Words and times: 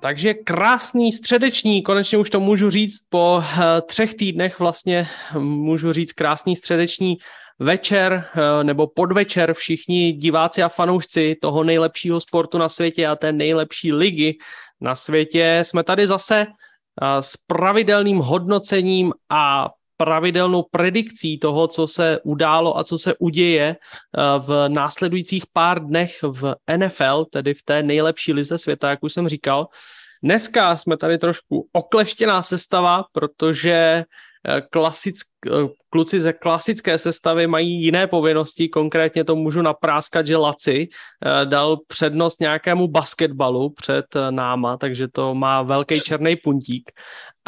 Takže 0.00 0.34
krásný 0.34 1.12
středeční, 1.12 1.82
konečně 1.82 2.18
už 2.18 2.30
to 2.30 2.40
můžu 2.40 2.70
říct, 2.70 2.98
po 3.08 3.42
eh, 3.42 3.82
třech 3.82 4.14
týdnech 4.14 4.58
vlastně 4.58 5.08
můžu 5.38 5.92
říct 5.92 6.12
krásný 6.12 6.56
středeční 6.56 7.16
večer 7.58 8.24
eh, 8.34 8.64
nebo 8.64 8.86
podvečer 8.86 9.54
všichni 9.54 10.12
diváci 10.12 10.62
a 10.62 10.68
fanoušci 10.68 11.36
toho 11.42 11.64
nejlepšího 11.64 12.20
sportu 12.20 12.58
na 12.58 12.68
světě 12.68 13.06
a 13.06 13.16
té 13.16 13.32
nejlepší 13.32 13.92
ligy 13.92 14.38
na 14.80 14.94
světě. 14.94 15.60
Jsme 15.62 15.84
tady 15.84 16.06
zase 16.06 16.46
eh, 16.46 17.22
s 17.22 17.36
pravidelným 17.36 18.18
hodnocením 18.18 19.12
a 19.30 19.68
pravidelnou 19.98 20.62
predikcí 20.70 21.38
toho, 21.38 21.68
co 21.68 21.86
se 21.86 22.18
událo 22.24 22.78
a 22.78 22.84
co 22.84 22.98
se 22.98 23.14
uděje 23.18 23.76
v 24.38 24.68
následujících 24.68 25.44
pár 25.52 25.86
dnech 25.86 26.22
v 26.22 26.54
NFL, 26.76 27.24
tedy 27.24 27.54
v 27.54 27.62
té 27.62 27.82
nejlepší 27.82 28.32
lize 28.32 28.58
světa, 28.58 28.90
jak 28.90 29.02
už 29.02 29.12
jsem 29.12 29.28
říkal. 29.28 29.68
Dneska 30.22 30.76
jsme 30.76 30.96
tady 30.96 31.18
trošku 31.18 31.68
okleštěná 31.72 32.42
sestava, 32.42 33.04
protože 33.12 34.04
eh, 34.48 34.60
klasick, 34.70 35.16
eh, 35.46 35.50
kluci 35.90 36.20
ze 36.20 36.32
klasické 36.32 36.98
sestavy 36.98 37.46
mají 37.46 37.82
jiné 37.82 38.06
povinnosti, 38.06 38.68
konkrétně 38.68 39.24
to 39.24 39.36
můžu 39.36 39.62
napráskat, 39.62 40.26
že 40.26 40.36
Laci 40.36 40.88
eh, 40.88 41.46
dal 41.46 41.76
přednost 41.86 42.40
nějakému 42.40 42.88
basketbalu 42.88 43.70
před 43.70 44.06
náma, 44.30 44.76
takže 44.76 45.08
to 45.08 45.34
má 45.34 45.62
velký 45.62 46.00
černý 46.00 46.36
puntík. 46.36 46.90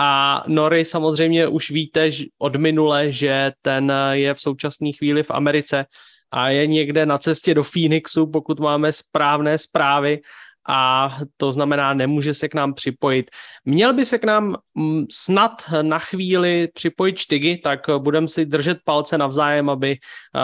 A 0.02 0.42
Nory 0.46 0.84
samozřejmě 0.84 1.48
už 1.48 1.70
víte 1.70 2.10
od 2.38 2.56
minule, 2.56 3.12
že 3.12 3.52
ten 3.62 3.92
je 4.10 4.34
v 4.34 4.40
současné 4.40 4.92
chvíli 4.92 5.22
v 5.22 5.30
Americe 5.30 5.86
a 6.30 6.48
je 6.48 6.66
někde 6.66 7.06
na 7.06 7.18
cestě 7.18 7.54
do 7.54 7.64
Phoenixu, 7.64 8.26
pokud 8.26 8.60
máme 8.60 8.92
správné 8.92 9.58
zprávy 9.58 10.20
a 10.68 11.10
to 11.36 11.52
znamená, 11.52 11.94
nemůže 11.94 12.34
se 12.34 12.48
k 12.48 12.54
nám 12.54 12.74
připojit. 12.74 13.30
Měl 13.64 13.92
by 13.94 14.04
se 14.04 14.18
k 14.18 14.24
nám 14.24 14.56
mm, 14.74 15.04
snad 15.12 15.52
na 15.82 15.98
chvíli 15.98 16.68
připojit 16.74 17.18
Štygy, 17.18 17.56
tak 17.56 17.80
budeme 17.98 18.28
si 18.28 18.46
držet 18.46 18.78
palce 18.84 19.18
navzájem, 19.18 19.70
aby 19.70 19.96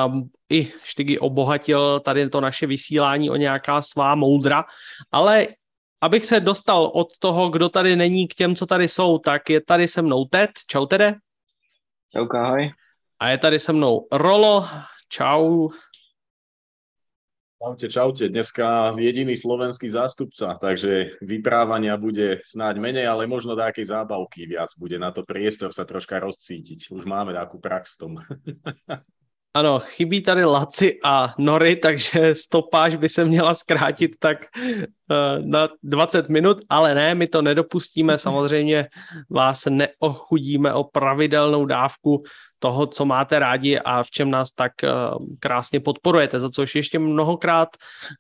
um, 0.07 0.29
i 0.51 0.73
Štygy 0.83 1.19
obohatil 1.19 2.01
tady 2.01 2.29
to 2.29 2.41
naše 2.41 2.67
vysílání 2.67 3.31
o 3.31 3.37
nějaká 3.37 3.83
svá 3.83 4.15
moudra, 4.15 4.65
ale 5.13 5.47
abych 6.01 6.25
se 6.27 6.41
dostal 6.41 6.91
od 6.95 7.19
toho, 7.19 7.51
kdo 7.51 7.69
tady 7.69 7.97
není 7.97 8.29
k 8.29 8.35
těm, 8.35 8.55
co 8.57 8.67
tady 8.67 8.89
jsou, 8.89 9.19
tak 9.19 9.51
je 9.51 9.61
tady 9.61 9.89
se 9.89 10.03
mnou 10.03 10.25
Ted. 10.25 10.51
Čau 10.67 10.87
Tede. 10.87 11.15
Čau, 12.13 12.27
ahoj. 12.37 12.73
A 13.21 13.31
je 13.31 13.39
tady 13.39 13.59
se 13.59 13.73
mnou 13.73 14.07
Rolo. 14.13 14.69
Čau. 15.09 15.69
Čaute, 17.63 17.89
čaute. 17.89 18.29
Dneska 18.29 18.93
jediný 18.99 19.37
slovenský 19.37 19.89
zástupca, 19.89 20.61
takže 20.61 21.17
vyprávania 21.25 21.97
bude 21.97 22.45
snáď 22.45 22.77
menej, 22.77 23.09
ale 23.09 23.25
možno 23.25 23.57
takej 23.57 23.89
zábavky 23.89 24.45
viac. 24.45 24.69
Bude 24.77 25.01
na 25.01 25.09
to 25.09 25.25
priestor 25.25 25.73
sa 25.73 25.89
troška 25.89 26.21
rozcítiť. 26.21 26.93
Už 26.93 27.09
máme 27.09 27.33
takú 27.33 27.57
prax 27.57 27.97
v 27.97 27.99
tom. 27.99 28.13
Ano, 29.57 29.79
chybí 29.79 30.23
tady 30.23 30.45
Laci 30.45 30.99
a 31.05 31.35
Nory, 31.39 31.77
takže 31.77 32.35
stopáž 32.35 32.97
by 32.97 33.09
se 33.09 33.25
měla 33.25 33.55
zkrátit 33.55 34.11
tak 34.19 34.39
uh, 34.61 35.47
na 35.47 35.69
20 35.83 36.29
minut, 36.29 36.57
ale 36.69 36.95
ne, 36.95 37.15
my 37.15 37.27
to 37.27 37.43
nedopustíme, 37.43 38.19
samozřejmě 38.29 38.89
vás 39.31 39.65
neochudíme 39.71 40.75
o 40.75 40.85
pravidelnou 40.85 41.67
dávku 41.67 42.23
toho, 42.59 42.87
co 42.87 43.05
máte 43.05 43.39
rádi 43.39 43.79
a 43.79 44.03
v 44.03 44.11
čem 44.11 44.31
nás 44.31 44.51
tak 44.51 44.73
uh, 44.85 45.27
krásně 45.41 45.81
podporujete, 45.81 46.41
za 46.41 46.49
což 46.49 46.75
ještě 46.75 46.99
mnohokrát 46.99 47.69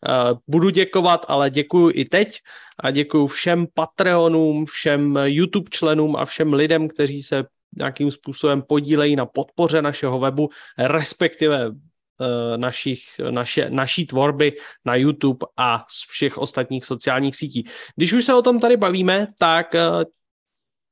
uh, 0.08 0.38
budu 0.48 0.70
děkovat, 0.70 1.26
ale 1.28 1.50
děkuji 1.50 1.90
i 1.90 2.04
teď 2.04 2.38
a 2.80 2.90
děkuji 2.90 3.26
všem 3.26 3.66
Patreonům, 3.74 4.66
všem 4.66 5.18
YouTube 5.24 5.70
členům 5.70 6.16
a 6.16 6.24
všem 6.24 6.52
lidem, 6.52 6.88
kteří 6.88 7.22
se 7.22 7.44
nějakým 7.76 8.10
způsobem 8.10 8.62
podílejí 8.62 9.16
na 9.16 9.26
podpoře 9.26 9.82
našeho 9.82 10.18
webu, 10.18 10.48
respektive 10.78 11.70
eh, 11.70 12.58
našich, 12.58 13.00
naše, 13.30 13.70
naší 13.70 14.06
tvorby 14.06 14.52
na 14.84 14.94
YouTube 14.94 15.46
a 15.56 15.84
z 15.88 16.08
všech 16.08 16.38
ostatních 16.38 16.84
sociálních 16.84 17.36
sítí. 17.36 17.66
Když 17.96 18.12
už 18.12 18.24
se 18.24 18.34
o 18.34 18.42
tom 18.42 18.60
tady 18.60 18.76
bavíme, 18.76 19.26
tak 19.38 19.74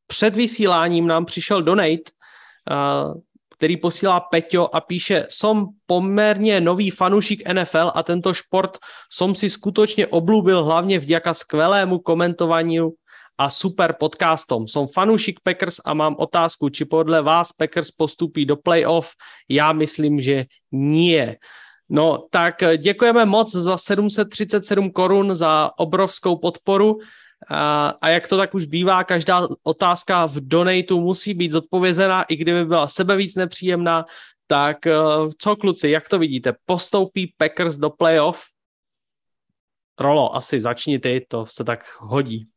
před 0.06 0.36
vysíláním 0.36 1.06
nám 1.06 1.24
přišel 1.24 1.62
donate 1.62 2.12
který 3.54 3.76
posílá 3.76 4.20
Peťo 4.20 4.68
a 4.72 4.80
píše, 4.80 5.26
som 5.30 5.68
poměrně 5.86 6.60
nový 6.60 6.90
fanušik 6.90 7.48
NFL 7.48 7.92
a 7.94 8.02
tento 8.02 8.34
šport 8.34 8.78
som 9.08 9.34
si 9.34 9.48
skutočně 9.48 10.06
oblúbil 10.06 10.64
hlavně 10.64 10.98
vďaka 10.98 11.34
skvělému 11.34 11.98
komentování 11.98 12.80
a 13.38 13.50
super 13.50 13.92
podcastom. 13.98 14.68
Som 14.70 14.86
fanušik 14.86 15.42
Packers 15.42 15.82
a 15.84 15.94
mám 15.94 16.14
otázku, 16.18 16.70
či 16.70 16.84
podle 16.84 17.22
vás 17.22 17.52
Packers 17.52 17.90
postupí 17.90 18.46
do 18.46 18.56
playoff? 18.56 19.12
Já 19.48 19.72
myslím, 19.72 20.20
že 20.20 20.44
nie. 20.72 21.36
No 21.88 22.26
tak 22.30 22.62
děkujeme 22.76 23.26
moc 23.26 23.52
za 23.52 23.76
737 23.76 24.90
korun 24.90 25.34
za 25.34 25.70
obrovskou 25.78 26.36
podporu. 26.36 26.98
A, 27.48 27.88
a 28.00 28.08
jak 28.08 28.28
to 28.28 28.36
tak 28.36 28.54
už 28.54 28.64
bývá, 28.64 29.04
každá 29.04 29.48
otázka 29.62 30.26
v 30.26 30.36
donatu 30.40 31.00
musí 31.00 31.34
být 31.34 31.52
zodpovězená, 31.52 32.22
i 32.22 32.36
kdyby 32.36 32.64
byla 32.64 32.88
sebe 32.88 33.16
víc 33.16 33.34
nepříjemná. 33.34 34.04
Tak 34.46 34.86
eh, 34.86 34.94
co 35.38 35.56
kluci, 35.56 35.90
jak 35.90 36.08
to 36.08 36.18
vidíte? 36.18 36.52
Postoupí 36.66 37.34
Packers 37.36 37.76
do 37.76 37.90
playoff? 37.90 38.42
Rolo, 40.00 40.36
asi 40.36 40.60
začni 40.60 40.98
ty, 40.98 41.26
to 41.28 41.46
se 41.46 41.64
tak 41.64 42.00
hodí. 42.00 42.48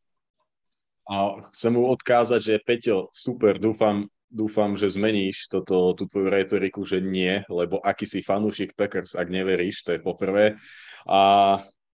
A 1.08 1.40
chcem 1.56 1.72
mu 1.72 1.88
odkázať, 1.88 2.40
že 2.44 2.60
Peťo, 2.60 3.08
super, 3.16 3.56
dúfam, 3.56 4.04
dúfam, 4.28 4.76
že 4.76 4.92
zmeníš 4.92 5.48
toto, 5.48 5.96
tú 5.96 6.04
tvoju 6.04 6.28
retoriku, 6.28 6.84
že 6.84 7.00
nie, 7.00 7.40
lebo 7.48 7.80
aký 7.80 8.04
si 8.04 8.20
fanúšik 8.20 8.76
Packers, 8.76 9.16
ak 9.16 9.32
neveríš, 9.32 9.88
to 9.88 9.96
je 9.96 10.04
poprvé. 10.04 10.60
A 11.08 11.20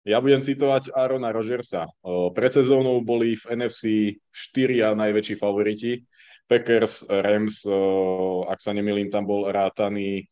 ja 0.03 0.19
budem 0.19 0.43
citovať 0.43 0.91
Arona 0.93 1.31
Rodgersa. 1.31 1.87
Pred 2.05 2.51
sezónou 2.53 3.01
boli 3.07 3.39
v 3.39 3.45
NFC 3.55 3.85
štyria 4.35 4.93
najväčší 4.99 5.39
favoriti. 5.39 6.03
Packers, 6.45 7.09
Rams, 7.09 7.65
ak 8.51 8.59
sa 8.61 8.75
nemýlim, 8.75 9.09
tam 9.09 9.25
bol 9.25 9.49
rátaný 9.49 10.29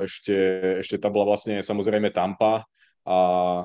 ešte, 0.00 0.36
ešte 0.80 0.96
tam 1.02 1.10
bola 1.12 1.34
vlastne 1.34 1.58
samozrejme 1.58 2.14
Tampa, 2.14 2.62
a, 3.08 3.20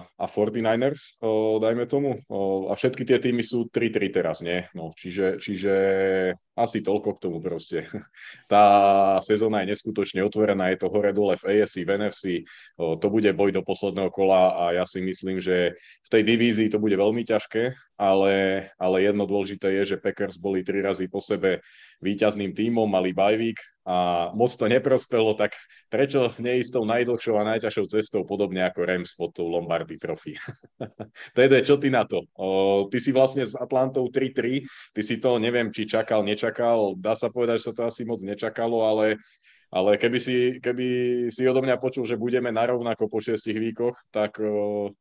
a 0.07 0.25
49ers, 0.31 1.19
o, 1.19 1.59
dajme 1.59 1.83
tomu. 1.83 2.23
O, 2.31 2.71
a 2.71 2.79
všetky 2.79 3.03
tie 3.03 3.19
týmy 3.19 3.43
sú 3.43 3.67
3-3 3.67 4.07
teraz, 4.15 4.39
nie? 4.39 4.63
No, 4.71 4.95
čiže, 4.95 5.35
čiže 5.43 5.73
asi 6.53 6.85
toľko 6.85 7.17
k 7.17 7.21
tomu 7.21 7.37
proste. 7.41 7.85
Tá 8.51 8.65
sezóna 9.25 9.65
je 9.65 9.73
neskutočne 9.73 10.21
otvorená, 10.21 10.69
je 10.69 10.85
to 10.85 10.91
hore-dole 10.91 11.33
v 11.41 11.43
ASC, 11.57 11.81
v 11.81 11.91
NFC, 11.97 12.23
to 12.77 13.07
bude 13.09 13.29
boj 13.33 13.49
do 13.49 13.65
posledného 13.65 14.13
kola 14.13 14.53
a 14.53 14.63
ja 14.77 14.85
si 14.85 15.01
myslím, 15.01 15.41
že 15.41 15.73
v 15.77 16.09
tej 16.09 16.21
divízii 16.21 16.69
to 16.69 16.77
bude 16.77 16.93
veľmi 16.93 17.25
ťažké, 17.25 17.73
ale, 17.97 18.33
ale 18.77 18.95
jedno 19.01 19.25
dôležité 19.25 19.73
je, 19.81 19.95
že 19.95 20.01
Packers 20.01 20.37
boli 20.37 20.61
tri 20.61 20.85
razy 20.85 21.09
po 21.09 21.17
sebe 21.17 21.65
víťazným 22.03 22.53
tímom, 22.53 22.85
mali 22.85 23.15
bajvík, 23.15 23.57
a 23.83 24.31
moc 24.31 24.47
to 24.55 24.71
neprospelo, 24.71 25.35
tak 25.35 25.59
prečo 25.91 26.31
neísť 26.39 26.71
tou 26.71 26.87
najdlhšou 26.87 27.35
a 27.35 27.47
najťažšou 27.55 27.85
cestou, 27.91 28.23
podobne 28.23 28.63
ako 28.63 28.87
Rams 28.87 29.11
pod 29.11 29.35
tou 29.35 29.51
Lombardy 29.51 29.99
Trophy. 29.99 30.39
Tede, 31.35 31.59
čo 31.67 31.75
ty 31.75 31.91
na 31.91 32.07
to? 32.07 32.23
O, 32.39 32.87
ty 32.87 33.03
si 33.03 33.11
vlastne 33.11 33.43
s 33.43 33.59
Atlantou 33.59 34.07
3-3, 34.07 34.63
ty 34.95 35.01
si 35.03 35.19
to 35.19 35.35
neviem, 35.35 35.67
či 35.75 35.83
čakal, 35.83 36.23
nečakal, 36.43 36.99
dá 36.99 37.15
sa 37.15 37.31
povedať, 37.31 37.63
že 37.63 37.71
sa 37.71 37.73
to 37.73 37.81
asi 37.87 38.03
moc 38.03 38.19
nečakalo, 38.19 38.83
ale 38.83 39.15
ale 39.73 39.97
keby 39.97 40.19
si, 40.21 40.61
keby 40.61 40.85
si 41.33 41.49
odo 41.49 41.65
mňa 41.65 41.81
počul, 41.81 42.05
že 42.05 42.13
budeme 42.13 42.53
narovnako 42.53 43.09
po 43.09 43.17
šestich 43.17 43.57
výkoch, 43.57 43.97
tak 44.13 44.37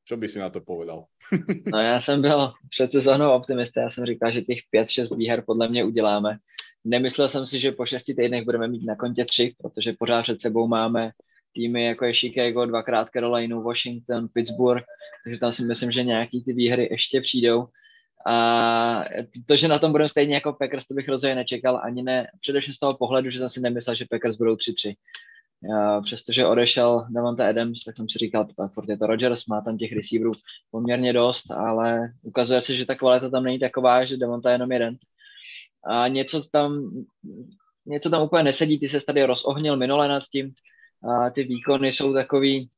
čo 0.00 0.14
by 0.16 0.24
si 0.24 0.40
na 0.40 0.48
to 0.48 0.64
povedal? 0.64 1.04
no 1.72 1.78
já 1.78 2.00
jsem 2.00 2.22
byl 2.22 2.52
před 2.70 2.92
sezónou 2.92 3.36
optimista, 3.36 3.80
já 3.80 3.90
jsem 3.90 4.06
říkal, 4.06 4.30
že 4.32 4.40
těch 4.40 4.58
5-6 4.74 5.16
výher 5.16 5.44
podle 5.46 5.68
mě 5.68 5.84
uděláme. 5.84 6.36
Nemyslel 6.84 7.28
jsem 7.28 7.46
si, 7.46 7.60
že 7.60 7.72
po 7.72 7.86
šesti 7.86 8.14
týdnech 8.14 8.44
budeme 8.44 8.68
mít 8.68 8.86
na 8.86 8.96
kontě 8.96 9.24
tři, 9.24 9.54
protože 9.58 9.92
pořád 9.98 10.22
před 10.22 10.40
sebou 10.40 10.66
máme 10.66 11.10
týmy 11.52 11.84
jako 11.84 12.04
je 12.04 12.14
Chicago, 12.14 12.66
dvakrát 12.66 13.08
Carolina, 13.12 13.60
Washington, 13.60 14.28
Pittsburgh, 14.32 14.84
takže 15.24 15.38
tam 15.38 15.52
si 15.52 15.64
myslím, 15.64 15.90
že 15.90 16.02
nějaký 16.04 16.44
ty 16.44 16.52
výhry 16.52 16.88
ještě 16.90 17.20
přijdou. 17.20 17.68
A 18.26 19.04
to, 19.46 19.56
že 19.56 19.68
na 19.68 19.78
tom 19.78 19.92
budeme 19.92 20.08
stejně 20.08 20.34
jako 20.34 20.52
Packers, 20.52 20.86
to 20.86 20.94
bych 20.94 21.08
rozhodně 21.08 21.34
nečekal, 21.34 21.80
ani 21.84 22.02
ne, 22.02 22.26
především 22.40 22.74
z 22.74 22.78
toho 22.78 22.96
pohledu, 22.96 23.30
že 23.30 23.38
jsem 23.38 23.48
si 23.48 23.60
nemyslel, 23.60 23.96
že 23.96 24.06
Packers 24.10 24.36
budou 24.36 24.54
3-3. 24.54 24.94
Přestože 26.04 26.46
odešel 26.46 27.06
Devonta 27.10 27.48
Adams, 27.48 27.84
tak 27.84 27.96
jsem 27.96 28.08
si 28.08 28.18
říkal, 28.18 28.46
furt 28.74 28.88
je 28.88 28.98
to 28.98 29.06
Rodgers, 29.06 29.46
má 29.46 29.60
tam 29.60 29.78
těch 29.78 29.92
receiverů 29.92 30.32
poměrně 30.70 31.12
dost, 31.12 31.50
ale 31.50 32.12
ukazuje 32.22 32.60
se, 32.60 32.76
že 32.76 32.86
ta 32.86 32.94
kvalita 32.94 33.30
tam 33.30 33.44
není 33.44 33.58
taková, 33.58 34.04
že 34.04 34.16
Devonta 34.16 34.50
je 34.50 34.54
jenom 34.54 34.72
jeden 34.72 34.96
a 35.84 36.08
něco 36.08 36.42
tam, 36.42 36.90
něco 37.86 38.10
tam 38.10 38.22
úplně 38.22 38.42
nesedí, 38.42 38.78
ty 38.78 38.88
se 38.88 39.00
tady 39.06 39.24
rozohnil 39.24 39.76
minule 39.76 40.08
nad 40.08 40.22
tím, 40.32 40.54
a 41.10 41.30
ty 41.30 41.44
výkony 41.44 41.92
jsou 41.92 42.14
takový 42.14 42.68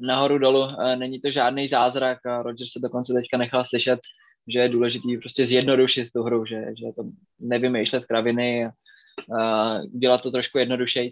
nahoru 0.00 0.38
dolů, 0.38 0.68
není 0.94 1.20
to 1.20 1.30
žádný 1.30 1.68
zázrak 1.68 2.26
a 2.26 2.42
Roger 2.42 2.66
se 2.66 2.78
dokonce 2.78 3.12
teďka 3.12 3.36
nechal 3.36 3.64
slyšet 3.64 4.00
že 4.48 4.58
je 4.58 4.68
důležité 4.68 5.08
prostě 5.20 5.46
zjednodušit 5.46 6.12
tu 6.12 6.22
hru, 6.22 6.46
že, 6.46 6.64
že 6.78 6.86
to 6.96 7.04
nevymýšlet 7.40 8.06
kraviny 8.06 8.66
a, 8.66 8.70
a 9.40 9.80
dělat 9.86 10.22
to 10.22 10.30
trošku 10.30 10.58
jednodušeji. 10.58 11.10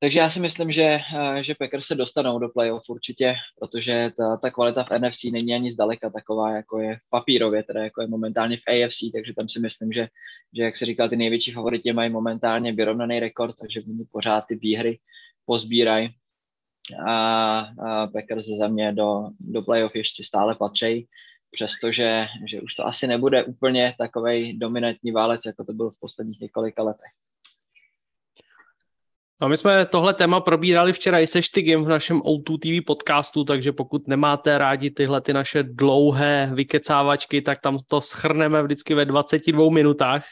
Takže 0.00 0.18
já 0.18 0.30
si 0.30 0.40
myslím, 0.40 0.72
že, 0.72 1.00
že 1.40 1.54
Packers 1.54 1.86
se 1.86 1.94
dostanou 1.94 2.38
do 2.38 2.48
playoff 2.48 2.82
určitě, 2.88 3.34
protože 3.60 4.12
ta, 4.16 4.36
ta 4.36 4.50
kvalita 4.50 4.84
v 4.84 4.90
NFC 4.98 5.24
není 5.24 5.54
ani 5.54 5.72
zdaleka 5.72 6.10
taková, 6.10 6.50
jako 6.56 6.78
je 6.80 6.96
v 6.96 7.10
papírově, 7.10 7.62
teda 7.62 7.84
jako 7.84 8.02
je 8.02 8.08
momentálně 8.08 8.56
v 8.56 8.68
AFC, 8.70 8.98
takže 9.12 9.34
tam 9.34 9.48
si 9.48 9.60
myslím, 9.60 9.92
že, 9.92 10.08
že 10.56 10.62
jak 10.62 10.76
se 10.76 10.86
říkal, 10.86 11.08
ty 11.08 11.16
největší 11.16 11.52
favoriti 11.52 11.92
mají 11.92 12.10
momentálně 12.10 12.72
vyrovnaný 12.72 13.20
rekord, 13.20 13.56
takže 13.60 13.80
oni 13.88 14.04
pořád 14.12 14.40
ty 14.40 14.54
výhry 14.54 14.98
pozbírají. 15.46 16.10
A, 17.06 17.58
a 17.60 18.06
Packers 18.06 18.46
za 18.46 18.68
mě 18.68 18.92
do, 18.92 19.28
do 19.40 19.62
playoff 19.62 19.96
ještě 19.96 20.24
stále 20.24 20.54
patří, 20.54 21.08
přestože 21.50 22.26
že 22.46 22.60
už 22.60 22.74
to 22.74 22.86
asi 22.86 23.06
nebude 23.06 23.44
úplně 23.44 23.94
takový 23.98 24.58
dominantní 24.58 25.12
válec, 25.12 25.40
jako 25.46 25.64
to 25.64 25.72
byl 25.72 25.90
v 25.90 26.00
posledních 26.00 26.40
několika 26.40 26.82
letech. 26.82 27.10
No 29.40 29.48
my 29.48 29.56
jsme 29.56 29.86
tohle 29.86 30.14
téma 30.14 30.40
probírali 30.40 30.92
včera 30.92 31.20
i 31.20 31.26
se 31.26 31.42
Štygem 31.42 31.84
v 31.84 31.88
našem 31.88 32.20
O2 32.20 32.58
TV 32.58 32.86
podcastu, 32.86 33.44
takže 33.44 33.72
pokud 33.72 34.08
nemáte 34.08 34.58
rádi 34.58 34.90
tyhle 34.90 35.20
ty 35.20 35.32
naše 35.32 35.62
dlouhé 35.62 36.50
vykecávačky, 36.54 37.42
tak 37.42 37.60
tam 37.60 37.78
to 37.90 38.00
schrneme 38.00 38.62
vždycky 38.62 38.94
ve 38.94 39.04
22 39.04 39.70
minutách. 39.70 40.24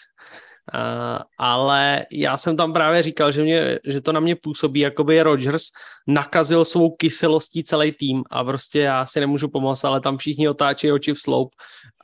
Uh, 0.74 1.22
ale 1.38 2.06
já 2.12 2.36
jsem 2.36 2.56
tam 2.56 2.72
právě 2.72 3.02
říkal, 3.02 3.32
že, 3.32 3.42
mě, 3.42 3.78
že 3.84 4.00
to 4.00 4.12
na 4.12 4.20
mě 4.20 4.36
působí, 4.36 4.80
jako 4.80 5.04
by 5.04 5.22
Rodgers 5.22 5.62
nakazil 6.06 6.64
svou 6.64 6.90
kyselostí 6.90 7.64
celý 7.64 7.92
tým 7.92 8.24
a 8.30 8.44
prostě 8.44 8.80
já 8.80 9.06
si 9.06 9.20
nemůžu 9.20 9.48
pomoct, 9.48 9.84
ale 9.84 10.00
tam 10.00 10.18
všichni 10.18 10.48
otáčejí 10.48 10.92
oči 10.92 11.14
v 11.14 11.20
sloup 11.20 11.54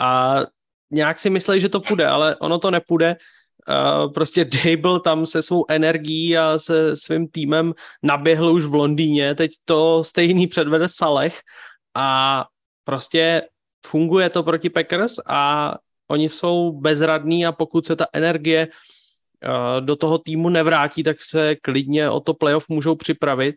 a 0.00 0.40
nějak 0.90 1.18
si 1.18 1.30
myslí, 1.30 1.60
že 1.60 1.68
to 1.68 1.80
půjde, 1.80 2.06
ale 2.06 2.36
ono 2.36 2.58
to 2.58 2.70
nepůjde. 2.70 3.16
Uh, 3.68 4.12
prostě 4.12 4.44
Dable 4.44 5.00
tam 5.00 5.26
se 5.26 5.42
svou 5.42 5.64
energií 5.68 6.38
a 6.38 6.58
se 6.58 6.96
svým 6.96 7.28
týmem 7.28 7.74
naběhl 8.02 8.52
už 8.52 8.64
v 8.64 8.74
Londýně, 8.74 9.34
teď 9.34 9.50
to 9.64 10.04
stejný 10.04 10.46
předvede 10.46 10.88
Saleh 10.88 11.40
a 11.94 12.44
prostě 12.84 13.42
funguje 13.86 14.30
to 14.30 14.42
proti 14.42 14.70
Packers 14.70 15.14
a 15.26 15.74
oni 16.12 16.28
jsou 16.28 16.72
bezradní 16.72 17.46
a 17.46 17.52
pokud 17.52 17.86
se 17.86 17.96
ta 17.96 18.06
energie 18.12 18.68
uh, 18.68 19.80
do 19.80 19.96
toho 19.96 20.18
týmu 20.18 20.48
nevrátí, 20.48 21.02
tak 21.02 21.16
se 21.20 21.56
klidně 21.56 22.10
o 22.10 22.20
to 22.20 22.34
playoff 22.34 22.68
můžou 22.68 22.94
připravit. 22.94 23.54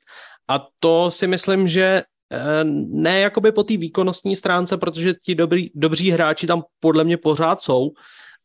A 0.47 0.67
to 0.79 1.11
si 1.11 1.27
myslím, 1.27 1.67
že 1.67 2.03
uh, 2.31 2.69
ne 3.03 3.19
jakoby 3.19 3.51
po 3.51 3.63
té 3.63 3.77
výkonnostní 3.77 4.35
stránce, 4.35 4.77
protože 4.77 5.13
ti 5.13 5.35
dobrý, 5.35 5.69
dobří 5.75 6.11
hráči 6.11 6.47
tam 6.47 6.63
podle 6.79 7.03
mě 7.03 7.17
pořád 7.17 7.61
jsou, 7.61 7.91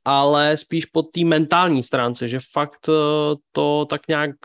ale 0.05 0.57
spíš 0.57 0.87
po 0.87 1.03
té 1.03 1.25
mentální 1.25 1.83
stránce, 1.83 2.29
že 2.29 2.39
fakt 2.53 2.89
eh, 2.89 2.93
to 3.53 3.87
tak 3.91 4.09
nějak 4.09 4.37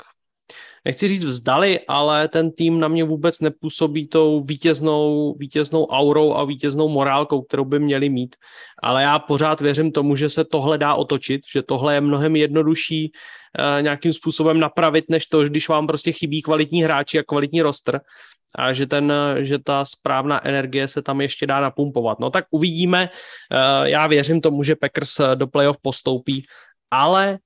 nechci 0.86 1.08
říct 1.08 1.26
vzdali, 1.26 1.80
ale 1.88 2.28
ten 2.28 2.52
tým 2.52 2.80
na 2.80 2.88
mě 2.88 3.04
vůbec 3.04 3.40
nepůsobí 3.40 4.08
tou 4.08 4.44
vítěznou, 4.44 5.36
vítěznou 5.40 5.86
aurou 5.88 6.34
a 6.34 6.44
vítěznou 6.44 6.90
morálkou, 6.90 7.42
kterou 7.42 7.66
by 7.66 7.80
měli 7.80 8.10
mít. 8.10 8.36
Ale 8.84 9.04
já 9.04 9.20
pořád 9.20 9.62
věřím 9.62 9.92
tomu, 9.92 10.16
že 10.16 10.30
se 10.30 10.46
tohle 10.46 10.78
dá 10.78 10.96
otočit, 10.96 11.42
že 11.52 11.62
tohle 11.62 11.94
je 11.94 12.02
mnohem 12.02 12.36
jednodušší 12.36 13.12
uh, 13.12 13.82
nějakým 13.82 14.14
způsobem 14.14 14.60
napravit, 14.60 15.06
než 15.10 15.26
to, 15.26 15.44
když 15.44 15.70
vám 15.70 15.88
prostě 15.88 16.12
chybí 16.12 16.42
kvalitní 16.42 16.84
hráči 16.84 17.20
a 17.20 17.24
kvalitní 17.24 17.62
roster 17.62 18.02
a 18.56 18.74
že, 18.74 18.88
ten, 18.88 19.14
že 19.40 19.60
ta 19.60 19.86
správná 19.86 20.48
energie 20.48 20.88
se 20.88 21.02
tam 21.02 21.22
ještě 21.22 21.48
dá 21.48 21.60
napumpovat. 21.60 22.20
No 22.20 22.30
tak 22.30 22.46
uvidíme. 22.52 23.10
Eh, 23.52 23.90
já 23.90 24.08
věřím 24.08 24.42
tomu, 24.42 24.64
že 24.64 24.76
Packers 24.76 25.22
do 25.36 25.48
playoff 25.48 25.78
postoupí, 25.82 26.46
ale 26.92 27.34
eh, 27.34 27.45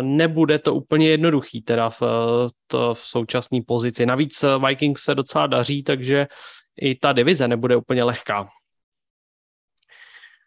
nebude 0.00 0.58
to 0.58 0.74
úplně 0.74 1.08
jednoduchý 1.08 1.62
teda 1.62 1.90
v, 1.90 2.02
to, 2.66 2.94
v 2.94 2.98
současné 2.98 3.58
pozici. 3.66 4.06
Navíc 4.06 4.44
Vikings 4.66 5.02
se 5.02 5.14
docela 5.14 5.46
daří, 5.46 5.82
takže 5.82 6.26
i 6.80 6.94
ta 6.94 7.12
divize 7.12 7.48
nebude 7.48 7.76
úplně 7.76 8.04
lehká. 8.04 8.48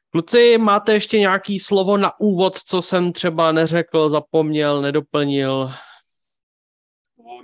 Kluci, 0.09 0.57
máte 0.57 0.93
ještě 0.93 1.19
nějaký 1.19 1.59
slovo 1.59 1.97
na 1.97 2.19
úvod, 2.19 2.59
co 2.59 2.81
jsem 2.81 3.13
třeba 3.13 3.51
neřekl, 3.51 4.09
zapomněl, 4.09 4.81
nedoplnil? 4.81 5.71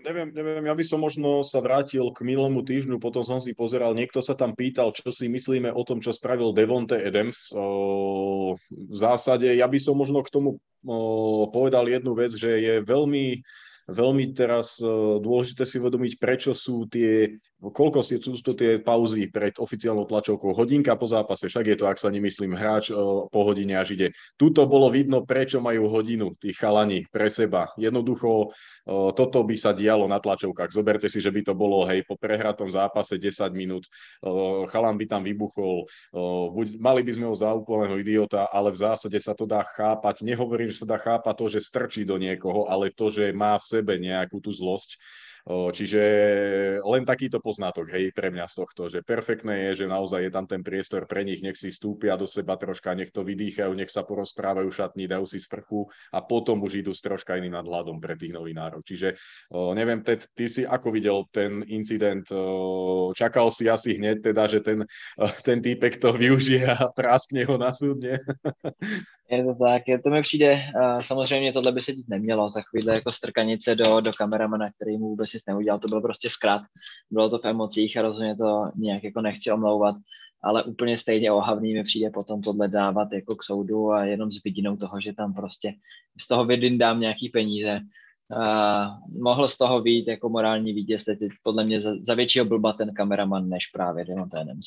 Neviem, 0.03 0.29
neviem, 0.35 0.65
ja 0.67 0.75
by 0.75 0.83
som 0.85 0.99
možno 0.99 1.41
sa 1.41 1.63
vrátil 1.63 2.11
k 2.11 2.27
minulému 2.27 2.61
týždňu, 2.61 2.99
potom 2.99 3.23
som 3.23 3.39
si 3.39 3.55
pozeral, 3.55 3.95
niekto 3.95 4.19
sa 4.19 4.35
tam 4.35 4.53
pýtal, 4.53 4.91
čo 4.91 5.07
si 5.09 5.31
myslíme 5.31 5.71
o 5.71 5.81
tom, 5.87 6.03
čo 6.03 6.11
spravil 6.11 6.51
Devonte 6.51 6.99
Adams. 6.99 7.49
O, 7.55 8.59
v 8.69 8.95
zásade 8.95 9.47
ja 9.47 9.65
by 9.65 9.79
som 9.79 9.95
možno 9.95 10.21
k 10.21 10.29
tomu 10.29 10.59
o, 10.83 11.47
povedal 11.49 11.87
jednu 11.87 12.13
vec, 12.13 12.35
že 12.35 12.51
je 12.59 12.73
veľmi 12.83 13.41
veľmi 13.83 14.31
teraz 14.31 14.79
dôležité 15.19 15.67
si 15.67 15.75
uvedomiť, 15.75 16.15
prečo 16.15 16.55
sú 16.55 16.87
tie 16.87 17.35
koľko 17.71 18.03
si, 18.03 18.19
sú 18.19 18.35
to 18.43 18.51
tie 18.51 18.83
pauzy 18.83 19.31
pred 19.31 19.55
oficiálnou 19.55 20.03
tlačovkou, 20.03 20.51
hodinka 20.51 20.99
po 20.99 21.07
zápase, 21.07 21.47
však 21.47 21.71
je 21.71 21.77
to, 21.79 21.85
ak 21.87 21.95
sa 21.95 22.11
nemyslím, 22.11 22.59
hráč 22.59 22.91
po 23.29 23.39
hodine 23.47 23.79
až 23.79 23.95
ide. 23.95 24.11
Tuto 24.35 24.67
bolo 24.67 24.91
vidno, 24.91 25.23
prečo 25.23 25.63
majú 25.63 25.87
hodinu 25.87 26.35
tí 26.35 26.51
chalani 26.51 27.07
pre 27.07 27.31
seba. 27.31 27.71
Jednoducho 27.79 28.51
toto 29.15 29.39
by 29.47 29.55
sa 29.55 29.71
dialo 29.71 30.09
na 30.11 30.19
tlačovkách. 30.19 30.75
Zoberte 30.75 31.07
si, 31.07 31.23
že 31.23 31.31
by 31.31 31.41
to 31.47 31.53
bolo, 31.55 31.87
hej, 31.87 32.03
po 32.03 32.19
prehratom 32.19 32.67
zápase 32.67 33.15
10 33.15 33.53
minút, 33.55 33.87
chalan 34.67 34.99
by 34.99 35.05
tam 35.07 35.21
vybuchol, 35.23 35.87
buď, 36.51 36.81
mali 36.81 37.05
by 37.05 37.11
sme 37.15 37.25
ho 37.31 37.35
za 37.37 37.53
úplného 37.53 37.95
idiota, 38.01 38.49
ale 38.51 38.75
v 38.75 38.81
zásade 38.81 39.15
sa 39.21 39.31
to 39.31 39.47
dá 39.47 39.63
chápať. 39.63 40.25
Nehovorím, 40.25 40.67
že 40.73 40.83
sa 40.83 40.87
dá 40.89 40.99
chápať 40.99 41.35
to, 41.37 41.45
že 41.53 41.59
strčí 41.63 42.01
do 42.03 42.19
niekoho, 42.19 42.67
ale 42.67 42.91
to, 42.91 43.07
že 43.13 43.31
má 43.31 43.55
v 43.55 43.67
sebe 43.67 43.95
nejakú 44.01 44.41
tú 44.41 44.51
zlosť, 44.51 44.97
Čiže 45.43 46.03
len 46.79 47.03
takýto 47.03 47.43
poznatok, 47.43 47.91
hej, 47.91 48.15
pre 48.15 48.31
mňa 48.31 48.47
z 48.47 48.55
tohto, 48.63 48.87
že 48.87 49.03
perfektné 49.03 49.67
je, 49.67 49.83
že 49.83 49.91
naozaj 49.91 50.23
je 50.23 50.31
tam 50.31 50.47
ten 50.47 50.63
priestor 50.63 51.03
pre 51.03 51.27
nich, 51.27 51.43
nech 51.43 51.59
si 51.59 51.67
stúpia 51.67 52.15
do 52.15 52.23
seba 52.23 52.55
troška, 52.55 52.95
nech 52.95 53.11
to 53.11 53.27
vydýchajú, 53.27 53.75
nech 53.75 53.91
sa 53.91 54.07
porozprávajú 54.07 54.71
šatní, 54.71 55.03
dajú 55.03 55.27
si 55.27 55.43
sprchu 55.43 55.83
a 56.15 56.23
potom 56.23 56.63
už 56.63 56.79
idú 56.79 56.95
s 56.95 57.03
troška 57.03 57.35
iným 57.35 57.59
nadhľadom 57.59 57.99
pre 57.99 58.15
tých 58.15 58.31
novinárov. 58.31 58.87
Čiže 58.87 59.19
neviem, 59.75 59.99
Ted, 59.99 60.31
ty 60.31 60.47
si 60.47 60.63
ako 60.63 60.95
videl 60.95 61.27
ten 61.27 61.59
incident, 61.67 62.23
čakal 63.11 63.51
si 63.51 63.67
asi 63.67 63.99
hneď 63.99 64.23
teda, 64.23 64.47
že 64.47 64.63
ten, 64.63 64.87
ten 65.43 65.59
týpek 65.59 65.99
to 65.99 66.15
využije 66.15 66.71
a 66.71 66.87
práskne 66.87 67.43
ho 67.43 67.59
na 67.59 67.75
súdne? 67.75 68.23
Je 69.29 69.43
to 69.43 69.55
tak, 69.55 69.87
je, 69.87 69.99
to 69.99 70.09
mi 70.09 70.21
přijde, 70.21 70.63
uh, 70.75 71.01
samozřejmě 71.01 71.53
tohle 71.53 71.71
by 71.71 71.81
se 71.81 71.93
dít 71.93 72.09
nemělo, 72.09 72.51
takovýhle 72.51 72.93
jako 72.93 73.11
strkanice 73.11 73.75
do, 73.75 74.01
do 74.01 74.13
kameramana, 74.13 74.69
který 74.71 74.97
mu 74.97 75.07
vůbec 75.07 75.33
nic 75.33 75.43
neudělal, 75.47 75.79
to 75.79 75.87
byl 75.87 76.01
prostě 76.01 76.29
zkrat, 76.29 76.61
bylo 77.11 77.29
to 77.29 77.39
v 77.39 77.45
emocích 77.45 77.97
a 77.97 78.01
rozhodně 78.01 78.35
to 78.35 78.71
nějak 78.75 79.03
jako 79.03 79.21
nechci 79.21 79.51
omlouvat, 79.51 79.95
ale 80.43 80.63
úplně 80.63 80.97
stejně 80.97 81.31
ohavný 81.31 81.73
mi 81.73 81.83
přijde 81.83 82.09
potom 82.09 82.41
tohle 82.41 82.67
dávat 82.67 83.13
jako 83.13 83.35
k 83.35 83.43
soudu 83.43 83.91
a 83.91 84.05
jenom 84.05 84.31
s 84.31 84.43
vidinou 84.43 84.77
toho, 84.77 85.01
že 85.01 85.13
tam 85.13 85.33
prostě 85.33 85.73
z 86.21 86.27
toho 86.27 86.47
dám 86.77 86.99
nějaký 86.99 87.29
peníze. 87.29 87.81
Uh, 88.31 89.21
mohl 89.21 89.49
z 89.49 89.57
toho 89.57 89.81
být 89.81 90.07
jako 90.07 90.29
morální 90.29 90.73
vítěz, 90.73 91.03
teď 91.03 91.19
podle 91.43 91.63
mě 91.63 91.81
za, 91.81 91.91
za 92.01 92.13
většího 92.13 92.45
blba 92.45 92.73
ten 92.73 92.93
kameraman 92.93 93.49
než 93.49 93.67
právě 93.67 94.05
Demon 94.05 94.29
Adams. 94.33 94.65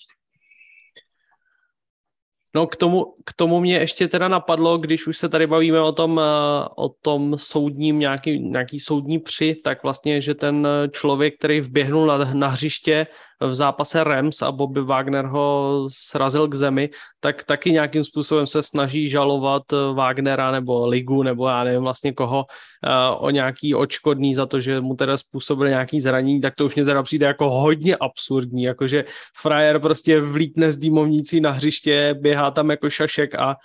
No 2.56 2.66
k 2.66 2.76
tomu, 2.76 3.04
k 3.24 3.32
tomu 3.32 3.60
mě 3.60 3.74
ještě 3.74 4.08
teda 4.08 4.28
napadlo, 4.28 4.78
když 4.78 5.06
už 5.06 5.16
se 5.16 5.28
tady 5.28 5.46
bavíme 5.46 5.80
o 5.80 5.92
tom, 5.92 6.20
eh, 6.20 6.68
o 6.76 6.88
tom 6.88 7.36
soudním, 7.38 7.98
nějaký, 7.98 8.40
nějaký 8.40 8.80
soudní 8.80 9.18
při, 9.18 9.54
tak 9.64 9.82
vlastně, 9.82 10.20
že 10.20 10.34
ten 10.34 10.68
člověk, 10.90 11.36
který 11.38 11.60
vběhnul 11.60 12.06
na, 12.06 12.32
na 12.32 12.48
hřiště, 12.48 13.06
v 13.40 13.54
zápase 13.54 14.04
Rams 14.04 14.42
a 14.42 14.52
Bobby 14.52 14.82
Wagner 14.82 15.24
ho 15.24 15.88
srazil 15.92 16.48
k 16.48 16.54
zemi, 16.54 16.90
tak 17.20 17.44
taky 17.44 17.72
nějakým 17.72 18.04
způsobem 18.04 18.46
se 18.46 18.62
snaží 18.62 19.08
žalovat 19.08 19.62
Wagnera 19.94 20.50
nebo 20.50 20.86
ligu 20.86 21.22
nebo 21.22 21.48
já 21.48 21.64
nevím 21.64 21.80
vlastně 21.80 22.12
koho 22.12 22.38
uh, 22.38 23.24
o 23.26 23.30
nějaký 23.30 23.74
očkodný 23.74 24.34
za 24.34 24.46
to, 24.46 24.60
že 24.60 24.80
mu 24.80 24.94
teda 24.94 25.16
způsobil 25.16 25.68
nějaký 25.68 26.00
zranění, 26.00 26.40
tak 26.40 26.54
to 26.54 26.64
už 26.64 26.74
mě 26.74 26.84
teda 26.84 27.02
přijde 27.02 27.26
jako 27.26 27.50
hodně 27.50 27.96
absurdní, 27.96 28.62
jakože 28.62 29.04
frajer 29.36 29.80
prostě 29.80 30.20
vlítne 30.20 30.72
z 30.72 30.76
dýmovnící 30.76 31.40
na 31.40 31.50
hřiště, 31.50 32.14
běhá 32.20 32.50
tam 32.50 32.70
jako 32.70 32.90
šašek 32.90 33.34
a 33.34 33.56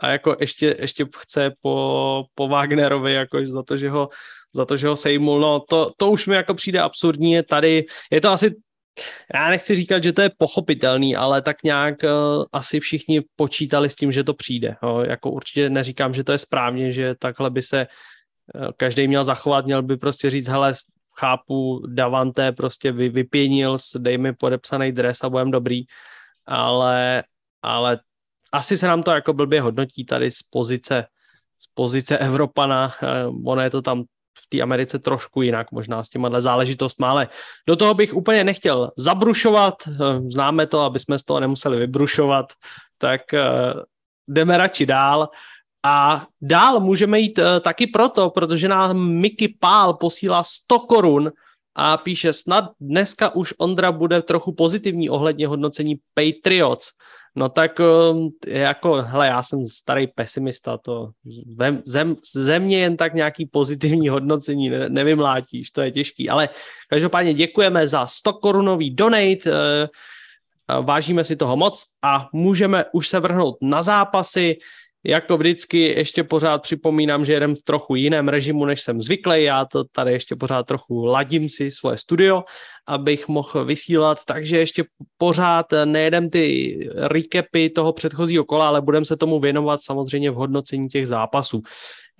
a 0.00 0.10
jako 0.10 0.36
ještě, 0.40 0.76
ještě 0.78 1.06
chce 1.16 1.52
po, 1.62 2.24
po 2.34 2.48
Wagnerovi, 2.48 3.12
jako 3.12 3.46
za 3.46 3.62
to, 3.62 3.76
že 3.76 3.90
ho 3.90 4.08
za 4.54 4.64
to, 4.64 4.76
že 4.76 4.88
ho 4.88 4.96
sejmul. 4.96 5.40
No, 5.40 5.60
to, 5.60 5.92
to 5.96 6.10
už 6.10 6.26
mi 6.26 6.36
jako 6.36 6.54
přijde 6.54 6.80
absurdní. 6.80 7.42
Tady 7.42 7.84
je 8.10 8.20
to 8.20 8.32
asi 8.32 8.54
já 9.34 9.48
nechci 9.48 9.74
říkat, 9.74 10.02
že 10.02 10.12
to 10.12 10.22
je 10.22 10.30
pochopitelný, 10.38 11.16
ale 11.16 11.42
tak 11.42 11.62
nějak 11.62 11.94
uh, 12.02 12.44
asi 12.52 12.80
všichni 12.80 13.22
počítali 13.36 13.90
s 13.90 13.96
tím, 13.96 14.12
že 14.12 14.24
to 14.24 14.34
přijde. 14.34 14.76
Jo. 14.82 14.98
Jako 14.98 15.30
určitě 15.30 15.70
neříkám, 15.70 16.14
že 16.14 16.24
to 16.24 16.32
je 16.32 16.38
správně, 16.38 16.92
že 16.92 17.14
takhle 17.14 17.50
by 17.50 17.62
se 17.62 17.86
uh, 18.54 18.68
každý 18.76 19.08
měl 19.08 19.24
zachovat, 19.24 19.64
měl 19.64 19.82
by 19.82 19.96
prostě 19.96 20.30
říct, 20.30 20.48
hele, 20.48 20.74
chápu, 21.18 21.86
Davante 21.86 22.52
prostě 22.52 22.92
vy, 22.92 23.08
vypěnil, 23.08 23.76
dej 23.98 24.18
mi 24.18 24.32
podepsaný 24.32 24.92
dres 24.92 25.24
a 25.24 25.28
budem 25.28 25.50
dobrý, 25.50 25.82
ale, 26.46 27.24
ale 27.62 28.00
asi 28.52 28.76
se 28.76 28.86
nám 28.86 29.02
to 29.02 29.10
jako 29.10 29.32
blbě 29.32 29.60
hodnotí 29.60 30.04
tady 30.04 30.30
z 30.30 30.42
pozice, 30.42 31.06
z 31.58 31.66
pozice 31.74 32.18
Evropana, 32.18 32.94
ono 33.46 33.62
je 33.62 33.70
to 33.70 33.82
tam 33.82 34.04
v 34.38 34.48
té 34.48 34.60
Americe 34.60 34.98
trošku 34.98 35.42
jinak, 35.42 35.72
možná 35.72 36.04
s 36.04 36.08
těma 36.08 36.40
záležitostmi, 36.40 37.06
ale 37.06 37.28
do 37.68 37.76
toho 37.76 37.94
bych 37.94 38.14
úplně 38.14 38.44
nechtěl 38.44 38.90
zabrušovat, 38.96 39.74
známe 40.28 40.66
to, 40.66 40.80
aby 40.80 40.98
jsme 40.98 41.18
z 41.18 41.22
toho 41.22 41.40
nemuseli 41.40 41.78
vybrušovat, 41.78 42.46
tak 42.98 43.20
jdeme 44.28 44.56
radši 44.56 44.86
dál. 44.86 45.28
A 45.86 46.26
dál 46.42 46.80
můžeme 46.80 47.18
jít 47.20 47.38
taky 47.60 47.86
proto, 47.86 48.30
protože 48.30 48.68
nám 48.68 48.98
Mickey 48.98 49.48
Pál 49.60 49.94
posílá 49.94 50.44
100 50.44 50.78
korun 50.78 51.32
a 51.76 51.96
píše, 51.96 52.32
snad 52.32 52.64
dneska 52.80 53.34
už 53.34 53.54
Ondra 53.58 53.92
bude 53.92 54.22
trochu 54.22 54.52
pozitivní 54.52 55.10
ohledně 55.10 55.46
hodnocení 55.46 55.94
Patriots. 56.14 56.90
No 57.36 57.48
tak 57.48 57.80
um, 57.80 58.30
jako, 58.46 59.02
hele, 59.02 59.26
já 59.26 59.42
jsem 59.42 59.66
starý 59.66 60.06
pesimista, 60.06 60.78
to 60.78 61.10
zem, 61.58 61.82
zem, 61.84 62.16
země 62.32 62.78
jen 62.78 62.96
tak 62.96 63.14
nějaký 63.14 63.46
pozitivní 63.46 64.08
hodnocení 64.08 64.70
ne, 64.70 64.88
nevymlátíš, 64.88 65.70
to 65.70 65.80
je 65.80 65.92
těžký, 65.92 66.28
ale 66.30 66.48
každopádně 66.88 67.34
děkujeme 67.34 67.88
za 67.88 68.06
100 68.06 68.32
korunový 68.32 68.94
donate, 68.94 69.50
eh, 69.50 69.88
vážíme 70.82 71.24
si 71.24 71.36
toho 71.36 71.56
moc 71.56 71.84
a 72.02 72.28
můžeme 72.32 72.84
už 72.92 73.08
se 73.08 73.20
vrhnout 73.20 73.56
na 73.62 73.82
zápasy, 73.82 74.56
jako 75.04 75.38
vždycky 75.38 75.78
ještě 75.78 76.24
pořád 76.24 76.62
připomínám, 76.62 77.24
že 77.24 77.32
jedem 77.32 77.54
v 77.54 77.62
trochu 77.62 77.94
jiném 77.94 78.28
režimu, 78.28 78.64
než 78.64 78.80
jsem 78.80 79.00
zvyklý. 79.00 79.44
Já 79.44 79.64
to 79.64 79.84
tady 79.84 80.12
ještě 80.12 80.36
pořád 80.36 80.62
trochu 80.66 81.04
ladím 81.04 81.48
si 81.48 81.70
svoje 81.70 81.96
studio, 81.96 82.44
abych 82.86 83.28
mohl 83.28 83.64
vysílat, 83.64 84.18
takže 84.26 84.58
ještě 84.58 84.84
pořád 85.18 85.66
nejedem 85.84 86.30
ty 86.30 86.78
recapy 86.94 87.70
toho 87.70 87.92
předchozího 87.92 88.44
kola, 88.44 88.68
ale 88.68 88.80
budeme 88.80 89.04
se 89.04 89.16
tomu 89.16 89.40
věnovat 89.40 89.80
samozřejmě 89.82 90.30
v 90.30 90.34
hodnocení 90.34 90.88
těch 90.88 91.06
zápasů 91.06 91.62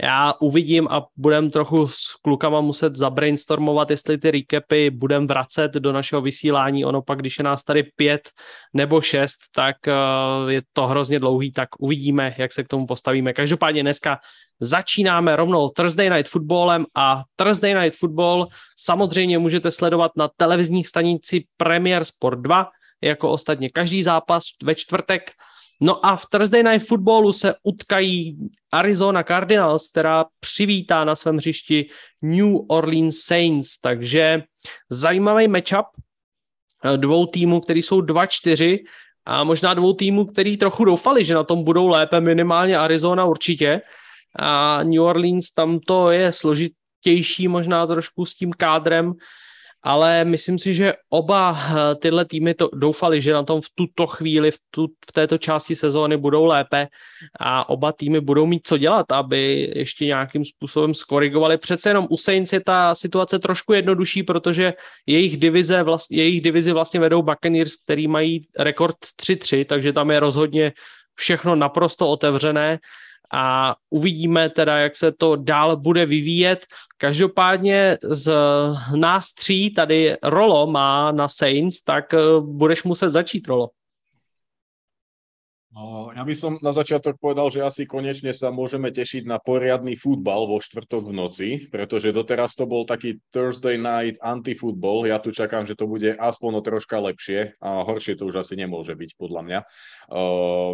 já 0.03 0.35
uvidím 0.41 0.89
a 0.91 1.07
budem 1.17 1.51
trochu 1.51 1.89
s 1.89 2.17
klukama 2.23 2.61
muset 2.61 2.97
zabrainstormovat, 2.97 3.91
jestli 3.91 4.19
ty 4.19 4.31
recapy 4.31 4.91
budem 4.91 5.27
vracet 5.27 5.73
do 5.73 5.93
našeho 5.93 6.23
vysílání. 6.23 6.85
Ono 6.85 7.03
pak, 7.03 7.19
když 7.19 7.39
je 7.39 7.45
nás 7.45 7.65
tady 7.65 7.83
pět 7.83 8.31
nebo 8.73 9.01
šest, 9.01 9.39
tak 9.55 9.77
uh, 9.87 10.51
je 10.51 10.63
to 10.73 10.87
hrozně 10.87 11.19
dlouhý, 11.21 11.53
tak 11.53 11.69
uvidíme, 11.79 12.35
jak 12.39 12.53
se 12.53 12.65
k 12.65 12.69
tomu 12.69 12.87
postavíme. 12.87 13.33
Každopádně 13.33 13.83
dneska 13.83 14.19
začínáme 14.61 15.37
rovnou 15.37 15.69
Thursday 15.69 16.11
Night 16.11 16.29
Footballem 16.29 16.87
a 16.95 17.23
Thursday 17.37 17.75
Night 17.75 17.99
Football 17.99 18.47
samozřejmě 18.79 19.39
můžete 19.39 19.71
sledovat 19.71 20.11
na 20.17 20.29
televizních 20.37 20.89
stanici 20.89 21.45
Premier 21.57 22.05
Sport 22.05 22.39
2, 22.39 22.67
jako 23.03 23.31
ostatně 23.31 23.71
každý 23.71 24.03
zápas 24.03 24.45
ve 24.63 24.75
čtvrtek 24.75 25.31
No 25.81 26.07
a 26.07 26.17
v 26.17 26.27
Thursday 26.27 26.63
Night 26.63 26.87
Footballu 26.87 27.33
se 27.33 27.55
utkají 27.63 28.37
Arizona 28.73 29.23
Cardinals, 29.23 29.89
která 29.91 30.25
přivítá 30.41 31.05
na 31.05 31.17
svém 31.17 31.37
hřišti 31.37 31.91
New 32.23 32.57
Orleans 32.69 33.17
Saints, 33.19 33.81
takže 33.81 34.43
zajímavý 34.91 35.49
matchup 35.49 35.87
eh, 36.85 36.97
dvou 36.97 37.27
týmů, 37.27 37.61
který 37.61 37.83
jsou 37.83 38.01
2-4 38.01 38.79
a 39.27 39.45
možná 39.45 39.75
dvou 39.75 39.93
týmů, 39.93 40.27
který 40.27 40.57
trochu 40.57 40.85
doufali, 40.85 41.25
že 41.25 41.35
na 41.35 41.45
tom 41.45 41.65
budou 41.65 41.89
lépe, 41.89 42.21
minimálně 42.21 42.79
Arizona 42.79 43.25
určitě. 43.25 43.81
A 44.37 44.83
New 44.83 45.03
Orleans 45.03 45.51
tam 45.51 45.79
to 45.79 46.11
je 46.11 46.33
složitější 46.33 47.49
možná 47.49 47.87
trošku 47.87 48.25
s 48.25 48.35
tím 48.35 48.53
kádrem, 48.53 49.13
ale 49.85 50.25
myslím 50.25 50.59
si, 50.59 50.75
že 50.75 50.95
oba 51.09 51.53
eh, 51.53 51.95
tyhle 51.95 52.25
týmy 52.25 52.55
to 52.55 52.71
doufali, 52.75 53.21
že 53.21 53.33
na 53.33 53.43
tom 53.43 53.61
v 53.61 53.69
tuto 53.75 54.07
chvíli, 54.07 54.51
v, 54.51 54.59
tu, 54.71 54.87
v 54.87 55.13
této 55.13 55.39
části 55.39 55.77
sezóny 55.77 56.17
budou 56.17 56.45
lépe 56.45 56.89
a 57.41 57.69
oba 57.69 57.93
týmy 57.93 58.21
budou 58.21 58.47
mít 58.47 58.67
co 58.67 58.79
dělat, 58.79 59.13
aby 59.13 59.73
ještě 59.75 60.07
nějakým 60.07 60.45
způsobem 60.45 60.95
skorigovali. 60.95 61.59
Přece 61.59 61.91
jenom 61.91 62.07
u 62.11 62.17
Saints 62.17 62.53
je 62.53 62.61
ta 62.61 62.95
situace 62.95 63.39
trošku 63.39 63.73
jednodušší, 63.73 64.23
protože 64.23 64.73
jejich, 65.07 65.37
divize 65.37 65.83
vlast, 65.83 66.11
jejich 66.11 66.41
divizi 66.41 66.73
vlastně 66.73 67.01
vedou 67.01 67.23
Buccaneers, 67.23 67.77
který 67.77 68.09
mají 68.09 68.47
rekord 68.59 68.97
3-3, 69.23 69.65
takže 69.65 69.93
tam 69.93 70.11
je 70.11 70.21
rozhodně 70.21 70.73
všechno 71.15 71.57
naprosto 71.57 72.09
otevřené 72.09 72.79
a 73.35 73.75
uvidíme 73.91 74.51
teda, 74.51 74.79
jak 74.79 74.97
se 74.97 75.13
to 75.13 75.37
dál 75.37 75.77
bude 75.77 76.07
vyvíjet. 76.07 76.67
Každopádně 76.99 77.99
z 78.03 78.33
nás 78.97 79.33
tří 79.33 79.71
tady 79.71 80.17
Rolo 80.23 80.67
má 80.67 81.13
na 81.13 81.29
Saints, 81.29 81.83
tak 81.83 82.15
eh, 82.15 82.19
budeš 82.41 82.85
muset 82.85 83.11
začít, 83.11 83.49
Rolo. 83.49 83.71
Ja 86.15 86.23
by 86.23 86.35
som 86.39 86.63
na 86.63 86.71
začiatok 86.71 87.19
povedal, 87.19 87.51
že 87.51 87.59
asi 87.59 87.83
konečne 87.83 88.31
sa 88.31 88.55
môžeme 88.55 88.95
tešiť 88.95 89.27
na 89.27 89.43
poriadny 89.43 89.99
futbal 89.99 90.47
vo 90.47 90.63
štvrtok 90.63 91.11
v 91.11 91.17
noci, 91.19 91.49
pretože 91.67 92.15
doteraz 92.15 92.55
to 92.55 92.63
bol 92.63 92.87
taký 92.87 93.19
Thursday 93.35 93.75
night 93.75 94.15
anti-futbol. 94.23 95.03
Ja 95.03 95.19
tu 95.19 95.35
čakám, 95.35 95.67
že 95.67 95.75
to 95.75 95.91
bude 95.91 96.15
aspoň 96.15 96.51
o 96.59 96.63
troška 96.63 97.03
lepšie 97.03 97.59
a 97.59 97.83
horšie 97.83 98.15
to 98.15 98.31
už 98.31 98.47
asi 98.47 98.55
nemôže 98.55 98.95
byť 98.95 99.19
podľa 99.19 99.43
mňa. 99.43 99.61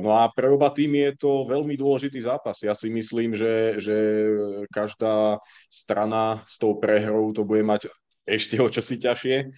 No 0.05 0.11
a 0.21 0.29
pre 0.37 0.53
oba 0.53 0.69
týmy 0.69 1.09
je 1.09 1.13
to 1.17 1.49
veľmi 1.49 1.81
dôležitý 1.81 2.21
zápas. 2.21 2.61
Ja 2.61 2.77
si 2.77 2.93
myslím, 2.93 3.33
že, 3.33 3.81
že 3.81 3.97
každá 4.69 5.41
strana 5.73 6.45
s 6.45 6.61
tou 6.61 6.77
prehrou 6.77 7.33
to 7.33 7.49
bude 7.49 7.65
mať 7.65 7.89
ešte 8.29 8.61
o 8.61 8.69
čosi 8.69 9.01
ťažšie. 9.01 9.49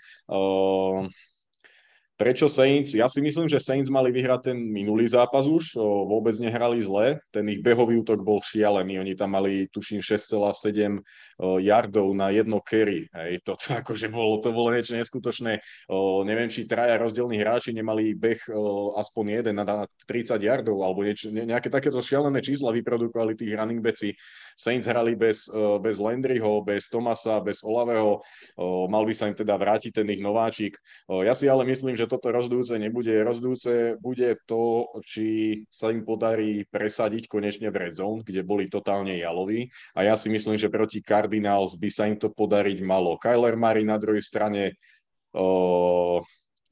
Prečo 2.23 2.47
Saints? 2.47 2.95
Ja 2.95 3.11
si 3.11 3.19
myslím, 3.19 3.51
že 3.51 3.59
Saints 3.59 3.91
mali 3.91 4.15
vyhrať 4.15 4.55
ten 4.55 4.59
minulý 4.63 5.11
zápas 5.11 5.43
už, 5.43 5.75
vôbec 6.07 6.39
nehrali 6.39 6.79
zle, 6.79 7.19
ten 7.35 7.43
ich 7.51 7.59
behový 7.59 7.99
útok 7.99 8.23
bol 8.23 8.39
šialený, 8.39 9.03
oni 9.03 9.19
tam 9.19 9.35
mali 9.35 9.67
tuším 9.75 9.99
6,7 9.99 11.03
yardov 11.43 12.15
na 12.15 12.31
jedno 12.31 12.63
carry, 12.63 13.11
hej, 13.11 13.43
toto 13.43 13.75
akože 13.75 14.07
bolo, 14.07 14.39
to 14.39 14.55
bolo 14.55 14.71
niečo 14.71 14.95
neskutočné, 14.95 15.59
o, 15.91 16.23
neviem, 16.23 16.47
či 16.47 16.71
traja 16.71 16.95
rozdielní 16.95 17.43
hráči 17.43 17.75
nemali 17.75 18.15
beh 18.15 18.47
o, 18.55 18.95
aspoň 19.03 19.43
jeden 19.43 19.59
na 19.59 19.91
30 20.07 20.39
yardov, 20.39 20.79
alebo 20.87 21.03
niečo, 21.03 21.35
ne, 21.35 21.43
nejaké 21.43 21.75
takéto 21.75 21.99
šialené 21.99 22.39
čísla 22.39 22.71
vyprodukovali 22.71 23.35
tých 23.35 23.51
running 23.59 23.83
backi. 23.83 24.15
Saints 24.55 24.87
hrali 24.87 25.19
bez, 25.19 25.51
bez 25.83 25.97
Landryho, 25.99 26.63
bez 26.63 26.87
Tomasa, 26.87 27.43
bez 27.43 27.67
Olaveho, 27.67 28.23
o, 28.55 28.87
mal 28.87 29.03
by 29.03 29.11
sa 29.11 29.27
im 29.27 29.35
teda 29.35 29.59
vrátiť 29.59 29.91
ten 29.91 30.07
ich 30.07 30.23
nováčik. 30.23 30.79
Ja 31.11 31.35
si 31.35 31.51
ale 31.51 31.67
myslím, 31.67 31.99
že 31.99 32.12
toto 32.13 32.29
rozdúce 32.29 32.77
nebude. 32.77 33.17
Rozdúce 33.25 33.97
bude 33.97 34.37
to, 34.45 34.93
či 35.01 35.57
sa 35.73 35.89
im 35.89 36.05
podarí 36.05 36.69
presadiť 36.69 37.25
konečne 37.25 37.73
v 37.73 37.89
red 37.89 37.97
zone, 37.97 38.21
kde 38.21 38.45
boli 38.45 38.69
totálne 38.69 39.17
jaloví. 39.17 39.73
A 39.97 40.05
ja 40.05 40.15
si 40.21 40.29
myslím, 40.29 40.61
že 40.61 40.69
proti 40.69 41.01
Cardinals 41.01 41.81
by 41.81 41.89
sa 41.89 42.05
im 42.05 42.21
to 42.21 42.29
podariť 42.29 42.85
malo. 42.85 43.17
Kyler 43.17 43.57
Murray 43.57 43.89
na 43.89 43.97
druhej 43.97 44.21
strane 44.21 44.77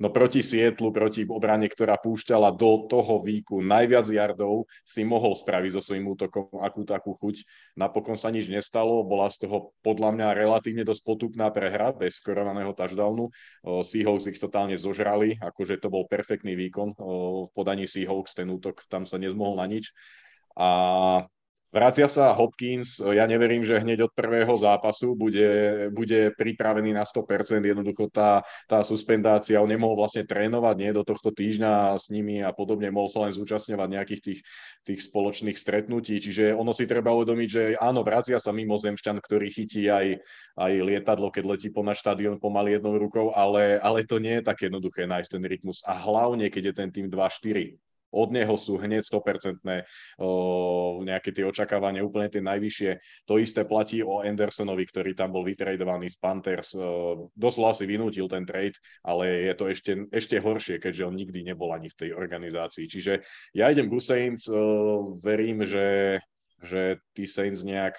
No 0.01 0.09
proti 0.09 0.41
Sietlu, 0.41 0.97
proti 0.97 1.29
obrane, 1.29 1.69
ktorá 1.69 2.01
púšťala 2.01 2.57
do 2.57 2.89
toho 2.89 3.21
výku 3.21 3.61
najviac 3.61 4.09
jardov, 4.09 4.65
si 4.81 5.05
mohol 5.05 5.37
spraviť 5.37 5.77
so 5.77 5.85
svojím 5.85 6.17
útokom 6.17 6.49
akú 6.57 6.89
takú 6.89 7.13
chuť. 7.13 7.45
Napokon 7.77 8.17
sa 8.17 8.33
nič 8.33 8.49
nestalo, 8.49 9.05
bola 9.05 9.29
z 9.29 9.45
toho 9.45 9.77
podľa 9.85 10.17
mňa 10.17 10.27
relatívne 10.41 10.89
dosť 10.89 11.05
potupná 11.05 11.53
prehra 11.53 11.93
bez 11.93 12.17
skorovaného 12.17 12.73
touchdownu. 12.73 13.29
Seahawks 13.61 14.25
ich 14.33 14.41
totálne 14.41 14.81
zožrali, 14.81 15.37
akože 15.37 15.77
to 15.77 15.93
bol 15.93 16.09
perfektný 16.09 16.57
výkon 16.57 16.97
v 16.97 17.53
podaní 17.53 17.85
Seahawks, 17.85 18.33
ten 18.33 18.49
útok 18.49 18.81
tam 18.89 19.05
sa 19.05 19.21
nezmohol 19.21 19.61
na 19.61 19.69
nič. 19.69 19.93
A 20.57 21.29
Vracia 21.71 22.11
sa 22.11 22.35
Hopkins, 22.35 22.99
ja 22.99 23.31
neverím, 23.31 23.63
že 23.63 23.79
hneď 23.79 24.11
od 24.11 24.13
prvého 24.13 24.51
zápasu 24.59 25.15
bude, 25.15 25.87
bude 25.95 26.35
pripravený 26.35 26.91
na 26.91 27.07
100%, 27.07 27.63
jednoducho 27.63 28.11
tá, 28.11 28.43
tá 28.67 28.83
suspendácia, 28.83 29.63
on 29.63 29.71
nemohol 29.71 30.03
vlastne 30.03 30.27
trénovať 30.27 30.75
nie 30.75 30.91
do 30.91 31.07
tohto 31.07 31.31
týždňa 31.31 31.95
s 31.95 32.11
nimi 32.11 32.43
a 32.43 32.51
podobne, 32.51 32.91
mohol 32.91 33.07
sa 33.07 33.23
len 33.23 33.31
zúčastňovať 33.31 33.87
nejakých 33.87 34.23
tých, 34.23 34.41
tých 34.83 35.01
spoločných 35.07 35.55
stretnutí, 35.55 36.19
čiže 36.19 36.59
ono 36.59 36.75
si 36.75 36.91
treba 36.91 37.15
uvedomiť, 37.15 37.49
že 37.49 37.63
áno, 37.79 38.03
vracia 38.03 38.43
sa 38.43 38.51
mimozemšťan, 38.51 39.23
ktorý 39.23 39.47
chytí 39.55 39.87
aj, 39.87 40.19
aj 40.59 40.73
lietadlo, 40.75 41.31
keď 41.31 41.55
letí 41.55 41.71
po 41.71 41.87
na 41.87 41.95
štadión 41.95 42.43
pomaly 42.43 42.83
jednou 42.83 42.99
rukou, 42.99 43.31
ale, 43.31 43.79
ale 43.79 44.03
to 44.03 44.19
nie 44.19 44.43
je 44.43 44.47
tak 44.51 44.59
jednoduché 44.59 45.07
nájsť 45.07 45.39
ten 45.39 45.45
rytmus. 45.47 45.87
A 45.87 45.95
hlavne, 45.95 46.51
keď 46.51 46.75
je 46.75 46.75
ten 46.75 46.91
tým 46.91 47.07
2-4 47.07 47.90
od 48.11 48.29
neho 48.35 48.55
sú 48.59 48.75
hneď 48.77 49.07
100% 49.07 49.63
nejaké 51.07 51.31
tie 51.31 51.45
očakávania 51.47 52.03
úplne 52.03 52.27
tie 52.27 52.43
najvyššie. 52.43 52.91
To 53.31 53.39
isté 53.39 53.63
platí 53.63 54.03
o 54.03 54.23
Andersonovi, 54.23 54.85
ktorý 54.87 55.15
tam 55.15 55.31
bol 55.31 55.47
vytradovaný 55.47 56.11
z 56.11 56.19
Panthers. 56.19 56.75
Doslova 57.35 57.73
si 57.75 57.87
vynútil 57.87 58.27
ten 58.27 58.43
trade, 58.43 58.77
ale 59.07 59.51
je 59.51 59.55
to 59.55 59.65
ešte, 59.71 59.93
ešte 60.11 60.37
horšie, 60.43 60.83
keďže 60.83 61.07
on 61.07 61.15
nikdy 61.15 61.47
nebol 61.47 61.71
ani 61.71 61.87
v 61.87 61.99
tej 61.99 62.11
organizácii. 62.15 62.91
Čiže 62.91 63.23
ja 63.55 63.71
idem 63.71 63.87
ku 63.87 64.03
Saints, 64.03 64.51
verím, 65.23 65.63
že, 65.63 66.19
že 66.63 66.99
tí 67.15 67.31
Saints 67.31 67.63
nejak 67.63 67.95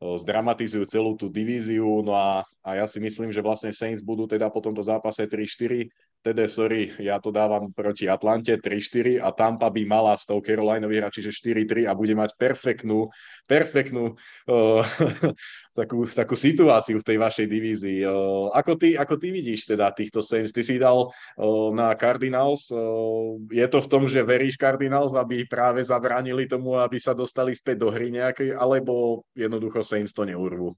zdramatizujú 0.00 0.88
celú 0.88 1.12
tú 1.12 1.28
divíziu, 1.28 2.00
no 2.00 2.16
a, 2.16 2.40
a 2.64 2.80
ja 2.80 2.88
si 2.88 2.96
myslím, 3.04 3.28
že 3.28 3.44
vlastne 3.44 3.68
Saints 3.68 4.00
budú 4.00 4.24
teda 4.24 4.48
po 4.48 4.64
tomto 4.64 4.80
zápase 4.80 5.28
3-4 5.28 5.92
teda 6.20 6.44
sorry, 6.52 6.92
ja 7.00 7.16
to 7.16 7.32
dávam 7.32 7.72
proti 7.72 8.04
Atlante 8.04 8.52
3-4 8.60 9.24
a 9.24 9.32
Tampa 9.32 9.72
by 9.72 9.82
mala 9.88 10.12
s 10.12 10.28
tou 10.28 10.44
Carolina 10.44 10.84
vyhrať, 10.84 11.16
čiže 11.16 11.32
4-3 11.64 11.88
a 11.88 11.96
bude 11.96 12.12
mať 12.12 12.36
perfektnú, 12.36 13.08
perfektnú 13.48 14.12
uh, 14.12 14.84
takú, 15.80 16.04
takú 16.04 16.36
situáciu 16.36 17.00
v 17.00 17.06
tej 17.08 17.16
vašej 17.16 17.46
divízii. 17.48 18.00
Uh, 18.04 18.52
ako, 18.52 18.76
ty, 18.76 19.00
ako 19.00 19.16
ty 19.16 19.32
vidíš 19.32 19.72
teda 19.72 19.88
týchto 19.96 20.20
Saints? 20.20 20.52
Ty 20.52 20.60
si 20.60 20.76
dal 20.76 21.08
uh, 21.08 21.68
na 21.72 21.96
Cardinals. 21.96 22.68
Uh, 22.68 23.40
je 23.48 23.64
to 23.72 23.80
v 23.80 23.88
tom, 23.88 24.04
že 24.04 24.20
veríš 24.20 24.60
Cardinals, 24.60 25.16
aby 25.16 25.48
práve 25.48 25.80
zabránili 25.80 26.44
tomu, 26.44 26.76
aby 26.76 27.00
sa 27.00 27.16
dostali 27.16 27.56
späť 27.56 27.80
do 27.80 27.88
hry 27.88 28.12
nejakej, 28.12 28.52
alebo 28.52 29.24
jednoducho 29.32 29.80
Saints 29.80 30.12
to 30.12 30.28
neurvú? 30.28 30.76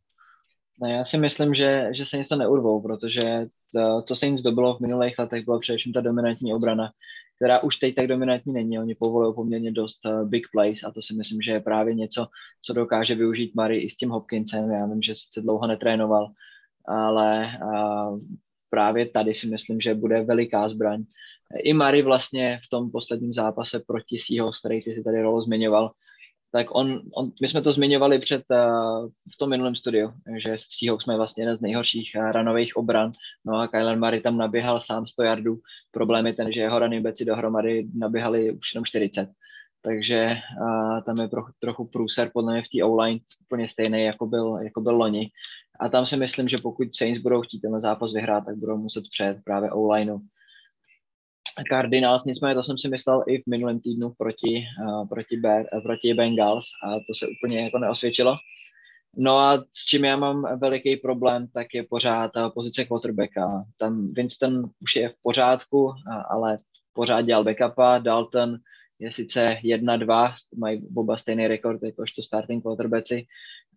No 0.80 0.88
já 0.88 1.04
si 1.04 1.18
myslím, 1.18 1.54
že, 1.54 1.88
že 1.92 2.06
se 2.06 2.16
něco 2.16 2.36
neurvou, 2.36 2.82
protože 2.82 3.46
to, 3.74 4.02
co 4.02 4.16
se 4.16 4.26
jim 4.26 4.38
zdobilo 4.38 4.76
v 4.76 4.80
minulých 4.80 5.18
letech, 5.18 5.44
byla 5.44 5.58
především 5.58 5.92
ta 5.92 6.00
dominantní 6.00 6.54
obrana, 6.54 6.92
která 7.36 7.62
už 7.62 7.76
teď 7.76 7.94
tak 7.94 8.06
dominantní 8.06 8.52
není. 8.52 8.78
Oni 8.78 8.94
povolují 8.94 9.34
poměrně 9.34 9.72
dost 9.72 10.06
uh, 10.06 10.28
big 10.28 10.42
plays 10.52 10.84
a 10.84 10.90
to 10.90 11.02
si 11.02 11.14
myslím, 11.14 11.42
že 11.42 11.52
je 11.52 11.60
právě 11.60 11.94
něco, 11.94 12.26
co 12.62 12.72
dokáže 12.72 13.14
využít 13.14 13.54
Mary 13.54 13.78
i 13.78 13.90
s 13.90 13.96
tím 13.96 14.10
Hopkinsem. 14.10 14.70
Já 14.70 14.86
vím, 14.86 15.02
že 15.02 15.14
sice 15.14 15.40
dlouho 15.40 15.66
netrénoval, 15.66 16.30
ale 16.86 17.58
uh, 17.62 18.18
právě 18.70 19.06
tady 19.06 19.34
si 19.34 19.46
myslím, 19.46 19.80
že 19.80 19.94
bude 19.94 20.22
veliká 20.22 20.68
zbraň. 20.68 21.04
I 21.64 21.72
Mary 21.72 22.02
vlastně 22.02 22.60
v 22.64 22.68
tom 22.68 22.90
posledním 22.90 23.32
zápase 23.32 23.80
proti 23.86 24.18
Seahawks, 24.18 24.60
který 24.60 24.82
ty 24.82 24.94
si 24.94 25.02
tady 25.02 25.22
rolo 25.22 25.42
zmiňoval, 25.42 25.90
tak 26.52 26.74
on, 26.74 27.02
on, 27.14 27.32
my 27.42 27.48
jsme 27.48 27.62
to 27.62 27.72
zmiňovali 27.72 28.18
před 28.18 28.42
uh, 28.50 29.08
v 29.34 29.36
tom 29.38 29.50
minulém 29.50 29.74
studiu, 29.74 30.12
že 30.36 30.56
Seahawks 30.68 31.04
jsme 31.04 31.16
vlastně 31.16 31.42
jeden 31.42 31.56
z 31.56 31.60
nejhorších 31.60 32.12
uh, 32.16 32.30
ranových 32.30 32.76
obran, 32.76 33.12
no 33.44 33.58
a 33.58 33.68
Kyler 33.68 33.98
Murray 33.98 34.20
tam 34.20 34.36
naběhal 34.36 34.80
sám 34.80 35.06
100 35.06 35.22
yardů, 35.22 35.58
problém 35.90 36.26
je 36.26 36.32
ten, 36.32 36.52
že 36.52 36.60
jeho 36.60 36.78
running 36.78 37.04
backi 37.04 37.24
dohromady 37.24 37.88
naběhali 37.94 38.52
už 38.52 38.74
jenom 38.74 38.84
40, 38.84 39.28
takže 39.82 40.36
uh, 40.60 41.02
tam 41.02 41.20
je 41.20 41.28
trochu, 41.28 41.52
trochu 41.58 41.84
průser 41.84 42.30
podle 42.34 42.52
mě 42.52 42.62
v 42.62 42.78
té 42.78 42.84
O-line 42.84 43.20
úplně 43.44 43.68
stejný, 43.68 44.04
jako 44.04 44.26
byl, 44.26 44.58
jako 44.62 44.80
byl 44.80 44.96
loni. 44.96 45.30
A 45.80 45.88
tam 45.88 46.06
si 46.06 46.16
myslím, 46.16 46.48
že 46.48 46.58
pokud 46.58 46.96
Saints 46.96 47.22
budou 47.22 47.40
chtít 47.42 47.60
ten 47.60 47.80
zápas 47.80 48.12
vyhrát, 48.12 48.44
tak 48.44 48.56
budou 48.56 48.76
muset 48.76 49.04
přejet 49.12 49.38
právě 49.44 49.70
O-lineu 49.70 50.18
Cardinals, 51.70 52.24
nicméně 52.24 52.54
to 52.54 52.62
jsem 52.62 52.78
si 52.78 52.88
myslel 52.88 53.24
i 53.28 53.38
v 53.38 53.46
minulém 53.46 53.80
týdnu 53.80 54.10
proti, 54.18 54.64
uh, 54.86 55.08
proti, 55.08 55.36
Bear, 55.36 55.64
uh, 55.72 55.82
proti 55.82 56.14
Bengals 56.14 56.64
a 56.84 56.90
to 56.90 57.14
se 57.18 57.26
úplně 57.26 57.64
jako 57.64 57.78
neosvědčilo. 57.78 58.36
No 59.16 59.38
a 59.38 59.64
s 59.72 59.84
čím 59.84 60.04
já 60.04 60.16
mám 60.16 60.58
veliký 60.58 60.96
problém, 60.96 61.48
tak 61.54 61.66
je 61.74 61.82
pořád 61.82 62.36
uh, 62.36 62.48
pozice 62.48 62.84
quarterbacka. 62.84 63.64
Tam 63.78 64.12
Winston 64.12 64.70
už 64.80 64.96
je 64.96 65.08
v 65.08 65.14
pořádku, 65.22 65.92
ale 66.30 66.58
pořád 66.92 67.20
dělal 67.20 67.44
backupa, 67.44 67.98
Dalton 67.98 68.58
je 69.02 69.12
sice 69.12 69.58
1-2, 69.64 70.34
mají 70.56 70.82
oba 70.96 71.16
stejný 71.16 71.48
rekord 71.48 71.82
jakožto 71.82 72.22
starting 72.22 72.62
quarterbacki, 72.62 73.26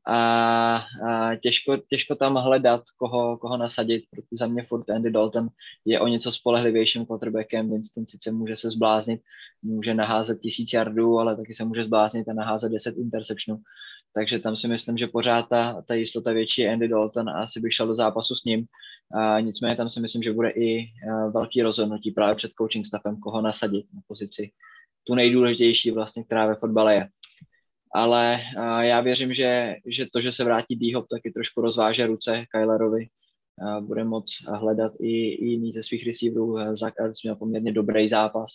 a, 0.07 0.83
a 1.09 1.35
těžko, 1.35 1.77
těžko 1.77 2.15
tam 2.15 2.35
hledat, 2.35 2.83
koho, 2.97 3.37
koho 3.37 3.57
nasadit, 3.57 4.03
protože 4.11 4.27
za 4.31 4.47
mě 4.47 4.63
furt 4.63 4.89
Andy 4.89 5.11
Dalton 5.11 5.47
je 5.85 5.99
o 5.99 6.07
něco 6.07 6.31
spolehlivějším 6.31 7.05
quarterbackem, 7.05 7.69
Winston 7.69 8.07
sice 8.07 8.31
může 8.31 8.55
se 8.55 8.69
zbláznit, 8.69 9.21
může 9.61 9.93
naházet 9.93 10.39
tisíc 10.39 10.73
yardů, 10.73 11.19
ale 11.19 11.35
taky 11.35 11.53
se 11.55 11.65
může 11.65 11.83
zbláznit 11.83 12.29
a 12.29 12.33
naházet 12.33 12.71
10 12.71 12.97
interceptionů, 12.97 13.61
takže 14.13 14.39
tam 14.39 14.57
si 14.57 14.67
myslím, 14.67 14.97
že 14.97 15.07
pořád 15.07 15.49
ta, 15.49 15.81
ta 15.87 15.93
jistota 15.93 16.31
větší 16.31 16.61
je 16.61 16.73
Andy 16.73 16.87
Dalton 16.87 17.29
a 17.29 17.33
asi 17.33 17.59
bych 17.59 17.73
šel 17.73 17.87
do 17.87 17.95
zápasu 17.95 18.35
s 18.35 18.43
ním, 18.43 18.65
a 19.13 19.39
nicméně 19.39 19.75
tam 19.75 19.89
si 19.89 19.99
myslím, 19.99 20.23
že 20.23 20.33
bude 20.33 20.49
i 20.49 20.91
velký 21.33 21.61
rozhodnutí 21.61 22.11
právě 22.11 22.35
před 22.35 22.51
coaching 22.57 22.85
staffem, 22.85 23.19
koho 23.19 23.41
nasadit 23.41 23.85
na 23.93 24.01
pozici 24.07 24.51
tu 25.07 25.15
nejdůležitější 25.15 25.91
vlastně, 25.91 26.23
která 26.23 26.47
ve 26.47 26.55
fotbale 26.55 26.95
je 26.95 27.09
ale 27.95 28.41
uh, 28.57 28.79
já 28.79 29.01
věřím, 29.01 29.33
že, 29.33 29.75
že 29.85 30.05
to, 30.13 30.21
že 30.21 30.31
se 30.31 30.43
vrátí 30.43 30.75
D-Hop, 30.75 31.07
taky 31.07 31.31
trošku 31.31 31.61
rozváže 31.61 32.07
ruce 32.07 32.45
Kylerovi. 32.51 33.07
Uh, 33.61 33.85
bude 33.87 34.03
moc 34.03 34.37
hledat 34.47 34.91
i, 34.99 35.29
i 35.29 35.45
jiný 35.45 35.73
ze 35.73 35.83
svých 35.83 36.07
receiverů. 36.07 36.75
Zach 36.75 36.93
Ertz 36.99 37.23
měl 37.23 37.35
poměrně 37.35 37.71
dobrý 37.71 38.09
zápas. 38.09 38.51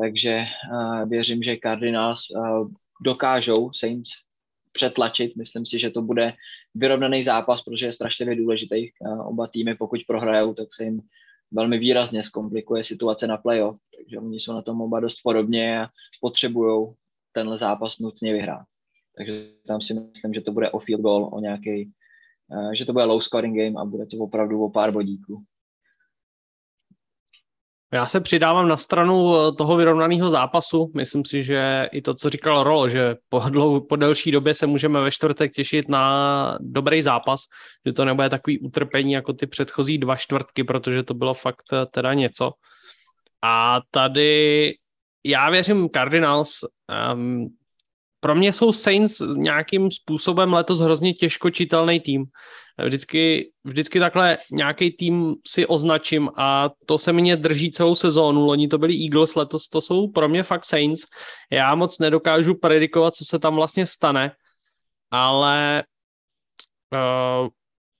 Takže 0.00 0.44
uh, 0.72 1.08
věřím, 1.08 1.42
že 1.42 1.56
Cardinals 1.62 2.20
uh, 2.30 2.68
dokážou 3.04 3.72
Saints 3.72 4.10
přetlačit. 4.72 5.36
Myslím 5.36 5.66
si, 5.66 5.78
že 5.78 5.90
to 5.90 6.02
bude 6.02 6.32
vyrovnaný 6.74 7.24
zápas, 7.24 7.62
protože 7.62 7.86
je 7.86 7.92
strašně 7.92 8.36
důležitý. 8.36 8.88
Oba 9.24 9.46
týmy, 9.46 9.74
pokud 9.74 10.00
prohrajou, 10.06 10.54
tak 10.54 10.68
se 10.74 10.84
jim 10.84 11.00
velmi 11.52 11.78
výrazně 11.78 12.22
zkomplikuje 12.22 12.84
situace 12.84 13.26
na 13.26 13.36
playoff, 13.36 13.78
takže 13.96 14.18
oni 14.18 14.40
jsou 14.40 14.52
na 14.52 14.62
tom 14.62 14.80
oba 14.80 15.00
dost 15.00 15.16
podobně 15.22 15.80
a 15.80 15.88
potřebují 16.20 16.94
tenhle 17.32 17.58
zápas 17.58 17.98
nutně 17.98 18.32
vyhrát. 18.32 18.64
Takže 19.16 19.52
tam 19.66 19.80
si 19.80 19.94
myslím, 19.94 20.34
že 20.34 20.40
to 20.40 20.52
bude 20.52 20.70
o 20.70 20.78
field 20.78 21.02
goal, 21.02 21.30
o 21.32 21.40
nějaký, 21.40 21.92
uh, 22.48 22.72
že 22.72 22.84
to 22.84 22.92
bude 22.92 23.04
low 23.04 23.20
scoring 23.20 23.56
game 23.56 23.80
a 23.80 23.84
bude 23.84 24.06
to 24.06 24.16
opravdu 24.16 24.64
o 24.64 24.70
pár 24.70 24.92
bodíků. 24.92 25.44
Já 27.92 28.06
se 28.06 28.20
přidávám 28.20 28.68
na 28.68 28.76
stranu 28.76 29.36
eh, 29.36 29.52
toho 29.52 29.76
vyrovnaného 29.76 30.30
zápasu. 30.30 30.92
Myslím 30.96 31.24
si, 31.24 31.42
že 31.42 31.88
i 31.92 32.02
to, 32.02 32.14
co 32.14 32.28
říkal 32.28 32.62
Rolo, 32.62 32.88
že 32.88 33.16
po, 33.28 33.40
dlou, 33.48 33.80
po 33.80 33.96
delší 33.96 34.30
době 34.30 34.54
se 34.54 34.66
můžeme 34.66 35.00
ve 35.00 35.10
čtvrtek 35.10 35.52
těšit 35.52 35.88
na 35.88 36.58
dobrý 36.60 37.02
zápas, 37.02 37.40
že 37.86 37.92
to 37.92 38.04
nebude 38.04 38.28
takový 38.28 38.58
utrpení 38.58 39.12
jako 39.12 39.32
ty 39.32 39.46
předchozí 39.46 39.98
dva 39.98 40.16
čtvrtky, 40.16 40.64
protože 40.64 41.02
to 41.02 41.14
bylo 41.14 41.34
fakt 41.34 41.64
eh, 41.72 41.86
teda 41.86 42.14
něco. 42.14 42.50
A 43.42 43.80
tady 43.90 44.72
já 45.24 45.50
věřím 45.50 45.88
Cardinals. 45.88 46.50
Um, 47.12 47.46
pro 48.20 48.34
mě 48.34 48.52
jsou 48.52 48.72
Saints 48.72 49.20
nějakým 49.36 49.90
způsobem 49.90 50.52
letos 50.52 50.80
hrozně 50.80 51.12
těžko 51.12 51.50
čitelný 51.50 52.00
tým. 52.00 52.24
Vždycky, 52.84 53.50
vždycky 53.64 54.00
takhle 54.00 54.38
nějaký 54.52 54.90
tým 54.90 55.34
si 55.46 55.66
označím 55.66 56.28
a 56.36 56.70
to 56.86 56.98
se 56.98 57.12
mě 57.12 57.36
drží 57.36 57.72
celou 57.72 57.94
sezónu. 57.94 58.46
Loni 58.46 58.68
to 58.68 58.78
byli 58.78 59.04
Eagles, 59.04 59.34
letos 59.34 59.68
to 59.68 59.80
jsou 59.80 60.08
pro 60.08 60.28
mě 60.28 60.42
fakt 60.42 60.64
Saints. 60.64 61.06
Já 61.52 61.74
moc 61.74 61.98
nedokážu 61.98 62.54
predikovat, 62.54 63.16
co 63.16 63.24
se 63.24 63.38
tam 63.38 63.54
vlastně 63.54 63.86
stane, 63.86 64.32
ale 65.10 65.84
uh, 66.92 67.48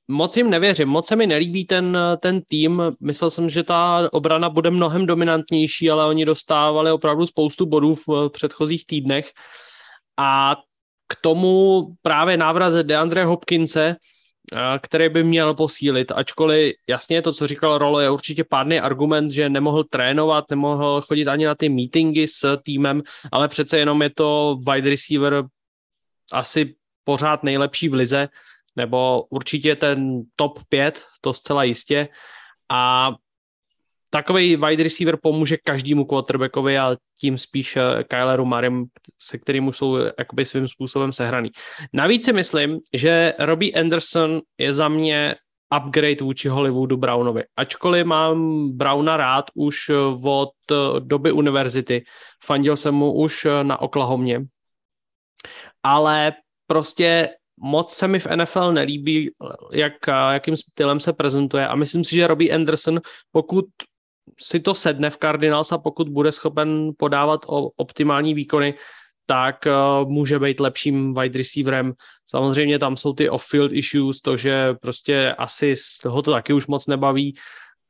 moc 0.08 0.36
jim 0.36 0.50
nevěřím, 0.50 0.88
moc 0.88 1.06
se 1.06 1.16
mi 1.16 1.26
nelíbí 1.26 1.64
ten, 1.64 1.98
ten 2.20 2.42
tým, 2.42 2.82
myslel 3.00 3.30
jsem, 3.30 3.50
že 3.50 3.62
ta 3.62 4.08
obrana 4.12 4.50
bude 4.50 4.70
mnohem 4.70 5.06
dominantnější, 5.06 5.90
ale 5.90 6.06
oni 6.06 6.24
dostávali 6.24 6.92
opravdu 6.92 7.26
spoustu 7.26 7.66
bodů 7.66 7.94
v 7.94 8.28
předchozích 8.28 8.86
týdnech 8.86 9.30
a 10.20 10.56
k 11.08 11.16
tomu 11.20 11.86
právě 12.02 12.36
návrat 12.36 12.72
Deandre 12.86 13.24
Hopkinse, 13.24 13.96
eh, 14.52 14.78
který 14.82 15.08
by 15.08 15.24
měl 15.24 15.54
posílit, 15.54 16.12
ačkoliv 16.12 16.74
jasně 16.88 17.22
to, 17.22 17.32
co 17.32 17.46
říkal 17.46 17.78
Rolo, 17.78 18.00
je 18.00 18.10
určitě 18.10 18.44
pádný 18.44 18.80
argument, 18.80 19.30
že 19.30 19.48
nemohl 19.48 19.84
trénovat, 19.84 20.44
nemohl 20.50 21.00
chodit 21.00 21.28
ani 21.28 21.46
na 21.46 21.54
ty 21.54 21.68
meetingy 21.68 22.28
s 22.28 22.56
týmem, 22.62 23.02
ale 23.32 23.48
přece 23.48 23.78
jenom 23.78 24.02
je 24.02 24.10
to 24.10 24.58
wide 24.68 24.90
receiver 24.90 25.44
asi 26.32 26.74
pořád 27.04 27.42
nejlepší 27.42 27.88
v 27.88 27.94
lize, 27.94 28.28
nebo 28.76 29.22
určitě 29.30 29.76
ten 29.76 30.22
top 30.36 30.58
5, 30.68 31.04
to 31.20 31.32
zcela 31.32 31.64
jistě. 31.64 32.08
A 32.68 33.12
takový 34.10 34.56
wide 34.56 34.82
receiver 34.82 35.18
pomůže 35.22 35.56
každému 35.64 36.04
quarterbackovi 36.04 36.78
a 36.78 36.96
tím 37.20 37.38
spíš 37.38 37.76
eh, 37.76 38.04
Kyleru 38.04 38.44
Marim, 38.44 38.86
se 39.22 39.38
kterým 39.38 39.68
už 39.68 39.76
jsou 39.76 39.96
jakoby 40.18 40.44
svým 40.44 40.68
způsobem 40.68 41.12
sehraný. 41.12 41.50
Navíc 41.92 42.24
si 42.24 42.32
myslím, 42.32 42.78
že 42.94 43.34
Robbie 43.38 43.72
Anderson 43.72 44.40
je 44.58 44.72
za 44.72 44.88
mě 44.88 45.34
upgrade 45.76 46.24
vůči 46.24 46.48
Hollywoodu 46.48 46.96
Brownovi. 46.96 47.42
Ačkoliv 47.56 48.06
mám 48.06 48.68
Browna 48.70 49.16
rád 49.16 49.44
už 49.54 49.88
eh, 49.88 49.94
od 50.22 50.50
eh, 50.72 50.74
doby 50.98 51.32
univerzity, 51.32 52.04
fandil 52.44 52.76
jsem 52.76 52.94
mu 52.94 53.12
už 53.12 53.46
na 53.62 53.80
Oklahomě, 53.80 54.40
ale 55.82 56.32
prostě 56.66 57.28
moc 57.62 57.94
se 57.94 58.08
mi 58.08 58.18
v 58.18 58.26
NFL 58.36 58.72
nelíbí, 58.72 59.30
jak, 59.72 59.92
jakým 60.32 60.56
stylem 60.56 61.00
se 61.00 61.12
prezentuje 61.12 61.68
a 61.68 61.76
myslím 61.76 62.04
si, 62.04 62.16
že 62.16 62.26
Robbie 62.26 62.54
Anderson, 62.54 63.00
pokud 63.32 63.64
si 64.40 64.60
to 64.60 64.74
sedne 64.74 65.10
v 65.10 65.16
Cardinals 65.16 65.72
a 65.72 65.78
pokud 65.78 66.08
bude 66.08 66.32
schopen 66.32 66.90
podávat 66.98 67.40
optimální 67.76 68.34
výkony, 68.34 68.74
tak 69.26 69.66
uh, 69.66 70.08
může 70.10 70.38
být 70.38 70.60
lepším 70.60 71.14
wide 71.14 71.38
receiverem. 71.38 71.92
Samozřejmě 72.26 72.78
tam 72.78 72.96
jsou 72.96 73.12
ty 73.12 73.30
off-field 73.30 73.72
issues, 73.72 74.20
to, 74.20 74.36
že 74.36 74.74
prostě 74.74 75.34
asi 75.38 75.76
z 75.76 75.98
toho 76.02 76.22
to 76.22 76.30
taky 76.30 76.52
už 76.52 76.66
moc 76.66 76.86
nebaví, 76.86 77.36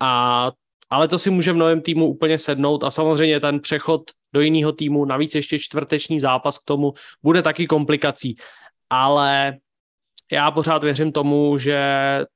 a, 0.01 0.53
ale 0.91 1.09
to 1.09 1.19
si 1.19 1.31
může 1.31 1.53
v 1.53 1.57
novém 1.57 1.81
týmu 1.81 2.07
úplně 2.07 2.39
sednout 2.39 2.85
a 2.85 2.91
samozřejmě 2.91 3.41
ten 3.41 3.61
přechod 3.61 4.03
do 4.33 4.41
jiného 4.41 4.73
týmu, 4.73 5.05
navíc 5.05 5.35
ještě 5.35 5.59
čtvrteční 5.59 6.21
zápas 6.21 6.59
k 6.59 6.65
tomu, 6.65 6.93
bude 7.23 7.43
taky 7.43 7.67
komplikací 7.67 8.37
ale 8.91 9.57
já 10.33 10.51
pořád 10.51 10.85
věřím 10.85 11.13
tomu, 11.13 11.59
že 11.59 11.81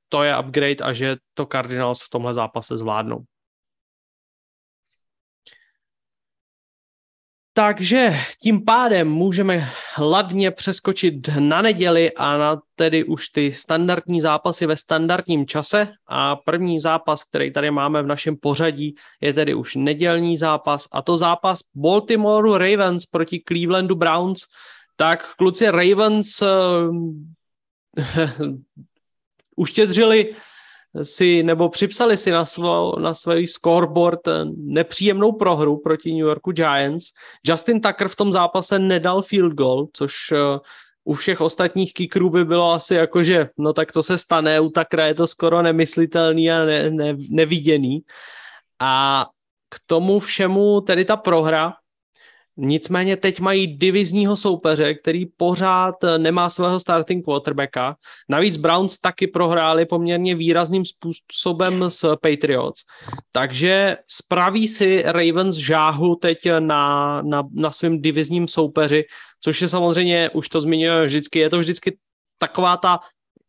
to 0.09 0.23
je 0.23 0.39
upgrade 0.39 0.83
a 0.83 0.93
že 0.93 1.15
to 1.33 1.45
Cardinals 1.45 2.01
v 2.01 2.09
tomhle 2.09 2.33
zápase 2.33 2.77
zvládnou. 2.77 3.19
Takže 7.57 8.13
tím 8.41 8.65
pádem 8.65 9.09
můžeme 9.09 9.69
hladně 9.93 10.51
přeskočit 10.51 11.13
na 11.39 11.61
neděli 11.61 12.11
a 12.11 12.37
na 12.37 12.61
tedy 12.75 13.03
už 13.03 13.29
ty 13.29 13.51
standardní 13.51 14.21
zápasy 14.21 14.65
ve 14.65 14.77
standardním 14.77 15.47
čase. 15.47 15.87
A 16.07 16.35
první 16.35 16.79
zápas, 16.79 17.23
který 17.23 17.53
tady 17.53 17.71
máme 17.71 18.03
v 18.03 18.07
našem 18.07 18.37
pořadí, 18.37 18.95
je 19.21 19.33
tedy 19.33 19.53
už 19.53 19.75
nedělní 19.75 20.37
zápas 20.37 20.87
a 20.91 21.01
to 21.01 21.17
zápas 21.17 21.59
Baltimore 21.75 22.69
Ravens 22.71 23.05
proti 23.05 23.43
Clevelandu 23.47 23.95
Browns. 23.95 24.39
Tak 24.95 25.35
kluci 25.35 25.71
Ravens 25.71 26.41
uh, 26.41 26.47
uštědřili 29.55 30.35
si 31.03 31.43
nebo 31.43 31.69
připsali 31.69 32.17
si 32.17 32.31
na, 32.31 32.45
svou, 32.45 32.99
na 32.99 33.13
svůj 33.13 33.47
scoreboard 33.47 34.19
nepříjemnou 34.57 35.31
prohru 35.31 35.77
proti 35.77 36.11
New 36.11 36.27
Yorku 36.27 36.51
Giants. 36.51 37.05
Justin 37.47 37.81
Tucker 37.81 38.07
v 38.07 38.15
tom 38.15 38.31
zápase 38.31 38.79
nedal 38.79 39.21
field 39.21 39.53
goal, 39.53 39.87
což 39.93 40.13
uh, 40.31 40.59
u 41.03 41.13
všech 41.13 41.41
ostatních 41.41 41.93
kickerů 41.93 42.29
by 42.29 42.45
bylo 42.45 42.71
asi 42.71 42.95
jako, 42.95 43.23
že 43.23 43.49
no 43.57 43.73
tak 43.73 43.91
to 43.91 44.03
se 44.03 44.17
stane, 44.17 44.59
u 44.59 44.69
Tuckera 44.69 45.05
je 45.05 45.13
to 45.13 45.27
skoro 45.27 45.61
nemyslitelný 45.61 46.51
a 46.51 46.65
ne, 46.65 46.91
ne, 46.91 47.15
neviděný. 47.29 48.01
A 48.79 49.25
k 49.69 49.79
tomu 49.85 50.19
všemu 50.19 50.81
tedy 50.81 51.05
ta 51.05 51.17
prohra 51.17 51.73
Nicméně 52.57 53.17
teď 53.17 53.39
mají 53.39 53.67
divizního 53.67 54.35
soupeře, 54.35 54.93
který 54.93 55.25
pořád 55.25 56.03
eh, 56.03 56.17
nemá 56.17 56.49
svého 56.49 56.79
starting 56.79 57.25
quarterbacka. 57.25 57.95
Navíc 58.29 58.57
Browns 58.57 58.99
taky 58.99 59.27
prohráli 59.27 59.85
poměrně 59.85 60.35
výrazným 60.35 60.83
způsobem 60.85 61.83
s 61.87 62.15
Patriots. 62.15 62.81
Takže 63.31 63.97
spraví 64.07 64.67
si 64.67 65.03
Ravens 65.05 65.55
žáhu 65.55 66.15
teď 66.15 66.37
na, 66.59 67.21
na, 67.21 67.43
na 67.53 67.71
svém 67.71 68.01
divizním 68.01 68.47
soupeři, 68.47 69.03
což 69.41 69.61
je 69.61 69.67
samozřejmě, 69.67 70.29
už 70.29 70.49
to 70.49 70.61
zmiňujeme 70.61 71.05
vždycky, 71.05 71.39
je 71.39 71.49
to 71.49 71.59
vždycky 71.59 71.97
taková 72.37 72.77
ta 72.77 72.99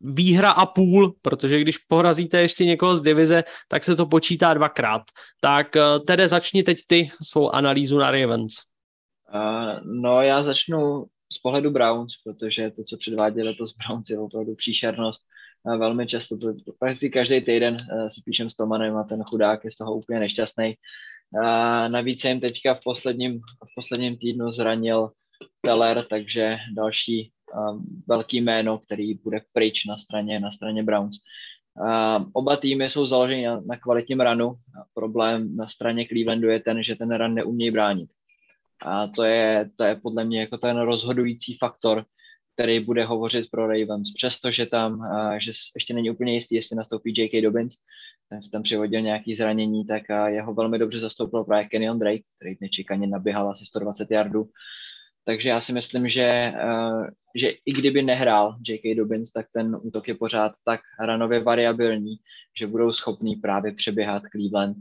výhra 0.01 0.51
a 0.51 0.67
půl, 0.67 1.15
protože 1.23 1.61
když 1.61 1.79
porazíte 1.79 2.41
ještě 2.41 2.65
někoho 2.65 2.97
z 2.97 3.01
divize, 3.01 3.45
tak 3.69 3.85
se 3.85 3.97
to 3.97 4.07
počítá 4.07 4.55
dvakrát. 4.55 5.03
Tak 5.41 5.77
eh, 5.77 5.81
tedy 6.07 6.29
začni 6.29 6.63
teď 6.63 6.79
ty 6.87 7.11
svou 7.23 7.51
analýzu 7.51 7.99
na 7.99 8.11
Ravens. 8.11 8.55
No 9.85 10.23
já 10.23 10.43
začnu 10.43 11.07
z 11.33 11.39
pohledu 11.39 11.71
Browns, 11.71 12.13
protože 12.25 12.71
to, 12.71 12.85
co 12.85 12.97
předvádí 12.97 13.43
letos 13.43 13.75
Browns, 13.77 14.11
je 14.11 14.19
opravdu 14.19 14.55
příšernost. 14.55 15.23
Uh, 15.65 15.77
velmi 15.77 16.07
často, 16.07 16.37
prakticky 16.79 17.11
každý 17.11 17.41
týden 17.41 17.75
uh, 17.75 18.09
si 18.09 18.21
píšem 18.25 18.51
s 18.51 18.55
Tomanem 18.55 18.97
a 18.97 19.05
ten 19.05 19.23
chudák 19.23 19.65
je 19.65 19.71
z 19.71 19.77
toho 19.77 19.95
úplně 19.97 20.21
nešťastný. 20.21 20.75
Uh, 21.31 21.89
navíc 21.89 22.21
se 22.21 22.29
jim 22.29 22.41
teďka 22.41 22.75
v 22.75 22.81
posledním, 22.85 23.41
v 23.41 23.75
posledním 23.75 24.17
týdnu 24.17 24.53
zranil 24.53 25.11
Teller, 25.61 26.07
takže 26.11 26.57
další 26.77 27.33
uh, 27.55 27.83
velký 28.09 28.41
jméno, 28.41 28.79
který 28.79 29.15
bude 29.15 29.41
pryč 29.53 29.85
na 29.85 29.99
straně, 29.99 30.41
na 30.41 30.51
straně 30.51 30.83
Browns. 30.83 31.17
Uh, 31.81 32.25
oba 32.33 32.57
týmy 32.57 32.91
jsou 32.91 33.07
založeny 33.07 33.47
na, 33.47 33.61
na 33.61 33.77
kvalitním 33.77 34.21
ranu. 34.21 34.55
Problém 34.95 35.57
na 35.57 35.69
straně 35.69 36.07
Clevelandu 36.07 36.49
je 36.49 36.61
ten, 36.61 36.83
že 36.83 36.97
ten 36.97 37.11
ran 37.11 37.35
neumějí 37.35 37.71
bránit. 37.71 38.11
A 38.83 39.07
to 39.07 39.23
je, 39.23 39.71
to 39.77 39.85
je 39.85 39.97
podle 39.97 40.25
mě 40.25 40.41
jako 40.41 40.59
ten 40.59 40.81
rozhodující 40.81 41.57
faktor, 41.59 42.05
který 42.55 42.81
bude 42.81 43.05
hovořit 43.05 43.51
pro 43.51 43.67
Ravens, 43.67 44.13
přestože 44.15 44.67
tam, 44.67 45.09
že 45.39 45.53
ještě 45.75 45.95
není 45.95 46.11
úplně 46.11 46.35
jistý, 46.35 46.55
jestli 46.55 46.77
nastoupí 46.77 47.15
J.K. 47.17 47.43
Dobbins, 47.43 47.75
ten 48.29 48.43
se 48.43 48.51
tam 48.51 48.63
přivodil 48.63 49.01
nějaký 49.01 49.35
zranění, 49.35 49.87
tak 49.87 50.03
jeho 50.27 50.55
velmi 50.55 50.79
dobře 50.79 50.99
zastoupil 50.99 51.45
právě 51.45 51.69
Kenyon 51.69 51.99
Drake, 51.99 52.23
který 52.37 52.57
nečekaně 52.61 53.07
naběhal 53.07 53.51
asi 53.51 53.67
120 53.67 54.11
yardů. 54.11 54.49
Takže 55.25 55.49
já 55.49 55.61
si 55.61 55.73
myslím, 55.73 56.09
že, 56.09 56.53
že 57.35 57.49
i 57.49 57.73
kdyby 57.73 58.03
nehrál 58.03 58.57
J.K. 58.69 58.95
Dobbins, 58.95 59.33
tak 59.33 59.47
ten 59.53 59.77
útok 59.83 60.09
je 60.09 60.15
pořád 60.15 60.53
tak 60.65 60.81
ranově 61.01 61.41
variabilní, 61.41 62.17
že 62.59 62.67
budou 62.67 62.93
schopní 62.93 63.37
právě 63.37 63.73
přeběhat 63.73 64.23
Cleveland 64.33 64.77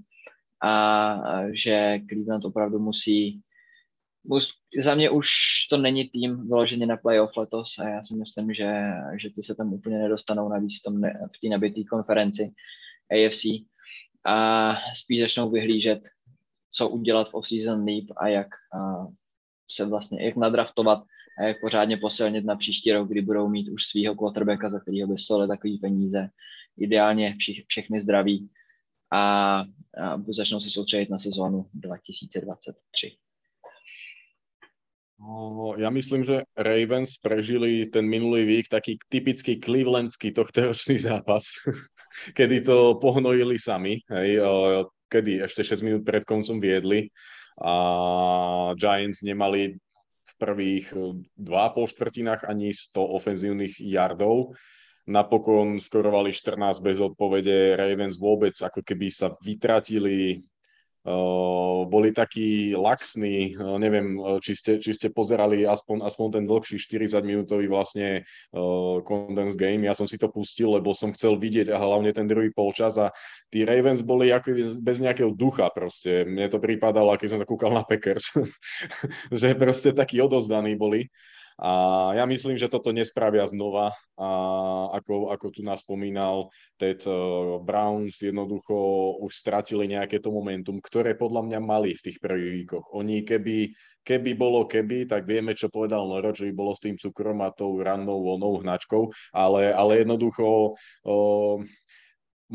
a 0.64 1.18
že 1.52 2.00
Cleveland 2.10 2.46
opravdu 2.46 2.80
musí 2.80 3.42
za 4.82 4.96
mě 4.96 5.10
už 5.10 5.28
to 5.70 5.78
není 5.78 6.10
tým 6.10 6.48
vyloženě 6.48 6.86
na 6.86 6.98
playoff 6.98 7.38
letos 7.38 7.78
a 7.80 7.90
já 7.90 8.04
si 8.04 8.16
myslím, 8.16 8.54
že, 8.54 8.72
že 9.22 9.30
ty 9.30 9.44
se 9.44 9.56
tam 9.56 9.74
úplně 9.74 9.98
nedostanou 9.98 10.50
navíc 10.50 10.82
tom 10.82 11.02
ne, 11.02 11.28
v 11.36 11.40
té 11.40 11.48
nabité 11.50 11.82
konferenci 11.90 12.54
AFC 13.12 13.46
a 14.26 14.76
spíš 14.96 15.22
začnou 15.22 15.50
vyhlížet, 15.50 16.00
co 16.72 16.90
udělat 16.90 17.30
v 17.30 17.34
off-season 17.34 17.86
líp 17.86 18.12
a 18.18 18.28
jak 18.28 18.48
a 18.48 19.08
se 19.72 19.86
vlastně, 19.86 20.26
jak 20.26 20.36
nadraftovat 20.36 21.04
a 21.40 21.44
jak 21.44 21.62
pořádně 21.62 21.98
posilnit 21.98 22.46
na 22.46 22.56
příští 22.56 22.92
rok, 22.92 23.10
kdy 23.10 23.22
budou 23.22 23.50
mít 23.50 23.70
už 23.70 23.86
svého 23.86 24.16
quarterbacka, 24.16 24.70
za 24.70 24.80
kterého 24.80 25.08
by 25.08 25.18
stole 25.18 25.48
takový 25.48 25.78
peníze, 25.78 26.30
ideálně 26.78 27.36
vši, 27.40 27.66
všechny 27.68 28.02
zdraví 28.02 28.50
a, 29.14 29.60
a 30.02 30.18
začnou 30.28 30.60
se 30.60 30.70
soustředit 30.70 31.10
na 31.10 31.20
sezónu 31.20 31.66
2023. 31.74 33.18
No, 35.16 35.80
ja 35.80 35.88
myslím, 35.88 36.28
že 36.28 36.44
Ravens 36.60 37.16
prežili 37.24 37.88
ten 37.88 38.04
minulý 38.04 38.44
vík 38.44 38.68
taký 38.68 39.00
typický 39.08 39.64
clevelandský 39.64 40.36
tohtoročný 40.36 41.00
zápas, 41.08 41.56
kedy 42.36 42.68
to 42.68 43.00
pohnojili 43.00 43.56
sami, 43.56 44.04
hej, 44.12 44.44
kedy 45.08 45.48
ešte 45.48 45.64
6 45.64 45.88
minút 45.88 46.04
pred 46.04 46.28
koncom 46.28 46.60
viedli 46.60 47.08
a 47.64 47.74
Giants 48.76 49.24
nemali 49.24 49.80
v 50.26 50.34
prvých 50.36 50.92
2,5 51.40 51.94
štvrtinách 51.96 52.42
ani 52.52 52.76
100 52.76 53.00
ofenzívnych 53.00 53.80
yardov. 53.80 54.52
Napokon 55.08 55.80
skorovali 55.80 56.36
14 56.36 56.82
bez 56.84 56.98
odpovede, 57.00 57.78
Ravens 57.80 58.20
vôbec 58.20 58.52
ako 58.58 58.84
keby 58.84 59.08
sa 59.08 59.32
vytratili, 59.40 60.44
boli 61.86 62.10
takí 62.10 62.74
laxní, 62.74 63.54
uh, 63.54 63.78
neviem, 63.78 64.18
či 64.42 64.58
ste, 64.58 64.72
či 64.82 64.90
ste 64.90 65.14
pozerali 65.14 65.62
aspoň, 65.62 66.02
aspoň 66.02 66.28
ten 66.42 66.44
dlhší 66.50 66.82
40-minútový 66.82 67.70
vlastne 67.70 68.26
uh, 68.58 69.06
condensed 69.06 69.62
game. 69.62 69.86
Ja 69.86 69.94
som 69.94 70.10
si 70.10 70.18
to 70.18 70.34
pustil, 70.34 70.74
lebo 70.74 70.98
som 70.98 71.14
chcel 71.14 71.38
vidieť 71.38 71.70
a 71.70 71.78
hlavne 71.78 72.10
ten 72.10 72.26
druhý 72.26 72.50
polčas 72.50 72.98
a 72.98 73.14
tí 73.54 73.62
Ravens 73.62 74.02
boli 74.02 74.34
ako 74.34 74.82
bez 74.82 74.98
nejakého 74.98 75.30
ducha 75.38 75.70
proste. 75.70 76.26
Mne 76.26 76.50
to 76.50 76.58
pripadalo, 76.58 77.14
keď 77.22 77.38
som 77.38 77.40
sa 77.42 77.46
kúkal 77.46 77.70
na 77.70 77.86
Packers, 77.86 78.34
že 79.40 79.54
proste 79.54 79.94
takí 79.94 80.18
odozdaní 80.18 80.74
boli. 80.74 81.06
A 81.56 81.72
ja 82.20 82.28
myslím, 82.28 82.60
že 82.60 82.68
toto 82.68 82.92
nespravia 82.92 83.48
znova. 83.48 83.96
A 84.20 84.30
ako, 84.92 85.32
ako 85.32 85.48
tu 85.56 85.62
nás 85.64 85.80
spomínal, 85.80 86.52
Ted 86.76 87.04
uh, 87.08 87.60
Browns 87.64 88.20
jednoducho 88.20 88.76
už 89.24 89.32
stratili 89.32 89.88
nejaké 89.88 90.20
to 90.20 90.36
momentum, 90.36 90.84
ktoré 90.84 91.16
podľa 91.16 91.48
mňa 91.48 91.60
mali 91.64 91.96
v 91.96 92.04
tých 92.12 92.20
prvých 92.20 92.52
výkoch. 92.64 92.86
Oni 92.92 93.24
keby, 93.24 93.72
keby 94.04 94.32
bolo 94.36 94.68
keby, 94.68 95.08
tak 95.08 95.24
vieme, 95.24 95.56
čo 95.56 95.72
povedal 95.72 96.04
Noro, 96.08 96.36
že 96.36 96.52
by 96.52 96.54
bolo 96.56 96.76
s 96.76 96.84
tým 96.84 97.00
cukrom 97.00 97.40
a 97.40 97.56
tou 97.56 97.80
rannou 97.80 98.20
voľnou 98.20 98.60
hnačkou, 98.60 99.12
ale, 99.32 99.72
ale 99.72 100.04
jednoducho 100.04 100.76
uh, 100.76 101.56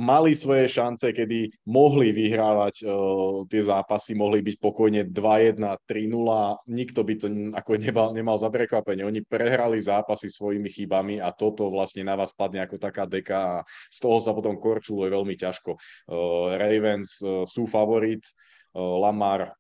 mali 0.01 0.33
svoje 0.33 0.65
šance, 0.65 1.13
kedy 1.13 1.53
mohli 1.69 2.09
vyhrávať 2.17 2.89
uh, 2.89 3.45
tie 3.45 3.61
zápasy, 3.61 4.17
mohli 4.17 4.41
byť 4.41 4.57
pokojne 4.57 5.13
2-1, 5.13 5.61
3-0, 5.85 6.73
nikto 6.73 7.01
by 7.05 7.15
to 7.21 7.27
ako 7.53 7.71
nemal, 7.77 8.09
nemal 8.17 8.37
za 8.41 8.49
prekvapenie. 8.49 9.05
Oni 9.05 9.21
prehrali 9.21 9.77
zápasy 9.77 10.33
svojimi 10.33 10.73
chybami 10.73 11.21
a 11.21 11.29
toto 11.37 11.69
vlastne 11.69 12.09
na 12.09 12.17
vás 12.17 12.33
padne 12.33 12.65
ako 12.65 12.81
taká 12.81 13.05
deka 13.05 13.39
a 13.39 13.55
z 13.93 13.99
toho 14.01 14.17
sa 14.25 14.33
potom 14.33 14.57
korčuluje 14.57 15.13
veľmi 15.13 15.37
ťažko. 15.37 15.77
Uh, 15.77 16.57
Ravens 16.57 17.21
uh, 17.21 17.45
sú 17.45 17.69
favorit, 17.69 18.25
Lamar 18.71 19.51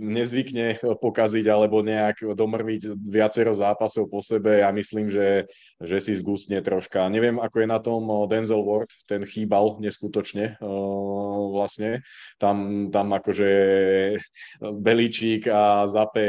nezvykne 0.00 0.80
pokaziť 0.80 1.44
alebo 1.46 1.84
nejak 1.84 2.24
domrviť 2.32 2.96
viacero 2.96 3.52
zápasov 3.52 4.08
po 4.08 4.24
sebe. 4.24 4.64
Ja 4.64 4.72
myslím, 4.72 5.12
že, 5.12 5.52
že 5.76 6.00
si 6.00 6.16
zgustne 6.16 6.64
troška. 6.64 7.06
Neviem, 7.12 7.36
ako 7.36 7.56
je 7.60 7.68
na 7.68 7.78
tom 7.78 8.08
Denzel 8.24 8.64
Ward, 8.64 8.88
ten 9.04 9.28
chýbal 9.28 9.76
neskutočne 9.84 10.56
vlastne. 11.50 12.00
Tam, 12.40 12.88
tam 12.88 13.12
akože 13.12 13.50
Belíčík 14.60 15.50
a 15.52 15.84
Zape 15.84 16.26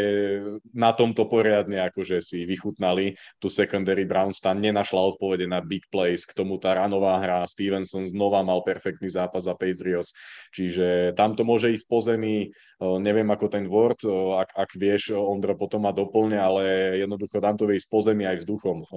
na 0.75 0.91
tomto 0.91 1.27
poriadne 1.29 1.87
akože 1.87 2.19
si 2.19 2.43
vychutnali 2.43 3.15
tú 3.39 3.47
secondary 3.47 4.03
Browns. 4.03 4.43
Tam 4.43 4.59
nenašla 4.59 5.15
odpovede 5.15 5.47
na 5.47 5.63
big 5.63 5.87
plays, 5.87 6.27
k 6.27 6.35
tomu 6.35 6.59
tá 6.59 6.75
ranová 6.75 7.21
hra. 7.21 7.47
Stevenson 7.47 8.03
znova 8.03 8.43
mal 8.43 8.59
perfektný 8.65 9.07
zápas 9.07 9.47
za 9.47 9.55
Patriots, 9.55 10.11
čiže 10.51 11.15
tam 11.15 11.37
to 11.37 11.47
môže 11.47 11.71
ísť 11.71 11.85
po 11.87 12.03
zemi. 12.03 12.51
Neviem, 12.81 13.20
neviem 13.21 13.37
ako 13.37 13.53
ten 13.53 13.69
Word, 13.69 14.01
ak, 14.41 14.49
ak 14.57 14.69
vieš, 14.73 15.13
Ondro 15.13 15.53
potom 15.53 15.85
ma 15.85 15.93
doplňa, 15.93 16.41
ale 16.41 16.63
jednoducho 17.05 17.37
tam 17.37 17.53
to 17.53 17.69
vie 17.69 17.77
ísť 17.77 17.89
po 17.93 18.01
zemi 18.01 18.25
aj 18.25 18.41
vzduchom. 18.41 18.89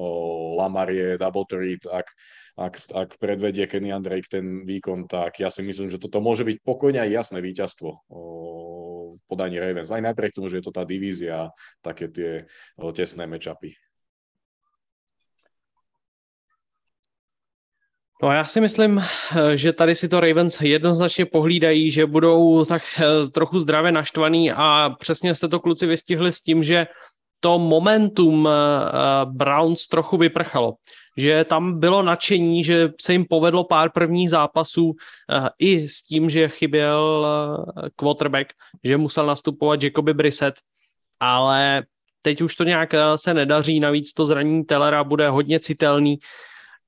Lamar 0.57 0.89
je 0.89 1.21
double 1.21 1.45
treat, 1.45 1.85
ak, 1.85 2.09
ak, 2.57 2.75
ak 2.89 3.09
predvedie 3.21 3.69
Kenny 3.69 3.93
Drake 4.01 4.33
ten 4.33 4.65
výkon, 4.65 5.05
tak 5.05 5.45
ja 5.45 5.53
si 5.53 5.61
myslím, 5.61 5.93
že 5.93 6.01
toto 6.01 6.25
môže 6.25 6.41
byť 6.41 6.57
pokojne 6.65 7.05
aj 7.05 7.11
jasné 7.13 7.45
víťazstvo 7.45 7.89
po 8.09 9.21
podaní 9.29 9.61
Ravens. 9.61 9.93
Aj 9.93 10.01
napriek 10.01 10.33
tomu, 10.33 10.49
že 10.49 10.65
je 10.65 10.65
to 10.65 10.73
tá 10.73 10.89
divízia, 10.89 11.53
také 11.85 12.09
tie 12.09 12.49
tesné 12.97 13.29
matchupy. 13.29 13.77
No 18.23 18.33
já 18.33 18.45
si 18.45 18.61
myslím, 18.61 19.05
že 19.55 19.73
tady 19.73 19.95
si 19.95 20.09
to 20.09 20.21
Ravens 20.21 20.61
jednoznačně 20.61 21.27
pohlídají, 21.27 21.91
že 21.91 22.07
budou 22.07 22.65
tak 22.65 22.83
eh, 22.99 23.31
trochu 23.31 23.61
zdravě 23.61 23.93
naštvaný 23.93 24.53
a 24.53 24.91
přesně 24.99 25.35
jste 25.35 25.49
to 25.49 25.61
kluci 25.61 25.87
vystihli 25.87 26.33
s 26.33 26.41
tím, 26.41 26.63
že 26.63 26.87
to 27.41 27.59
momentum 27.59 28.49
eh, 28.49 28.51
Browns 29.25 29.87
trochu 29.87 30.17
vyprchalo. 30.17 30.75
Že 31.17 31.45
tam 31.45 31.81
bylo 31.81 32.03
nadšení, 32.03 32.65
že 32.65 32.89
se 33.01 33.13
jim 33.13 33.25
povedlo 33.25 33.65
pár 33.65 33.91
prvních 33.91 34.31
zápasů 34.31 34.93
eh, 35.31 35.49
i 35.59 35.89
s 35.89 36.03
tím, 36.03 36.31
že 36.31 36.49
chyběl 36.49 37.27
quarterback, 37.97 38.53
že 38.85 38.97
musel 38.97 39.27
nastupovat 39.27 39.83
Jacoby 39.83 40.15
Brissett, 40.15 40.55
ale 41.21 41.83
teď 42.23 42.43
už 42.43 42.57
to 42.57 42.65
nějak 42.65 42.95
se 43.17 43.35
nedaří, 43.35 43.81
navíc 43.81 44.13
to 44.13 44.25
zranění 44.25 44.65
Tellera 44.65 45.05
bude 45.05 45.29
hodně 45.29 45.61
citelný, 45.61 46.19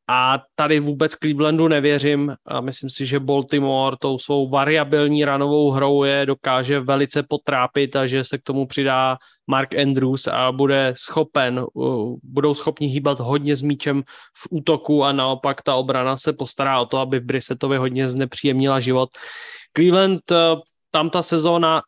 a 0.09 0.43
tady 0.55 0.81
vůbec 0.81 1.13
Clevelandu 1.13 1.69
nevěřím 1.69 2.35
a 2.47 2.61
myslím 2.61 2.91
si, 2.91 3.07
že 3.07 3.21
Baltimore 3.21 3.97
tou 4.01 4.19
svou 4.19 4.49
variabilní 4.49 5.25
ranovou 5.25 5.71
hrou 5.71 6.05
je 6.05 6.27
dokáže 6.27 6.81
velice 6.81 7.23
potrápit 7.23 7.97
a 7.97 8.07
že 8.07 8.25
se 8.25 8.39
k 8.39 8.43
tomu 8.43 8.67
přidá 8.67 9.17
Mark 9.47 9.75
Andrews 9.79 10.27
a 10.27 10.53
bude 10.53 10.95
schopen, 10.97 11.65
budou 12.23 12.55
schopni 12.55 12.87
hýbat 12.87 13.21
hodně 13.21 13.57
s 13.57 13.63
míčem 13.63 14.03
v 14.37 14.47
útoku 14.51 15.05
a 15.05 15.13
naopak 15.13 15.63
ta 15.63 15.75
obrana 15.75 16.17
se 16.17 16.33
postará 16.33 16.81
o 16.81 16.87
to, 16.87 16.99
aby 16.99 17.21
Brissetovi 17.21 17.77
hodně 17.77 18.09
znepříjemnila 18.09 18.81
život. 18.81 19.11
Cleveland 19.77 20.33
eh, 20.33 20.37
tam 20.91 21.11
ta 21.11 21.23
sezóna 21.23 21.83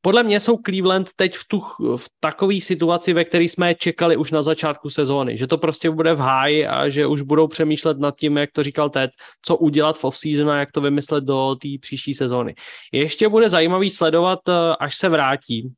podle 0.00 0.22
mě 0.22 0.40
jsou 0.40 0.58
Cleveland 0.66 1.08
teď 1.16 1.36
v, 1.36 1.44
tu, 1.48 1.60
v 1.96 2.08
takové 2.20 2.60
situaci, 2.60 3.12
ve 3.12 3.24
které 3.24 3.44
jsme 3.44 3.74
čekali 3.74 4.16
už 4.16 4.30
na 4.30 4.42
začátku 4.42 4.90
sezóny, 4.90 5.38
že 5.38 5.46
to 5.46 5.58
prostě 5.58 5.90
bude 5.90 6.14
v 6.14 6.18
háji 6.18 6.66
a 6.66 6.88
že 6.88 7.06
už 7.06 7.22
budou 7.22 7.48
přemýšlet 7.48 7.98
nad 7.98 8.16
tím, 8.16 8.36
jak 8.36 8.50
to 8.52 8.62
říkal 8.62 8.90
Ted, 8.90 9.10
co 9.42 9.56
udělat 9.56 9.98
v 9.98 10.04
off-season 10.04 10.50
a 10.50 10.58
jak 10.58 10.72
to 10.72 10.80
vymyslet 10.80 11.24
do 11.24 11.56
té 11.62 11.68
příští 11.80 12.14
sezóny. 12.14 12.54
Ještě 12.92 13.28
bude 13.28 13.48
zajímavý 13.48 13.90
sledovat, 13.90 14.38
eh, 14.48 14.52
až 14.80 14.96
se 14.96 15.08
vrátí 15.08 15.72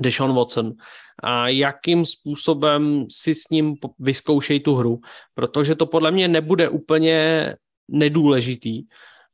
Deshaun 0.00 0.34
Watson 0.34 0.72
a 1.22 1.48
jakým 1.48 2.04
způsobem 2.04 3.06
si 3.10 3.34
s 3.34 3.48
ním 3.50 3.74
vyzkoušej 3.98 4.60
tu 4.60 4.74
hru, 4.74 5.00
protože 5.34 5.74
to 5.74 5.86
podle 5.86 6.10
mě 6.10 6.28
nebude 6.28 6.68
úplně 6.68 7.54
nedůležitý, 7.88 8.82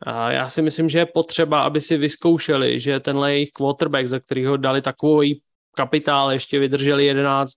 a 0.03 0.31
já 0.31 0.49
si 0.49 0.63
myslím, 0.63 0.89
že 0.89 0.99
je 0.99 1.07
potřeba, 1.07 1.63
aby 1.63 1.81
si 1.81 1.97
vyzkoušeli, 1.97 2.81
že 2.81 3.01
tenhle 3.01 3.33
jejich 3.33 3.51
quarterback, 3.51 4.07
za 4.07 4.21
kterého 4.21 4.57
dali 4.57 4.83
takový 4.83 5.43
kapitál, 5.77 6.33
ještě 6.33 6.59
vydrželi 6.59 7.07
11, 7.07 7.53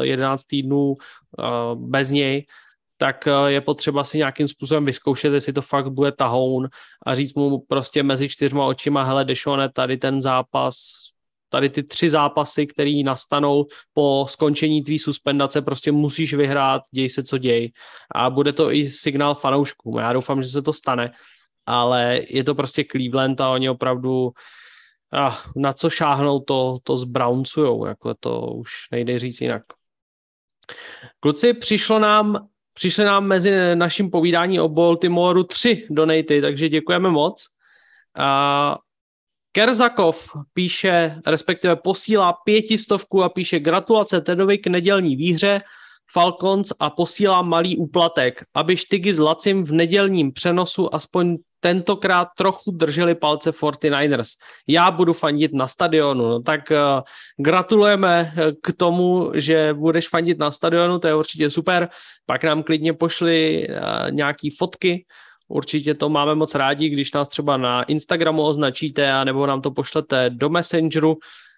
11 0.00 0.40
eh, 0.40 0.44
týdnů 0.48 0.94
eh, 0.94 1.42
bez 1.74 2.10
něj, 2.10 2.46
tak 2.96 3.26
eh, 3.26 3.52
je 3.52 3.60
potřeba 3.60 4.04
si 4.04 4.18
nějakým 4.18 4.48
způsobem 4.48 4.84
vyzkoušet, 4.84 5.32
jestli 5.32 5.52
to 5.52 5.62
fakt 5.62 5.88
bude 5.88 6.12
tahoun 6.12 6.68
a 7.06 7.14
říct 7.14 7.34
mu 7.34 7.58
prostě 7.68 8.02
mezi 8.02 8.28
čtyřma 8.28 8.66
očima, 8.66 9.02
hele 9.02 9.24
Dešone, 9.24 9.68
tady 9.68 9.96
ten 9.96 10.22
zápas, 10.22 10.76
tady 11.48 11.68
ty 11.70 11.82
tři 11.82 12.08
zápasy, 12.08 12.66
které 12.66 13.02
nastanou 13.04 13.66
po 13.94 14.26
skončení 14.28 14.82
tvý 14.82 14.98
suspendace, 14.98 15.62
prostě 15.62 15.92
musíš 15.92 16.34
vyhrát, 16.34 16.82
děj 16.94 17.08
se, 17.08 17.22
co 17.22 17.38
děj. 17.38 17.72
A 18.14 18.30
bude 18.30 18.52
to 18.52 18.72
i 18.72 18.90
signál 18.90 19.34
fanouškům. 19.34 19.98
Já 19.98 20.12
doufám, 20.12 20.42
že 20.42 20.48
se 20.48 20.62
to 20.62 20.72
stane 20.72 21.12
ale 21.66 22.20
je 22.28 22.44
to 22.44 22.54
prostě 22.54 22.84
Cleveland 22.84 23.40
a 23.40 23.50
oni 23.50 23.70
opravdu 23.70 24.30
ah, 25.12 25.34
na 25.56 25.72
co 25.72 25.90
šáhnou, 25.90 26.40
to, 26.40 26.78
to 26.82 26.96
zbrouncujou, 26.96 27.86
jako 27.86 28.14
to 28.14 28.40
už 28.40 28.70
nejde 28.90 29.18
říct 29.18 29.40
jinak. 29.40 29.62
Kluci, 31.20 31.54
přišlo 31.54 31.98
nám, 31.98 32.48
přišly 32.74 33.04
nám 33.04 33.26
mezi 33.26 33.76
naším 33.76 34.10
povídání 34.10 34.60
o 34.60 34.68
Baltimoreu 34.68 35.42
tři 35.42 35.86
donaty, 35.90 36.40
takže 36.40 36.68
děkujeme 36.68 37.10
moc. 37.10 37.46
A 38.18 38.78
Kerzakov 39.52 40.36
píše, 40.52 41.20
respektive 41.26 41.76
posílá 41.76 42.32
pětistovku 42.32 43.22
a 43.22 43.28
píše 43.28 43.60
gratulace 43.60 44.20
Tedovi 44.20 44.58
k 44.58 44.66
nedělní 44.66 45.16
výhře, 45.16 45.60
Falcons 46.12 46.72
a 46.80 46.90
posílá 46.90 47.42
malý 47.42 47.76
úplatek, 47.76 48.44
aby 48.54 48.76
Štygy 48.76 49.14
s 49.14 49.18
Lacim 49.18 49.64
v 49.64 49.72
nedělním 49.72 50.32
přenosu 50.32 50.94
aspoň 50.94 51.36
tentokrát 51.60 52.28
trochu 52.38 52.70
drželi 52.70 53.14
palce 53.14 53.50
49ers. 53.50 54.28
Já 54.66 54.90
budu 54.90 55.12
fandit 55.12 55.52
na 55.54 55.66
stadionu, 55.66 56.28
no 56.28 56.40
tak 56.42 56.60
uh, 56.70 56.76
gratulujeme 57.38 58.32
eh, 58.36 58.52
k 58.62 58.72
tomu, 58.76 59.30
že 59.34 59.74
budeš 59.74 60.08
fandit 60.08 60.38
na 60.38 60.50
stadionu, 60.50 60.98
to 60.98 61.08
je 61.08 61.14
určitě 61.14 61.50
super. 61.50 61.88
Pak 62.26 62.44
nám 62.44 62.62
klidně 62.62 62.92
pošli 62.92 63.66
uh, 63.68 64.10
nějaký 64.10 64.50
fotky, 64.50 65.04
určitě 65.48 65.94
to 65.94 66.08
máme 66.08 66.34
moc 66.34 66.54
rádi, 66.54 66.88
když 66.88 67.12
nás 67.12 67.28
třeba 67.28 67.56
na 67.56 67.82
Instagramu 67.82 68.42
označíte, 68.42 69.24
nebo 69.24 69.46
nám 69.46 69.62
to 69.62 69.70
pošlete 69.70 70.30
do 70.30 70.48
Messengeru, 70.48 71.16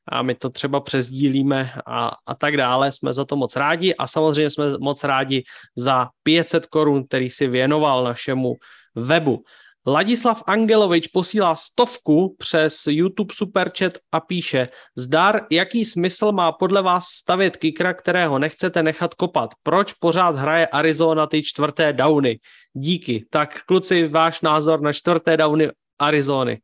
a 0.09 0.23
my 0.23 0.35
to 0.35 0.51
třeba 0.51 0.81
přezdílíme 0.81 1.73
a, 1.87 2.11
a 2.27 2.35
tak 2.35 2.57
dále. 2.57 2.93
Jsme 2.93 3.13
za 3.13 3.25
to 3.25 3.37
moc 3.37 3.57
rádi 3.57 3.95
a 3.95 4.07
samozřejmě 4.07 4.51
jsme 4.51 4.79
moc 4.79 5.05
rádi 5.05 5.45
za 5.77 6.09
500 6.23 6.67
korun, 6.67 7.07
který 7.07 7.31
si 7.31 7.47
věnoval 7.47 8.05
našemu 8.05 8.55
webu. 8.95 9.45
Ladislav 9.87 10.43
Angelovič 10.47 11.07
posílá 11.07 11.55
stovku 11.55 12.37
přes 12.39 12.87
YouTube 12.87 13.35
Superchat 13.35 13.93
a 14.13 14.21
píše 14.21 14.69
Zdar, 14.97 15.41
jaký 15.51 15.85
smysl 15.85 16.33
má 16.33 16.53
podle 16.53 16.83
vás 16.83 17.05
stavět 17.05 17.57
kikra, 17.57 17.95
kterého 17.95 18.39
nechcete 18.39 18.83
nechat 18.83 19.15
kopat? 19.15 19.51
Proč 19.63 19.93
pořád 19.93 20.37
hraje 20.37 20.67
Arizona 20.67 21.27
ty 21.27 21.43
čtvrté 21.43 21.93
downy? 21.93 22.39
Díky. 22.73 23.27
Tak 23.31 23.63
kluci, 23.67 24.09
váš 24.09 24.41
názor 24.41 24.81
na 24.81 24.93
čtvrté 24.93 25.37
downy 25.37 25.71
Arizony. 25.99 26.61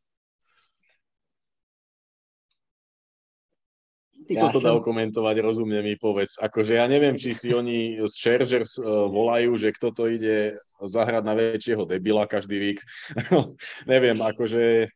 Ja 4.31 4.47
sa 4.47 4.55
to 4.55 4.62
dá 4.62 4.79
komentovať, 4.79 5.43
rozumne 5.43 5.83
mi 5.83 5.99
povedz. 5.99 6.38
Akože 6.38 6.79
ja 6.79 6.87
neviem, 6.87 7.19
či 7.19 7.35
si 7.35 7.51
oni 7.51 7.99
z 7.99 8.14
Chargers 8.14 8.79
uh, 8.79 9.11
volajú, 9.11 9.59
že 9.59 9.75
kto 9.75 9.90
to 9.90 10.07
ide 10.07 10.62
zahrať 10.81 11.23
na 11.27 11.35
väčšieho 11.35 11.83
debila 11.85 12.31
každý 12.31 12.57
vík. 12.57 12.79
neviem, 13.90 14.16
akože 14.23 14.88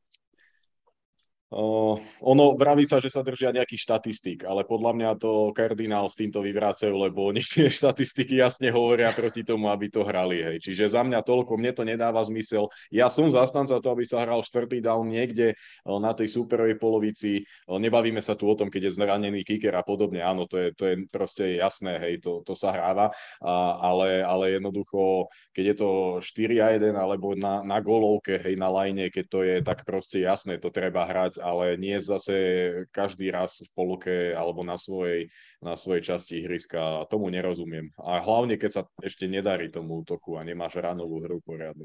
Uh, 1.53 2.01
ono 2.25 2.57
vraví 2.57 2.83
sa, 2.89 2.99
že 2.99 3.13
sa 3.13 3.21
držia 3.23 3.55
nejakých 3.55 3.85
štatistík, 3.87 4.49
ale 4.49 4.67
podľa 4.67 4.93
mňa 4.97 5.11
to 5.21 5.53
kardinál 5.55 6.09
s 6.11 6.17
týmto 6.17 6.41
vyvrácajú, 6.41 6.91
lebo 6.91 7.31
oni 7.31 7.45
tie 7.53 7.71
štatistiky 7.71 8.41
jasne 8.41 8.73
hovoria 8.73 9.13
proti 9.15 9.47
tomu, 9.47 9.69
aby 9.71 9.87
to 9.93 10.03
hrali. 10.03 10.41
Hej. 10.41 10.67
Čiže 10.67 10.99
za 10.99 11.07
mňa 11.07 11.23
toľko, 11.23 11.55
mne 11.61 11.73
to 11.77 11.87
nedáva 11.87 12.25
zmysel. 12.27 12.73
Ja 12.91 13.07
som 13.07 13.31
zastanca 13.31 13.77
to, 13.79 13.89
aby 13.93 14.03
sa 14.03 14.25
hral 14.27 14.43
štvrtý 14.43 14.83
down 14.83 15.13
niekde 15.13 15.55
na 15.87 16.11
tej 16.17 16.33
superovej 16.33 16.81
polovici. 16.81 17.47
Nebavíme 17.69 18.25
sa 18.25 18.35
tu 18.35 18.51
o 18.51 18.59
tom, 18.59 18.73
keď 18.73 18.91
je 18.91 18.97
zranený 18.99 19.47
kicker 19.47 19.77
a 19.79 19.87
podobne. 19.87 20.25
Áno, 20.25 20.51
to 20.51 20.59
je, 20.59 20.69
to 20.75 20.85
je 20.91 20.95
proste 21.07 21.61
jasné, 21.61 22.01
hej, 22.01 22.25
to, 22.25 22.43
to 22.43 22.59
sa 22.59 22.73
hráva, 22.75 23.13
uh, 23.45 23.73
ale, 23.79 24.25
ale 24.25 24.59
jednoducho, 24.59 25.29
keď 25.55 25.65
je 25.71 25.77
to 25.77 25.89
4 26.19 26.65
a 26.65 26.69
1 26.81 26.99
alebo 26.99 27.37
na, 27.39 27.63
na 27.63 27.79
golovke, 27.79 28.43
hej, 28.43 28.57
na 28.59 28.73
line, 28.73 29.07
keď 29.13 29.25
to 29.29 29.41
je, 29.47 29.57
tak 29.63 29.87
proste 29.87 30.25
jasné, 30.25 30.59
to 30.59 30.73
treba 30.73 31.07
hrať 31.07 31.44
ale 31.45 31.77
nie 31.77 32.01
zase 32.01 32.33
každý 32.89 33.29
raz 33.29 33.61
v 33.61 33.71
polke 33.77 34.33
alebo 34.33 34.65
na 34.65 34.81
svojej, 34.81 35.29
na 35.61 35.77
svojej 35.77 36.01
časti 36.01 36.41
ihriska. 36.41 37.05
Tomu 37.13 37.29
nerozumiem. 37.29 37.93
A 38.01 38.25
hlavne, 38.25 38.57
keď 38.57 38.71
sa 38.73 38.83
ešte 39.05 39.29
nedarí 39.29 39.69
tomu 39.69 40.01
útoku 40.01 40.41
a 40.41 40.43
nemáš 40.43 40.81
ranovú 40.81 41.21
hru 41.21 41.45
poriadnu. 41.45 41.85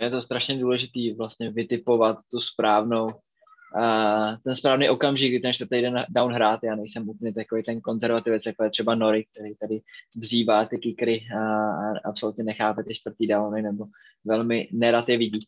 Je 0.00 0.10
to 0.10 0.22
strašně 0.22 0.58
důležitý 0.58 1.14
vlastně 1.14 1.50
vytipovat 1.50 2.16
tu 2.30 2.40
správnou 2.40 3.06
uh, 3.06 4.36
ten 4.44 4.54
správný 4.54 4.88
okamžik, 4.88 5.32
kdy 5.32 5.40
ten 5.40 5.52
čtvrtý 5.52 5.82
den 5.82 6.00
down 6.08 6.32
hrát. 6.32 6.60
Já 6.62 6.74
nejsem 6.74 7.08
úplně 7.08 7.32
takový 7.32 7.62
ten 7.62 7.80
konzervativec, 7.80 8.46
jako 8.46 8.64
je 8.64 8.70
třeba 8.70 8.94
Nori, 8.94 9.24
který 9.24 9.54
tady 9.54 9.80
vzývá 10.16 10.64
ty 10.64 10.78
kikry 10.78 11.26
a, 11.36 11.38
a 11.38 11.98
absolutně 12.04 12.44
nechápe 12.44 12.84
ty 12.84 12.94
čtvrtý 12.94 13.26
downy, 13.26 13.62
nebo 13.62 13.86
velmi 14.24 14.68
nerad 14.72 15.08
je 15.08 15.18
vidí. 15.18 15.46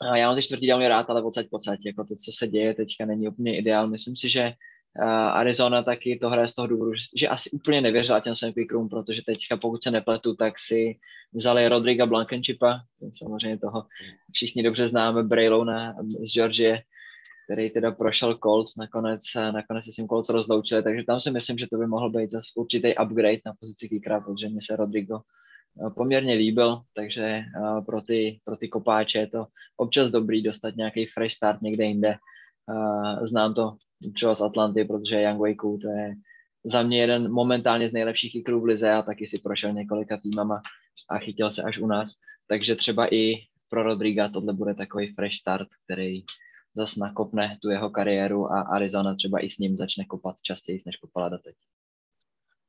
A 0.00 0.16
já 0.16 0.26
mám 0.26 0.36
ty 0.36 0.42
čtvrtý 0.42 0.66
downy 0.66 0.88
rád, 0.88 1.10
ale 1.10 1.22
odsaď 1.22 1.46
pocať, 1.50 1.78
jako 1.86 2.04
to, 2.04 2.14
co 2.16 2.32
se 2.32 2.48
děje 2.48 2.74
teďka, 2.74 3.06
není 3.06 3.28
úplně 3.28 3.58
ideál. 3.58 3.88
Myslím 3.88 4.16
si, 4.16 4.30
že 4.30 4.52
Arizona 5.32 5.82
taky 5.82 6.18
to 6.18 6.30
hraje 6.30 6.48
z 6.48 6.54
toho 6.54 6.68
důvodu, 6.68 6.92
že 7.16 7.28
asi 7.28 7.50
úplně 7.50 7.80
nevěřila 7.80 8.20
těm 8.20 8.36
svým 8.36 8.52
quickroom, 8.52 8.88
protože 8.88 9.22
teďka, 9.26 9.56
pokud 9.56 9.82
se 9.82 9.90
nepletu, 9.90 10.34
tak 10.34 10.58
si 10.58 10.98
vzali 11.32 11.68
Rodriga 11.68 12.06
Blankenchipa, 12.06 12.80
samozřejmě 13.12 13.58
toho 13.58 13.86
všichni 14.32 14.62
dobře 14.62 14.88
známe, 14.88 15.22
Braylona 15.22 15.94
z 16.24 16.32
Georgie, 16.32 16.82
který 17.44 17.70
teda 17.70 17.90
prošel 17.90 18.34
Colts, 18.34 18.76
nakonec, 18.76 19.22
nakonec 19.34 19.84
se 19.84 19.92
s 19.92 19.96
tím 19.96 20.08
Colts 20.08 20.28
rozloučili, 20.28 20.82
takže 20.82 21.04
tam 21.04 21.20
si 21.20 21.30
myslím, 21.30 21.58
že 21.58 21.66
to 21.66 21.78
by 21.78 21.86
mohl 21.86 22.10
být 22.10 22.30
zase 22.30 22.52
určitý 22.56 22.94
upgrade 23.04 23.40
na 23.46 23.52
pozici 23.60 23.88
kickera, 23.88 24.20
protože 24.20 24.48
mi 24.48 24.62
se 24.62 24.76
Rodrigo 24.76 25.20
poměrně 25.94 26.34
líbil, 26.34 26.82
takže 26.94 27.42
pro 27.86 28.02
ty, 28.02 28.40
pro 28.44 28.56
ty 28.56 28.68
kopáče 28.68 29.18
je 29.18 29.26
to 29.26 29.46
občas 29.76 30.10
dobrý 30.10 30.42
dostat 30.42 30.76
nějaký 30.76 31.06
fresh 31.06 31.34
start 31.34 31.62
někde 31.62 31.84
jinde 31.84 32.18
Uh, 32.70 33.26
znám 33.26 33.54
to 33.54 33.76
třeba 34.14 34.34
z 34.34 34.40
Atlanty, 34.40 34.84
protože 34.84 35.22
Young 35.22 35.40
Wakeu 35.40 35.78
to 35.78 35.88
je 35.88 36.14
za 36.64 36.82
mě 36.82 37.00
jeden 37.00 37.32
momentálně 37.32 37.88
z 37.88 37.92
nejlepších 37.92 38.32
kikrů 38.32 38.60
v 38.60 38.64
lize 38.64 38.92
a 38.92 39.02
taky 39.02 39.26
si 39.26 39.38
prošel 39.38 39.72
několika 39.72 40.16
týmama 40.16 40.60
a 41.10 41.18
chytil 41.18 41.52
se 41.52 41.62
až 41.62 41.78
u 41.78 41.86
nás. 41.86 42.12
Takže 42.48 42.76
třeba 42.76 43.14
i 43.14 43.34
pro 43.70 43.82
Rodriga 43.82 44.28
tohle 44.28 44.52
bude 44.52 44.74
takový 44.74 45.14
fresh 45.14 45.34
start, 45.34 45.68
který 45.84 46.22
zas 46.76 46.96
nakopne 46.96 47.58
tu 47.62 47.70
jeho 47.70 47.90
kariéru 47.90 48.52
a 48.52 48.60
Arizona 48.60 49.14
třeba 49.14 49.44
i 49.44 49.50
s 49.50 49.58
ním 49.58 49.76
začne 49.76 50.04
kopat 50.04 50.36
častěji, 50.42 50.78
než 50.86 50.96
kopala 50.96 51.28
doteď. 51.28 51.54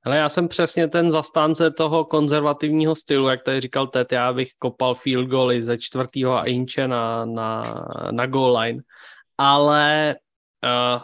Ale 0.04 0.18
já 0.18 0.30
jsem 0.30 0.48
přesně 0.48 0.88
ten 0.88 1.12
zastánce 1.12 1.72
toho 1.72 2.06
konzervativního 2.06 2.96
stylu, 2.96 3.28
jak 3.28 3.44
tady 3.44 3.62
říkal 3.62 3.88
Ted, 3.88 4.12
já 4.12 4.34
bych 4.34 4.50
kopal 4.60 4.96
field 4.96 5.28
goaly 5.28 5.62
ze 5.62 5.78
čtvrtého 5.78 6.34
a 6.34 6.46
inče 6.46 6.88
na, 6.88 7.26
na, 7.26 7.86
na 8.12 8.26
goal 8.26 8.58
line. 8.58 8.82
Ale 9.38 10.16
uh, 10.64 11.02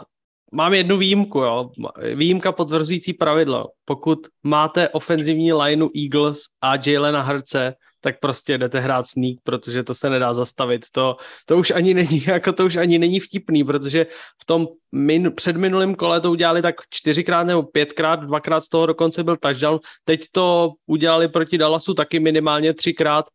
mám 0.52 0.74
jednu 0.74 0.98
výjimku, 0.98 1.40
jo. 1.40 1.70
Výjimka 2.16 2.52
potvrzující 2.52 3.14
pravidlo. 3.14 3.68
Pokud 3.86 4.20
máte 4.44 4.90
ofenzivní 4.90 5.54
lineu 5.54 5.90
Eagles 5.96 6.42
a 6.62 6.74
Jalena 6.86 7.22
Hrce, 7.22 7.74
tak 8.06 8.20
prostě 8.20 8.58
jdete 8.58 8.80
hrát 8.80 9.08
sneak, 9.08 9.38
protože 9.44 9.84
to 9.84 9.94
se 9.94 10.10
nedá 10.10 10.34
zastavit. 10.34 10.86
To, 10.92 11.18
to 11.46 11.58
už 11.58 11.72
ani 11.72 11.94
není, 11.94 12.24
jako 12.28 12.54
to 12.54 12.66
už 12.66 12.76
ani 12.76 13.00
není 13.00 13.20
vtipný, 13.20 13.64
protože 13.64 14.06
v 14.42 14.46
tom 14.46 14.68
min, 14.92 15.32
předminulém 15.36 15.96
kole 15.96 16.22
to 16.22 16.32
udělali 16.32 16.62
tak 16.62 16.76
čtyřikrát 16.90 17.48
nebo 17.48 17.64
pětkrát, 17.64 18.20
dvakrát 18.20 18.62
z 18.62 18.70
toho 18.70 18.86
dokonce 18.86 19.24
byl 19.24 19.38
touchdown. 19.38 19.80
Teď 20.06 20.26
to 20.32 20.72
udělali 20.86 21.28
proti 21.28 21.58
Dallasu 21.58 21.94
taky 21.94 22.20
minimálně 22.20 22.74
třikrát 22.74 23.26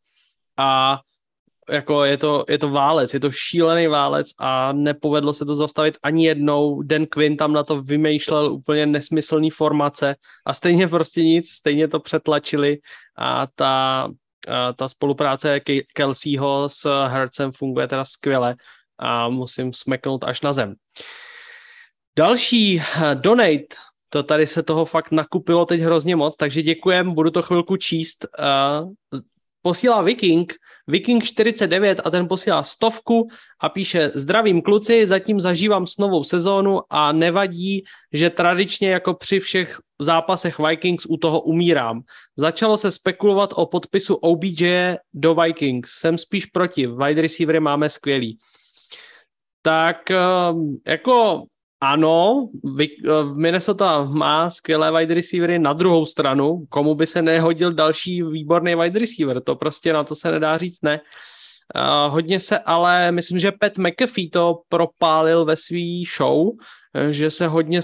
a 0.57 1.01
jako 1.71 2.05
je 2.05 2.17
to, 2.17 2.45
je 2.49 2.59
to 2.59 2.71
válec, 2.71 3.15
je 3.15 3.21
to 3.21 3.31
šílený 3.31 3.87
válec 3.87 4.27
a 4.39 4.73
nepovedlo 4.73 5.35
se 5.35 5.45
to 5.45 5.55
zastavit 5.55 5.99
ani 6.03 6.27
jednou. 6.27 6.83
Den 6.83 7.07
Quinn 7.07 7.37
tam 7.37 7.53
na 7.53 7.63
to 7.63 7.83
vymýšlel 7.83 8.53
úplně 8.53 8.87
nesmyslný 8.87 9.51
formace 9.51 10.15
a 10.47 10.55
stejně 10.55 10.89
prostě 10.89 11.23
nic, 11.23 11.51
stejně 11.51 11.89
to 11.89 12.01
přetlačili 12.01 12.79
a 13.19 13.47
ta, 13.55 14.09
ta 14.77 14.89
spolupráce 14.89 15.61
Kelseyho 15.95 16.69
s 16.69 17.07
Hercem 17.07 17.53
funguje 17.53 17.89
teda 17.89 18.05
skvěle 18.05 18.57
a 18.99 19.29
musím 19.29 19.73
smeknout 19.73 20.25
až 20.25 20.41
na 20.41 20.53
zem. 20.53 20.75
Další 22.19 22.81
eh, 22.81 23.15
donate, 23.15 23.77
to 24.09 24.23
tady 24.23 24.47
se 24.47 24.63
toho 24.63 24.85
fakt 24.85 25.11
nakupilo 25.11 25.67
teď 25.67 25.81
hrozně 25.81 26.17
moc, 26.17 26.37
takže 26.37 26.63
děkujem, 26.63 27.15
budu 27.15 27.31
to 27.31 27.43
chvilku 27.43 27.77
číst. 27.77 28.27
Posílá 29.63 30.03
Viking, 30.03 30.53
Viking 30.87 31.25
49 31.25 32.01
a 32.05 32.11
ten 32.11 32.29
posílá 32.29 32.63
stovku 32.63 33.29
a 33.61 33.69
píše 33.69 34.11
zdravím 34.15 34.63
kluci, 34.63 35.07
zatím 35.07 35.41
zažívám 35.41 35.87
s 35.87 35.97
novou 35.97 36.25
sezónu 36.25 36.81
a 36.91 37.13
nevadí, 37.13 37.85
že 38.13 38.31
tradičně 38.31 38.91
jako 38.91 39.15
při 39.15 39.41
všech 39.41 39.79
zápasech 40.01 40.59
Vikings 40.59 41.07
u 41.09 41.17
toho 41.17 41.41
umírám. 41.41 42.01
Začalo 42.37 42.77
se 42.77 42.91
spekulovat 42.91 43.51
o 43.57 43.67
podpisu 43.67 44.15
OBJ 44.15 44.95
do 45.15 45.35
Vikings. 45.35 45.91
Jsem 45.91 46.19
spíš 46.19 46.47
proti, 46.47 46.87
wide 46.87 47.23
receivery 47.23 47.61
máme 47.61 47.91
skvělý. 47.91 48.39
Tak 49.63 50.11
ehm, 50.11 50.77
jako 50.87 51.45
ano, 51.81 52.49
eh, 52.81 52.87
Minnesota 53.35 54.05
má 54.05 54.51
skvělé 54.51 54.93
wide 54.93 55.15
receivery 55.15 55.59
na 55.59 55.73
druhou 55.73 56.07
stranu. 56.07 56.67
Komu 56.69 56.95
by 56.95 57.07
se 57.07 57.23
nehodil 57.23 57.73
další 57.73 58.23
výborný 58.23 58.75
wide 58.75 58.99
receiver? 58.99 59.41
To 59.41 59.57
prostě 59.57 59.93
na 59.93 60.05
to 60.05 60.15
se 60.15 60.31
nedá 60.31 60.59
říct 60.59 60.83
ne. 60.83 61.01
Uh, 61.75 62.13
hodně 62.13 62.41
se 62.41 62.59
ale, 62.59 63.13
myslím, 63.13 63.39
že 63.39 63.53
Pat 63.53 63.79
McAfee 63.79 64.31
to 64.31 64.63
propálil 64.69 65.45
ve 65.45 65.57
svý 65.57 66.05
show, 66.17 66.49
eh, 66.95 67.13
že 67.13 67.31
se 67.31 67.47
hodně 67.47 67.81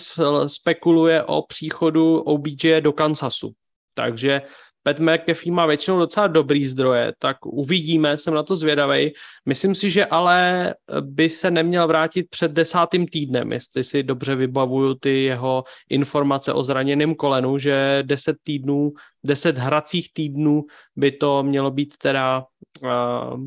spekuluje 0.47 1.23
o 1.23 1.43
příchodu 1.43 2.19
OBJ 2.19 2.81
do 2.81 2.93
Kansasu. 2.93 3.53
Takže 3.95 4.43
Pat 4.87 4.99
McAfee 4.99 5.53
má 5.53 5.67
většinou 5.67 5.99
docela 5.99 6.27
dobrý 6.27 6.67
zdroje, 6.67 7.13
tak 7.19 7.47
uvidíme, 7.47 8.19
jsem 8.19 8.35
na 8.35 8.43
to 8.43 8.57
zvědavý. 8.57 9.13
Myslím 9.47 9.75
si, 9.75 9.91
že 9.91 10.07
ale 10.07 10.75
by 11.01 11.31
se 11.31 11.51
neměl 11.51 11.87
vrátit 11.87 12.27
před 12.31 12.53
desátým 12.53 13.07
týdnem, 13.07 13.53
jestli 13.53 13.85
si 13.85 14.03
dobře 14.03 14.35
vybavuju 14.35 14.95
ty 14.95 15.23
jeho 15.23 15.65
informace 15.91 16.53
o 16.53 16.63
zraněném 16.63 17.15
kolenu, 17.15 17.59
že 17.59 18.03
deset 18.07 18.37
týdnů, 18.43 18.93
deset 19.25 19.59
hracích 19.59 20.13
týdnů 20.13 20.65
by 20.97 21.13
to 21.13 21.43
mělo 21.43 21.71
být 21.71 21.95
teda 21.97 22.45
uh, 22.83 23.47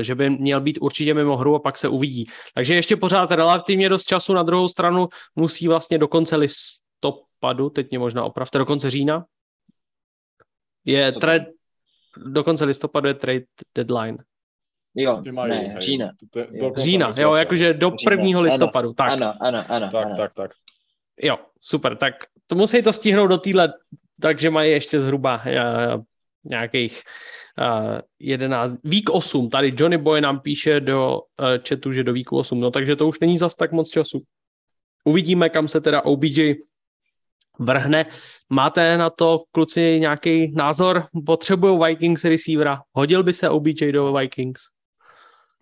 že 0.00 0.14
by 0.14 0.30
měl 0.30 0.60
být 0.60 0.78
určitě 0.80 1.14
mimo 1.14 1.36
hru 1.36 1.54
a 1.54 1.58
pak 1.58 1.76
se 1.76 1.88
uvidí. 1.88 2.26
Takže 2.54 2.74
ještě 2.74 2.96
pořád 2.96 3.32
relativně 3.32 3.88
dost 3.88 4.04
času, 4.04 4.34
na 4.34 4.42
druhou 4.42 4.68
stranu 4.68 5.08
musí 5.36 5.68
vlastně 5.68 5.98
do 5.98 6.08
konce 6.08 6.36
listopadu, 6.36 7.70
teď 7.70 7.90
mě 7.90 7.98
možná 7.98 8.24
opravte, 8.24 8.58
do 8.58 8.66
konce 8.66 8.90
října, 8.90 9.24
je 10.84 11.12
trade, 11.12 11.46
do 12.26 12.44
konce 12.44 12.64
listopadu 12.64 13.08
je 13.08 13.14
trade 13.14 13.44
deadline. 13.74 14.18
Jo, 14.94 15.22
ne, 15.46 15.76
října. 15.78 16.10
Října, 16.76 17.10
jo, 17.18 17.34
jakože 17.34 17.74
do 17.74 17.92
prvního 18.04 18.40
listopadu, 18.40 18.88
ano, 18.88 18.94
tak. 18.94 19.10
Ano, 19.10 19.34
ano, 19.40 19.64
ano. 19.68 19.88
Tak, 19.92 20.06
ano. 20.06 20.16
tak, 20.16 20.34
tak. 20.34 20.50
Jo, 21.22 21.38
super, 21.60 21.96
tak 21.96 22.14
to 22.46 22.54
musí 22.54 22.82
to 22.82 22.92
stihnout 22.92 23.30
do 23.30 23.38
týhle, 23.38 23.72
takže 24.20 24.50
mají 24.50 24.72
ještě 24.72 25.00
zhruba 25.00 25.42
uh, 25.46 26.02
nějakých 26.44 27.02
uh, 27.58 27.98
11, 28.18 28.76
vík 28.84 29.10
8, 29.10 29.50
tady 29.50 29.72
Johnny 29.76 29.98
Boy 29.98 30.20
nám 30.20 30.40
píše 30.40 30.80
do 30.80 31.20
uh, 31.40 31.46
chatu, 31.68 31.92
že 31.92 32.04
do 32.04 32.12
víku 32.12 32.38
8, 32.38 32.60
no 32.60 32.70
takže 32.70 32.96
to 32.96 33.08
už 33.08 33.20
není 33.20 33.38
zas 33.38 33.54
tak 33.54 33.72
moc 33.72 33.90
času. 33.90 34.22
Uvidíme, 35.04 35.48
kam 35.48 35.68
se 35.68 35.80
teda 35.80 36.04
OBJ 36.04 36.54
vrhne. 37.58 38.06
Máte 38.50 38.98
na 38.98 39.10
to, 39.10 39.42
kluci, 39.52 40.00
nějaký 40.00 40.52
názor? 40.54 41.04
Potřebují 41.26 41.78
Vikings 41.84 42.24
receivera? 42.24 42.80
Hodil 42.92 43.22
by 43.22 43.32
se 43.32 43.48
OBJ 43.48 43.92
do 43.92 44.12
Vikings? 44.12 44.73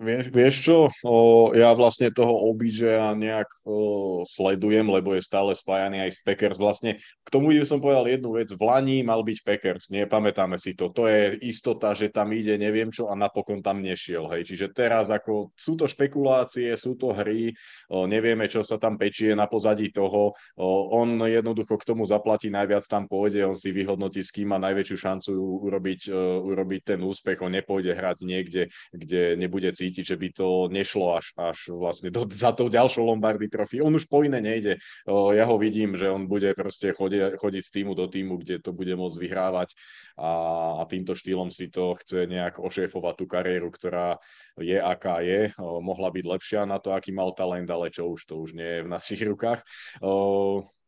Vieš, 0.03 0.35
vieš 0.35 0.55
čo, 0.67 0.91
o, 1.07 1.17
ja 1.55 1.71
vlastne 1.79 2.11
toho 2.11 2.51
obj 2.51 2.83
nejak 3.15 3.47
o, 3.63 4.27
sledujem, 4.27 4.91
lebo 4.91 5.15
je 5.15 5.23
stále 5.23 5.55
spájaný 5.55 6.03
aj 6.03 6.11
s 6.11 6.19
Packers. 6.27 6.59
Vlastne 6.59 6.99
k 6.99 7.29
tomu 7.31 7.55
by 7.55 7.63
som 7.63 7.79
povedal 7.79 8.11
jednu 8.11 8.35
vec. 8.35 8.51
V 8.51 8.59
Lani 8.59 9.07
mal 9.07 9.23
byť 9.23 9.39
Packers, 9.47 9.95
nepamätáme 9.95 10.59
si 10.59 10.75
to. 10.75 10.91
To 10.91 11.07
je 11.07 11.39
istota, 11.47 11.95
že 11.95 12.11
tam 12.11 12.35
ide 12.35 12.59
neviem 12.59 12.91
čo 12.91 13.07
a 13.07 13.15
napokon 13.15 13.63
tam 13.63 13.79
nešiel. 13.79 14.27
Hej. 14.35 14.51
Čiže 14.51 14.67
teraz 14.75 15.07
ako 15.15 15.55
sú 15.55 15.79
to 15.79 15.87
špekulácie, 15.87 16.75
sú 16.75 16.99
to 16.99 17.15
hry, 17.15 17.55
o, 17.87 18.11
nevieme, 18.11 18.51
čo 18.51 18.67
sa 18.67 18.83
tam 18.83 18.99
pečie 18.99 19.39
na 19.39 19.47
pozadí 19.47 19.95
toho. 19.95 20.35
O, 20.59 20.67
on 20.99 21.15
jednoducho 21.31 21.79
k 21.79 21.87
tomu 21.95 22.03
zaplatí, 22.11 22.51
najviac 22.51 22.91
tam 22.91 23.07
pôjde, 23.07 23.47
on 23.47 23.55
si 23.55 23.71
vyhodnotí, 23.71 24.19
s 24.19 24.35
kým 24.35 24.51
má 24.51 24.59
najväčšiu 24.59 24.97
šancu 24.99 25.31
urobiť, 25.63 26.01
o, 26.11 26.51
urobiť 26.51 26.81
ten 26.91 27.01
úspech. 27.07 27.39
On 27.39 27.55
nepôjde 27.55 27.95
hrať 27.95 28.19
niekde, 28.27 28.67
kde 28.91 29.39
nebude 29.39 29.71
cítiť 29.71 29.92
cítiť, 29.93 30.09
že 30.09 30.17
by 30.17 30.29
to 30.33 30.49
nešlo 30.73 31.21
až, 31.21 31.37
až 31.37 31.69
vlastne 31.69 32.09
do, 32.09 32.25
za 32.33 32.57
tou 32.57 32.73
ďalšou 32.73 33.05
Lombardy 33.05 33.53
trofy. 33.53 33.85
On 33.85 33.93
už 33.93 34.09
po 34.09 34.25
iné 34.25 34.41
nejde. 34.41 34.81
Ja 35.07 35.45
ho 35.45 35.61
vidím, 35.61 36.01
že 36.01 36.09
on 36.09 36.25
bude 36.25 36.57
proste 36.57 36.97
chodiť, 36.97 37.37
chodiť 37.37 37.63
z 37.63 37.71
týmu 37.77 37.93
do 37.93 38.09
týmu, 38.09 38.41
kde 38.41 38.65
to 38.65 38.73
bude 38.73 38.97
môcť 38.97 39.21
vyhrávať 39.21 39.77
a, 40.17 40.33
a 40.81 40.83
týmto 40.89 41.13
štýlom 41.13 41.53
si 41.53 41.69
to 41.69 41.93
chce 42.01 42.25
nejak 42.25 42.57
ošéfovať 42.57 43.15
tú 43.21 43.29
kariéru, 43.29 43.69
ktorá 43.69 44.17
je 44.57 44.81
aká 44.81 45.21
je. 45.21 45.53
Mohla 45.61 46.09
byť 46.09 46.25
lepšia 46.25 46.61
na 46.65 46.81
to, 46.81 46.97
aký 46.97 47.13
mal 47.13 47.37
talent, 47.37 47.69
ale 47.69 47.93
čo 47.93 48.09
už, 48.09 48.25
to 48.25 48.41
už 48.41 48.57
nie 48.57 48.81
je 48.81 48.85
v 48.89 48.89
našich 48.89 49.21
rukách. 49.21 49.61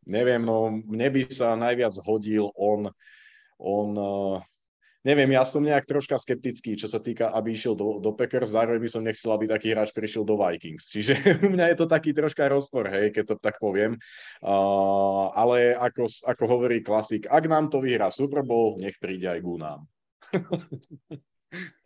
Neviem, 0.09 0.41
no 0.41 0.73
mne 0.73 1.09
by 1.13 1.21
sa 1.29 1.53
najviac 1.61 1.93
hodil 2.01 2.49
on, 2.57 2.89
on 3.61 3.91
neviem, 5.05 5.31
ja 5.37 5.45
som 5.45 5.61
nejak 5.61 5.85
troška 5.85 6.17
skeptický, 6.17 6.75
čo 6.81 6.89
sa 6.89 6.99
týka, 6.99 7.31
aby 7.31 7.53
išiel 7.53 7.77
do, 7.77 8.01
do 8.01 8.11
Packers, 8.17 8.57
zároveň 8.57 8.81
by 8.81 8.91
som 8.91 9.05
nechcel, 9.05 9.31
aby 9.37 9.47
taký 9.47 9.77
hráč 9.77 9.93
prišiel 9.93 10.25
do 10.25 10.41
Vikings. 10.41 10.89
Čiže 10.91 11.13
u 11.47 11.53
mňa 11.53 11.71
je 11.71 11.77
to 11.79 11.87
taký 11.87 12.17
troška 12.17 12.49
rozpor, 12.49 12.89
hej, 12.89 13.13
keď 13.13 13.25
to 13.31 13.37
tak 13.39 13.61
poviem. 13.61 14.01
Uh, 14.41 15.31
ale 15.37 15.77
ako, 15.77 16.09
ako 16.09 16.45
hovorí 16.49 16.81
klasik, 16.81 17.29
ak 17.29 17.45
nám 17.47 17.69
to 17.69 17.85
vyhrá 17.85 18.09
Super 18.09 18.43
Bowl, 18.43 18.81
nech 18.81 18.97
príde 18.97 19.29
aj 19.29 19.41
ku 19.45 19.61
nám. 19.61 19.85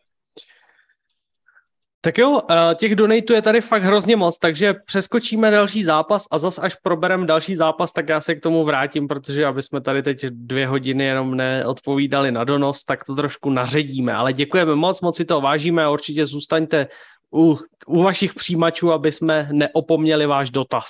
Tak 2.01 2.19
jo, 2.19 2.43
eh, 2.51 2.75
těch 2.75 2.97
donatů 2.97 3.33
je 3.33 3.43
tady 3.43 3.61
fakt 3.61 3.83
hrozně 3.83 4.17
moc, 4.17 4.39
takže 4.39 4.75
přeskočíme 4.85 5.51
další 5.51 5.85
zápas 5.85 6.27
a 6.31 6.39
zas 6.39 6.59
až 6.59 6.75
proberem 6.75 7.27
další 7.27 7.57
zápas, 7.57 7.93
tak 7.93 8.09
já 8.09 8.21
se 8.21 8.35
k 8.35 8.41
tomu 8.41 8.65
vrátím, 8.65 9.09
protože 9.09 9.47
aby 9.47 9.63
jsme 9.63 9.81
tady 9.81 10.03
teď 10.03 10.27
dvě 10.27 10.67
hodiny 10.67 11.05
jenom 11.05 11.35
neodpovídali 11.35 12.33
na 12.33 12.45
donos, 12.45 12.85
tak 12.85 13.05
to 13.05 13.15
trošku 13.15 13.51
naředíme. 13.51 14.15
Ale 14.15 14.33
děkujeme 14.33 14.75
moc, 14.75 15.01
moc 15.01 15.17
si 15.17 15.25
to 15.25 15.41
vážíme 15.41 15.85
a 15.85 15.91
určitě 15.91 16.27
zůstaňte 16.27 16.89
u, 17.35 17.59
u 17.87 18.03
vašich 18.03 18.35
přijímačů, 18.35 18.93
aby 18.93 19.13
jsme 19.13 19.49
neopomněli 19.53 20.27
váš 20.27 20.51
dotaz. 20.51 20.89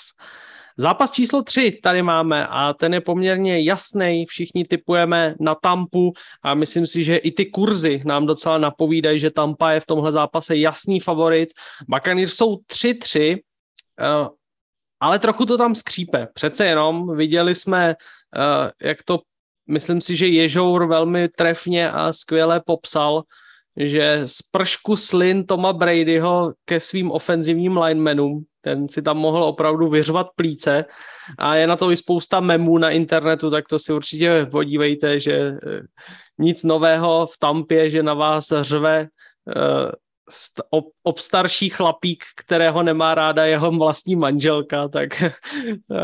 Zápas 0.80 1.10
číslo 1.10 1.42
3 1.42 1.80
tady 1.82 2.02
máme 2.02 2.46
a 2.46 2.72
ten 2.72 2.94
je 2.94 3.00
poměrně 3.00 3.62
jasný, 3.62 4.26
všichni 4.26 4.64
typujeme 4.64 5.34
na 5.40 5.54
Tampu 5.54 6.12
a 6.42 6.54
myslím 6.54 6.86
si, 6.86 7.04
že 7.04 7.16
i 7.16 7.30
ty 7.30 7.46
kurzy 7.46 8.02
nám 8.04 8.26
docela 8.26 8.58
napovídají, 8.58 9.18
že 9.18 9.30
Tampa 9.30 9.70
je 9.70 9.80
v 9.80 9.86
tomhle 9.86 10.12
zápase 10.12 10.56
jasný 10.56 11.00
favorit. 11.00 11.48
Buccaneers 11.88 12.34
jsou 12.34 12.56
3-3 12.56 13.38
uh, 14.00 14.28
ale 15.00 15.18
trochu 15.18 15.46
to 15.46 15.58
tam 15.58 15.74
skřípe. 15.74 16.28
Přece 16.34 16.66
jenom 16.66 17.16
viděli 17.16 17.54
jsme, 17.54 17.94
uh, 18.36 18.70
jak 18.82 19.02
to, 19.02 19.20
myslím 19.68 20.00
si, 20.00 20.16
že 20.16 20.26
Ježour 20.26 20.86
velmi 20.86 21.28
trefně 21.28 21.90
a 21.90 22.12
skvěle 22.12 22.62
popsal, 22.66 23.22
že 23.78 24.22
z 24.24 24.42
pršku 24.42 24.96
slin 24.96 25.46
Toma 25.46 25.72
Bradyho 25.72 26.52
ke 26.64 26.80
svým 26.80 27.10
ofenzivním 27.10 27.76
linemenům, 27.76 28.44
ten 28.60 28.88
si 28.88 29.02
tam 29.02 29.18
mohl 29.18 29.44
opravdu 29.44 29.88
vyřvat 29.88 30.26
plíce 30.36 30.84
a 31.38 31.54
je 31.54 31.66
na 31.66 31.76
to 31.76 31.90
i 31.90 31.96
spousta 31.96 32.40
memů 32.40 32.78
na 32.78 32.90
internetu, 32.90 33.50
tak 33.50 33.68
to 33.68 33.78
si 33.78 33.92
určitě 33.92 34.46
podívejte, 34.50 35.20
že 35.20 35.32
eh, 35.32 35.80
nic 36.38 36.62
nového 36.62 37.26
v 37.26 37.38
Tampě, 37.38 37.90
že 37.90 38.02
na 38.02 38.14
vás 38.14 38.52
řve 38.60 39.00
eh, 39.56 39.92
obstarší 41.02 41.68
chlapík, 41.68 42.24
kterého 42.36 42.82
nemá 42.82 43.14
ráda 43.14 43.44
jeho 43.46 43.70
vlastní 43.70 44.16
manželka, 44.16 44.88
tak 44.88 45.22
eh, 45.22 45.32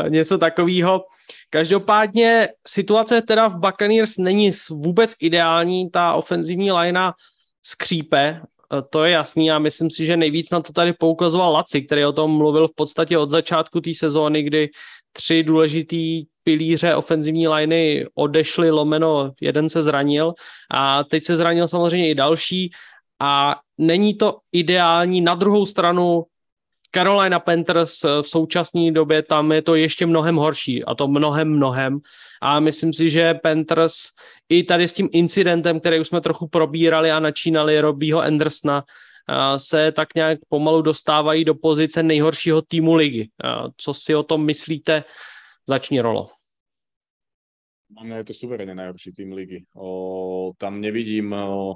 něco 0.09 0.37
takového. 0.37 1.05
Každopádně 1.49 2.49
situace 2.67 3.21
teda 3.21 3.47
v 3.47 3.59
Buccaneers 3.59 4.17
není 4.17 4.51
vůbec 4.69 5.15
ideální, 5.19 5.89
ta 5.89 6.13
ofenzivní 6.13 6.71
linea 6.71 7.13
skřípe, 7.65 8.19
e, 8.19 8.41
to 8.89 9.03
je 9.03 9.11
jasný 9.11 9.51
a 9.51 9.59
myslím 9.59 9.89
si, 9.89 10.05
že 10.05 10.17
nejvíc 10.17 10.49
na 10.49 10.61
to 10.61 10.73
tady 10.73 10.93
poukazoval 10.93 11.53
Laci, 11.53 11.81
který 11.81 12.05
o 12.05 12.11
tom 12.11 12.37
mluvil 12.37 12.67
v 12.67 12.75
podstatě 12.75 13.17
od 13.17 13.31
začátku 13.31 13.81
té 13.81 13.93
sezóny, 13.93 14.43
kdy 14.43 14.69
tři 15.11 15.43
důležitý 15.43 16.25
pilíře 16.43 16.95
ofenzivní 16.95 17.47
liney 17.47 18.05
odešly, 18.15 18.71
lomeno 18.71 19.31
jeden 19.41 19.69
se 19.69 19.81
zranil 19.81 20.33
a 20.71 21.03
teď 21.03 21.23
se 21.23 21.37
zranil 21.37 21.67
samozřejmě 21.67 22.09
i 22.09 22.15
další 22.15 22.71
a 23.19 23.59
není 23.77 24.13
to 24.17 24.37
ideální. 24.51 25.21
Na 25.21 25.35
druhou 25.35 25.65
stranu 25.65 26.23
Carolina 26.91 27.39
Panthers 27.39 28.03
v 28.03 28.29
současné 28.29 28.91
době 28.91 29.23
tam 29.23 29.51
je 29.51 29.61
to 29.61 29.75
ještě 29.75 30.05
mnohem 30.05 30.35
horší 30.35 30.83
a 30.83 30.95
to 30.95 31.07
mnohem, 31.07 31.55
mnohem. 31.55 31.99
A 32.41 32.59
myslím 32.59 32.93
si, 32.93 33.09
že 33.09 33.33
Panthers 33.33 33.95
i 34.49 34.63
tady 34.63 34.87
s 34.87 34.93
tím 34.93 35.09
incidentem, 35.11 35.79
který 35.79 35.99
už 35.99 36.07
jsme 36.07 36.21
trochu 36.21 36.47
probírali 36.47 37.11
a 37.11 37.19
načínali 37.19 37.81
Robího 37.81 38.21
Andersona, 38.21 38.83
se 39.57 39.91
tak 39.91 40.15
nějak 40.15 40.39
pomalu 40.49 40.81
dostávají 40.81 41.45
do 41.45 41.55
pozice 41.55 42.03
nejhoršího 42.03 42.61
týmu 42.61 42.95
ligy. 42.95 43.29
Co 43.77 43.93
si 43.93 44.15
o 44.15 44.23
tom 44.23 44.45
myslíte? 44.45 45.03
Začni 45.67 46.01
Rolo. 46.01 46.29
Máme 47.89 48.23
to 48.25 48.33
suverénne 48.33 48.75
najhorší 48.75 49.13
tým 49.13 49.33
ligy. 49.33 49.65
O, 49.77 50.51
tam 50.57 50.81
nevidím 50.81 51.33
o, 51.33 51.73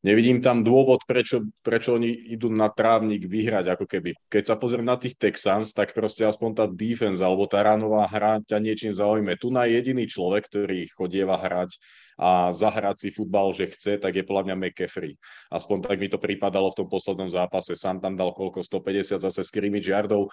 Nevidím 0.00 0.40
tam 0.40 0.64
dôvod, 0.64 1.04
prečo, 1.04 1.44
prečo 1.60 1.92
oni 1.92 2.08
idú 2.32 2.48
na 2.48 2.72
trávnik 2.72 3.28
vyhrať, 3.28 3.76
ako 3.76 3.84
keby. 3.84 4.16
Keď 4.32 4.42
sa 4.48 4.56
pozriem 4.56 4.88
na 4.88 4.96
tých 4.96 5.12
Texans, 5.20 5.76
tak 5.76 5.92
proste 5.92 6.24
aspoň 6.24 6.50
tá 6.56 6.64
defense 6.64 7.20
alebo 7.20 7.44
tá 7.44 7.60
ránová 7.60 8.08
hra 8.08 8.40
ťa 8.40 8.64
niečím 8.64 8.96
zaujme. 8.96 9.36
Tu 9.36 9.52
na 9.52 9.68
jediný 9.68 10.08
človek, 10.08 10.48
ktorý 10.48 10.88
chodieva 10.96 11.36
hrať 11.36 11.76
a 12.20 12.52
zahrať 12.52 12.96
si 13.00 13.08
futbal, 13.08 13.56
že 13.56 13.72
chce, 13.72 13.96
tak 13.96 14.12
je 14.12 14.28
podľa 14.28 14.52
mňa 14.52 14.56
McCaffrey. 14.60 15.16
Aspoň 15.48 15.88
tak 15.88 15.96
mi 15.96 16.12
to 16.12 16.20
pripadalo 16.20 16.68
v 16.68 16.84
tom 16.84 16.88
poslednom 16.92 17.32
zápase. 17.32 17.72
Sám 17.80 18.04
tam 18.04 18.12
dal 18.12 18.36
koľko? 18.36 18.60
150 18.60 19.24
zase 19.24 19.40
scrimmage 19.40 19.88
yardov. 19.88 20.28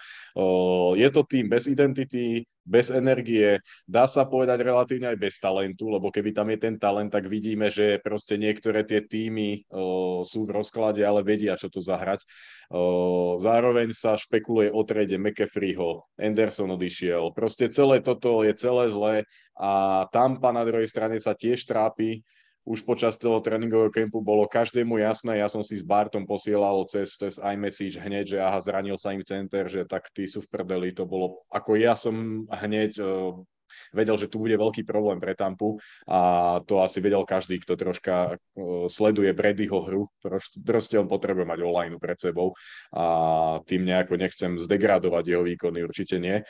Je 0.99 1.07
to 1.07 1.23
tým 1.23 1.47
bez 1.47 1.71
identity, 1.71 2.43
bez 2.67 2.91
energie, 2.91 3.63
dá 3.87 4.03
sa 4.11 4.27
povedať 4.27 4.59
relatívne 4.59 5.15
aj 5.15 5.15
bez 5.15 5.39
talentu, 5.39 5.87
lebo 5.87 6.11
keby 6.11 6.35
tam 6.35 6.51
je 6.51 6.59
ten 6.59 6.75
talent, 6.75 7.07
tak 7.07 7.31
vidíme, 7.31 7.71
že 7.71 8.03
proste 8.03 8.35
niektoré 8.35 8.83
tie 8.83 8.99
týmy 8.99 9.63
sú 10.27 10.43
v 10.43 10.51
rozklade, 10.51 10.99
ale 10.99 11.23
vedia, 11.23 11.55
čo 11.55 11.71
to 11.71 11.79
zahrať. 11.79 12.27
Zároveň 13.39 13.95
sa 13.95 14.19
špekuluje 14.19 14.75
o 14.75 14.83
trade 14.83 15.15
McAfreeho, 15.15 16.03
Anderson 16.19 16.75
odišiel. 16.75 17.31
Proste 17.31 17.71
celé 17.71 18.03
toto 18.03 18.43
je 18.43 18.51
celé 18.51 18.91
zlé 18.91 19.15
a 19.57 20.05
Tampa 20.13 20.53
na 20.53 20.61
druhej 20.61 20.85
strane 20.85 21.17
sa 21.17 21.33
tiež 21.33 21.65
trápi. 21.65 22.21
Už 22.67 22.83
počas 22.83 23.15
toho 23.15 23.39
tréningového 23.39 23.87
kempu 23.87 24.19
bolo 24.19 24.43
každému 24.43 24.99
jasné, 24.99 25.39
ja 25.39 25.47
som 25.47 25.63
si 25.63 25.79
s 25.79 25.87
Bartom 25.87 26.27
posielal 26.27 26.83
cez, 26.91 27.15
cez 27.15 27.39
iMessage 27.39 27.95
hneď, 27.95 28.35
že 28.35 28.37
aha, 28.43 28.59
zranil 28.59 28.99
sa 28.99 29.15
im 29.15 29.23
center, 29.23 29.71
že 29.71 29.87
tak 29.87 30.11
tí 30.11 30.27
sú 30.27 30.43
v 30.43 30.51
prdeli. 30.51 30.91
To 30.99 31.07
bolo, 31.07 31.47
ako 31.47 31.79
ja 31.79 31.95
som 31.95 32.43
hneď 32.51 32.99
uh, 32.99 33.39
vedel, 33.91 34.17
že 34.17 34.27
tu 34.31 34.41
bude 34.41 34.55
veľký 34.57 34.83
problém 34.83 35.21
pre 35.21 35.37
Tampu 35.37 35.77
a 36.07 36.59
to 36.63 36.81
asi 36.81 36.99
vedel 36.99 37.23
každý, 37.23 37.59
kto 37.61 37.77
troška 37.77 38.35
uh, 38.35 38.85
sleduje 38.87 39.31
Bradyho 39.31 39.79
hru. 39.83 40.03
Proste 40.63 40.95
on 40.99 41.07
potrebuje 41.07 41.45
mať 41.45 41.59
online 41.63 41.95
pred 42.01 42.17
sebou 42.17 42.53
a 42.93 43.05
tým 43.63 43.85
nejako 43.87 44.17
nechcem 44.17 44.51
zdegradovať 44.57 45.23
jeho 45.27 45.43
výkony, 45.43 45.85
určite 45.85 46.17
nie. 46.17 46.41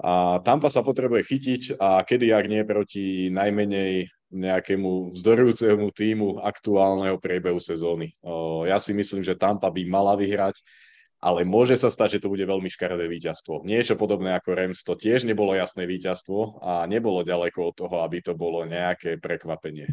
A 0.00 0.38
Tampa 0.44 0.68
sa 0.68 0.84
potrebuje 0.84 1.22
chytiť 1.24 1.62
a 1.80 2.04
kedy, 2.04 2.32
ak 2.32 2.46
nie 2.46 2.62
proti 2.68 3.32
najmenej 3.32 4.08
nejakému 4.26 5.14
vzdorujúcemu 5.14 5.86
týmu 5.94 6.28
aktuálneho 6.42 7.16
priebehu 7.22 7.62
sezóny. 7.62 8.10
Ja 8.66 8.82
si 8.82 8.90
myslím, 8.90 9.22
že 9.22 9.38
Tampa 9.38 9.70
by 9.70 9.86
mala 9.86 10.18
vyhrať, 10.18 10.58
ale 11.26 11.42
môže 11.42 11.74
sa 11.74 11.90
stať, 11.90 12.16
že 12.16 12.22
to 12.22 12.30
bude 12.30 12.46
veľmi 12.46 12.70
škaredé 12.70 13.10
víťazstvo. 13.10 13.66
Niečo 13.66 13.98
podobné 13.98 14.38
ako 14.38 14.54
Rams, 14.54 14.86
to 14.86 14.94
tiež 14.94 15.26
nebolo 15.26 15.58
jasné 15.58 15.82
víťazstvo 15.90 16.62
a 16.62 16.86
nebolo 16.86 17.26
ďaleko 17.26 17.58
od 17.66 17.74
toho, 17.74 17.96
aby 18.06 18.22
to 18.22 18.38
bolo 18.38 18.62
nejaké 18.62 19.18
prekvapenie. 19.18 19.90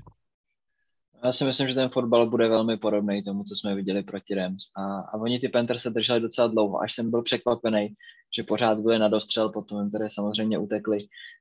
Já 1.24 1.34
si 1.34 1.46
myslím, 1.46 1.68
že 1.68 1.76
ten 1.76 1.90
fotbal 1.90 2.30
bude 2.30 2.48
velmi 2.48 2.78
podobný 2.78 3.24
tomu, 3.24 3.44
co 3.44 3.56
jsme 3.56 3.76
viděli 3.76 4.04
proti 4.04 4.36
Rams. 4.36 4.64
A, 4.76 5.00
a 5.00 5.14
oni 5.14 5.40
ty 5.40 5.50
Panthers 5.50 5.82
se 5.82 5.90
drželi 5.90 6.20
docela 6.20 6.48
dlouho, 6.48 6.82
až 6.82 6.94
jsem 6.94 7.12
byl 7.12 7.22
překvapený, 7.22 7.94
že 8.36 8.44
pořád 8.44 8.80
byli 8.80 9.00
na 9.00 9.08
dostřel, 9.08 9.50
potom 9.50 9.80
jim 9.80 9.92
tedy 9.92 10.10
samozřejmě 10.10 10.58
utekli. 10.58 10.98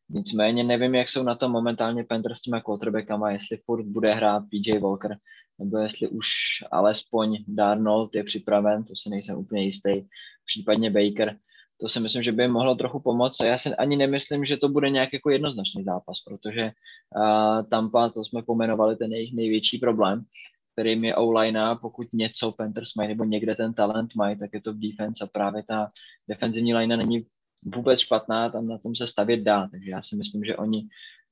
Nicméně 0.08 0.64
nevím, 0.64 0.94
jak 0.94 1.08
jsou 1.08 1.22
na 1.22 1.34
tom 1.34 1.52
momentálně 1.52 2.04
Panthers 2.04 2.38
s 2.38 2.42
těma 2.42 2.60
quarterbackama, 2.60 3.30
jestli 3.30 3.56
furt 3.56 3.84
bude 3.84 4.14
hrát 4.14 4.42
PJ 4.50 4.78
Walker, 4.78 5.16
nebo 5.64 5.78
jestli 5.78 6.08
už 6.08 6.28
alespoň 6.70 7.44
Darnold 7.48 8.14
je 8.14 8.24
připraven, 8.24 8.84
to 8.84 8.96
si 8.96 9.10
nejsem 9.10 9.36
úplně 9.38 9.64
jistý, 9.64 10.02
případně 10.46 10.90
Baker. 10.90 11.36
To 11.80 11.88
si 11.88 12.00
myslím, 12.00 12.22
že 12.22 12.32
by 12.32 12.48
mohlo 12.48 12.74
trochu 12.74 13.00
pomoct. 13.00 13.42
Já 13.44 13.58
si 13.58 13.74
ani 13.74 13.96
nemyslím, 13.96 14.44
že 14.44 14.56
to 14.56 14.68
bude 14.68 14.90
nějak 14.90 15.12
jako 15.12 15.30
jednoznačný 15.30 15.84
zápas, 15.84 16.20
protože 16.20 16.70
uh, 17.16 17.62
Tampa, 17.70 18.08
to 18.08 18.24
jsme 18.24 18.42
pomenovali, 18.42 18.96
ten 18.96 19.12
jejich 19.12 19.34
největší 19.34 19.78
problém, 19.78 20.24
kterým 20.72 21.04
je 21.04 21.16
o 21.16 21.34
pokud 21.80 22.12
něco 22.12 22.52
Panthers 22.52 22.94
mají 22.94 23.08
nebo 23.08 23.24
někde 23.24 23.54
ten 23.54 23.74
talent 23.74 24.14
mají, 24.16 24.38
tak 24.38 24.50
je 24.54 24.60
to 24.60 24.72
v 24.72 24.78
defense 24.78 25.24
a 25.24 25.26
právě 25.26 25.62
ta 25.62 25.90
defenzivní 26.28 26.74
line 26.74 26.96
není 26.96 27.26
vůbec 27.62 28.00
špatná, 28.00 28.50
tam 28.50 28.68
na 28.68 28.78
tom 28.78 28.96
se 28.96 29.06
stavět 29.06 29.40
dá, 29.40 29.68
takže 29.70 29.90
já 29.90 30.02
si 30.02 30.16
myslím, 30.16 30.44
že 30.44 30.56
oni 30.56 30.88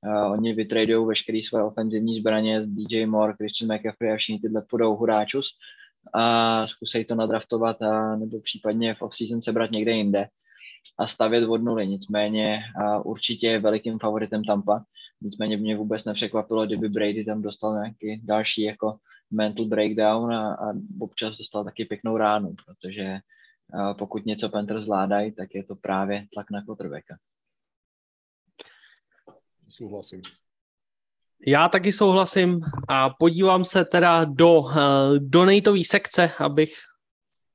Uh, 0.06 0.32
oni 0.32 0.54
vytradují 0.54 1.06
veškeré 1.06 1.40
své 1.44 1.64
ofenzivní 1.64 2.20
zbraně, 2.20 2.62
DJ 2.66 3.06
Moore, 3.06 3.32
Christian 3.32 3.74
McCaffrey 3.74 4.12
a 4.12 4.16
všichni 4.16 4.40
tyhle 4.40 4.62
půjdou 4.70 4.96
huráčus 4.96 5.46
a 6.14 6.66
zkusej 6.66 7.04
to 7.04 7.14
nadraftovat 7.14 7.82
a 7.82 8.16
nebo 8.16 8.40
případně 8.40 8.94
v 8.94 9.02
off-season 9.02 9.40
sebrat 9.40 9.70
někde 9.70 9.92
jinde 9.92 10.28
a 10.98 11.06
stavět 11.06 11.48
od 11.48 11.62
nuly. 11.62 11.88
Nicméně 11.88 12.62
a 12.84 12.98
určitě 12.98 13.46
je 13.46 13.58
velikým 13.58 13.98
favoritem 13.98 14.44
Tampa. 14.44 14.84
Nicméně 15.22 15.56
mě 15.56 15.76
vůbec 15.76 16.04
nepřekvapilo, 16.04 16.66
kdyby 16.66 16.88
Brady 16.88 17.24
tam 17.24 17.42
dostal 17.42 17.74
nějaký 17.74 18.20
další 18.24 18.62
jako 18.62 18.96
mental 19.30 19.66
breakdown 19.66 20.32
a, 20.34 20.54
a 20.54 20.72
občas 21.00 21.38
dostal 21.38 21.64
taky 21.64 21.84
pěknou 21.84 22.16
ránu, 22.16 22.54
protože 22.66 23.18
pokud 23.98 24.26
něco 24.26 24.48
Panthers 24.48 24.84
zvládají, 24.84 25.32
tak 25.32 25.54
je 25.54 25.64
to 25.64 25.74
právě 25.76 26.26
tlak 26.32 26.50
na 26.50 26.62
quarterbacka. 26.62 27.16
Souhlasím. 29.70 30.22
Já 31.46 31.68
taky 31.68 31.92
souhlasím 31.92 32.60
a 32.88 33.10
podívám 33.10 33.64
se 33.64 33.84
teda 33.84 34.24
do 34.24 34.58
uh, 34.58 34.72
donatové 35.18 35.84
sekce, 35.84 36.32
abych 36.38 36.74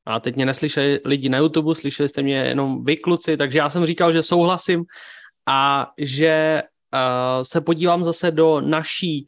a 0.06 0.20
teď 0.20 0.36
mě 0.36 0.46
neslyšeli 0.46 1.00
lidi 1.06 1.30
na 1.30 1.38
YouTube, 1.38 1.76
slyšeli 1.76 2.10
jste 2.10 2.22
mě 2.22 2.36
jenom 2.36 2.84
vy 2.84 2.98
kluci, 2.98 3.38
takže 3.38 3.58
já 3.58 3.70
jsem 3.70 3.86
říkal, 3.86 4.14
že 4.14 4.24
souhlasím 4.24 4.86
a 5.46 5.92
že 5.98 6.62
uh, 6.94 7.44
se 7.44 7.62
podívám 7.62 8.04
zase 8.04 8.32
do 8.32 8.62
naší 8.62 9.28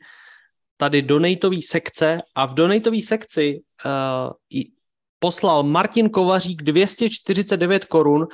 tady 0.78 1.02
donatové 1.02 1.58
sekce 1.62 2.18
a 2.36 2.46
v 2.46 2.54
donatové 2.54 3.02
sekci 3.02 3.62
uh, 3.86 4.62
poslal 5.20 5.64
Martin 5.64 6.10
Kovařík 6.10 6.64
249 6.64 7.86
korun 7.86 8.28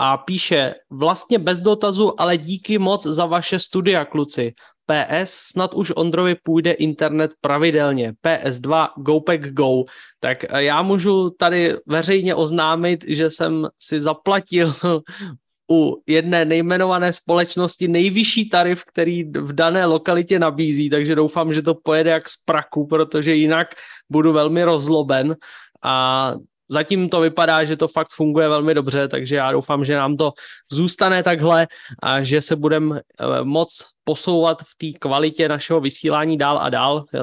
a 0.00 0.16
píše 0.16 0.74
vlastně 0.90 1.38
bez 1.38 1.60
dotazu, 1.60 2.20
ale 2.20 2.36
díky 2.36 2.78
moc 2.78 3.06
za 3.06 3.26
vaše 3.26 3.58
studia, 3.58 4.04
kluci. 4.04 4.54
PS, 4.86 5.30
snad 5.30 5.74
už 5.74 5.92
Ondrovi 5.96 6.36
půjde 6.42 6.72
internet 6.72 7.30
pravidelně. 7.40 8.12
PS2, 8.24 8.88
GoPack 8.96 9.40
Go. 9.40 9.84
Tak 10.20 10.44
eh, 10.44 10.62
já 10.62 10.82
můžu 10.82 11.30
tady 11.30 11.76
veřejně 11.86 12.34
oznámit, 12.34 13.04
že 13.08 13.30
jsem 13.30 13.68
si 13.82 14.00
zaplatil 14.00 14.74
u 15.70 16.02
jedné 16.06 16.44
nejmenované 16.44 17.12
společnosti 17.12 17.88
nejvyšší 17.88 18.48
tarif, 18.48 18.84
který 18.84 19.24
v 19.24 19.52
dané 19.52 19.84
lokalitě 19.84 20.38
nabízí, 20.38 20.90
takže 20.90 21.14
doufám, 21.14 21.52
že 21.52 21.62
to 21.62 21.74
pojede 21.74 22.10
jak 22.10 22.28
z 22.28 22.36
praku, 22.44 22.86
protože 22.86 23.34
jinak 23.34 23.68
budu 24.10 24.32
velmi 24.32 24.64
rozloben 24.64 25.36
a 25.82 26.34
zatím 26.70 27.08
to 27.08 27.20
vypadá, 27.20 27.64
že 27.64 27.76
to 27.76 27.88
fakt 27.88 28.10
funguje 28.12 28.48
velmi 28.48 28.74
dobře, 28.74 29.08
takže 29.08 29.36
já 29.36 29.52
doufám, 29.52 29.84
že 29.84 29.96
nám 29.96 30.16
to 30.16 30.32
zůstane 30.72 31.22
takhle 31.22 31.68
a 32.02 32.22
že 32.22 32.42
se 32.42 32.56
budeme 32.56 33.00
eh, 33.00 33.44
moc 33.44 33.86
posouvat 34.04 34.62
v 34.62 34.76
té 34.78 34.98
kvalitě 34.98 35.48
našeho 35.48 35.80
vysílání 35.80 36.38
dál 36.38 36.58
a 36.58 36.68
dál. 36.68 37.04
Eh, 37.14 37.18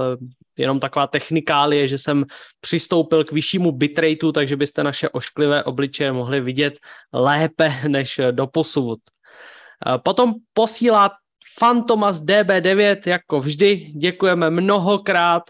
jenom 0.58 0.80
taková 0.80 1.08
technikálie, 1.08 1.88
že 1.88 1.98
jsem 1.98 2.26
přistoupil 2.62 3.24
k 3.24 3.32
vyššímu 3.32 3.72
bitrateu, 3.72 4.32
takže 4.32 4.56
byste 4.56 4.84
naše 4.84 5.10
ošklivé 5.10 5.64
obličeje 5.64 6.12
mohli 6.12 6.42
vidět 6.42 6.74
lépe 7.14 7.74
než 7.88 8.22
do 8.32 8.48
posuvut. 8.48 9.00
Eh, 9.86 9.98
potom 9.98 10.34
posílá 10.54 11.12
Fantomas 11.60 12.22
DB9, 12.22 13.10
jako 13.10 13.40
vždy, 13.40 13.92
děkujeme 13.96 14.50
mnohokrát, 14.50 15.44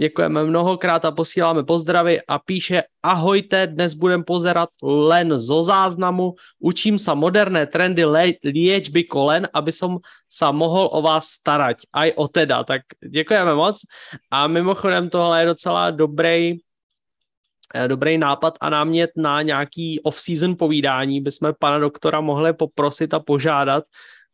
děkujeme 0.00 0.44
mnohokrát 0.44 1.04
a 1.04 1.10
posíláme 1.10 1.62
pozdravy 1.62 2.20
a 2.28 2.38
píše 2.38 2.82
ahojte, 3.02 3.66
dnes 3.66 3.94
budem 3.94 4.24
pozerat 4.24 4.68
len 4.82 5.38
zo 5.38 5.62
záznamu, 5.62 6.34
učím 6.58 6.98
sa 6.98 7.14
moderné 7.14 7.66
trendy 7.70 8.02
liečby 8.42 9.06
kolen, 9.06 9.46
aby 9.54 9.70
som 9.70 10.02
sa 10.26 10.50
mohol 10.50 10.90
o 10.90 10.98
vás 10.98 11.30
starať, 11.30 11.86
aj 11.94 12.10
o 12.18 12.26
teda, 12.26 12.66
tak 12.66 12.82
děkujeme 12.98 13.54
moc 13.54 13.78
a 14.34 14.50
mimochodem 14.50 15.10
tohle 15.10 15.40
je 15.40 15.46
docela 15.46 15.90
dobrý 15.90 16.58
eh, 17.74 17.88
dobrý 17.88 18.18
nápad 18.18 18.58
a 18.60 18.66
námět 18.70 19.10
na 19.16 19.42
nějaký 19.42 20.02
off-season 20.02 20.58
povídání, 20.58 21.20
bychom 21.20 21.54
pana 21.58 21.78
doktora 21.78 22.20
mohli 22.20 22.52
poprosit 22.52 23.14
a 23.14 23.22
požádat, 23.22 23.84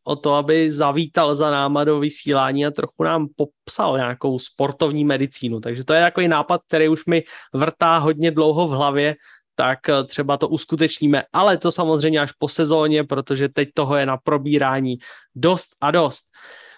o 0.08 0.16
to, 0.16 0.34
aby 0.34 0.70
zavítal 0.70 1.34
za 1.34 1.50
náma 1.50 1.84
do 1.84 2.00
vysílání 2.00 2.66
a 2.66 2.70
trochu 2.70 3.02
nám 3.04 3.26
popsal 3.36 3.96
nějakou 3.96 4.38
sportovní 4.38 5.04
medicínu. 5.04 5.60
Takže 5.60 5.84
to 5.84 5.92
je 5.92 6.00
takový 6.00 6.28
nápad, 6.28 6.60
který 6.68 6.88
už 6.88 7.06
mi 7.06 7.22
vrtá 7.54 7.98
hodně 7.98 8.30
dlouho 8.30 8.68
v 8.68 8.70
hlavě, 8.70 9.16
tak 9.54 9.88
eh, 9.88 10.04
třeba 10.04 10.36
to 10.36 10.48
uskutečníme, 10.48 11.22
ale 11.32 11.58
to 11.58 11.70
samozřejmě 11.70 12.20
až 12.20 12.32
po 12.32 12.48
sezóně, 12.48 13.04
protože 13.04 13.48
teď 13.48 13.68
toho 13.74 13.96
je 13.96 14.06
na 14.06 14.16
probírání 14.16 14.96
dost 15.34 15.68
a 15.80 15.90
dost. 15.90 16.24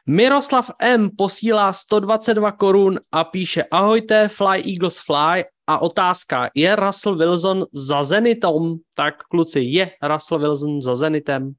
Miroslav 0.07 0.71
M. 0.81 1.11
posílá 1.19 1.73
122 1.73 2.53
korun 2.53 3.01
a 3.13 3.25
píše 3.25 3.65
ahojte, 3.71 4.29
Fly 4.29 4.63
Eagles 4.73 4.99
Fly 4.99 5.45
a 5.67 5.79
otázka, 5.79 6.51
je 6.55 6.77
Russell 6.77 7.17
Wilson 7.17 7.65
za 7.73 8.05
Zenitom? 8.05 8.77
Tak 8.95 9.23
kluci, 9.23 9.61
je 9.61 9.91
Russell 10.03 10.41
Wilson 10.41 10.81
za 10.81 10.95
Zenitem? 10.95 11.55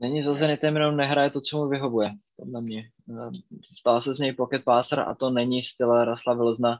Není 0.00 0.22
za 0.22 0.34
Zenitem, 0.34 0.74
jenom 0.74 0.96
nehraje 0.96 1.30
to, 1.30 1.40
co 1.40 1.56
mu 1.56 1.68
vyhovuje, 1.68 2.10
podle 2.36 2.60
mě. 2.60 2.84
Stál 3.78 4.00
se 4.00 4.14
z 4.14 4.18
něj 4.18 4.32
pocket 4.32 4.64
passer 4.64 5.00
a 5.00 5.14
to 5.14 5.30
není 5.30 5.62
styl 5.62 6.04
Rasla 6.04 6.34
Vilzna. 6.34 6.78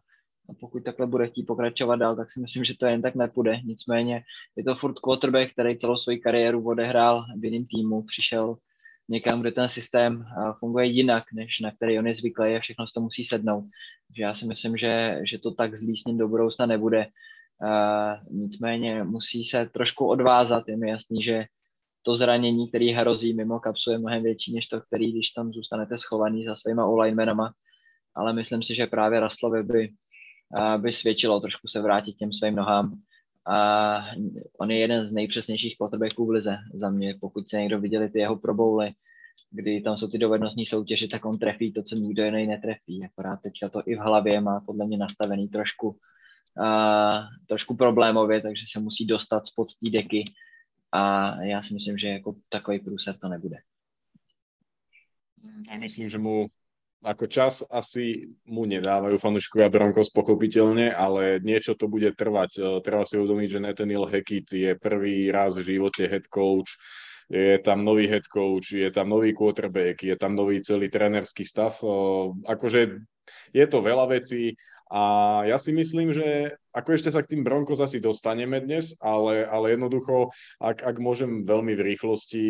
A 0.49 0.53
pokud 0.61 0.85
takhle 0.85 1.07
bude 1.07 1.27
chtít 1.27 1.43
pokračovat 1.43 1.97
dál, 1.97 2.17
tak 2.17 2.31
si 2.31 2.41
myslím, 2.41 2.65
že 2.65 2.77
to 2.77 2.87
jen 2.87 3.03
tak 3.03 3.15
nepůjde. 3.15 3.61
Nicméně 3.65 4.23
je 4.57 4.65
to 4.65 4.75
furt 4.75 4.99
quarterback, 4.99 5.53
který 5.53 5.79
celou 5.79 5.97
svoji 5.97 6.19
kariéru 6.19 6.67
odehrál 6.67 7.25
v 7.41 7.45
jiném 7.45 7.67
týmu, 7.67 8.03
přišel 8.03 8.57
někam, 9.09 9.41
kde 9.41 9.53
ten 9.53 9.69
systém 9.69 10.25
funguje 10.59 10.87
jinak, 10.87 11.25
než 11.35 11.61
na 11.61 11.71
který 11.71 11.99
on 11.99 12.07
je 12.07 12.15
zvyklý 12.15 12.57
a 12.57 12.61
všechno 12.61 12.85
to 12.95 13.01
musí 13.01 13.25
sednout. 13.25 13.65
Takže 14.07 14.23
já 14.23 14.35
si 14.35 14.47
myslím, 14.47 14.77
že, 14.77 15.21
že 15.23 15.39
to 15.39 15.51
tak 15.51 15.75
zlý 15.75 15.97
s 15.97 16.05
ním 16.05 16.19
do 16.19 16.29
budoucna 16.29 16.67
nebude. 16.67 17.07
Uh, 17.63 18.41
nicméně 18.41 19.05
musí 19.05 19.45
se 19.45 19.67
trošku 19.67 20.07
odvázat, 20.07 20.69
je 20.69 20.77
mi 20.77 20.91
jasný, 20.91 21.23
že 21.23 21.45
to 22.03 22.17
zranění, 22.17 22.69
který 22.69 22.93
hrozí 22.93 23.35
mimo 23.35 23.61
kapsu, 23.61 23.91
je 23.91 23.99
mnohem 23.99 24.23
větší 24.23 24.55
než 24.55 24.67
to, 24.67 24.81
který, 24.81 25.13
když 25.13 25.31
tam 25.31 25.53
zůstanete 25.53 25.99
schovaný 25.99 26.45
za 26.45 26.57
svýma 26.57 26.83
all 26.83 27.05
ale 28.15 28.33
myslím 28.33 28.63
si, 28.63 28.75
že 28.75 28.87
právě 28.87 29.21
Rastlovi 29.21 29.63
by, 29.63 29.89
by 30.77 30.93
svědčilo 30.93 31.41
trošku 31.41 31.69
se 31.69 31.81
vrátit 31.81 32.13
těm 32.13 32.33
svým 32.33 32.55
nohám. 32.55 33.01
A 33.47 34.05
on 34.61 34.71
je 34.71 34.79
jeden 34.79 35.07
z 35.07 35.13
nejpřesnějších 35.13 35.77
quarterbacků 35.77 36.27
v 36.27 36.31
lize 36.31 36.57
za 36.75 36.91
mě. 36.91 37.15
Pokud 37.21 37.51
se 37.51 37.57
někdo 37.57 37.81
viděli 37.81 38.09
ty 38.09 38.19
jeho 38.19 38.37
probouly, 38.37 38.91
kdy 39.51 39.81
tam 39.81 39.97
jsou 39.97 40.09
ty 40.09 40.19
dovednostní 40.19 40.67
soutěže, 40.67 41.09
tak 41.09 41.25
on 41.25 41.39
trefí 41.39 41.73
to, 41.73 41.83
co 41.83 41.95
nikdo 41.95 42.25
jiný 42.25 42.47
netrefí. 42.47 43.05
Akorát 43.05 43.41
teďka 43.43 43.69
to 43.69 43.83
i 43.87 43.95
v 43.95 43.99
hlavě 43.99 44.41
má 44.41 44.61
podle 44.61 44.87
mě 44.87 44.99
nastavený 44.99 45.49
trošku, 45.49 45.89
uh, 45.89 47.25
trošku 47.49 47.77
problémově, 47.77 48.41
takže 48.41 48.65
se 48.73 48.81
musí 48.81 49.07
dostat 49.07 49.47
spod 49.47 49.69
té 49.85 49.91
deky 49.91 50.25
a 50.93 51.35
já 51.43 51.63
si 51.63 51.75
myslím, 51.75 51.99
že 51.99 52.09
jako 52.09 52.35
takový 52.49 52.79
průser 52.79 53.19
to 53.19 53.29
nebude. 53.29 53.57
Já 55.71 55.79
myslím, 55.79 56.09
že 56.09 56.19
mu 56.19 56.47
ako 57.01 57.27
čas 57.33 57.65
asi 57.73 58.29
mu 58.45 58.69
nedávajú 58.69 59.17
fanúšikovia 59.17 59.73
Broncos 59.73 60.13
pochopiteľne, 60.13 60.93
ale 60.93 61.41
niečo 61.41 61.73
to 61.73 61.89
bude 61.89 62.13
trvať. 62.13 62.51
E, 62.61 62.61
treba 62.85 63.09
si 63.09 63.17
uvedomiť, 63.17 63.49
že 63.57 63.65
Nathaniel 63.65 64.05
Hackett 64.05 64.49
je 64.53 64.77
prvý 64.77 65.33
raz 65.33 65.57
v 65.57 65.81
živote 65.81 66.05
head 66.05 66.29
coach, 66.29 66.77
je 67.33 67.57
tam 67.65 67.89
nový 67.89 68.05
head 68.05 68.29
coach, 68.29 68.77
je 68.77 68.91
tam 68.93 69.09
nový 69.09 69.33
quarterback, 69.33 70.03
je 70.05 70.17
tam 70.19 70.37
nový 70.37 70.61
celý 70.61 70.93
trenerský 70.93 71.49
stav. 71.49 71.73
E, 71.81 71.89
akože 72.45 72.81
je 73.57 73.65
to 73.65 73.81
veľa 73.81 74.21
vecí 74.21 74.53
a 74.91 75.03
ja 75.47 75.55
si 75.55 75.71
myslím, 75.71 76.11
že 76.11 76.59
ako 76.75 76.99
ešte 76.99 77.15
sa 77.15 77.23
k 77.23 77.39
tým 77.39 77.47
Broncos 77.47 77.79
asi 77.79 78.03
dostaneme 78.03 78.59
dnes, 78.59 78.99
ale, 78.99 79.47
ale 79.47 79.79
jednoducho, 79.79 80.35
ak, 80.59 80.83
ak 80.83 80.97
môžem 80.99 81.47
veľmi 81.47 81.79
v 81.79 81.95
rýchlosti 81.95 82.45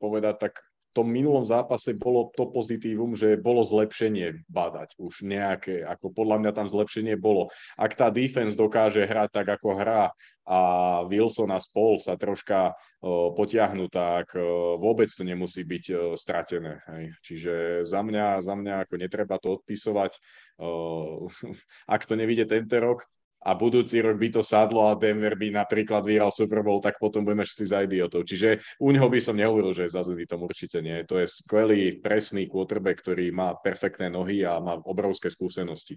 povedať, 0.00 0.48
tak 0.48 0.52
tom 0.90 1.06
minulom 1.08 1.46
zápase 1.46 1.94
bolo 1.94 2.34
to 2.34 2.50
pozitívum, 2.50 3.14
že 3.14 3.38
bolo 3.38 3.62
zlepšenie 3.62 4.46
badať 4.50 4.98
už 4.98 5.22
nejaké, 5.22 5.86
ako 5.86 6.10
podľa 6.10 6.36
mňa 6.42 6.52
tam 6.54 6.66
zlepšenie 6.66 7.14
bolo. 7.14 7.48
Ak 7.78 7.94
tá 7.94 8.10
defense 8.10 8.58
dokáže 8.58 9.06
hrať 9.06 9.30
tak, 9.30 9.48
ako 9.54 9.78
hrá 9.78 10.10
a 10.50 10.58
Wilson 11.06 11.54
a 11.54 11.62
spol 11.62 12.02
sa 12.02 12.18
troška 12.18 12.74
uh, 12.74 13.30
potiahnu, 13.38 13.86
tak 13.86 14.34
uh, 14.34 14.74
vôbec 14.82 15.06
to 15.06 15.22
nemusí 15.22 15.62
byť 15.62 15.84
uh, 15.94 15.98
stratené. 16.18 16.82
Hej. 16.90 17.04
Čiže 17.22 17.54
za 17.86 18.02
mňa, 18.02 18.42
za 18.42 18.58
mňa 18.58 18.74
ako 18.82 18.94
netreba 18.98 19.38
to 19.38 19.62
odpisovať. 19.62 20.18
Uh, 20.58 21.30
ak 21.94 22.02
to 22.02 22.18
nevidie 22.18 22.50
tento 22.50 22.74
rok, 22.82 23.06
a 23.40 23.56
budúci 23.56 24.04
rok 24.04 24.20
by 24.20 24.28
to 24.28 24.42
sadlo 24.44 24.84
a 24.84 24.94
Denver 24.94 25.32
by 25.32 25.48
napríklad 25.48 26.04
vyhral 26.04 26.28
Super 26.28 26.60
Bowl, 26.60 26.84
tak 26.84 27.00
potom 27.00 27.24
budeme 27.24 27.48
všetci 27.48 27.64
za 27.64 27.78
idiotov. 27.88 28.28
Čiže 28.28 28.60
u 28.84 28.92
neho 28.92 29.08
by 29.08 29.20
som 29.20 29.36
nehovoril, 29.36 29.72
že 29.72 29.88
je 29.88 29.96
za 29.96 30.04
tom 30.04 30.44
určite 30.44 30.84
nie. 30.84 31.00
To 31.08 31.16
je 31.16 31.24
skvelý, 31.24 31.96
presný 32.04 32.44
quarterback, 32.44 33.00
ktorý 33.00 33.32
má 33.32 33.56
perfektné 33.56 34.12
nohy 34.12 34.44
a 34.44 34.60
má 34.60 34.76
obrovské 34.84 35.32
skúsenosti. 35.32 35.96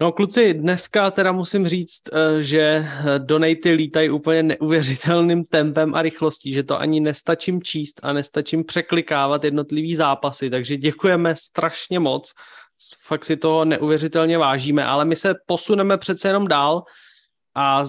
No 0.00 0.12
kluci, 0.12 0.54
dneska 0.54 1.10
teda 1.10 1.32
musím 1.32 1.68
říct, 1.68 2.02
eh, 2.12 2.42
že 2.42 2.86
donaty 3.18 3.70
lítají 3.72 4.10
úplně 4.10 4.42
neuvěřitelným 4.42 5.44
tempem 5.44 5.94
a 5.94 6.02
rychlostí, 6.02 6.52
že 6.52 6.62
to 6.62 6.80
ani 6.80 7.00
nestačím 7.00 7.62
číst 7.62 8.00
a 8.02 8.12
nestačím 8.12 8.64
překlikávat 8.64 9.44
jednotlivý 9.44 9.94
zápasy, 9.94 10.50
takže 10.50 10.76
děkujeme 10.76 11.36
strašně 11.36 11.98
moc 11.98 12.32
fakt 13.02 13.24
si 13.24 13.36
toho 13.36 13.64
neuvěřitelně 13.64 14.38
vážíme, 14.38 14.84
ale 14.84 15.04
my 15.04 15.16
se 15.16 15.34
posuneme 15.46 15.98
přece 15.98 16.28
jenom 16.28 16.48
dál 16.48 16.82
a 17.54 17.84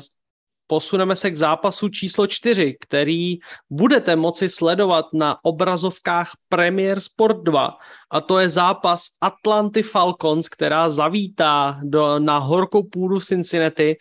posuneme 0.68 1.16
se 1.16 1.32
k 1.32 1.38
zápasu 1.38 1.90
číslo 1.90 2.28
čtyři, 2.28 2.78
který 2.80 3.36
budete 3.70 4.16
moci 4.16 4.50
sledovat 4.50 5.06
na 5.14 5.38
obrazovkách 5.44 6.32
Premier 6.50 7.00
Sport 7.00 7.38
2 7.44 7.78
a 8.12 8.22
to 8.22 8.40
je 8.40 8.50
zápas 8.50 9.06
Atlanty 9.22 9.84
Falcons, 9.84 10.50
která 10.50 10.90
zavítá 10.90 11.80
do, 11.84 12.20
na 12.20 12.38
horkou 12.38 12.84
půdu 12.84 13.20
Cincinnati. 13.20 13.98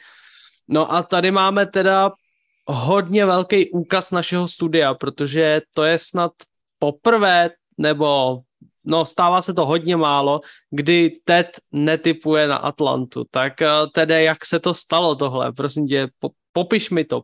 No 0.68 0.92
a 0.92 1.02
tady 1.02 1.30
máme 1.30 1.66
teda 1.66 2.12
hodně 2.66 3.26
velký 3.26 3.70
úkaz 3.70 4.10
našeho 4.10 4.48
studia, 4.48 4.94
protože 4.94 5.60
to 5.74 5.82
je 5.82 5.98
snad 5.98 6.32
poprvé 6.78 7.50
nebo 7.78 8.38
no 8.86 9.06
stává 9.06 9.42
se 9.42 9.54
to 9.54 9.66
hodně 9.66 9.96
málo, 9.96 10.40
kdy 10.70 11.12
Ted 11.24 11.46
netypuje 11.72 12.48
na 12.48 12.56
Atlantu. 12.56 13.24
Tak 13.30 13.62
eh, 13.62 13.68
tedy 13.92 14.24
jak 14.24 14.46
se 14.46 14.60
to 14.60 14.74
stalo 14.74 15.14
tohle? 15.14 15.52
Prosím 15.52 15.86
tě, 15.86 16.08
po, 16.18 16.30
popiš 16.52 16.90
mi 16.90 17.04
to. 17.04 17.22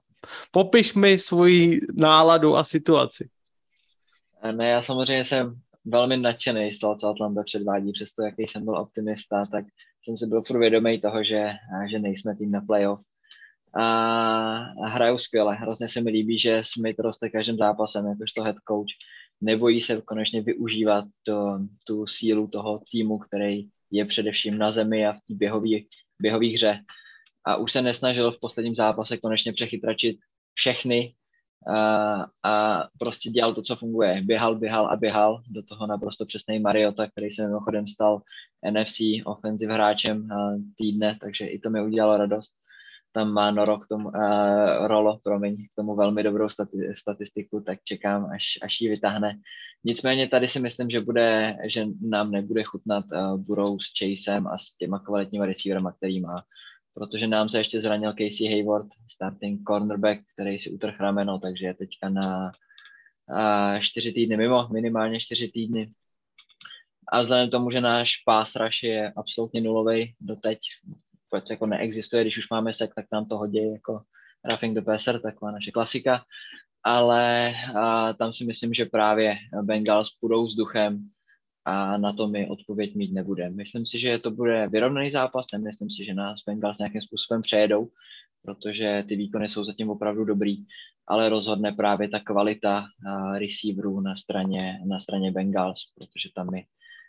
Popiš 0.51 0.95
mi 0.95 1.19
svoji 1.19 1.81
náladu 1.95 2.57
a 2.57 2.65
situaci. 2.65 3.29
Ne, 4.53 4.69
já 4.69 4.83
samozřejmě 4.83 5.25
jsem 5.25 5.55
velmi 5.85 6.17
nadšený 6.17 6.73
z 6.73 6.79
toho, 6.79 6.97
co 6.97 7.09
Atlanta 7.09 7.43
předvádí, 7.43 7.93
přesto 7.93 8.23
jaký 8.23 8.43
jsem 8.43 8.65
byl 8.65 8.77
optimista, 8.77 9.45
tak 9.47 9.65
jsem 10.05 10.17
si 10.17 10.27
byl 10.27 10.43
furt 10.43 10.59
vědomý 10.59 11.01
toho, 11.01 11.25
že, 11.25 11.51
že 11.91 11.99
nejsme 11.99 12.37
tým 12.37 12.51
na 12.51 12.61
playoff. 12.61 13.01
A, 13.75 13.85
a 14.85 14.89
hrajou 14.89 15.19
skvěle. 15.19 15.55
Hrozně 15.55 15.89
se 15.89 16.01
mi 16.01 16.11
líbí, 16.11 16.39
že 16.39 16.63
Smith 16.65 16.99
roste 16.99 17.31
každým 17.31 17.57
zápasem, 17.57 18.07
jakožto 18.07 18.43
head 18.43 18.57
coach 18.69 18.93
nebojí 19.43 19.81
se 19.81 20.01
konečně 20.01 20.43
využívat 20.43 21.05
to, 21.23 21.59
tu 21.87 22.07
sílu 22.07 22.49
toho 22.49 22.83
týmu, 22.91 23.19
který 23.19 23.69
je 23.91 24.05
především 24.05 24.59
na 24.59 24.71
zemi 24.71 25.07
a 25.07 25.13
v 25.13 25.21
té 25.29 25.35
běhové 26.19 26.47
hře. 26.55 26.79
A 27.45 27.57
už 27.57 27.73
se 27.73 27.83
nesnažil 27.83 28.33
v 28.33 28.41
posledním 28.41 28.75
zápase 28.75 29.17
konečně 29.17 29.53
přechytračit 29.53 30.19
všechny 30.55 31.15
a, 31.77 32.27
a 32.43 32.85
prostě 32.99 33.31
dělal 33.31 33.55
to, 33.55 33.63
co 33.63 33.77
funguje. 33.77 34.23
Běhal, 34.23 34.55
běhal 34.55 34.87
a 34.87 34.97
běhal. 34.97 35.43
Do 35.47 35.63
toho 35.63 35.87
naprosto 35.87 36.25
přesný 36.25 36.59
Mariota, 36.59 37.07
který 37.07 37.31
se 37.31 37.47
mimochodem 37.47 37.89
stal 37.89 38.23
NFC 38.71 39.01
offensive 39.25 39.75
hráčem 39.75 40.29
týdne, 40.77 41.19
takže 41.21 41.47
i 41.47 41.59
to 41.59 41.71
mi 41.71 41.83
udělalo 41.83 42.17
radost. 42.17 42.53
Tam 43.13 43.33
má 43.33 43.51
Noro 43.51 43.79
k 43.79 43.89
tomu, 43.89 44.09
uh, 44.09 44.87
Rolo, 44.87 45.19
promiň, 45.23 45.57
k 45.57 45.75
tomu 45.77 45.97
velmi 45.97 46.23
dobrou 46.23 46.47
stati- 46.47 46.93
statistiku, 46.95 47.61
tak 47.61 47.79
čekám, 47.85 48.25
až, 48.25 48.59
až 48.63 48.81
ji 48.81 48.89
vytáhne. 48.89 49.41
Nicméně 49.85 50.29
tady 50.29 50.49
si 50.49 50.61
myslím, 50.61 50.91
že, 50.91 51.01
bude, 51.01 51.59
že 51.65 51.87
nám 52.01 52.31
nebude 52.31 52.65
chutnat 52.65 53.05
uh, 53.13 53.37
Burrow 53.37 53.77
s 53.79 53.85
Chasem 53.99 54.47
a 54.47 54.59
s 54.59 54.77
těma 54.77 54.99
kvalitníma 54.99 55.47
receiverama, 55.47 55.93
který 55.93 56.21
má 56.21 56.45
protože 56.95 57.27
nám 57.27 57.49
se 57.49 57.59
ještě 57.59 57.81
zranil 57.81 58.13
Casey 58.13 58.49
Hayward, 58.49 58.87
starting 59.11 59.61
cornerback, 59.69 60.21
který 60.33 60.59
si 60.59 60.71
utrh 60.71 61.01
rameno, 61.01 61.39
takže 61.39 61.67
je 61.67 61.75
teďka 61.75 62.09
na 62.09 62.53
uh, 63.31 63.81
čtyři 63.81 64.13
týdny 64.13 64.37
mimo, 64.37 64.69
minimálně 64.69 65.21
čtyři 65.21 65.49
týdny. 65.49 65.93
A 67.09 67.21
vzhledem 67.21 67.49
k 67.49 67.51
tomu, 67.51 67.71
že 67.71 67.81
náš 67.81 68.17
pass 68.17 68.57
rush 68.57 68.83
je 68.83 69.13
absolutně 69.17 69.61
nulový 69.61 70.15
doteď, 70.21 70.59
vůbec 71.33 71.51
jako 71.51 71.67
neexistuje, 71.67 72.23
když 72.23 72.39
už 72.39 72.51
máme 72.51 72.73
sek, 72.73 72.95
tak 72.95 73.07
nám 73.13 73.27
to 73.27 73.39
hodí 73.39 73.73
jako 73.73 74.01
roughing 74.45 74.75
the 74.75 74.85
passer, 74.85 75.21
taková 75.21 75.51
naše 75.51 75.71
klasika, 75.71 76.25
ale 76.85 77.55
uh, 77.75 78.17
tam 78.19 78.33
si 78.33 78.45
myslím, 78.45 78.75
že 78.75 78.85
právě 78.85 79.37
Bengals 79.63 80.11
půjdou 80.21 80.45
vzduchem 80.45 81.09
a 81.65 81.97
na 81.97 82.13
to 82.13 82.29
my 82.29 82.49
odpověď 82.49 82.95
mít 82.95 83.13
nebude. 83.13 83.51
Myslím 83.51 83.87
si, 83.87 83.99
že 83.99 84.19
to 84.19 84.31
bude 84.31 84.69
vyrovnaný 84.69 85.11
zápas, 85.11 85.47
nemyslím 85.53 85.91
si, 85.91 86.05
že 86.05 86.15
nás 86.15 86.41
Bengals 86.47 86.79
nějakým 86.79 87.01
způsobem 87.01 87.43
přejedou, 87.43 87.89
protože 88.43 89.05
ty 89.09 89.17
výkony 89.17 89.49
jsou 89.49 89.65
zatím 89.65 89.91
opravdu 89.91 90.25
dobrý, 90.25 90.65
ale 91.07 91.29
rozhodne 91.29 91.73
právě 91.73 92.09
ta 92.09 92.21
kvalita 92.21 92.85
receiverů 93.39 94.01
na 94.01 94.17
straně, 94.17 94.81
na 94.87 94.99
straně 94.99 95.33
Bengals, 95.33 95.79
protože 95.95 96.29
tam 96.35 96.51
my 96.51 96.67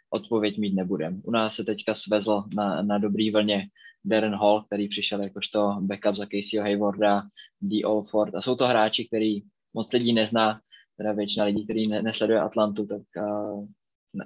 odpověď 0.10 0.58
mít 0.58 0.76
nebudeme. 0.76 1.18
U 1.24 1.32
nás 1.32 1.56
se 1.56 1.64
teďka 1.64 1.96
svezl 1.96 2.44
na, 2.56 2.82
na 2.82 2.98
dobrý 2.98 3.32
vlně 3.32 3.68
Darren 4.06 4.36
Hall, 4.36 4.62
který 4.62 4.88
přišel 4.88 5.24
jakožto 5.24 5.78
backup 5.82 6.16
za 6.16 6.26
Caseyho 6.26 6.64
Haywarda, 6.64 7.24
D. 7.62 7.82
Ford 8.10 8.36
a 8.36 8.42
jsou 8.42 8.56
to 8.56 8.68
hráči, 8.68 9.06
který 9.06 9.42
moc 9.74 9.94
lidí 9.94 10.14
nezná, 10.14 10.60
teda 10.98 11.12
většina 11.12 11.46
lidí, 11.46 11.64
který 11.64 11.88
ne, 11.88 12.02
nesleduje 12.02 12.40
Atlantu, 12.40 12.86
tak 12.86 13.02
uh, 13.18 13.68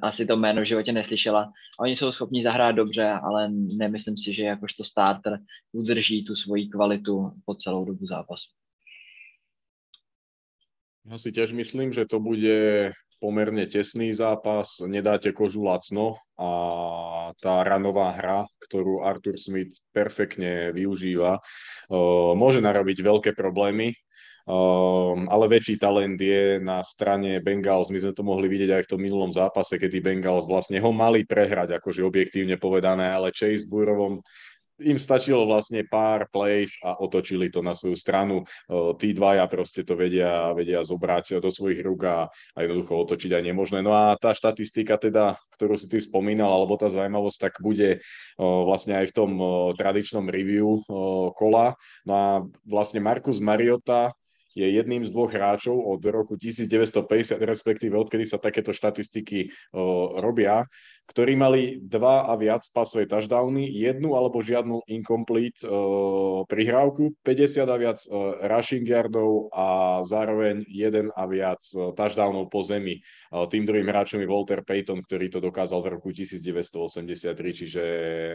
asi 0.02 0.26
to 0.26 0.38
jméno 0.38 0.62
v 0.62 0.66
životě 0.66 0.92
neslyšela. 0.92 1.52
Oni 1.80 1.96
jsou 1.96 2.12
schopni 2.12 2.44
zahrát 2.44 2.76
dobře, 2.76 3.10
ale 3.10 3.50
nemyslím 3.78 4.18
si, 4.18 4.34
že 4.34 4.44
jakožto 4.44 4.84
starter 4.84 5.40
udrží 5.72 6.26
tu 6.26 6.36
svoji 6.36 6.68
kvalitu 6.68 7.32
po 7.46 7.56
celou 7.56 7.86
dobu 7.86 8.06
zápasu. 8.06 8.50
Ja 11.08 11.16
si 11.16 11.32
tiež 11.32 11.56
myslím, 11.56 11.96
že 11.96 12.04
to 12.04 12.20
bude 12.20 12.92
pomerne 13.24 13.64
tesný 13.64 14.12
zápas, 14.12 14.84
nedáte 14.84 15.32
kožu 15.32 15.64
lacno 15.64 16.20
a 16.38 16.52
tá 17.42 17.66
ranová 17.66 18.14
hra, 18.14 18.40
ktorú 18.70 19.02
Arthur 19.02 19.42
Smith 19.42 19.74
perfektne 19.90 20.70
využíva, 20.70 21.42
môže 22.38 22.62
narobiť 22.62 22.98
veľké 23.02 23.32
problémy 23.34 23.98
Um, 24.48 25.28
ale 25.28 25.52
väčší 25.52 25.76
talent 25.76 26.16
je 26.16 26.56
na 26.64 26.80
strane 26.80 27.44
Bengals. 27.44 27.92
My 27.92 28.00
sme 28.00 28.16
to 28.16 28.24
mohli 28.24 28.48
vidieť 28.48 28.80
aj 28.80 28.84
v 28.88 28.92
tom 28.96 29.04
minulom 29.04 29.36
zápase, 29.36 29.76
kedy 29.76 30.00
Bengals 30.00 30.48
vlastne 30.48 30.80
ho 30.80 30.96
mali 30.96 31.28
prehrať, 31.28 31.76
akože 31.76 32.00
objektívne 32.00 32.56
povedané, 32.56 33.12
ale 33.12 33.36
Chase 33.36 33.68
Burovom 33.68 34.24
im 34.82 35.02
stačilo 35.02 35.50
vlastne 35.50 35.82
pár 35.86 36.30
plays 36.30 36.78
a 36.86 36.98
otočili 37.02 37.50
to 37.50 37.66
na 37.66 37.74
svoju 37.74 37.98
stranu. 37.98 38.46
Tí 39.02 39.14
dvaja 39.14 39.50
proste 39.50 39.82
to 39.82 39.98
vedia, 39.98 40.54
vedia 40.54 40.86
zobrať 40.86 41.42
do 41.42 41.50
svojich 41.50 41.82
rúk 41.82 42.06
a, 42.06 42.30
jednoducho 42.54 42.94
otočiť 43.08 43.32
aj 43.34 43.44
nemožné. 43.44 43.80
No 43.82 43.98
a 43.98 44.14
tá 44.22 44.38
štatistika 44.38 45.02
teda, 45.02 45.42
ktorú 45.58 45.78
si 45.78 45.90
ty 45.90 45.98
spomínal, 45.98 46.54
alebo 46.54 46.78
tá 46.78 46.90
zaujímavosť, 46.92 47.38
tak 47.42 47.54
bude 47.62 48.06
vlastne 48.38 49.02
aj 49.02 49.10
v 49.10 49.16
tom 49.16 49.32
tradičnom 49.74 50.30
review 50.30 50.86
kola. 51.34 51.74
No 52.06 52.14
a 52.14 52.28
vlastne 52.66 53.02
Markus 53.02 53.42
Mariota 53.42 54.14
je 54.58 54.68
jedným 54.74 55.06
z 55.06 55.14
dvoch 55.14 55.30
hráčov 55.30 55.78
od 55.78 56.02
roku 56.10 56.34
1950, 56.34 57.38
respektíve 57.46 57.94
odkedy 57.94 58.26
sa 58.26 58.42
takéto 58.42 58.74
štatistiky 58.74 59.54
o, 59.78 60.18
robia, 60.18 60.66
ktorí 61.08 61.40
mali 61.40 61.80
dva 61.80 62.28
a 62.28 62.36
viac 62.36 62.66
pasové 62.74 63.08
touchdowny, 63.08 63.70
jednu 63.72 64.18
alebo 64.18 64.44
žiadnu 64.44 64.84
incomplete 64.92 65.64
uh, 65.64 66.44
prihrávku, 66.52 67.16
50 67.24 67.64
a 67.64 67.76
viac 67.80 68.00
uh, 68.12 68.44
rushing 68.44 68.84
yardov 68.84 69.48
a 69.56 70.00
zároveň 70.04 70.68
jeden 70.68 71.08
a 71.16 71.24
viac 71.24 71.64
touchdownov 71.96 72.52
po 72.52 72.60
zemi. 72.60 73.00
Tým 73.32 73.64
druhým 73.64 73.88
hráčom 73.88 74.20
je 74.20 74.28
Walter 74.28 74.64
Payton, 74.68 75.00
ktorý 75.08 75.32
to 75.32 75.40
dokázal 75.40 75.80
v 75.80 75.96
roku 75.96 76.12
1983, 76.12 77.32
čiže 77.56 77.84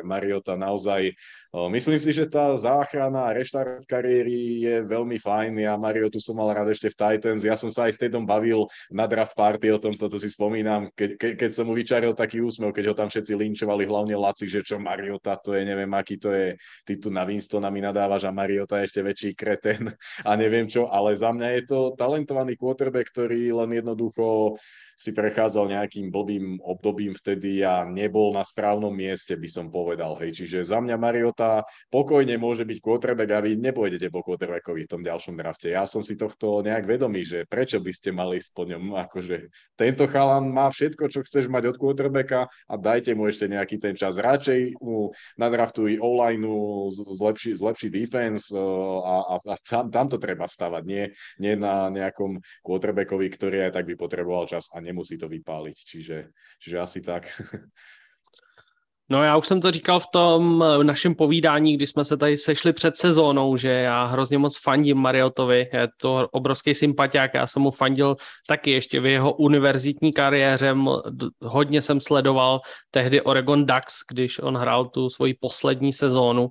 Mariota 0.04 0.56
naozaj 0.56 1.12
myslím 1.52 1.98
si, 2.00 2.16
že 2.16 2.28
tá 2.28 2.56
záchrana 2.56 3.28
a 3.28 3.34
reštart 3.36 3.84
kariéry 3.84 4.64
je 4.64 4.76
veľmi 4.84 5.20
fajn. 5.20 5.52
Ja 5.60 5.76
Mariotu 6.12 6.28
som 6.28 6.36
mal 6.36 6.52
rád 6.52 6.68
ešte 6.68 6.92
v 6.92 6.98
Titans. 7.00 7.40
Ja 7.40 7.56
som 7.56 7.72
sa 7.72 7.88
aj 7.88 7.96
s 7.96 8.00
Tedom 8.04 8.28
bavil 8.28 8.68
na 8.92 9.08
draft 9.08 9.32
party 9.32 9.72
o 9.72 9.80
tom, 9.80 9.96
toto 9.96 10.20
si 10.20 10.28
spomínam, 10.28 10.92
ke, 10.92 11.16
ke, 11.16 11.40
keď 11.40 11.50
som 11.56 11.64
mu 11.64 11.72
vyčaril 11.72 12.12
taký 12.12 12.44
úsmev, 12.44 12.76
keď 12.76 12.92
ho 12.92 12.94
tam 12.94 13.08
všetci 13.08 13.32
linčovali, 13.32 13.88
hlavne 13.88 14.12
Laci, 14.12 14.44
že 14.44 14.60
čo 14.60 14.76
Mariota, 14.76 15.40
to 15.40 15.56
je 15.56 15.64
neviem 15.64 15.88
aký 15.96 16.20
to 16.20 16.28
je, 16.28 16.60
ty 16.84 17.00
tu 17.00 17.08
na 17.08 17.24
Winstona 17.24 17.72
mi 17.72 17.80
nadávaš 17.80 18.28
a 18.28 18.34
Mariota 18.34 18.84
je 18.84 18.92
ešte 18.92 19.00
väčší 19.00 19.30
kreten 19.32 19.88
a 20.28 20.30
neviem 20.36 20.68
čo, 20.68 20.92
ale 20.92 21.16
za 21.16 21.32
mňa 21.32 21.48
je 21.56 21.62
to 21.64 21.78
talentovaný 21.96 22.60
quarterback, 22.60 23.08
ktorý 23.08 23.56
len 23.56 23.80
jednoducho 23.80 24.60
si 25.02 25.10
prechádzal 25.10 25.66
nejakým 25.66 26.14
blbým 26.14 26.62
obdobím 26.62 27.10
vtedy 27.18 27.66
a 27.66 27.82
nebol 27.82 28.30
na 28.30 28.46
správnom 28.46 28.94
mieste, 28.94 29.34
by 29.34 29.48
som 29.50 29.66
povedal. 29.66 30.14
Hej. 30.22 30.38
Čiže 30.38 30.62
za 30.62 30.78
mňa 30.78 30.94
Mariota 30.94 31.66
pokojne 31.90 32.38
môže 32.38 32.62
byť 32.62 32.78
quarterback 32.78 33.30
a 33.34 33.42
vy 33.42 33.58
nepôjdete 33.58 34.06
po 34.14 34.22
quarterbackovi 34.22 34.86
v 34.86 34.90
tom 34.94 35.02
ďalšom 35.02 35.34
drafte. 35.34 35.74
Ja 35.74 35.82
som 35.90 36.06
si 36.06 36.14
tohto 36.14 36.62
nejak 36.62 36.86
vedomý, 36.86 37.26
že 37.26 37.42
prečo 37.50 37.82
by 37.82 37.90
ste 37.90 38.14
mali 38.14 38.38
ísť 38.38 38.54
po 38.54 38.62
ňom. 38.62 38.94
Akože 38.94 39.50
tento 39.74 40.06
chalan 40.06 40.54
má 40.54 40.70
všetko, 40.70 41.10
čo 41.10 41.26
chceš 41.26 41.50
mať 41.50 41.74
od 41.74 41.76
quarterbacka 41.82 42.46
a 42.46 42.74
dajte 42.78 43.18
mu 43.18 43.26
ešte 43.26 43.50
nejaký 43.50 43.82
ten 43.82 43.98
čas. 43.98 44.22
Radšej 44.22 44.78
mu 44.78 45.10
nadraftuj 45.34 45.98
online 45.98 46.46
zlepší, 47.18 47.58
zlepší 47.58 47.90
defense 47.90 48.54
uh, 48.54 48.60
a, 49.02 49.16
a, 49.34 49.36
a 49.50 49.54
tam, 49.66 49.90
tam 49.90 50.06
to 50.06 50.22
treba 50.22 50.46
stavať, 50.46 50.82
nie, 50.86 51.10
nie 51.42 51.58
na 51.58 51.90
nejakom 51.90 52.38
quarterbackovi, 52.62 53.26
ktorý 53.32 53.66
aj 53.66 53.80
tak 53.80 53.88
by 53.88 53.94
potreboval 53.98 54.46
čas 54.46 54.68
a 54.70 54.78
ne 54.78 54.91
nemusí 54.92 55.18
to 55.18 55.28
vypálit, 55.28 55.74
čiže, 55.74 56.28
čiže 56.60 56.78
asi 56.78 57.00
tak. 57.00 57.42
No 59.08 59.22
já 59.22 59.36
už 59.36 59.46
jsem 59.46 59.60
to 59.60 59.70
říkal 59.70 60.00
v 60.00 60.06
tom 60.12 60.64
našem 60.82 61.14
povídání, 61.14 61.76
kdy 61.76 61.86
jsme 61.86 62.04
se 62.04 62.16
tady 62.16 62.36
sešli 62.36 62.72
před 62.72 62.96
sezónou, 62.96 63.56
že 63.56 63.68
já 63.68 64.04
hrozně 64.04 64.38
moc 64.38 64.58
fandím 64.58 64.96
Mariotovi, 64.96 65.68
je 65.72 65.88
to 66.00 66.28
obrovský 66.32 66.74
sympatiák, 66.74 67.34
já 67.34 67.46
jsem 67.46 67.62
mu 67.62 67.70
fandil 67.70 68.16
taky 68.46 68.70
ještě 68.70 69.00
v 69.00 69.06
jeho 69.06 69.32
univerzitní 69.36 70.12
kariéře, 70.12 70.74
hodně 71.42 71.82
jsem 71.82 72.00
sledoval 72.00 72.60
tehdy 72.90 73.20
Oregon 73.20 73.66
Ducks, 73.66 73.94
když 74.10 74.38
on 74.38 74.56
hrál 74.56 74.88
tu 74.88 75.10
svoji 75.10 75.34
poslední 75.34 75.92
sezónu 75.92 76.50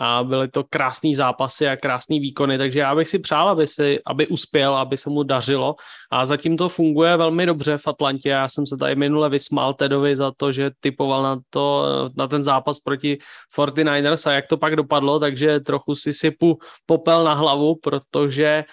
a 0.00 0.24
byly 0.24 0.48
to 0.48 0.64
krásné 0.64 1.14
zápasy 1.14 1.68
a 1.68 1.76
krásné 1.76 2.16
výkony, 2.20 2.58
takže 2.58 2.80
já 2.80 2.94
bych 2.94 3.08
si 3.08 3.18
přál, 3.18 3.48
aby, 3.48 3.66
si, 3.66 4.00
aby 4.06 4.26
uspěl, 4.26 4.76
aby 4.76 4.96
se 4.96 5.10
mu 5.10 5.22
dařilo 5.22 5.74
a 6.10 6.26
zatím 6.26 6.56
to 6.56 6.68
funguje 6.68 7.16
velmi 7.16 7.46
dobře 7.46 7.78
v 7.78 7.88
Atlantě. 7.88 8.28
Já 8.28 8.48
jsem 8.48 8.66
se 8.66 8.76
tady 8.76 8.96
minule 8.96 9.28
vysmál 9.28 9.74
Tedovi 9.74 10.16
za 10.16 10.32
to, 10.36 10.52
že 10.52 10.70
typoval 10.80 11.22
na, 11.22 11.38
to, 11.50 11.86
na 12.16 12.28
ten 12.28 12.42
zápas 12.42 12.78
proti 12.78 13.18
49ers 13.56 14.30
a 14.30 14.32
jak 14.32 14.46
to 14.46 14.56
pak 14.56 14.76
dopadlo, 14.76 15.20
takže 15.20 15.60
trochu 15.60 15.94
si 15.94 16.12
sypu 16.12 16.58
popel 16.86 17.24
na 17.24 17.34
hlavu, 17.34 17.74
protože 17.82 18.64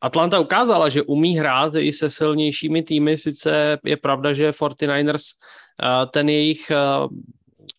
Atlanta 0.00 0.38
ukázala, 0.38 0.88
že 0.88 1.02
umí 1.02 1.38
hrát 1.38 1.74
i 1.74 1.92
se 1.92 2.10
silnějšími 2.10 2.82
týmy, 2.82 3.18
sice 3.18 3.78
je 3.84 3.96
pravda, 3.96 4.32
že 4.32 4.50
49ers 4.50 5.22
ten 6.10 6.28
jejich 6.28 6.72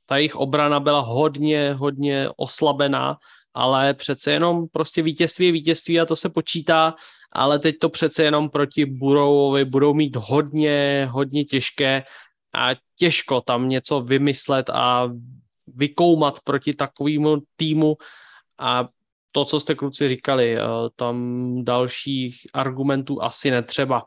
ta 0.07 0.17
jejich 0.17 0.35
obrana 0.35 0.79
byla 0.79 0.99
hodně, 0.99 1.73
hodně 1.73 2.29
oslabená, 2.37 3.17
ale 3.53 3.93
přece 3.93 4.31
jenom 4.31 4.67
prostě 4.71 5.01
vítězství 5.01 5.45
je 5.45 5.51
vítězství 5.51 5.99
a 5.99 6.05
to 6.05 6.15
se 6.15 6.29
počítá, 6.29 6.95
ale 7.31 7.59
teď 7.59 7.75
to 7.81 7.89
přece 7.89 8.23
jenom 8.23 8.49
proti 8.49 8.85
Burovovi 8.85 9.65
budou 9.65 9.93
mít 9.93 10.15
hodně, 10.15 11.07
hodně 11.11 11.45
těžké 11.45 12.03
a 12.55 12.69
těžko 12.95 13.41
tam 13.41 13.69
něco 13.69 14.01
vymyslet 14.01 14.69
a 14.69 15.09
vykoumat 15.67 16.39
proti 16.43 16.73
takovému 16.73 17.37
týmu 17.55 17.97
a 18.59 18.87
to, 19.31 19.45
co 19.45 19.59
jste 19.59 19.75
kluci 19.75 20.07
říkali, 20.07 20.57
eh, 20.57 20.61
tam 20.95 21.17
dalších 21.63 22.41
argumentů 22.53 23.23
asi 23.23 23.51
netřeba. 23.51 24.03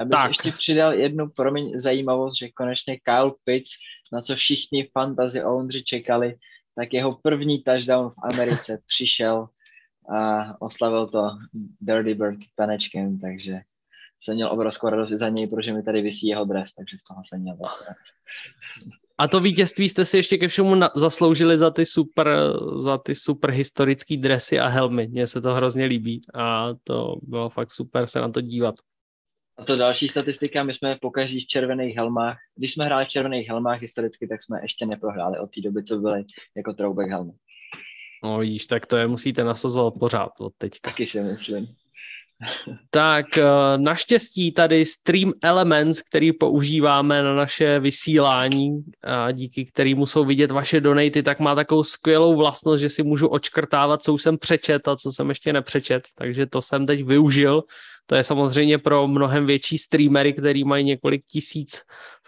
Já 0.00 0.04
bych 0.04 0.10
tak. 0.10 0.28
ještě 0.28 0.52
přidal 0.52 0.92
jednu 0.92 1.28
promiň 1.28 1.78
zajímavost, 1.78 2.38
že 2.38 2.48
konečně 2.48 2.98
Kyle 3.00 3.32
Pitts, 3.44 3.70
na 4.12 4.20
co 4.20 4.36
všichni 4.36 4.88
fantasy 4.92 5.44
ownři 5.44 5.84
čekali, 5.84 6.34
tak 6.74 6.92
jeho 6.92 7.18
první 7.22 7.62
touchdown 7.62 8.10
v 8.10 8.32
Americe 8.32 8.78
přišel 8.86 9.48
a 10.16 10.54
oslavil 10.62 11.06
to 11.06 11.30
Dirty 11.80 12.14
Bird 12.14 12.38
tanečkem, 12.56 13.18
takže 13.18 13.60
jsem 14.22 14.34
měl 14.34 14.52
obrovskou 14.52 14.88
radost 14.88 15.10
za 15.10 15.28
něj, 15.28 15.46
protože 15.46 15.72
mi 15.72 15.82
tady 15.82 16.02
vysí 16.02 16.26
jeho 16.26 16.44
dres, 16.44 16.72
takže 16.72 16.98
z 16.98 17.02
toho 17.02 17.22
jsem 17.24 17.40
měl 17.40 17.56
radost. 17.60 18.14
A 19.18 19.28
to 19.28 19.40
vítězství 19.40 19.88
jste 19.88 20.04
si 20.04 20.16
ještě 20.16 20.38
ke 20.38 20.48
všemu 20.48 20.74
na, 20.74 20.90
zasloužili 20.96 21.58
za 21.58 21.70
ty 21.70 21.86
super, 21.86 22.52
za 22.76 22.98
ty 22.98 23.14
super 23.14 23.50
historické 23.50 24.16
dresy 24.16 24.58
a 24.58 24.68
helmy. 24.68 25.08
Mně 25.08 25.26
se 25.26 25.40
to 25.40 25.54
hrozně 25.54 25.84
líbí 25.84 26.20
a 26.34 26.68
to 26.84 27.16
bylo 27.22 27.50
fakt 27.50 27.72
super 27.72 28.06
se 28.06 28.20
na 28.20 28.28
to 28.28 28.40
dívat. 28.40 28.74
A 29.60 29.64
to 29.64 29.76
další 29.76 30.08
statistika, 30.08 30.62
my 30.62 30.74
jsme 30.74 30.96
pokaždý 31.00 31.40
v 31.40 31.46
červených 31.46 31.96
helmách, 31.96 32.38
když 32.56 32.72
jsme 32.72 32.84
hráli 32.84 33.04
v 33.04 33.08
červených 33.08 33.48
helmách 33.48 33.80
historicky, 33.80 34.28
tak 34.28 34.42
jsme 34.42 34.62
ještě 34.62 34.86
neprohráli 34.86 35.38
od 35.38 35.50
té 35.54 35.60
doby, 35.60 35.82
co 35.82 35.98
byly 35.98 36.24
jako 36.56 36.72
throwback 36.72 37.10
helmy. 37.10 37.32
No 38.24 38.38
vidíš, 38.38 38.66
tak 38.66 38.86
to 38.86 38.96
je 38.96 39.06
musíte 39.06 39.44
nasazovat 39.44 39.94
pořád 40.00 40.32
od 40.38 40.52
teďka. 40.58 40.90
Taky 40.90 41.06
si 41.06 41.20
myslím. 41.20 41.66
Tak 42.90 43.38
eh, 43.38 43.44
naštěstí 43.76 44.52
tady 44.52 44.84
Stream 44.84 45.32
Elements, 45.42 46.02
který 46.02 46.32
používáme 46.32 47.22
na 47.22 47.34
naše 47.34 47.80
vysílání, 47.80 48.82
a 49.04 49.30
díky 49.30 49.64
kterému 49.64 50.06
jsou 50.06 50.24
vidět 50.24 50.50
vaše 50.50 50.80
donaty, 50.80 51.22
tak 51.22 51.40
má 51.40 51.54
takovou 51.54 51.84
skvělou 51.84 52.36
vlastnost, 52.36 52.80
že 52.80 52.88
si 52.88 53.02
můžu 53.02 53.28
očkrtávat, 53.28 54.02
co 54.02 54.12
už 54.12 54.22
jsem 54.22 54.38
přečet 54.38 54.88
a 54.88 54.96
co 54.96 55.12
jsem 55.12 55.28
ještě 55.28 55.52
nepřečet, 55.52 56.02
takže 56.18 56.46
to 56.46 56.62
jsem 56.62 56.86
teď 56.86 57.04
využil. 57.04 57.62
To 58.06 58.14
je 58.14 58.24
samozřejmě 58.24 58.78
pro 58.78 59.08
mnohem 59.08 59.46
větší 59.46 59.78
streamery, 59.78 60.32
který 60.32 60.64
mají 60.64 60.84
několik 60.84 61.24
tisíc 61.24 61.80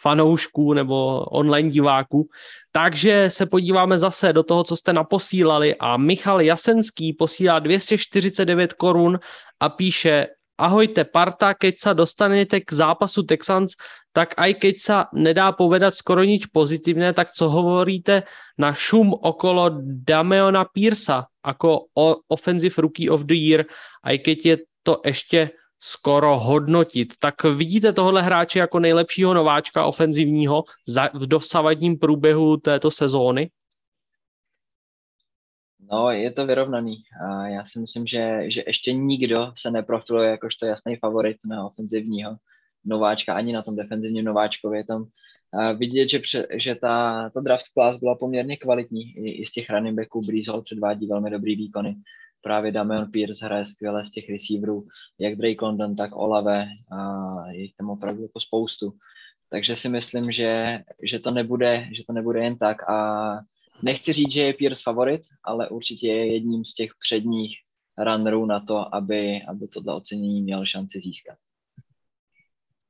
fanoušků 0.03 0.73
nebo 0.73 1.25
online 1.25 1.71
diváků. 1.71 2.29
Takže 2.73 3.31
se 3.31 3.47
podíváme 3.47 3.99
zase 3.99 4.33
do 4.33 4.43
toho, 4.43 4.65
co 4.65 4.77
jste 4.77 4.93
naposílali 4.93 5.75
a 5.81 5.97
Michal 5.97 6.41
Jasenský 6.41 7.13
posílá 7.13 7.59
249 7.59 8.73
korun 8.73 9.19
a 9.61 9.69
píše 9.69 10.27
Ahojte, 10.63 11.09
parta, 11.09 11.59
keď 11.59 11.75
sa 11.81 11.91
dostanete 11.91 12.61
k 12.61 12.71
zápasu 12.71 13.25
Texans, 13.25 13.75
tak 14.13 14.37
aj 14.37 14.63
keď 14.63 14.75
sa 14.79 14.97
nedá 15.11 15.51
povedať 15.51 15.97
skoro 15.97 16.23
nič 16.23 16.53
pozitívne, 16.53 17.11
tak 17.17 17.33
co 17.33 17.49
hovoríte 17.49 18.29
na 18.61 18.77
šum 18.77 19.17
okolo 19.17 19.81
Dameona 19.83 20.69
Piersa 20.69 21.27
ako 21.43 21.91
offensive 22.29 22.79
rookie 22.79 23.11
of 23.11 23.27
the 23.27 23.35
year, 23.35 23.67
aj 24.07 24.23
keď 24.23 24.39
je 24.45 24.57
to 24.87 24.95
ešte 25.03 25.57
skoro 25.83 26.39
hodnotit. 26.39 27.15
Tak 27.19 27.45
vidíte 27.45 27.93
tohle 27.93 28.23
hráče 28.23 28.59
jako 28.59 28.81
nejlepšího 28.81 29.35
nováčka 29.35 29.87
ofenzivního 29.87 30.65
v 31.15 31.27
dosavadním 31.27 31.99
průběhu 31.99 32.57
této 32.57 32.91
sezóny? 32.91 33.51
No, 35.93 36.11
je 36.11 36.33
to 36.33 36.47
vyrovnaný. 36.47 36.97
A 37.29 37.47
já 37.47 37.65
si 37.65 37.81
myslím, 37.81 38.07
že, 38.07 38.51
že 38.51 38.63
ještě 38.67 38.93
nikdo 38.93 39.53
se 39.57 39.71
neprofiluje 39.71 40.31
jakožto 40.31 40.67
jasný 40.67 40.97
favorit 40.97 41.37
na 41.45 41.67
ofenzivního 41.67 42.37
nováčka, 42.85 43.35
ani 43.35 43.53
na 43.53 43.63
tom 43.63 43.77
defenzivním 43.77 44.25
nováčkově. 44.25 44.81
Je 44.81 44.85
tam 44.85 45.05
vidět, 45.77 46.09
že, 46.09 46.19
pře, 46.19 46.47
že 46.55 46.75
ta, 46.75 47.31
ta 47.35 47.41
draft 47.41 47.67
class 47.73 47.97
byla 47.97 48.15
poměrně 48.15 48.57
kvalitní. 48.57 49.03
I, 49.03 49.31
i 49.31 49.47
z 49.47 49.51
těch 49.51 49.71
running 49.71 49.97
backů 49.97 50.21
Breeze 50.21 50.53
předvádí 50.65 51.07
velmi 51.07 51.31
dobrý 51.31 51.57
výkony 51.57 51.97
právě 52.43 52.73
Damian 52.73 53.11
Pierce 53.11 53.45
hraje 53.45 53.67
skvěle 53.67 54.05
z 54.05 54.11
těch 54.11 54.31
receiverů, 54.31 54.87
jak 55.19 55.37
Drake 55.37 55.65
London, 55.65 55.97
tak 55.97 56.17
Olave 56.17 56.67
a 56.93 57.51
je 57.51 57.69
tam 57.79 57.91
opravdu 57.91 58.23
jako 58.23 58.41
spoustu. 58.41 58.93
Takže 59.49 59.77
si 59.77 59.89
myslím, 59.89 60.33
že, 60.33 60.81
že, 61.03 61.19
to 61.19 61.31
nebude, 61.31 61.89
že 61.93 62.03
to 62.07 62.13
nebude 62.13 62.45
jen 62.45 62.59
tak 62.59 62.89
a 62.91 63.39
nechci 63.83 64.13
říct, 64.13 64.33
že 64.33 64.47
je 64.47 64.55
Pierce 64.55 64.83
favorit, 64.85 65.23
ale 65.45 65.69
určitě 65.69 66.07
je 66.07 66.33
jedním 66.33 66.65
z 66.65 66.75
těch 66.75 66.91
předních 67.01 67.59
runnerů 67.99 68.47
na 68.47 68.61
to, 68.61 68.95
aby, 68.95 69.43
aby 69.49 69.69
tohle 69.69 69.95
ocenění 69.95 70.43
měl 70.43 70.67
šanci 70.67 71.01
získat. 71.01 71.39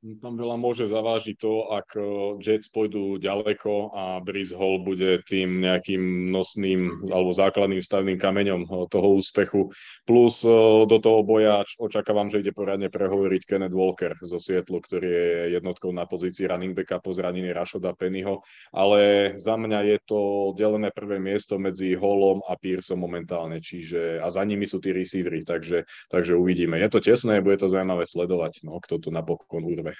Tam 0.03 0.35
veľa 0.35 0.59
môže 0.59 0.83
zavážiť 0.91 1.39
to, 1.39 1.71
ak 1.71 1.95
eh, 1.95 2.03
Jets 2.43 2.67
pôjdu 2.67 3.23
ďaleko 3.23 3.95
a 3.95 4.03
Breeze 4.19 4.51
Hall 4.51 4.83
bude 4.83 5.23
tým 5.23 5.63
nejakým 5.63 6.27
nosným 6.27 7.07
alebo 7.07 7.31
základným 7.31 7.79
stavným 7.79 8.19
kameňom 8.19 8.67
eh, 8.67 8.71
toho 8.91 9.15
úspechu. 9.15 9.71
Plus 10.03 10.43
eh, 10.43 10.51
do 10.91 10.97
toho 10.99 11.23
boja 11.23 11.63
očakávam, 11.79 12.27
že 12.27 12.43
ide 12.43 12.51
poradne 12.51 12.91
prehovoriť 12.91 13.47
Kenneth 13.47 13.71
Walker 13.71 14.19
zo 14.19 14.43
Sietlu, 14.43 14.83
ktorý 14.83 15.07
je 15.07 15.31
jednotkou 15.55 15.95
na 15.95 16.03
pozícii 16.03 16.51
running 16.51 16.75
backa 16.75 16.99
po 16.99 17.15
zranení 17.15 17.55
Rashoda 17.55 17.95
Pennyho, 17.95 18.43
ale 18.75 19.31
za 19.39 19.55
mňa 19.55 19.87
je 19.87 19.97
to 20.03 20.51
delené 20.59 20.91
prvé 20.91 21.15
miesto 21.15 21.55
medzi 21.55 21.95
Hallom 21.95 22.43
a 22.43 22.59
Pearsom 22.59 22.99
momentálne, 22.99 23.63
čiže 23.63 24.19
a 24.19 24.27
za 24.27 24.43
nimi 24.43 24.67
sú 24.67 24.83
tí 24.83 24.91
receivery, 24.91 25.47
takže, 25.47 25.87
takže 26.11 26.35
uvidíme. 26.35 26.75
Je 26.75 26.91
to 26.91 26.99
tesné, 26.99 27.39
bude 27.39 27.55
to 27.55 27.71
zaujímavé 27.71 28.03
sledovať, 28.03 28.67
no, 28.67 28.83
kto 28.83 28.99
to 28.99 29.07
napokon 29.07 29.63
urve. 29.63 29.92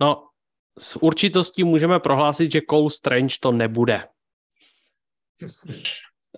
No, 0.00 0.28
s 0.78 1.02
určitostí 1.02 1.64
můžeme 1.64 2.00
prohlásit, 2.00 2.52
že 2.52 2.60
Cole 2.70 2.90
Strange 2.90 3.36
to 3.40 3.52
nebude. 3.52 4.08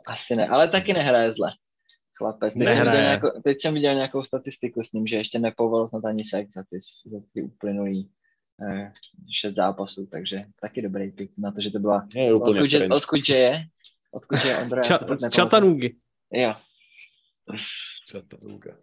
Asi 0.07 0.36
ne, 0.36 0.48
ale 0.48 0.68
taky 0.68 0.92
nehraje 0.92 1.32
zle. 1.32 1.50
Chlapec. 2.18 2.55
Teď, 2.55 2.68
jsem 2.68 2.78
viděl, 2.78 3.02
nějakou, 3.02 3.28
teď 3.44 3.61
jsem 3.61 3.74
viděl 3.74 3.94
nějakou 3.94 4.24
statistiku 4.24 4.82
s 4.82 4.92
ním, 4.92 5.07
že 5.07 5.16
ještě 5.16 5.38
nepovolil 5.38 5.88
snad 5.88 6.05
ani 6.05 6.24
sex 6.24 6.52
za 6.55 6.62
ty, 6.62 6.78
za 7.07 7.18
ty 7.32 7.42
uplynulý 7.42 8.11
eh, 8.68 8.92
šest 9.40 9.55
zápasů, 9.55 10.07
takže 10.07 10.44
taky 10.61 10.82
dobrý 10.82 11.11
pick 11.11 11.32
na 11.38 11.52
to, 11.52 11.61
že 11.61 11.70
to 11.70 11.78
byla... 11.78 12.07
Je, 12.14 12.34
úplně 12.34 12.61
odkud, 12.61 12.72
je, 12.72 12.88
odkud 12.88 13.28
je? 13.28 13.64
Odkud 14.11 14.44
je 14.44 14.59
Ondra? 14.59 14.82
Ča, 14.82 14.98
z 15.12 15.30
Čatanugy. 15.30 15.96
Jo. 16.32 16.55
Čatanuga. 18.09 18.76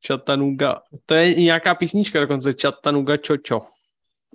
Čatanuga. 0.00 0.82
To 1.06 1.14
je 1.14 1.34
nějaká 1.34 1.74
písnička 1.74 2.20
dokonce. 2.20 2.54
Čatanuga 2.54 3.16
Čočo. 3.16 3.60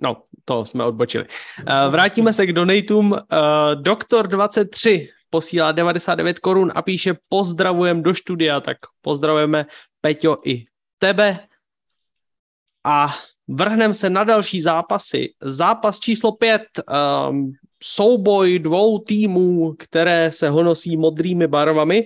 No, 0.00 0.22
to 0.44 0.64
jsme 0.64 0.84
odbočili. 0.84 1.24
Uh, 1.24 1.92
vrátíme 1.92 2.32
se 2.32 2.46
k 2.46 2.52
donatům. 2.52 3.12
Uh, 3.12 3.18
Doktor 3.74 4.28
23 4.28 5.08
posílá 5.30 5.72
99 5.72 6.38
korun 6.38 6.72
a 6.74 6.82
píše 6.82 7.14
pozdravujem 7.28 8.02
do 8.02 8.14
studia, 8.14 8.60
tak 8.60 8.76
pozdravujeme 9.02 9.66
Peťo 10.00 10.38
i 10.44 10.64
tebe. 10.98 11.38
A 12.84 13.14
vrhneme 13.48 13.94
se 13.94 14.10
na 14.10 14.24
další 14.24 14.62
zápasy. 14.62 15.34
Zápas 15.40 16.00
číslo 16.00 16.32
5, 16.32 16.62
um, 17.30 17.52
souboj 17.82 18.58
dvou 18.58 18.98
týmů, 18.98 19.74
které 19.78 20.32
se 20.32 20.48
honosí 20.48 20.96
modrými 20.96 21.46
barvami, 21.46 22.04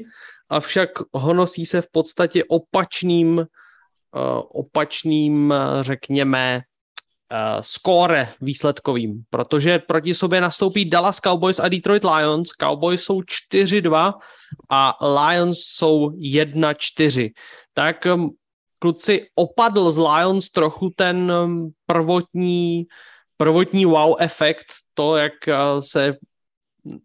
avšak 0.49 0.91
honosí 1.13 1.67
se 1.67 1.81
v 1.81 1.91
podstatě 1.93 2.45
opačným, 2.45 3.47
opačným, 4.53 5.55
řekněme, 5.81 6.63
skóre 7.61 8.33
výsledkovým, 8.41 9.23
protože 9.31 9.79
proti 9.79 10.15
sobě 10.15 10.41
nastoupí 10.41 10.91
Dallas 10.91 11.21
Cowboys 11.21 11.59
a 11.59 11.69
Detroit 11.69 12.05
Lions. 12.05 12.49
Cowboys 12.49 13.03
jsou 13.03 13.21
4-2 13.21 14.13
a 14.71 14.99
Lions 15.01 15.59
jsou 15.59 16.09
1-4. 16.09 17.31
Tak 17.75 18.07
um, 18.15 18.31
kluci, 18.79 19.27
opadl 19.35 19.91
z 19.91 19.99
Lions 19.99 20.49
trochu 20.49 20.91
ten 20.97 21.33
um, 21.33 21.73
prvotní, 21.87 22.85
prvotní 23.37 23.87
wow 23.87 24.17
efekt, 24.19 24.67
to, 24.95 25.17
jak 25.17 25.33
uh, 25.49 25.81
se 25.81 26.17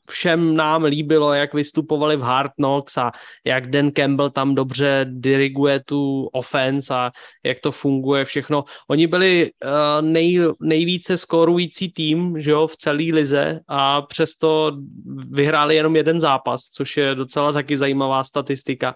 všem 0.09 0.55
nám 0.55 0.83
líbilo, 0.83 1.33
jak 1.33 1.53
vystupovali 1.53 2.17
v 2.17 2.21
Hard 2.21 2.51
Knocks 2.55 2.97
a 2.97 3.11
jak 3.45 3.69
Dan 3.69 3.91
Campbell 3.91 4.29
tam 4.29 4.55
dobře 4.55 5.05
diriguje 5.09 5.79
tu 5.85 6.29
offense 6.33 6.93
a 6.93 7.11
jak 7.45 7.59
to 7.59 7.71
funguje 7.71 8.25
všechno. 8.25 8.63
Oni 8.89 9.07
byli 9.07 9.51
uh, 9.63 9.69
nej, 10.01 10.41
nejvíce 10.61 11.17
skorující 11.17 11.91
tým 11.91 12.37
že 12.37 12.51
jo, 12.51 12.67
v 12.67 12.77
celé 12.77 13.03
lize 13.03 13.59
a 13.67 14.01
přesto 14.01 14.71
vyhráli 15.29 15.75
jenom 15.75 15.95
jeden 15.95 16.19
zápas, 16.19 16.61
což 16.61 16.97
je 16.97 17.15
docela 17.15 17.51
taky 17.51 17.77
zajímavá 17.77 18.23
statistika. 18.23 18.95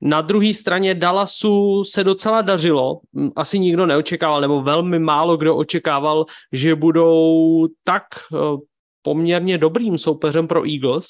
Na 0.00 0.20
druhé 0.20 0.54
straně 0.54 0.94
Dallasu 0.94 1.84
se 1.84 2.04
docela 2.04 2.42
dařilo, 2.42 3.00
asi 3.36 3.58
nikdo 3.58 3.86
neočekával, 3.86 4.40
nebo 4.40 4.62
velmi 4.62 4.98
málo 4.98 5.36
kdo 5.36 5.56
očekával, 5.56 6.24
že 6.52 6.74
budou 6.74 7.66
tak 7.84 8.02
uh, 8.32 8.58
poměrně 9.02 9.58
dobrým 9.58 9.98
soupeřem 9.98 10.48
pro 10.48 10.68
Eagles. 10.68 11.06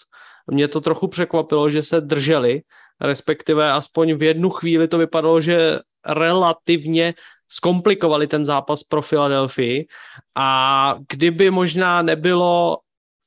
Mě 0.50 0.68
to 0.68 0.80
trochu 0.80 1.08
překvapilo, 1.08 1.70
že 1.70 1.82
se 1.82 2.00
drželi, 2.00 2.60
respektive 3.00 3.72
aspoň 3.72 4.14
v 4.14 4.22
jednu 4.22 4.50
chvíli 4.50 4.88
to 4.88 4.98
vypadalo, 4.98 5.40
že 5.40 5.78
relativně 6.06 7.14
zkomplikovali 7.48 8.26
ten 8.26 8.44
zápas 8.44 8.82
pro 8.82 9.02
Filadelfii 9.02 9.86
a 10.34 10.94
kdyby 11.08 11.50
možná 11.50 12.02
nebylo 12.02 12.78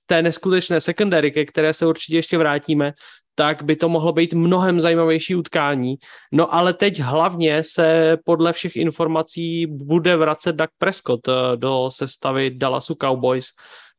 té 0.06 0.22
neskutečné 0.22 0.82
secondary, 0.82 1.32
ke 1.32 1.46
které 1.46 1.74
se 1.74 1.86
určitě 1.86 2.16
ještě 2.16 2.38
vrátíme, 2.38 2.94
tak 3.36 3.64
by 3.64 3.76
to 3.76 3.90
mohlo 3.90 4.14
být 4.14 4.34
mnohem 4.34 4.80
zajímavější 4.80 5.36
utkání. 5.36 5.96
No 6.32 6.54
ale 6.56 6.74
teď 6.74 7.00
hlavně 7.00 7.64
se 7.64 8.18
podle 8.26 8.54
všech 8.54 8.76
informací 8.76 9.68
bude 9.68 10.16
vracet 10.16 10.56
Doug 10.56 10.70
Prescott 10.78 11.28
eh, 11.28 11.32
do 11.56 11.90
sestavy 11.94 12.50
Dallasu 12.50 12.96
Cowboys 12.96 13.46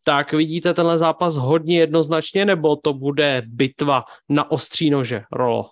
tak 0.06 0.32
vidíte 0.32 0.74
tenhle 0.74 0.98
zápas 0.98 1.36
hodně 1.36 1.78
jednoznačně, 1.78 2.44
nebo 2.44 2.76
to 2.76 2.94
bude 2.94 3.42
bitva 3.46 4.04
na 4.28 4.50
ostří 4.50 4.90
nože, 4.90 5.22
Rolo? 5.32 5.70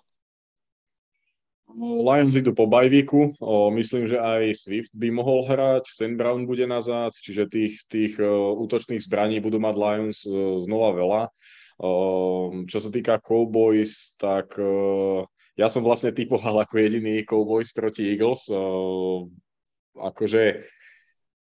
Lions 2.11 2.35
idú 2.35 2.55
po 2.55 2.67
bajvíku, 2.71 3.35
myslím, 3.75 4.07
že 4.07 4.15
aj 4.15 4.55
Swift 4.55 4.95
by 4.95 5.11
mohol 5.11 5.43
hrať, 5.43 5.83
St. 5.91 6.15
Brown 6.15 6.47
bude 6.47 6.63
nazad, 6.63 7.11
čiže 7.11 7.51
tých, 7.51 7.83
tých 7.91 8.15
útočných 8.55 9.03
zbraní 9.03 9.43
budú 9.43 9.59
mať 9.59 9.75
Lions 9.75 10.23
znova 10.63 10.95
veľa. 10.95 11.21
Čo 12.63 12.79
sa 12.79 12.89
týka 12.91 13.19
Cowboys, 13.19 14.15
tak 14.15 14.55
ja 15.59 15.67
som 15.67 15.83
vlastne 15.83 16.15
typoval 16.15 16.63
ako 16.63 16.79
jediný 16.79 17.27
Cowboys 17.27 17.75
proti 17.75 18.07
Eagles. 18.07 18.47
Akože 19.99 20.63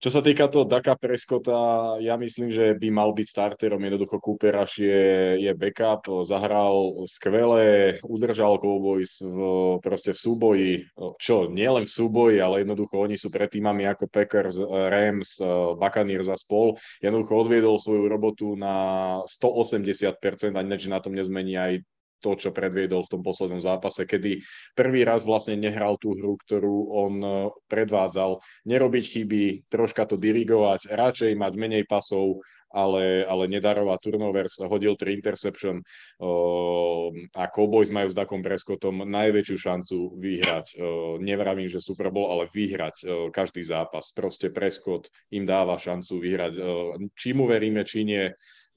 čo 0.01 0.09
sa 0.09 0.25
týka 0.25 0.49
toho 0.49 0.65
Daka 0.65 0.97
Prescotta, 0.97 1.95
ja 2.01 2.17
myslím, 2.17 2.49
že 2.49 2.73
by 2.73 2.89
mal 2.89 3.13
byť 3.13 3.27
starterom. 3.29 3.85
Jednoducho 3.85 4.17
Cooper 4.17 4.57
až 4.57 4.81
je, 4.81 5.05
je 5.45 5.53
backup, 5.53 6.09
zahral 6.25 7.05
skvelé, 7.05 8.01
udržal 8.01 8.57
Cowboys 8.57 9.21
v, 9.21 9.39
proste 9.85 10.17
v 10.17 10.23
súboji, 10.25 10.73
čo 11.21 11.53
nielen 11.53 11.85
v 11.85 11.93
súboji, 11.93 12.41
ale 12.41 12.65
jednoducho 12.65 12.97
oni 12.97 13.21
sú 13.21 13.29
pred 13.29 13.53
týmami 13.53 13.85
ako 13.85 14.09
Packers, 14.09 14.57
Rams, 14.65 15.37
Buccaneers 15.77 16.33
a 16.33 16.37
spol. 16.41 16.81
Jednoducho 17.05 17.37
odviedol 17.37 17.77
svoju 17.77 18.09
robotu 18.09 18.57
na 18.57 19.21
180% 19.29 20.57
a 20.57 20.63
než 20.65 20.89
na 20.89 21.05
tom 21.05 21.13
nezmení 21.13 21.61
aj 21.61 21.85
to, 22.21 22.37
čo 22.37 22.51
predviedol 22.53 23.03
v 23.05 23.13
tom 23.19 23.23
poslednom 23.25 23.59
zápase, 23.59 24.05
kedy 24.05 24.45
prvý 24.77 25.03
raz 25.03 25.25
vlastne 25.25 25.57
nehral 25.57 25.97
tú 25.97 26.15
hru, 26.15 26.37
ktorú 26.37 26.77
on 26.93 27.15
e, 27.21 27.31
predvádzal. 27.67 28.39
Nerobiť 28.69 29.05
chyby, 29.05 29.43
troška 29.73 30.07
to 30.07 30.21
dirigovať, 30.21 30.93
radšej 30.93 31.33
mať 31.35 31.53
menej 31.57 31.85
pasov, 31.89 32.45
ale, 32.71 33.27
ale 33.27 33.51
nedarovať 33.51 33.99
turnovers, 33.99 34.63
hodil 34.63 34.95
tri 34.95 35.19
interception 35.19 35.83
uh, 35.83 37.11
a 37.35 37.51
Cowboys 37.51 37.91
majú 37.91 38.15
s 38.15 38.17
Dakom 38.17 38.47
Prescottom 38.47 39.03
najväčšiu 39.11 39.57
šancu 39.59 39.99
vyhrať. 40.15 40.67
Uh, 40.79 41.19
nevravím, 41.19 41.67
že 41.67 41.83
Super 41.83 42.15
Bowl, 42.15 42.31
ale 42.31 42.47
vyhrať 42.55 42.97
uh, 43.03 43.11
každý 43.35 43.67
zápas. 43.67 44.15
Proste 44.15 44.55
Prescott 44.55 45.11
im 45.35 45.45
dáva 45.45 45.83
šancu 45.83 46.23
vyhrať. 46.23 46.53
Uh, 46.57 46.95
či 47.19 47.35
mu 47.35 47.51
veríme, 47.51 47.83
či 47.83 48.07
nie, 48.07 48.31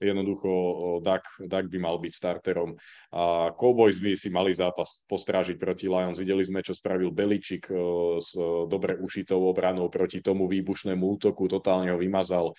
jednoducho 0.04 0.51
Dak, 0.99 1.24
Dak 1.47 1.72
by 1.72 1.80
mal 1.80 1.95
byť 1.97 2.14
starterom. 2.14 2.76
A 3.16 3.56
Cowboys 3.56 4.04
by 4.04 4.20
si 4.20 4.28
mali 4.28 4.51
zápas 4.51 5.01
postrážiť 5.08 5.56
proti 5.56 5.88
Lions. 5.88 6.20
Videli 6.20 6.43
sme, 6.43 6.60
čo 6.60 6.76
spravil 6.76 7.16
Beličik 7.16 7.72
s 8.20 8.36
dobre 8.68 8.99
ušitou 8.99 9.47
obranou 9.47 9.88
proti 9.88 10.20
tomu 10.20 10.51
výbušnému 10.51 11.04
útoku, 11.18 11.47
totálne 11.47 11.95
ho 11.95 11.99
vymazal. 11.99 12.51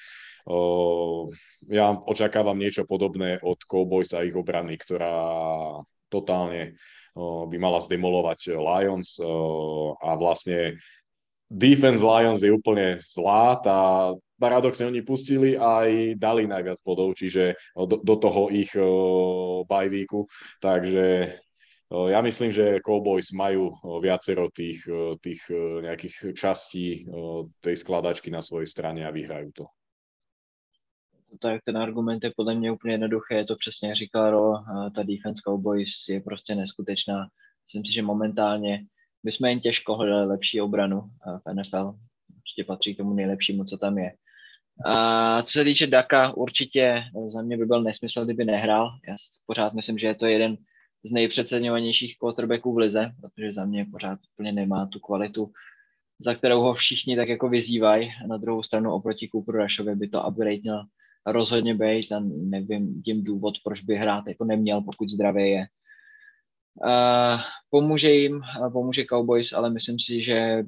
Ja 1.69 1.93
očakávam 1.93 2.57
niečo 2.57 2.85
podobné 2.89 3.41
od 3.41 3.61
Cowboys 3.65 4.13
a 4.13 4.25
ich 4.25 4.37
obrany, 4.37 4.77
ktorá 4.77 5.15
totálne 6.13 6.77
by 7.17 7.57
mala 7.57 7.79
zdemolovať 7.79 8.59
Lions 8.59 9.23
a 10.03 10.11
vlastne 10.19 10.77
defense 11.47 12.03
Lions 12.03 12.43
je 12.43 12.51
úplne 12.51 12.99
zlá, 12.99 13.57
tá 13.63 14.11
paradoxne 14.45 14.93
oni 14.93 15.01
pustili 15.01 15.57
aj 15.57 16.21
dali 16.21 16.45
najviac 16.45 16.77
bodov, 16.85 17.17
čiže 17.17 17.57
do, 17.73 17.97
do 18.05 18.15
toho 18.21 18.53
ich 18.53 18.69
uh, 18.77 19.65
bajvíku, 19.65 20.29
takže 20.61 21.33
uh, 21.89 22.13
ja 22.13 22.21
myslím, 22.21 22.53
že 22.53 22.85
Cowboys 22.85 23.33
majú 23.33 23.73
viacero 24.05 24.53
tých, 24.53 24.85
tých 25.25 25.41
nejakých 25.81 26.37
častí 26.37 27.09
uh, 27.09 27.49
tej 27.65 27.81
skladačky 27.81 28.29
na 28.29 28.45
svojej 28.45 28.69
strane 28.69 29.01
a 29.09 29.15
vyhrajú 29.15 29.65
to. 29.65 29.67
Tak 31.41 31.67
ten 31.67 31.77
argument 31.77 32.25
je 32.25 32.31
podle 32.37 32.55
mě 32.55 32.73
úplně 32.73 32.95
jednoduché, 32.95 33.35
je 33.35 33.45
to 33.45 33.57
přesně 33.57 33.89
jak 33.89 33.97
říkal 33.97 34.31
Ro, 34.31 34.53
ta 34.95 35.03
defense 35.03 35.43
Cowboys 35.43 36.09
je 36.09 36.21
prostě 36.21 36.55
neskutečná. 36.55 37.27
Myslím 37.67 37.85
si, 37.87 37.93
že 37.93 38.03
momentálně 38.03 38.87
bychom 39.25 39.49
jen 39.49 39.61
těžko 39.61 39.95
hledali 39.95 40.27
lepší 40.27 40.61
obranu 40.61 41.01
v 41.47 41.55
NFL. 41.55 41.99
Určitě 42.37 42.65
patří 42.67 42.95
k 42.95 42.97
tomu 42.97 43.15
nejlepšímu, 43.15 43.65
co 43.65 43.79
tam 43.79 43.99
je. 43.99 44.13
A 44.87 45.43
co 45.43 45.53
se 45.53 45.65
týče 45.65 45.87
Daka, 45.87 46.37
určitě 46.37 47.03
za 47.27 47.43
mě 47.43 47.57
by 47.57 47.67
byl 47.67 47.83
nesmysl, 47.83 48.25
kdyby 48.25 48.45
nehrál. 48.45 48.91
Já 49.09 49.17
pořád 49.47 49.75
myslím, 49.75 49.99
že 49.99 50.07
je 50.07 50.15
to 50.15 50.27
jeden 50.27 50.57
z 51.05 51.13
nejpřeceňovanějších 51.13 52.19
quarterbacků 52.19 52.75
v 52.75 52.79
lize, 52.79 53.13
protože 53.21 53.53
za 53.53 53.65
mě 53.65 53.87
pořád 53.93 54.19
úplně 54.33 54.53
nemá 54.53 54.87
tu 54.87 54.99
kvalitu, 54.99 55.53
za 56.19 56.35
kterou 56.35 56.61
ho 56.61 56.75
všichni 56.75 57.17
tak 57.17 57.29
jako 57.29 57.49
vyzývají. 57.49 58.13
Na 58.29 58.37
druhou 58.37 58.63
stranu 58.63 58.93
oproti 58.93 59.29
Cooperu 59.29 59.59
Rushovi 59.59 59.95
by 59.95 60.09
to 60.09 60.29
upgrade 60.29 60.61
měl 60.63 60.85
rozhodně 61.27 61.75
být 61.75 62.13
a 62.13 62.21
nevím 62.25 63.03
tím 63.03 63.25
důvod, 63.25 63.55
proč 63.65 63.81
by 63.81 63.97
hrát 63.97 64.25
jako 64.29 64.45
neměl, 64.45 64.83
pokud 64.83 65.11
zdravě 65.11 65.49
je. 65.49 65.67
Uh, 66.87 67.41
pomůže 67.71 68.11
jim, 68.11 68.43
pomůže 68.73 69.05
Cowboys, 69.05 69.53
ale 69.53 69.71
myslím 69.71 70.01
si, 70.01 70.23
že 70.23 70.65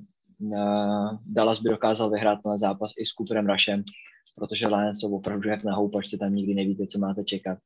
Dallas 1.26 1.60
by 1.60 1.68
dokázal 1.68 2.10
vyhrát 2.10 2.42
ten 2.42 2.58
zápas 2.58 2.92
i 2.98 3.06
s 3.06 3.12
Cooperem 3.12 3.46
Rushem, 3.46 3.84
protože 4.34 4.66
Lions 4.66 5.00
jsou 5.00 5.16
opravdu 5.16 5.48
jak 5.48 5.64
na 5.64 5.74
houpačce, 5.74 6.18
tam 6.18 6.34
nikdy 6.34 6.54
nevíte, 6.54 6.86
co 6.86 6.98
máte 6.98 7.24
čekat. 7.24 7.58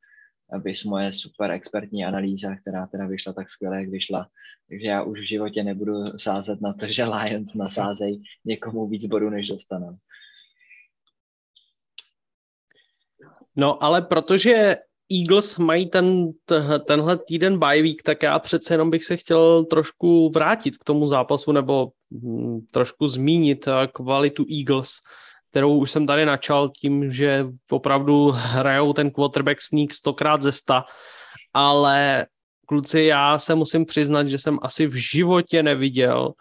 Aby 0.52 0.72
moje 0.86 1.12
super 1.12 1.50
expertní 1.50 2.04
analýza, 2.04 2.56
která 2.56 2.86
teda 2.86 3.06
vyšla 3.06 3.32
tak 3.32 3.50
skvěle, 3.50 3.80
jak 3.80 3.88
vyšla. 3.88 4.28
Takže 4.68 4.86
já 4.86 5.02
už 5.02 5.20
v 5.20 5.28
životě 5.28 5.62
nebudu 5.62 6.04
sázet 6.18 6.60
na 6.60 6.72
to, 6.72 6.86
že 6.86 7.04
Lions 7.04 7.54
nasázej 7.54 8.22
někomu 8.44 8.88
víc 8.88 9.06
bodů, 9.06 9.30
než 9.30 9.48
dostanou. 9.48 9.96
No 13.56 13.82
ale 13.84 14.02
protože 14.02 14.76
Eagles 15.12 15.58
mají 15.58 15.90
ten, 15.90 16.30
tenhle 16.86 17.18
týden 17.18 17.58
bye 17.58 17.82
week, 17.82 18.02
tak 18.02 18.22
já 18.22 18.38
přece 18.38 18.74
jenom 18.74 18.90
bych 18.90 19.04
se 19.04 19.16
chtěl 19.16 19.64
trošku 19.64 20.30
vrátit 20.34 20.76
k 20.76 20.84
tomu 20.84 21.06
zápasu 21.06 21.52
nebo 21.52 21.88
hm, 22.10 22.60
trošku 22.70 23.06
zmínit 23.06 23.68
eh, 23.68 23.86
kvalitu 23.92 24.44
Eagles, 24.58 24.90
kterou 25.50 25.78
už 25.78 25.90
jsem 25.90 26.06
tady 26.06 26.26
načal 26.26 26.70
tím, 26.80 27.12
že 27.12 27.46
opravdu 27.70 28.30
hrajou 28.34 28.92
ten 28.92 29.10
quarterback 29.10 29.62
sneak 29.62 29.94
stokrát 29.94 30.42
ze 30.42 30.52
sta, 30.52 30.84
ale 31.54 32.26
kluci, 32.66 33.00
já 33.00 33.38
se 33.38 33.54
musím 33.54 33.86
přiznat, 33.86 34.28
že 34.28 34.38
jsem 34.38 34.58
asi 34.62 34.86
v 34.86 34.94
životě 34.94 35.62
neviděl 35.62 36.32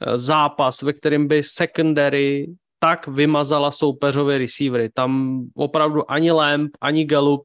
eh, 0.00 0.16
zápas, 0.16 0.82
ve 0.82 0.92
kterém 0.92 1.28
by 1.28 1.42
secondary 1.42 2.46
tak 2.78 3.06
vymazala 3.06 3.70
soupeřové 3.70 4.38
receivery. 4.38 4.90
Tam 4.94 5.42
opravdu 5.54 6.10
ani 6.10 6.30
Lamp, 6.30 6.70
ani 6.80 7.04
Gallup 7.04 7.42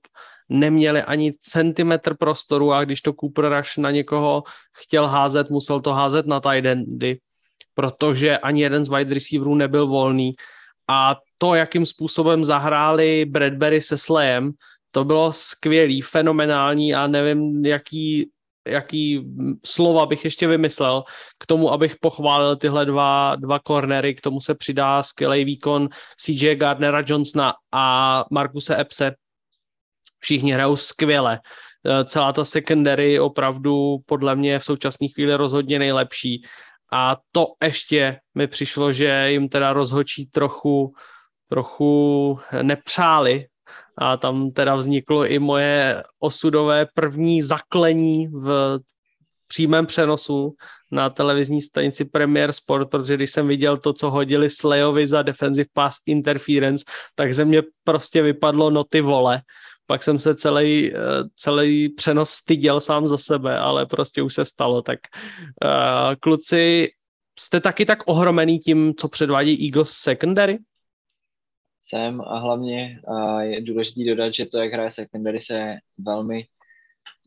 neměli 0.50 1.02
ani 1.02 1.34
centimetr 1.42 2.16
prostoru 2.18 2.74
a 2.74 2.84
když 2.84 3.02
to 3.02 3.14
Cooper 3.14 3.58
Rush 3.58 3.78
na 3.78 3.92
někoho 3.92 4.44
chtěl 4.78 5.08
házet, 5.08 5.50
musel 5.50 5.82
to 5.82 5.94
házet 5.94 6.28
na 6.28 6.40
tight 6.40 6.66
endy, 6.66 7.20
protože 7.74 8.38
ani 8.38 8.62
jeden 8.62 8.86
z 8.86 8.90
wide 8.90 9.14
receiverů 9.14 9.56
nebyl 9.56 9.88
volný. 9.88 10.34
A 10.88 11.16
to, 11.38 11.56
jakým 11.56 11.86
způsobem 11.86 12.44
zahráli 12.44 13.26
Bradbury 13.26 13.82
se 13.82 13.98
Slayem, 13.98 14.52
to 14.92 15.04
bylo 15.04 15.32
skvělý, 15.32 16.02
fenomenální 16.02 16.94
a 16.94 17.08
nevím, 17.08 17.66
jaký, 17.66 18.30
jaký 18.68 19.26
slova 19.66 20.06
bych 20.06 20.24
ještě 20.24 20.48
vymyslel 20.48 21.04
k 21.40 21.46
tomu, 21.46 21.72
abych 21.72 21.96
pochválil 22.02 22.56
tyhle 22.56 22.86
dva, 22.86 23.36
dva 23.36 23.60
cornery, 23.60 24.16
k 24.16 24.22
tomu 24.22 24.42
se 24.42 24.56
přidá 24.56 25.04
skvělý 25.04 25.46
výkon 25.46 25.90
CJ 26.18 26.56
Gardnera 26.56 27.04
Johnsona 27.08 27.54
a 27.72 28.26
Markuse 28.32 28.82
Epse, 28.82 29.16
všichni 30.24 30.52
hrajou 30.52 30.76
skvěle. 30.76 31.40
Eh, 31.86 32.06
celá 32.06 32.34
ta 32.34 32.46
secondary 32.46 33.20
opravdu 33.20 33.98
podle 34.06 34.36
mě 34.36 34.60
v 34.60 34.66
současné 34.66 35.08
chvíli 35.08 35.36
rozhodně 35.36 35.80
nejlepší. 35.80 36.44
A 36.94 37.18
to 37.32 37.48
ještě 37.64 38.20
mi 38.36 38.48
přišlo, 38.48 38.92
že 38.92 39.32
jim 39.32 39.50
teda 39.50 39.74
rozhočí 39.74 40.26
trochu, 40.26 40.94
trochu 41.50 42.40
nepřáli 42.62 43.46
a 43.98 44.18
tam 44.18 44.52
teda 44.52 44.76
vzniklo 44.76 45.26
i 45.26 45.40
moje 45.40 46.04
osudové 46.20 46.88
první 46.94 47.42
zaklení 47.42 48.28
v 48.28 48.80
přímém 49.48 49.86
přenosu 49.86 50.56
na 50.92 51.10
televizní 51.10 51.62
stanici 51.62 52.06
Premier 52.06 52.54
Sport, 52.54 52.90
protože 52.90 53.16
když 53.16 53.32
jsem 53.32 53.48
viděl 53.48 53.78
to, 53.78 53.94
co 53.94 54.12
hodili 54.12 54.50
Slayovi 54.50 55.08
za 55.08 55.22
defensive 55.22 55.70
pass 55.74 55.98
interference, 56.06 56.86
tak 57.16 57.34
ze 57.34 57.46
mě 57.46 57.62
prostě 57.84 58.22
vypadlo 58.22 58.70
no 58.70 58.84
ty 58.84 59.02
vole 59.02 59.42
pak 59.86 60.04
jsem 60.04 60.20
se 60.20 60.36
celý, 60.36 60.94
eh, 60.94 61.00
celý 61.36 61.90
přenos 61.90 62.30
styděl 62.30 62.80
sám 62.80 63.08
za 63.08 63.18
sebe, 63.18 63.60
ale 63.60 63.86
prostě 63.86 64.22
už 64.22 64.34
se 64.34 64.46
stalo, 64.46 64.82
tak 64.82 65.00
uh, 65.66 66.16
kluci, 66.20 66.90
jste 67.40 67.60
taky 67.60 67.86
tak 67.86 68.00
ohromený 68.06 68.60
tím, 68.60 68.94
co 68.98 69.08
předvádí 69.08 69.66
Eagles 69.66 69.90
secondary? 69.90 70.60
Jsem 71.88 72.22
a 72.22 72.40
hlavně 72.40 73.02
uh, 73.08 73.40
je 73.40 73.62
důležité 73.62 74.04
dodat, 74.10 74.34
že 74.34 74.46
to, 74.46 74.58
jak 74.58 74.74
hraje 74.74 74.92
secondary, 74.92 75.42
se 75.42 75.76
velmi 75.98 76.46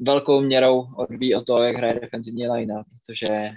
velkou 0.01 0.41
měrou 0.41 0.87
odvíjí 0.97 1.35
o 1.35 1.43
to, 1.43 1.63
jak 1.63 1.77
hraje 1.77 2.01
defenzivní 2.01 2.49
line, 2.49 2.75
protože 3.07 3.51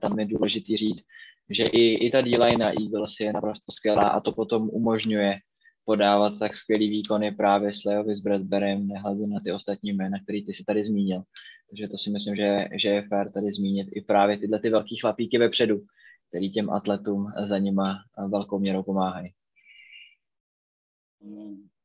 tam 0.00 0.18
je 0.18 0.26
důležité 0.26 0.76
říct, 0.76 1.04
že 1.50 1.64
i, 1.64 2.06
i 2.06 2.10
ta 2.10 2.20
D-line 2.20 2.58
na 2.58 2.68
Eagles 2.68 3.20
je 3.20 3.32
naprosto 3.32 3.72
skvělá 3.72 4.08
a 4.08 4.20
to 4.20 4.32
potom 4.32 4.68
umožňuje 4.72 5.38
podávat 5.88 6.38
tak 6.38 6.54
skvělý 6.54 6.88
výkony 6.88 7.32
právě 7.32 7.74
s 7.74 7.84
Leovi 7.84 8.16
s 8.16 8.20
Bradberem, 8.20 8.88
nehledě 8.88 9.26
na 9.26 9.40
ty 9.40 9.52
ostatní 9.52 9.92
jména, 9.92 10.18
který 10.22 10.46
ty 10.46 10.54
si 10.54 10.64
tady 10.64 10.84
zmínil. 10.84 11.22
Takže 11.70 11.88
to 11.88 11.98
si 11.98 12.10
myslím, 12.10 12.36
že, 12.36 12.68
že 12.76 12.88
je 12.88 13.08
fér 13.08 13.32
tady 13.32 13.52
zmínit 13.52 13.88
i 13.92 14.00
právě 14.00 14.38
tyhle 14.38 14.60
ty 14.60 14.70
velký 14.70 14.96
chlapíky 15.00 15.38
vepředu, 15.38 15.80
který 16.28 16.52
těm 16.52 16.70
atletům 16.70 17.32
za 17.48 17.58
nima 17.58 18.04
velkou 18.28 18.58
měrou 18.58 18.82
pomáhají. 18.82 19.32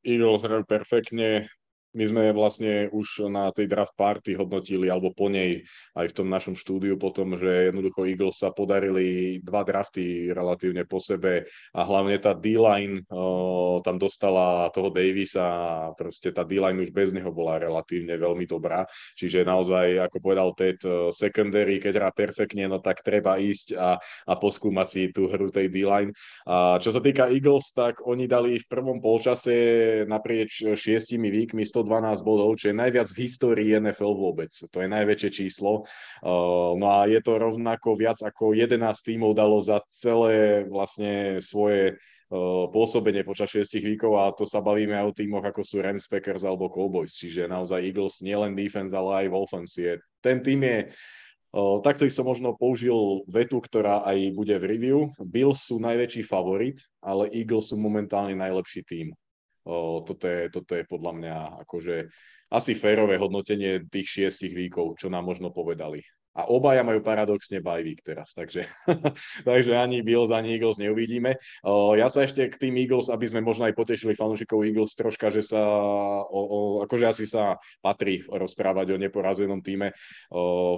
Eagles 0.03 0.43
hrajú 0.43 0.67
perfektne, 0.67 1.47
my 1.93 2.03
sme 2.09 2.23
vlastne 2.33 2.89
už 2.89 3.29
na 3.29 3.53
tej 3.53 3.69
draft 3.69 3.93
party 3.93 4.33
hodnotili, 4.33 4.89
alebo 4.89 5.13
po 5.13 5.29
nej 5.29 5.61
aj 5.93 6.09
v 6.09 6.15
tom 6.17 6.27
našom 6.27 6.57
štúdiu 6.57 6.97
potom, 6.97 7.37
že 7.37 7.69
jednoducho 7.69 8.09
Eagles 8.09 8.41
sa 8.41 8.49
podarili 8.49 9.37
dva 9.45 9.61
drafty 9.61 10.33
relatívne 10.33 10.89
po 10.89 10.97
sebe 10.97 11.45
a 11.73 11.81
hlavne 11.85 12.17
tá 12.17 12.33
D-line 12.33 13.05
tam 13.85 13.95
dostala 14.01 14.73
toho 14.73 14.89
Davisa 14.89 15.45
a 15.45 15.93
proste 15.93 16.33
tá 16.33 16.41
D-line 16.41 16.81
už 16.81 16.89
bez 16.89 17.13
neho 17.13 17.29
bola 17.29 17.61
relatívne 17.61 18.17
veľmi 18.17 18.49
dobrá. 18.49 18.89
Čiže 19.13 19.45
naozaj, 19.45 20.09
ako 20.09 20.17
povedal 20.17 20.49
Ted, 20.57 20.81
secondary, 21.13 21.77
keď 21.77 21.93
hrá 22.01 22.09
perfektne, 22.09 22.65
no 22.65 22.81
tak 22.81 23.05
treba 23.05 23.37
ísť 23.37 23.77
a, 23.77 24.01
a 24.01 24.33
poskúmať 24.33 24.87
si 24.89 25.01
tú 25.13 25.29
hru 25.29 25.53
tej 25.53 25.69
D-line. 25.69 26.09
A 26.49 26.81
čo 26.81 26.89
sa 26.89 26.99
týka 26.99 27.29
Eagles, 27.29 27.69
tak 27.69 28.01
oni 28.01 28.25
dali 28.25 28.57
v 28.57 28.65
prvom 28.65 28.97
polčase 28.97 29.53
naprieč 30.09 30.65
šiestimi 30.73 31.29
výkmi 31.29 31.61
100 31.61 31.82
112 31.83 32.23
bodov, 32.23 32.55
čo 32.55 32.71
je 32.71 32.79
najviac 32.79 33.07
v 33.11 33.19
histórii 33.27 33.75
NFL 33.75 34.15
vôbec. 34.15 34.49
To 34.49 34.77
je 34.79 34.87
najväčšie 34.87 35.29
číslo. 35.29 35.83
Uh, 36.23 36.73
no 36.79 36.87
a 36.87 37.05
je 37.05 37.19
to 37.19 37.35
rovnako 37.35 37.99
viac 37.99 38.23
ako 38.23 38.55
11 38.55 38.79
tímov 39.03 39.35
dalo 39.35 39.59
za 39.59 39.83
celé 39.91 40.63
vlastne 40.65 41.43
svoje 41.43 41.95
uh, 41.95 42.71
pôsobenie 42.71 43.27
počas 43.27 43.51
6 43.51 43.83
výkov 43.83 44.15
a 44.15 44.31
to 44.31 44.47
sa 44.47 44.63
bavíme 44.63 44.95
aj 44.95 45.05
o 45.11 45.17
tímoch 45.17 45.43
ako 45.43 45.61
sú 45.61 45.83
Rams, 45.83 46.07
Packers 46.07 46.47
alebo 46.47 46.71
Cowboys, 46.71 47.13
čiže 47.13 47.51
naozaj 47.51 47.83
Eagles 47.83 48.23
nielen 48.23 48.55
defense, 48.55 48.95
ale 48.95 49.27
aj 49.27 49.35
offense 49.35 49.75
je. 49.75 49.93
Ten 50.23 50.39
tým 50.39 50.63
je 50.63 50.79
Uh, 51.53 51.77
takto 51.85 52.09
som 52.09 52.25
možno 52.25 52.57
použil 52.57 53.21
vetu, 53.29 53.61
ktorá 53.61 54.01
aj 54.09 54.33
bude 54.33 54.57
v 54.57 54.65
review. 54.73 54.99
Bills 55.21 55.61
sú 55.61 55.77
najväčší 55.77 56.25
favorit, 56.25 56.81
ale 56.97 57.29
Eagles 57.29 57.69
sú 57.69 57.77
momentálne 57.77 58.33
najlepší 58.33 58.81
tým. 58.81 59.13
O, 59.63 60.03
toto, 60.03 60.27
je, 60.27 60.51
toto 60.51 60.75
je 60.75 60.83
podľa 60.83 61.11
mňa 61.15 61.35
akože 61.63 61.95
asi 62.53 62.71
férové 62.77 63.17
hodnotenie 63.17 63.87
tých 63.89 64.07
šiestich 64.07 64.53
výkov, 64.53 64.99
čo 64.99 65.09
nám 65.09 65.25
možno 65.25 65.49
povedali. 65.49 66.03
A 66.33 66.49
obaja 66.49 66.81
majú 66.81 66.97
paradoxne 67.05 67.61
bajvík 67.61 68.01
teraz, 68.01 68.33
takže, 68.33 68.65
takže 69.49 69.77
ani 69.77 70.01
Bills, 70.01 70.33
ani 70.33 70.57
Eagles 70.57 70.81
neuvidíme. 70.81 71.37
O, 71.61 71.93
ja 71.93 72.09
sa 72.09 72.25
ešte 72.25 72.49
k 72.49 72.57
tým 72.57 72.73
Eagles, 72.73 73.13
aby 73.13 73.29
sme 73.29 73.45
možno 73.45 73.69
aj 73.69 73.77
potešili 73.77 74.17
fanúšikov 74.17 74.65
Eagles 74.65 74.97
troška, 74.97 75.29
že 75.29 75.45
sa, 75.45 75.61
o, 76.25 76.41
o, 76.41 76.57
akože 76.89 77.05
asi 77.05 77.29
sa 77.29 77.61
patrí 77.85 78.25
rozprávať 78.25 78.97
o 78.97 79.01
neporazenom 79.01 79.61
týme. 79.61 79.93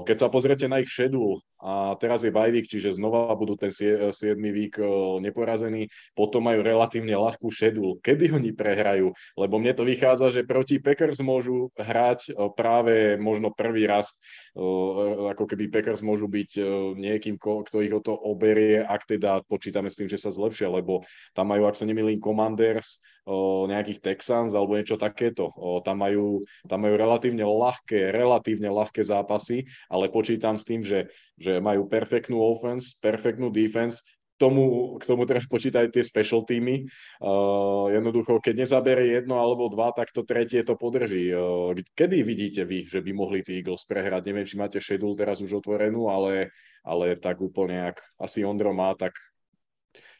Keď 0.03 0.17
sa 0.19 0.27
pozriete 0.27 0.67
na 0.67 0.83
ich 0.83 0.91
schedule, 0.91 1.39
a 1.65 1.97
teraz 1.97 2.21
je 2.21 2.29
bajvík, 2.29 2.69
čiže 2.69 2.93
znova 2.93 3.33
budú 3.33 3.57
ten 3.57 3.73
7. 3.73 4.13
vík 4.37 4.77
neporazení, 5.17 5.89
potom 6.13 6.45
majú 6.45 6.61
relatívne 6.61 7.17
ľahkú 7.17 7.49
šedul. 7.49 7.97
Kedy 8.05 8.29
oni 8.37 8.53
prehrajú? 8.53 9.09
Lebo 9.33 9.57
mne 9.57 9.73
to 9.73 9.81
vychádza, 9.81 10.29
že 10.29 10.45
proti 10.45 10.77
Packers 10.77 11.25
môžu 11.25 11.73
hrať 11.73 12.37
práve 12.53 13.17
možno 13.17 13.49
prvý 13.49 13.89
raz, 13.89 14.13
ako 14.53 15.49
keby 15.49 15.73
Packers 15.73 16.05
môžu 16.05 16.29
byť 16.29 16.61
niekým, 17.01 17.41
kto 17.41 17.81
ich 17.81 17.97
o 17.97 18.03
to 18.05 18.13
oberie, 18.13 18.85
ak 18.85 19.09
teda 19.09 19.41
počítame 19.49 19.89
s 19.89 19.97
tým, 19.97 20.05
že 20.05 20.21
sa 20.21 20.29
zlepšia, 20.29 20.69
lebo 20.69 21.01
tam 21.33 21.49
majú, 21.49 21.65
ak 21.65 21.73
sa 21.73 21.89
nemýlim, 21.89 22.21
Commanders, 22.21 23.01
o, 23.25 23.65
nejakých 23.65 23.99
Texans 24.01 24.53
alebo 24.53 24.77
niečo 24.77 24.95
takéto. 24.95 25.49
O, 25.57 25.81
tam, 25.81 26.05
majú, 26.05 26.45
tam 26.69 26.85
majú 26.85 26.95
relatívne 26.95 27.43
ľahké, 27.43 28.13
relatívne 28.13 28.69
ľahké 28.69 29.01
zápasy, 29.01 29.65
ale 29.89 30.13
počítam 30.13 30.55
s 30.55 30.65
tým, 30.65 30.85
že, 30.85 31.09
že 31.35 31.57
majú 31.57 31.89
perfektnú 31.89 32.37
offense, 32.39 32.95
perfektnú 33.01 33.49
defense, 33.49 34.05
tomu, 34.35 34.95
k 34.99 35.03
tomu 35.07 35.23
treba 35.23 35.43
počítať 35.47 35.91
tie 35.91 36.03
special 36.03 36.43
týmy. 36.43 36.83
Uh, 37.23 37.87
jednoducho, 37.95 38.43
keď 38.43 38.67
nezabere 38.67 39.07
jedno 39.07 39.39
alebo 39.39 39.71
dva, 39.71 39.95
tak 39.95 40.11
to 40.11 40.27
tretie 40.27 40.59
to 40.67 40.75
podrží. 40.75 41.31
Uh, 41.31 41.71
kedy 41.95 42.19
vidíte 42.23 42.67
vy, 42.67 42.83
že 42.83 42.99
by 42.99 43.11
mohli 43.15 43.39
tí 43.41 43.63
Eagles 43.63 43.87
prehrať? 43.87 44.27
Neviem, 44.27 44.47
či 44.47 44.59
máte 44.59 44.83
schedule 44.83 45.15
teraz 45.15 45.39
už 45.39 45.63
otvorenú, 45.63 46.11
ale, 46.11 46.51
ale 46.83 47.15
tak 47.15 47.39
úplne, 47.39 47.95
ak 47.95 47.97
asi 48.19 48.43
Ondro 48.43 48.75
má, 48.75 48.91
tak 48.99 49.15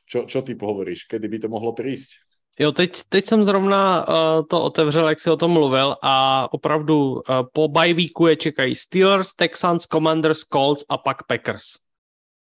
čo, 0.07 0.29
čo 0.29 0.45
ty 0.45 0.55
pohovoríš? 0.55 1.09
Kedy 1.09 1.27
by 1.27 1.37
to 1.43 1.49
mohlo 1.51 1.75
prísť? 1.75 2.24
Jo, 2.59 2.71
teď, 2.71 3.03
teď 3.09 3.25
jsem 3.25 3.43
zrovna 3.43 4.07
uh, 4.07 4.15
to 4.49 4.63
otevřel, 4.63 5.09
jak 5.09 5.19
jsi 5.19 5.29
o 5.29 5.37
tom 5.37 5.51
mluvil 5.51 5.95
a 6.01 6.47
opravdu 6.53 7.11
uh, 7.11 7.21
po 7.53 7.67
bye 7.67 7.93
weeku 7.93 8.27
je 8.27 8.35
čekají 8.35 8.75
Steelers, 8.75 9.33
Texans, 9.33 9.83
Commanders, 9.83 10.39
Colts 10.39 10.83
a 10.89 10.97
pak 10.97 11.23
Packers. 11.23 11.65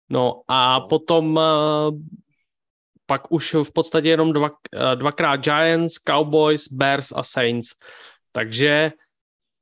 No 0.08 0.42
a 0.48 0.80
potom 0.80 1.36
uh, 1.36 1.42
pak 3.06 3.32
už 3.32 3.54
v 3.54 3.72
podstatě 3.72 4.08
jenom 4.08 4.32
dva, 4.32 4.50
uh, 4.50 4.94
dvakrát 4.94 5.36
Giants, 5.36 5.94
Cowboys, 5.94 6.68
Bears 6.68 7.12
a 7.12 7.22
Saints. 7.22 7.74
Takže 8.32 8.92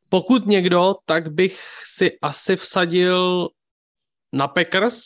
pokud 0.08 0.46
někdo, 0.46 0.94
tak 1.04 1.32
bych 1.32 1.60
si 1.84 2.18
asi 2.22 2.56
vsadil 2.56 3.48
na 4.32 4.48
Packers. 4.48 5.02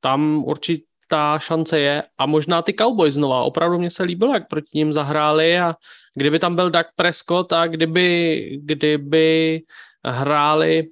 Tam 0.00 0.44
určitě 0.44 0.91
ta 1.12 1.38
šance 1.38 1.80
je 1.80 2.02
a 2.18 2.26
možná 2.26 2.62
ty 2.62 2.72
Cowboys 2.72 3.14
znova. 3.14 3.42
Opravdu 3.42 3.78
mě 3.78 3.90
se 3.90 4.02
líbilo, 4.02 4.34
jak 4.34 4.48
proti 4.48 4.70
ním 4.74 4.92
zahráli 4.92 5.58
a 5.58 5.76
kdyby 6.14 6.38
tam 6.38 6.56
byl 6.56 6.70
Doug 6.70 6.86
Prescott 6.96 7.52
a 7.52 7.66
kdyby, 7.66 8.58
kdyby 8.62 9.60
hráli 10.04 10.88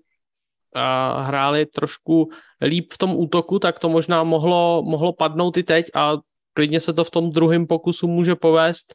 a 0.75 1.23
hráli 1.23 1.67
trošku 1.67 2.29
líp 2.61 2.93
v 2.93 2.99
tom 2.99 3.17
útoku, 3.17 3.59
tak 3.59 3.79
to 3.79 3.89
možná 3.89 4.23
mohlo, 4.25 4.83
mohlo 4.83 5.13
padnout 5.13 5.57
i 5.57 5.63
teď 5.63 5.87
a 5.95 6.17
klidně 6.53 6.81
se 6.81 6.93
to 6.93 7.05
v 7.05 7.11
tom 7.11 7.33
druhém 7.33 7.67
pokusu 7.67 8.09
může 8.09 8.35
povést. 8.35 8.95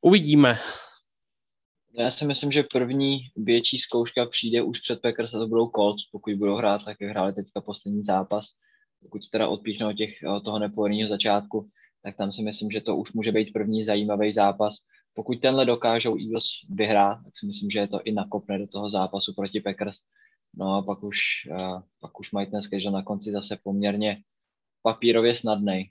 Uvidíme. 0.00 0.58
Já 1.98 2.10
si 2.10 2.24
myslím, 2.24 2.52
že 2.52 2.64
první 2.72 3.18
větší 3.36 3.78
zkouška 3.78 4.26
přijde 4.26 4.62
už 4.62 4.80
před 4.80 5.02
Packers 5.02 5.34
a 5.34 5.38
to 5.38 5.46
budou 5.46 5.70
Colts, 5.70 6.04
pokud 6.12 6.34
budou 6.34 6.56
hrát, 6.56 6.84
tak 6.84 6.96
jak 7.00 7.10
hráli 7.10 7.32
teďka 7.32 7.60
poslední 7.60 8.02
zápas 8.02 8.44
pokud 9.04 9.30
teda 9.30 9.48
odpíchnou 9.48 9.92
těch, 9.92 10.22
eh, 10.22 10.40
toho 10.40 10.58
nepohodlného 10.58 11.08
začátku, 11.08 11.68
tak 12.02 12.16
tam 12.16 12.32
si 12.32 12.42
myslím, 12.42 12.70
že 12.70 12.80
to 12.80 12.96
už 12.96 13.12
může 13.12 13.32
být 13.32 13.52
první 13.52 13.84
zajímavý 13.84 14.32
zápas. 14.32 14.76
Pokud 15.14 15.40
tenhle 15.40 15.64
dokážou 15.64 16.18
Eagles 16.18 16.46
vyhrát, 16.68 17.24
tak 17.24 17.38
si 17.38 17.46
myslím, 17.46 17.70
že 17.70 17.78
je 17.78 17.88
to 17.88 18.00
i 18.04 18.12
nakopne 18.12 18.58
do 18.58 18.66
toho 18.66 18.90
zápasu 18.90 19.34
proti 19.34 19.60
Packers. 19.60 19.96
No 20.54 20.74
a 20.74 20.82
pak 20.82 21.02
už, 21.02 21.18
uh, 21.50 21.80
pak 22.00 22.20
už 22.20 22.32
mají 22.32 22.46
ten 22.50 22.60
na 22.92 23.02
konci 23.02 23.32
zase 23.32 23.58
poměrně 23.62 24.22
papírově 24.82 25.36
snadný. 25.36 25.90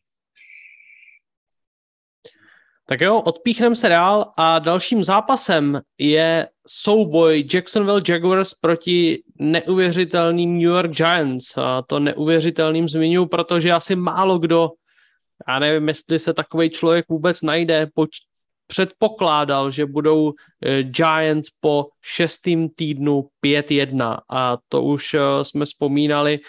Tak 2.93 3.01
jo, 3.01 3.21
odpíchneme 3.21 3.75
se 3.75 3.89
dál 3.89 4.31
a 4.37 4.59
dalším 4.59 5.03
zápasem 5.03 5.81
je 5.97 6.47
souboj 6.67 7.47
Jacksonville 7.53 8.01
Jaguars 8.09 8.53
proti 8.53 9.23
neuvěřitelným 9.39 10.53
New 10.53 10.61
York 10.61 10.91
Giants. 10.91 11.57
A 11.57 11.81
to 11.81 11.99
neuvěřitelným 11.99 12.89
zmiňuji, 12.89 13.25
protože 13.25 13.71
asi 13.71 13.95
málo 13.95 14.39
kdo, 14.39 14.69
já 15.47 15.59
nevím, 15.59 15.87
jestli 15.87 16.19
se 16.19 16.33
takový 16.33 16.69
člověk 16.69 17.05
vůbec 17.09 17.41
najde, 17.41 17.87
poč- 17.97 18.25
předpokládal, 18.67 19.71
že 19.71 19.85
budou 19.85 20.33
eh, 20.61 20.83
Giants 20.83 21.49
po 21.59 21.87
šestým 22.01 22.69
týdnu 22.69 23.27
5-1 23.45 24.17
a 24.29 24.57
to 24.69 24.83
už 24.83 25.13
eh, 25.13 25.19
jsme 25.43 25.65
vzpomínali, 25.65 26.39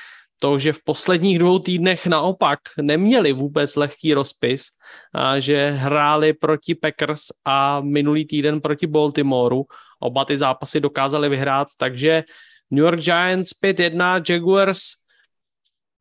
to, 0.45 0.59
že 0.59 0.73
v 0.73 0.85
posledních 0.85 1.39
dvou 1.39 1.59
týdnech 1.59 2.07
naopak 2.07 2.59
neměli 2.81 3.33
vůbec 3.33 3.77
lehký 3.77 4.15
rozpis, 4.15 4.77
a 5.15 5.41
že 5.41 5.71
hráli 5.71 6.33
proti 6.33 6.75
Packers 6.75 7.33
a 7.45 7.81
minulý 7.81 8.27
týden 8.29 8.61
proti 8.61 8.87
Baltimoreu. 8.87 9.65
Oba 10.01 10.25
ty 10.25 10.37
zápasy 10.37 10.81
dokázali 10.81 11.29
vyhrát, 11.29 11.69
takže 11.77 12.25
New 12.71 12.85
York 12.85 13.01
Giants 13.01 13.57
5-1, 13.65 14.23
Jaguars 14.29 14.81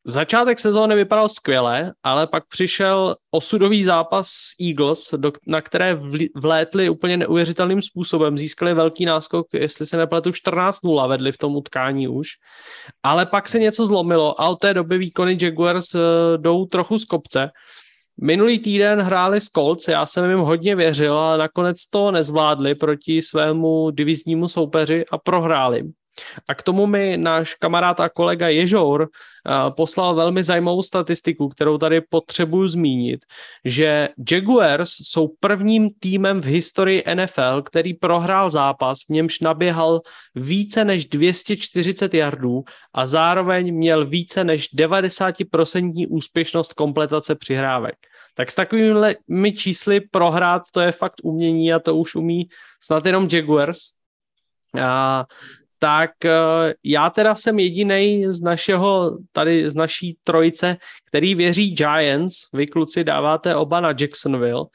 Začátek 0.05 0.59
sezóny 0.59 0.95
vypadal 0.95 1.29
skvěle, 1.29 1.93
ale 2.03 2.27
pak 2.27 2.47
přišel 2.47 3.15
osudový 3.31 3.83
zápas 3.83 4.27
s 4.27 4.61
Eagles, 4.61 5.13
do, 5.17 5.31
na 5.47 5.61
které 5.61 5.99
vlétli 6.35 6.89
úplně 6.89 7.17
neuvěřitelným 7.17 7.81
způsobem. 7.81 8.37
Získali 8.37 8.73
velký 8.73 9.05
náskok, 9.05 9.47
jestli 9.53 9.87
se 9.87 9.97
nepletu, 9.97 10.29
14-0 10.29 11.09
vedli 11.09 11.31
v 11.31 11.37
tom 11.37 11.55
utkání 11.55 12.07
už. 12.07 12.27
Ale 13.03 13.25
pak 13.25 13.49
se 13.49 13.59
něco 13.59 13.85
zlomilo 13.85 14.41
a 14.41 14.49
od 14.49 14.59
té 14.59 14.73
doby 14.73 14.97
výkony 14.97 15.37
Jaguars 15.41 15.95
uh, 15.95 16.01
jdou 16.37 16.65
trochu 16.65 16.99
z 16.99 17.05
kopce. 17.05 17.49
Minulý 18.21 18.59
týden 18.59 19.01
hráli 19.01 19.41
s 19.41 19.45
Colts, 19.49 19.87
já 19.87 20.05
jsem 20.05 20.29
jim 20.29 20.39
hodně 20.39 20.75
věřil, 20.75 21.17
ale 21.17 21.37
nakonec 21.37 21.77
to 21.89 22.11
nezvládli 22.11 22.75
proti 22.75 23.21
svému 23.21 23.89
diviznímu 23.89 24.47
soupeři 24.47 25.05
a 25.11 25.17
prohráli. 25.17 25.83
A 26.47 26.55
k 26.55 26.63
tomu 26.63 26.87
mi 26.87 27.17
náš 27.17 27.53
kamarád 27.55 27.99
a 27.99 28.09
kolega 28.09 28.47
Ježour 28.47 29.01
uh, 29.01 29.75
poslal 29.75 30.15
velmi 30.15 30.43
zajímavou 30.43 30.83
statistiku, 30.83 31.49
kterou 31.49 31.77
tady 31.77 32.01
potřebuju 32.01 32.67
zmínit, 32.67 33.25
že 33.65 34.09
Jaguars 34.31 34.89
jsou 35.01 35.27
prvním 35.39 35.89
týmem 35.99 36.41
v 36.41 36.45
historii 36.45 37.03
NFL, 37.13 37.61
který 37.61 37.93
prohrál 37.93 38.49
zápas, 38.49 38.99
v 39.07 39.09
němž 39.09 39.39
naběhal 39.39 40.01
více 40.35 40.85
než 40.85 41.05
240 41.05 42.13
yardů 42.13 42.63
a 42.93 43.05
zároveň 43.05 43.75
měl 43.75 44.05
více 44.05 44.43
než 44.43 44.73
90% 44.73 46.05
úspěšnost 46.09 46.73
kompletace 46.73 47.35
přihrávek. 47.35 47.95
Tak 48.35 48.51
s 48.51 48.55
takovými 48.55 49.53
čísly 49.57 50.01
prohrát, 50.01 50.61
to 50.73 50.81
je 50.81 50.91
fakt 50.91 51.15
umění 51.23 51.73
a 51.73 51.79
to 51.79 51.95
už 51.95 52.15
umí 52.15 52.49
snad 52.81 53.05
jenom 53.05 53.27
Jaguars. 53.31 53.79
A 54.81 55.25
tak 55.83 56.25
eh, 56.25 56.73
já 56.83 57.09
teda 57.09 57.35
jsem 57.35 57.59
jediný 57.59 58.25
z 58.27 58.41
našeho, 58.41 59.17
tady 59.31 59.69
z 59.69 59.75
naší 59.75 60.17
trojice, 60.23 60.77
který 61.07 61.35
věří 61.35 61.75
Giants, 61.75 62.35
vy 62.53 62.67
kluci 62.67 63.03
dáváte 63.03 63.55
oba 63.55 63.79
na 63.79 63.89
Jacksonville, 63.99 64.65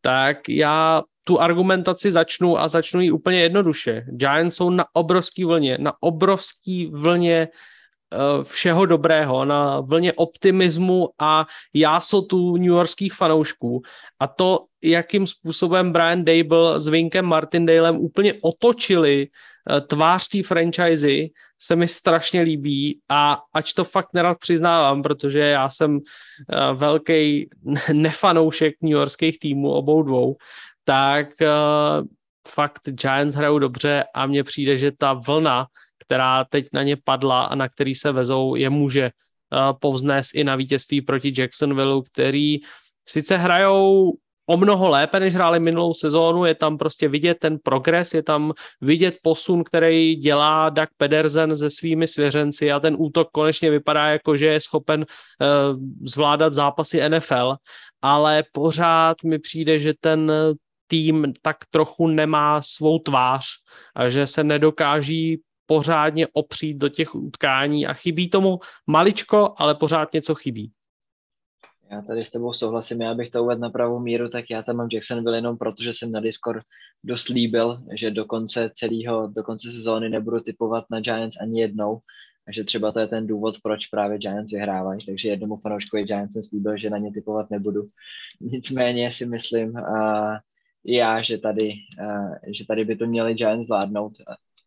tak 0.00 0.48
já 0.48 1.02
tu 1.24 1.40
argumentaci 1.40 2.12
začnu 2.12 2.58
a 2.58 2.68
začnu 2.68 3.00
ji 3.00 3.10
úplně 3.10 3.40
jednoduše. 3.40 4.04
Giants 4.10 4.56
jsou 4.56 4.70
na 4.70 4.86
obrovský 4.92 5.44
vlně, 5.44 5.78
na 5.80 5.92
obrovský 6.00 6.86
vlně 6.86 7.48
eh, 7.48 7.73
všeho 8.42 8.86
dobrého, 8.86 9.44
na 9.44 9.80
vlně 9.80 10.12
optimismu 10.12 11.08
a 11.18 11.46
jásotu 11.74 12.56
New 12.56 12.66
Yorkských 12.66 13.14
fanoušků. 13.14 13.82
A 14.20 14.26
to, 14.26 14.64
jakým 14.82 15.26
způsobem 15.26 15.92
Brian 15.92 16.24
Dable 16.24 16.80
s 16.80 16.88
Vinkem 16.88 17.24
Martindalem 17.24 17.96
úplně 17.96 18.34
otočili 18.42 19.28
Eh, 19.70 19.80
tvář 19.80 20.28
té 20.28 20.42
franchise 20.42 21.08
se 21.58 21.76
mi 21.76 21.88
strašně 21.88 22.40
líbí 22.40 23.00
a 23.08 23.38
ač 23.54 23.72
to 23.72 23.84
fakt 23.84 24.08
nerad 24.14 24.38
přiznávám, 24.38 25.02
protože 25.02 25.38
já 25.38 25.68
jsem 25.68 25.98
eh, 25.98 26.74
velký 26.74 27.48
nefanoušek 27.92 28.74
New 28.82 28.92
Yorkských 28.92 29.38
týmů 29.38 29.72
obou 29.72 30.02
dvou, 30.02 30.36
tak 30.84 31.42
eh, 31.42 31.48
fakt 32.48 32.80
Giants 32.84 33.36
hrajou 33.36 33.58
dobře 33.58 34.04
a 34.14 34.26
mně 34.26 34.44
přijde, 34.44 34.76
že 34.76 34.92
ta 34.92 35.12
vlna, 35.12 35.66
která 36.06 36.44
teď 36.44 36.66
na 36.72 36.82
ně 36.82 36.96
padla 37.04 37.44
a 37.44 37.54
na 37.54 37.68
který 37.68 37.94
se 37.94 38.12
vezou, 38.12 38.54
je 38.54 38.70
může 38.70 39.10
povznést 39.80 40.34
i 40.34 40.44
na 40.44 40.56
vítězství 40.56 41.00
proti 41.00 41.32
Jacksonville, 41.38 42.02
který 42.12 42.58
sice 43.06 43.36
hrajou 43.36 44.12
o 44.46 44.56
mnoho 44.56 44.88
lépe, 44.88 45.20
než 45.20 45.34
hráli 45.34 45.60
minulou 45.60 45.94
sezónu, 45.94 46.44
je 46.44 46.54
tam 46.54 46.78
prostě 46.78 47.08
vidět 47.08 47.38
ten 47.40 47.58
progres, 47.62 48.14
je 48.14 48.22
tam 48.22 48.52
vidět 48.80 49.16
posun, 49.22 49.64
který 49.64 50.16
dělá 50.16 50.68
Doug 50.68 50.88
Pedersen 50.96 51.56
se 51.56 51.70
svými 51.70 52.06
svěřenci 52.06 52.72
a 52.72 52.80
ten 52.80 52.96
útok 52.98 53.28
konečně 53.32 53.70
vypadá 53.70 54.06
jako, 54.06 54.36
že 54.36 54.46
je 54.46 54.60
schopen 54.60 55.00
uh, 55.00 55.80
zvládat 56.04 56.54
zápasy 56.54 57.08
NFL, 57.08 57.56
ale 58.02 58.44
pořád 58.52 59.16
mi 59.24 59.38
přijde, 59.38 59.78
že 59.78 59.94
ten 60.00 60.32
tým 60.86 61.32
tak 61.42 61.56
trochu 61.70 62.06
nemá 62.06 62.62
svou 62.62 62.98
tvář 62.98 63.44
a 63.94 64.08
že 64.08 64.26
se 64.26 64.44
nedokáží 64.44 65.40
pořádně 65.66 66.26
opřít 66.32 66.74
do 66.74 66.88
těch 66.88 67.14
utkání 67.14 67.86
a 67.86 67.92
chybí 67.92 68.30
tomu 68.30 68.58
maličko, 68.86 69.54
ale 69.56 69.74
pořád 69.74 70.12
něco 70.12 70.34
chybí. 70.34 70.72
Já 71.90 72.02
tady 72.02 72.24
s 72.24 72.30
tebou 72.30 72.52
souhlasím, 72.52 73.00
já 73.00 73.14
bych 73.14 73.30
to 73.30 73.42
uvedl 73.42 73.60
na 73.60 73.70
pravou 73.70 73.98
míru, 73.98 74.28
tak 74.28 74.44
já 74.50 74.62
tam 74.62 74.76
mám 74.76 74.88
Jacksonville 74.92 75.36
jenom 75.36 75.58
proto, 75.58 75.82
že 75.82 75.92
jsem 75.92 76.12
na 76.12 76.20
Discord 76.20 76.64
dost 77.04 77.28
líbil, 77.28 77.82
že 77.94 78.10
do 78.10 78.24
konce 78.24 78.70
celého, 78.74 79.26
do 79.26 79.42
konce 79.42 79.70
sezóny 79.70 80.08
nebudu 80.08 80.40
typovat 80.40 80.84
na 80.90 81.00
Giants 81.00 81.36
ani 81.40 81.60
jednou, 81.60 81.98
takže 82.44 82.64
třeba 82.64 82.92
to 82.92 83.00
je 83.00 83.06
ten 83.06 83.26
důvod, 83.26 83.56
proč 83.62 83.86
právě 83.86 84.18
Giants 84.18 84.52
vyhrávají, 84.52 85.00
takže 85.06 85.28
jednomu 85.28 85.56
fanouškovi 85.56 86.04
Giants 86.04 86.32
jsem 86.32 86.44
slíbil, 86.44 86.78
že 86.78 86.90
na 86.90 86.98
ně 86.98 87.12
typovat 87.12 87.50
nebudu. 87.50 87.82
Nicméně 88.40 89.10
si 89.10 89.26
myslím 89.26 89.70
uh, 89.70 90.36
já, 90.84 91.22
že 91.22 91.38
tady, 91.38 91.72
uh, 92.00 92.34
že 92.46 92.66
tady 92.66 92.84
by 92.84 92.96
to 92.96 93.06
měli 93.06 93.34
Giants 93.34 93.66
zvládnout. 93.66 94.12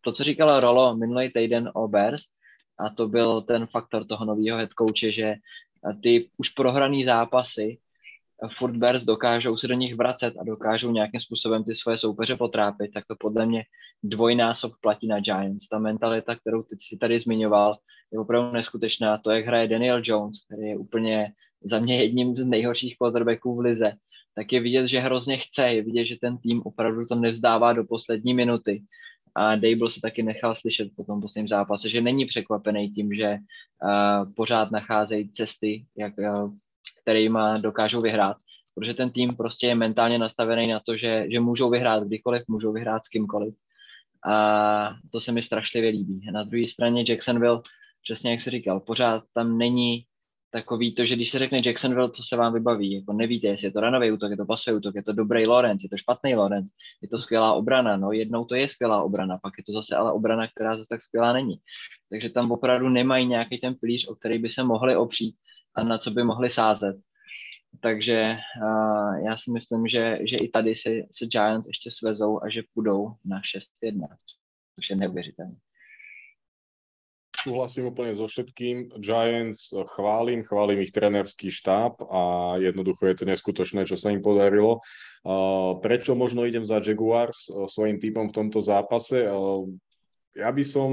To, 0.00 0.12
co 0.12 0.24
říkala 0.24 0.60
Rolo 0.60 0.96
minulý 0.96 1.32
týden 1.32 1.70
o 1.74 1.88
Bears, 1.88 2.22
a 2.78 2.90
to 2.90 3.08
byl 3.08 3.42
ten 3.42 3.66
faktor 3.66 4.06
toho 4.06 4.24
nového 4.24 4.58
head 4.58 4.70
coache, 4.78 5.12
že 5.12 5.34
ty 6.02 6.30
už 6.36 6.48
prohraný 6.48 7.04
zápasy 7.04 7.78
Fort 8.48 8.76
Bears 8.76 9.04
dokážou 9.04 9.56
se 9.56 9.68
do 9.68 9.74
nich 9.74 9.94
vracet 9.94 10.34
a 10.40 10.44
dokážou 10.44 10.90
nějakým 10.90 11.20
způsobem 11.20 11.64
ty 11.64 11.74
svoje 11.74 11.98
soupeře 11.98 12.36
potrápit, 12.36 12.92
tak 12.94 13.04
to 13.06 13.16
podle 13.16 13.46
mě 13.46 13.64
dvojnásob 14.02 14.72
platí 14.80 15.06
na 15.06 15.20
Giants. 15.20 15.68
Ta 15.68 15.78
mentalita, 15.78 16.36
kterou 16.36 16.62
ty 16.62 16.76
si 16.80 16.96
tady 16.96 17.20
zmiňoval, 17.20 17.74
je 18.12 18.18
opravdu 18.18 18.52
neskutečná. 18.52 19.18
To, 19.18 19.30
jak 19.30 19.46
hraje 19.46 19.68
Daniel 19.68 20.00
Jones, 20.04 20.36
který 20.46 20.68
je 20.68 20.76
úplně 20.76 21.32
za 21.62 21.78
mě 21.78 22.02
jedním 22.02 22.36
z 22.36 22.46
nejhorších 22.46 22.96
quarterbacků 22.98 23.56
v 23.56 23.60
lize, 23.60 23.92
tak 24.34 24.52
je 24.52 24.60
vidět, 24.60 24.88
že 24.88 25.00
hrozně 25.00 25.36
chce, 25.36 25.68
je 25.68 25.82
vidět, 25.82 26.04
že 26.06 26.16
ten 26.20 26.38
tým 26.38 26.62
opravdu 26.64 27.06
to 27.06 27.14
nevzdává 27.14 27.72
do 27.72 27.84
poslední 27.84 28.34
minuty 28.34 28.82
a 29.38 29.56
Dable 29.56 29.90
se 29.90 30.00
taky 30.00 30.22
nechal 30.22 30.54
slyšet 30.54 30.88
po 30.96 31.04
tom 31.04 31.20
posledním 31.20 31.48
zápase, 31.48 31.88
že 31.88 32.00
není 32.00 32.26
překvapený 32.26 32.90
tím, 32.90 33.14
že 33.14 33.36
uh, 33.38 34.32
pořád 34.34 34.70
nacházejí 34.70 35.32
cesty, 35.32 35.86
jak, 35.96 36.12
uh, 36.18 36.52
kterýma 37.02 37.58
dokážou 37.58 38.00
vyhrát, 38.00 38.36
protože 38.74 38.94
ten 38.94 39.10
tým 39.10 39.36
prostě 39.36 39.66
je 39.66 39.74
mentálně 39.74 40.18
nastavený 40.18 40.66
na 40.66 40.80
to, 40.80 40.96
že, 40.96 41.26
že 41.32 41.40
můžou 41.40 41.70
vyhrát 41.70 42.02
kdykoliv, 42.02 42.42
můžou 42.48 42.72
vyhrát 42.72 43.04
s 43.04 43.08
kýmkoliv. 43.08 43.54
A 44.26 44.94
to 45.12 45.20
se 45.20 45.32
mi 45.32 45.42
strašlivě 45.42 45.90
líbí. 45.90 46.20
Na 46.32 46.42
druhé 46.42 46.68
straně 46.68 47.04
Jacksonville, 47.08 47.60
přesně 48.02 48.30
jak 48.30 48.40
jsi 48.40 48.50
říkal, 48.50 48.80
pořád 48.80 49.24
tam 49.34 49.58
není 49.58 50.04
takový 50.50 50.94
to, 50.94 51.06
že 51.06 51.16
když 51.16 51.30
se 51.30 51.38
řekne 51.38 51.60
Jacksonville, 51.64 52.10
co 52.10 52.22
se 52.22 52.36
vám 52.36 52.52
vybaví, 52.52 52.92
jako 52.92 53.12
nevíte, 53.12 53.46
jestli 53.46 53.66
je 53.66 53.72
to 53.72 53.80
ranový 53.80 54.12
útok, 54.12 54.30
je 54.30 54.36
to 54.36 54.46
pasový 54.46 54.76
útok, 54.76 54.94
je 54.94 55.02
to 55.02 55.12
dobrý 55.12 55.46
Lorenz, 55.46 55.82
je 55.82 55.88
to 55.88 55.96
špatný 55.96 56.34
Lorenz, 56.34 56.70
je 57.02 57.08
to 57.08 57.18
skvělá 57.18 57.52
obrana, 57.52 57.96
no 57.96 58.12
jednou 58.12 58.44
to 58.44 58.54
je 58.54 58.68
skvělá 58.68 59.02
obrana, 59.02 59.38
pak 59.42 59.52
je 59.58 59.64
to 59.64 59.72
zase 59.72 59.96
ale 59.96 60.12
obrana, 60.12 60.48
která 60.48 60.76
zase 60.76 60.88
tak 60.88 61.02
skvělá 61.02 61.32
není. 61.32 61.56
Takže 62.10 62.30
tam 62.30 62.52
opravdu 62.52 62.88
nemají 62.88 63.26
nějaký 63.26 63.58
ten 63.58 63.74
pilíř, 63.74 64.08
o 64.08 64.14
který 64.14 64.38
by 64.38 64.48
se 64.48 64.64
mohli 64.64 64.96
opřít 64.96 65.36
a 65.74 65.84
na 65.84 65.98
co 65.98 66.10
by 66.10 66.24
mohli 66.24 66.50
sázet. 66.50 66.96
Takže 67.80 68.36
uh, 68.62 69.24
já 69.26 69.36
si 69.36 69.50
myslím, 69.50 69.86
že, 69.86 70.18
že 70.22 70.36
i 70.36 70.48
tady 70.48 70.74
se, 70.74 70.90
se 71.12 71.26
Giants 71.26 71.66
ještě 71.66 71.90
svezou 71.90 72.42
a 72.42 72.48
že 72.48 72.62
půjdou 72.74 73.08
na 73.24 73.40
6-1, 73.84 74.06
což 74.74 74.90
je 74.90 74.96
neuvěřitelné 74.96 75.56
súhlasím 77.44 77.94
úplne 77.94 78.12
so 78.18 78.26
všetkým. 78.26 78.98
Giants 78.98 79.70
chválim, 79.94 80.42
chválim 80.42 80.82
ich 80.82 80.90
trenerský 80.90 81.54
štáb 81.54 82.02
a 82.10 82.54
jednoducho 82.58 83.06
je 83.06 83.16
to 83.22 83.24
neskutočné, 83.24 83.86
čo 83.86 83.94
sa 83.94 84.10
im 84.10 84.18
podarilo. 84.18 84.82
Prečo 85.78 86.18
možno 86.18 86.42
idem 86.44 86.66
za 86.66 86.82
Jaguars 86.82 87.46
svojim 87.46 88.02
typom 88.02 88.26
v 88.30 88.36
tomto 88.36 88.58
zápase? 88.58 89.26
Ja 90.38 90.54
by 90.54 90.62
som 90.62 90.90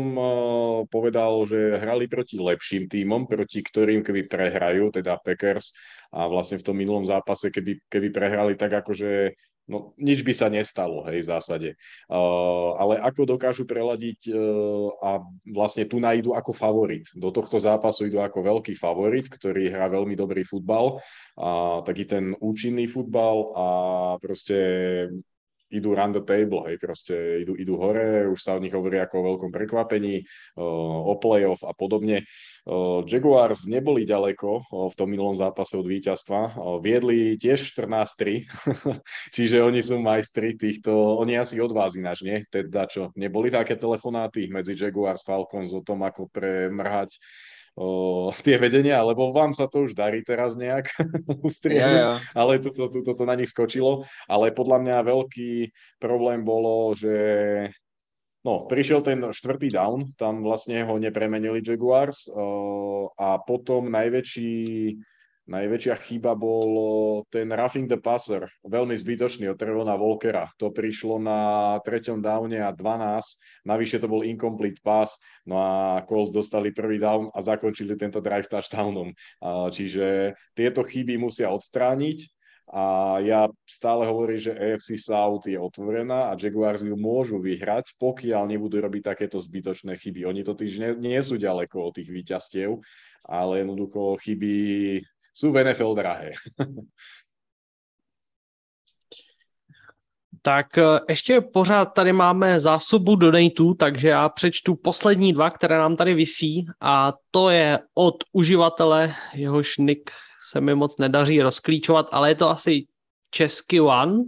povedal, 0.89 1.45
že 1.45 1.77
hrali 1.77 2.09
proti 2.09 2.41
lepším 2.41 2.89
týmom, 2.89 3.29
proti 3.29 3.61
ktorým 3.61 4.01
keby 4.01 4.25
prehrajú, 4.25 4.89
teda 4.89 5.21
Packers 5.21 5.69
a 6.09 6.25
vlastne 6.25 6.57
v 6.57 6.65
tom 6.65 6.73
minulom 6.73 7.05
zápase, 7.05 7.53
keby, 7.53 7.85
keby 7.85 8.07
prehrali 8.09 8.53
tak 8.57 8.81
akože 8.81 9.37
no 9.65 9.97
nič 9.97 10.21
by 10.21 10.33
sa 10.33 10.47
nestalo, 10.47 11.05
hej, 11.09 11.25
v 11.25 11.29
zásade. 11.29 11.69
Uh, 12.05 12.77
ale 12.77 13.01
ako 13.01 13.37
dokážu 13.37 13.65
preladiť 13.65 14.29
uh, 14.29 14.89
a 15.01 15.11
vlastne 15.49 15.89
tu 15.89 15.97
nájdu 15.97 16.37
ako 16.37 16.51
favorit. 16.53 17.09
Do 17.17 17.33
tohto 17.33 17.57
zápasu 17.57 18.09
idú 18.09 18.21
ako 18.21 18.45
veľký 18.45 18.77
favorit, 18.77 19.25
ktorý 19.25 19.73
hrá 19.73 19.89
veľmi 19.89 20.13
dobrý 20.13 20.45
futbal, 20.45 21.01
a 21.35 21.81
taký 21.81 22.05
ten 22.05 22.37
účinný 22.37 22.85
futbal 22.85 23.35
a 23.57 23.67
proste 24.21 24.57
idú 25.71 25.97
run 25.97 26.13
the 26.13 26.21
table, 26.21 26.65
hej, 26.69 26.77
proste 26.77 27.41
idú, 27.41 27.57
idú 27.57 27.75
hore, 27.81 28.29
už 28.29 28.39
sa 28.39 28.53
o 28.55 28.61
nich 28.61 28.73
hovorí 28.73 29.01
ako 29.01 29.15
o 29.17 29.25
veľkom 29.33 29.51
prekvapení, 29.51 30.21
o 30.61 31.13
playoff 31.17 31.65
a 31.65 31.73
podobne. 31.73 32.25
Jaguars 33.05 33.69
neboli 33.69 34.05
ďaleko 34.05 34.69
v 34.89 34.95
tom 34.97 35.07
minulom 35.09 35.37
zápase 35.37 35.77
od 35.77 35.85
víťazstva, 35.85 36.57
viedli 36.81 37.37
tiež 37.37 37.73
14-3, 37.77 38.45
čiže 39.35 39.61
oni 39.61 39.81
sú 39.81 40.01
majstri 40.01 40.57
týchto, 40.57 40.91
oni 41.21 41.37
asi 41.37 41.61
od 41.61 41.73
vás 41.73 41.93
ináč, 41.97 42.25
nie? 42.25 42.41
Teda 42.49 42.89
čo, 42.89 43.13
neboli 43.17 43.53
také 43.53 43.77
telefonáty 43.77 44.49
medzi 44.49 44.73
Jaguars 44.73 45.21
Falcons 45.21 45.73
o 45.73 45.81
tom, 45.81 46.01
ako 46.05 46.29
premrhať 46.29 47.17
o, 47.75 48.31
tie 48.39 48.55
vedenia, 48.55 49.03
lebo 49.03 49.35
vám 49.35 49.51
sa 49.51 49.67
to 49.67 49.83
už 49.83 49.93
darí 49.93 50.23
teraz 50.23 50.55
nejak 50.55 50.89
ustriehnúť, 51.47 52.01
ja, 52.01 52.15
ja. 52.17 52.33
ale 52.33 52.63
toto, 52.63 52.87
toto 52.87 53.11
to 53.11 53.23
na 53.27 53.35
nich 53.35 53.51
skočilo. 53.51 54.07
Ale 54.25 54.55
podľa 54.55 54.81
mňa 54.81 55.07
veľký 55.07 55.51
problém 55.99 56.47
bolo, 56.47 56.95
že 56.95 57.15
no, 58.47 58.65
prišiel 58.65 59.03
ten 59.03 59.19
štvrtý 59.19 59.75
down, 59.75 60.15
tam 60.15 60.41
vlastne 60.41 60.81
ho 60.87 60.95
nepremenili 60.95 61.59
Jaguars 61.59 62.31
o, 62.31 63.11
a 63.19 63.37
potom 63.43 63.91
najväčší 63.91 64.55
Najväčšia 65.45 65.93
chyba 66.01 66.33
bol 66.33 66.71
ten 67.29 67.53
roughing 67.53 67.85
the 67.85 68.01
passer, 68.01 68.49
veľmi 68.65 68.97
zbytočný 68.97 69.45
od 69.53 69.61
Trevona 69.61 69.93
Volkera. 69.93 70.49
To 70.57 70.73
prišlo 70.73 71.21
na 71.21 71.39
treťom 71.85 72.17
downe 72.17 72.65
a 72.65 72.73
12, 72.73 73.69
navyše 73.69 74.01
to 74.01 74.09
bol 74.09 74.25
incomplete 74.25 74.81
pass, 74.81 75.21
no 75.45 75.61
a 75.61 76.01
Colts 76.09 76.33
dostali 76.33 76.73
prvý 76.73 76.97
down 76.97 77.29
a 77.29 77.45
zakončili 77.45 77.93
tento 77.93 78.25
drive 78.25 78.49
touchdownom. 78.49 79.13
Čiže 79.69 80.33
tieto 80.57 80.81
chyby 80.81 81.21
musia 81.21 81.53
odstrániť 81.53 82.25
a 82.73 83.21
ja 83.21 83.45
stále 83.69 84.09
hovorím, 84.09 84.41
že 84.41 84.57
AFC 84.57 84.97
South 84.97 85.45
je 85.45 85.61
otvorená 85.61 86.33
a 86.33 86.37
Jaguars 86.41 86.81
ju 86.81 86.97
môžu 86.97 87.37
vyhrať, 87.37 87.93
pokiaľ 88.01 88.49
nebudú 88.49 88.81
robiť 88.81 89.13
takéto 89.13 89.37
zbytočné 89.37 89.93
chyby. 90.01 90.25
Oni 90.25 90.41
totiž 90.41 90.71
nie, 90.81 90.91
nie 90.97 91.21
sú 91.21 91.37
ďaleko 91.37 91.93
od 91.93 92.01
tých 92.01 92.09
výťastiev, 92.09 92.81
ale 93.29 93.61
jednoducho 93.61 94.17
chyby 94.17 94.53
sú 95.35 95.51
v 95.51 95.63
NFL 95.63 95.95
drahé. 95.95 96.31
Tak 100.45 100.77
eh, 100.77 100.99
ještě 101.09 101.41
pořád 101.41 101.85
tady 101.85 102.13
máme 102.13 102.59
zásobu 102.59 103.15
donatů, 103.15 103.73
takže 103.73 104.07
já 104.07 104.29
přečtu 104.29 104.75
poslední 104.75 105.33
dva, 105.33 105.49
které 105.49 105.77
nám 105.77 105.95
tady 105.95 106.13
visí 106.13 106.65
a 106.81 107.13
to 107.31 107.49
je 107.49 107.79
od 107.93 108.23
uživatele, 108.31 109.15
jehož 109.33 109.77
nick 109.77 110.11
se 110.51 110.61
mi 110.61 110.75
moc 110.75 110.97
nedaří 110.97 111.41
rozklíčovat, 111.41 112.07
ale 112.11 112.29
je 112.29 112.35
to 112.35 112.49
asi 112.49 112.85
český 113.31 113.81
one. 113.81 114.23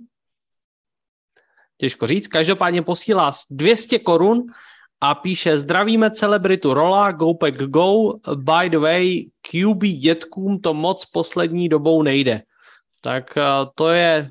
Těžko 1.78 2.08
říct. 2.08 2.28
Každopádně 2.28 2.82
posílá 2.82 3.32
200 3.52 4.00
korun 4.00 4.44
a 5.02 5.16
píše 5.16 5.58
zdravíme 5.58 6.12
celebritu 6.12 6.74
Rola, 6.74 7.12
GoPack 7.12 7.56
Go, 7.56 8.14
by 8.36 8.70
the 8.70 8.78
way, 8.78 9.26
QB 9.42 9.84
dětkům 9.84 10.60
to 10.60 10.74
moc 10.74 11.06
poslední 11.06 11.70
dobou 11.70 12.02
nejde. 12.02 12.42
Tak 13.02 13.38
eh, 13.38 13.44
to 13.76 13.90
je, 13.90 14.30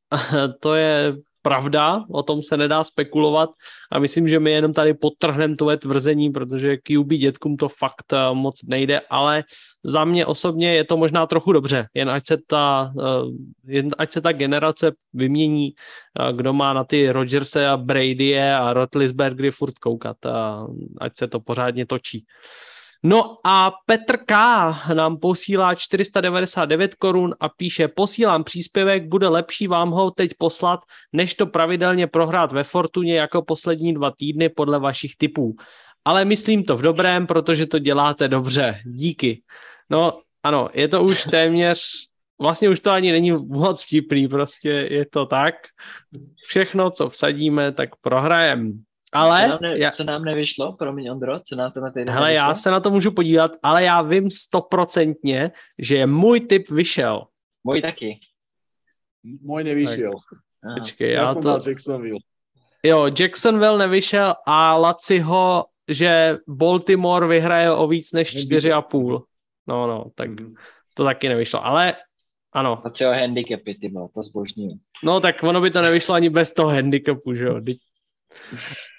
to 0.60 0.74
je 0.74 1.16
pravda, 1.42 2.04
o 2.10 2.22
tom 2.22 2.42
se 2.42 2.56
nedá 2.56 2.84
spekulovat 2.84 3.50
a 3.92 3.98
myslím, 3.98 4.28
že 4.28 4.40
my 4.40 4.50
jenom 4.50 4.72
tady 4.72 4.94
potrhneme 4.94 5.56
tvoje 5.56 5.76
tvrzení, 5.76 6.30
protože 6.30 6.76
QB 6.76 7.08
dětkům 7.08 7.56
to 7.56 7.68
fakt 7.68 8.12
eh, 8.12 8.34
moc 8.34 8.62
nejde, 8.62 9.00
ale 9.10 9.44
za 9.84 10.04
mě 10.04 10.26
osobně 10.26 10.74
je 10.74 10.84
to 10.84 10.96
možná 10.96 11.26
trochu 11.26 11.52
dobře, 11.52 11.86
jen 11.94 12.10
ať 12.10 12.26
se 12.26 12.36
ta, 12.46 12.92
eh, 13.00 13.74
jen 13.74 13.90
ať 13.98 14.12
se 14.12 14.20
ta 14.20 14.32
generace 14.32 14.92
vymění, 15.12 15.70
eh, 15.70 16.32
kdo 16.32 16.52
má 16.52 16.72
na 16.72 16.84
ty 16.84 17.10
Rodgerse 17.10 17.68
a 17.68 17.76
Brady 17.76 18.40
a 18.40 18.72
Rotlisbergery 18.72 19.50
furt 19.50 19.78
koukat 19.78 20.26
a 20.26 20.66
ať 21.00 21.12
se 21.16 21.28
to 21.28 21.40
pořádně 21.40 21.86
točí. 21.86 22.24
No 23.04 23.38
a 23.44 23.72
Petr 23.86 24.16
K. 24.26 24.34
nám 24.94 25.16
posílá 25.16 25.74
499 25.74 26.94
korun 26.94 27.34
a 27.40 27.48
píše, 27.48 27.88
posílám 27.88 28.44
příspěvek, 28.44 29.08
bude 29.08 29.28
lepší 29.28 29.66
vám 29.66 29.90
ho 29.90 30.10
teď 30.10 30.30
poslat, 30.38 30.80
než 31.12 31.34
to 31.34 31.46
pravidelně 31.46 32.06
prohrát 32.06 32.52
ve 32.52 32.64
Fortuně 32.64 33.14
jako 33.14 33.42
poslední 33.42 33.94
dva 33.94 34.10
týdny 34.10 34.48
podle 34.48 34.78
vašich 34.78 35.16
typů. 35.16 35.56
Ale 36.04 36.24
myslím 36.24 36.64
to 36.64 36.76
v 36.76 36.82
dobrém, 36.82 37.26
protože 37.26 37.66
to 37.66 37.78
děláte 37.78 38.28
dobře. 38.28 38.80
Díky. 38.84 39.42
No 39.90 40.20
ano, 40.42 40.68
je 40.72 40.88
to 40.88 41.02
už 41.02 41.24
téměř, 41.24 41.82
vlastně 42.40 42.68
už 42.68 42.80
to 42.80 42.90
ani 42.90 43.12
není 43.12 43.32
moc 43.32 43.82
vtipný, 43.84 44.28
prostě 44.28 44.68
je 44.68 45.06
to 45.06 45.26
tak. 45.26 45.54
Všechno, 46.46 46.90
co 46.90 47.08
vsadíme, 47.08 47.72
tak 47.72 47.90
prohrajem. 48.00 48.82
Ale... 49.12 49.42
Co 49.42 49.48
nám, 49.48 49.58
ne, 49.62 49.78
já... 49.78 49.90
co 49.90 50.04
nám 50.04 50.24
nevyšlo, 50.24 50.72
promiň 50.72 51.10
Ondro, 51.10 51.40
co 51.40 51.56
nám 51.56 51.72
to 51.72 51.80
na 51.80 51.90
týden 51.90 52.10
Hele, 52.10 52.28
nevyšlo? 52.28 52.48
já 52.48 52.54
se 52.54 52.70
na 52.70 52.80
to 52.80 52.90
můžu 52.90 53.10
podívat, 53.10 53.52
ale 53.62 53.82
já 53.82 54.02
vím 54.02 54.30
stoprocentně, 54.30 55.50
že 55.78 56.06
můj 56.06 56.40
typ 56.40 56.70
vyšel. 56.70 57.26
Můj 57.64 57.82
taky. 57.82 58.18
Můj 59.42 59.64
nevyšel. 59.64 60.10
Počkej, 60.78 61.12
já, 61.12 61.20
já 61.20 61.32
jsem 61.32 61.42
to... 61.42 61.58
Jacksonville. 61.68 62.18
Jo, 62.82 63.10
Jacksonville 63.20 63.78
nevyšel 63.78 64.34
a 64.46 64.76
Laciho, 64.76 65.64
že 65.88 66.38
Baltimore 66.48 67.26
vyhraje 67.26 67.72
o 67.72 67.88
víc 67.88 68.12
než 68.12 68.36
4,5. 68.36 69.22
No, 69.66 69.86
no, 69.86 70.10
tak 70.14 70.30
mm-hmm. 70.30 70.54
to 70.94 71.04
taky 71.04 71.28
nevyšlo, 71.28 71.66
ale 71.66 71.94
ano. 72.52 72.82
Laciho 72.84 73.12
handicapy, 73.12 73.74
ty 73.74 73.92
to 74.14 74.22
zbožní. 74.22 74.80
No, 75.04 75.20
tak 75.20 75.42
ono 75.42 75.60
by 75.60 75.70
to 75.70 75.82
nevyšlo 75.82 76.14
ani 76.14 76.28
bez 76.28 76.50
toho 76.54 76.70
handicapu, 76.70 77.34
že 77.34 77.44
jo. 77.44 77.60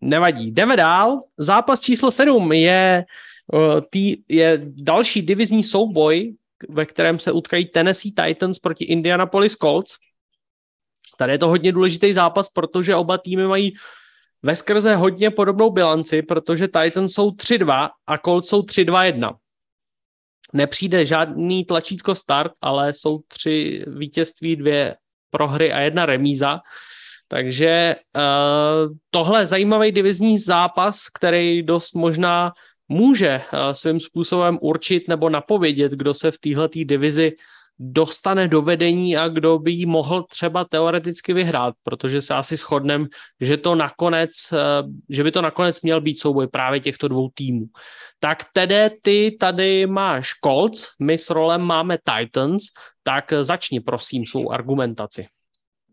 Nevadí. 0.00 0.50
Jdeme 0.50 0.76
dál. 0.76 1.20
Zápas 1.38 1.80
číslo 1.80 2.10
7 2.10 2.52
je, 2.52 3.04
uh, 3.52 3.80
tý, 3.90 4.16
je 4.28 4.60
další 4.64 5.22
divizní 5.22 5.64
souboj, 5.64 6.34
ve 6.68 6.86
kterém 6.86 7.18
se 7.18 7.32
utkají 7.32 7.66
Tennessee 7.66 8.12
Titans 8.12 8.58
proti 8.58 8.84
Indianapolis 8.84 9.56
Colts. 9.56 9.96
Tady 11.18 11.32
je 11.32 11.38
to 11.38 11.48
hodně 11.48 11.72
důležitý 11.72 12.12
zápas, 12.12 12.48
protože 12.48 12.94
oba 12.94 13.18
týmy 13.18 13.46
mají 13.46 13.74
ve 14.42 14.56
skrze 14.56 14.96
hodně 14.96 15.30
podobnou 15.30 15.70
bilanci, 15.70 16.22
protože 16.22 16.68
Titans 16.68 17.12
jsou 17.12 17.30
3-2 17.30 17.90
a 18.06 18.18
Colts 18.18 18.48
jsou 18.48 18.62
3-2-1. 18.62 19.36
Nepřijde 20.52 21.06
žádný 21.06 21.64
tlačítko 21.64 22.14
start, 22.14 22.52
ale 22.60 22.92
jsou 22.92 23.20
tři 23.28 23.84
vítězství, 23.86 24.56
dvě 24.56 24.96
prohry 25.30 25.72
a 25.72 25.80
jedna 25.80 26.06
remíza. 26.06 26.60
Takže 27.28 27.96
uh, 28.16 28.96
tohle 29.10 29.46
zajímavý 29.46 29.92
divizní 29.92 30.38
zápas, 30.38 31.08
který 31.08 31.62
dost 31.62 31.94
možná 31.94 32.52
může 32.88 33.42
uh, 33.52 33.72
svým 33.72 34.00
způsobem 34.00 34.58
určit 34.60 35.08
nebo 35.08 35.30
napovědět, 35.30 35.92
kdo 35.92 36.14
se 36.14 36.30
v 36.30 36.38
téhle 36.38 36.68
divizi 36.74 37.32
dostane 37.78 38.48
do 38.48 38.62
vedení 38.62 39.16
a 39.16 39.28
kdo 39.28 39.58
by 39.58 39.72
jí 39.72 39.86
mohl 39.86 40.22
třeba 40.22 40.64
teoreticky 40.64 41.32
vyhrát, 41.32 41.74
protože 41.82 42.20
se 42.20 42.34
asi 42.34 42.56
shodneme, 42.56 43.06
že 43.40 43.56
to 43.56 43.74
nakonec, 43.74 44.30
eh, 44.52 44.58
že 45.10 45.24
by 45.24 45.32
to 45.32 45.42
nakonec 45.42 45.80
měl 45.80 46.00
být 46.00 46.20
souboj 46.20 46.46
právě 46.46 46.80
těchto 46.80 47.08
dvou 47.08 47.28
týmů. 47.34 47.66
Tak 48.20 48.44
tedy 48.52 48.90
ty 49.02 49.36
tady 49.40 49.86
máš 49.86 50.30
Colts, 50.44 50.88
my 51.02 51.18
s 51.18 51.30
rolem 51.30 51.60
máme 51.60 51.98
Titans, 51.98 52.62
tak 53.02 53.32
začni 53.40 53.80
prosím 53.80 54.26
svou 54.26 54.52
argumentaci. 54.52 55.26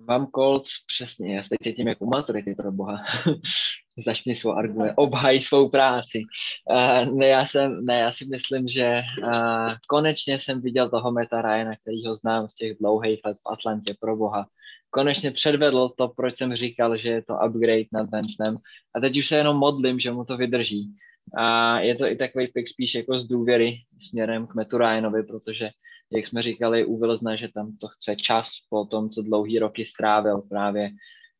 Mám 0.07 0.27
Colts, 0.35 0.69
přesně, 0.85 1.35
já 1.35 1.43
se 1.43 1.55
cítím 1.63 1.87
jako 1.87 2.05
u 2.05 2.09
maturity, 2.09 2.55
pro 2.55 2.71
boha. 2.71 3.03
Začni 4.05 4.35
svou 4.35 4.51
argument, 4.51 4.93
obhaj 4.95 5.41
svou 5.41 5.69
práci. 5.69 6.23
Uh, 6.71 7.17
ne, 7.17 7.27
já 7.27 7.45
jsem, 7.45 7.85
ne, 7.85 7.99
já 7.99 8.11
si 8.11 8.25
myslím, 8.25 8.67
že 8.67 9.01
uh, 9.23 9.73
konečně 9.89 10.39
jsem 10.39 10.61
viděl 10.61 10.89
toho 10.89 11.11
Meta 11.11 11.41
Ryana, 11.41 11.75
který 11.81 12.05
ho 12.05 12.15
znám 12.15 12.47
z 12.49 12.55
těch 12.55 12.77
dlouhých 12.79 13.19
let 13.25 13.37
v 13.37 13.51
Atlantě, 13.51 13.95
pro 13.99 14.15
boha. 14.15 14.47
Konečně 14.89 15.31
předvedl 15.31 15.89
to, 15.89 16.07
proč 16.07 16.37
jsem 16.37 16.55
říkal, 16.55 16.97
že 16.97 17.09
je 17.09 17.23
to 17.23 17.33
upgrade 17.47 17.85
nad 17.91 18.09
Vencenem. 18.09 18.57
A 18.95 18.99
teď 18.99 19.17
už 19.17 19.27
se 19.27 19.35
jenom 19.35 19.57
modlím, 19.57 19.99
že 19.99 20.11
mu 20.11 20.25
to 20.25 20.37
vydrží. 20.37 20.93
A 21.37 21.79
je 21.79 21.95
to 21.95 22.05
i 22.05 22.15
takový 22.15 22.47
pick 22.47 22.69
spíš 22.69 22.95
jako 22.95 23.19
z 23.19 23.27
důvěry 23.27 23.77
směrem 24.01 24.47
k 24.47 24.55
Metu 24.55 24.77
Ryanovi, 24.77 25.23
protože 25.23 25.69
jak 26.15 26.27
jsme 26.27 26.41
říkali, 26.41 26.85
u 26.85 26.97
Wilsona, 26.97 27.35
že 27.35 27.47
tam 27.47 27.77
to 27.77 27.87
chce 27.87 28.15
čas 28.15 28.49
po 28.69 28.85
tom, 28.85 29.09
co 29.09 29.21
dlouhý 29.21 29.59
roky 29.59 29.85
strávil 29.85 30.41
právě 30.41 30.89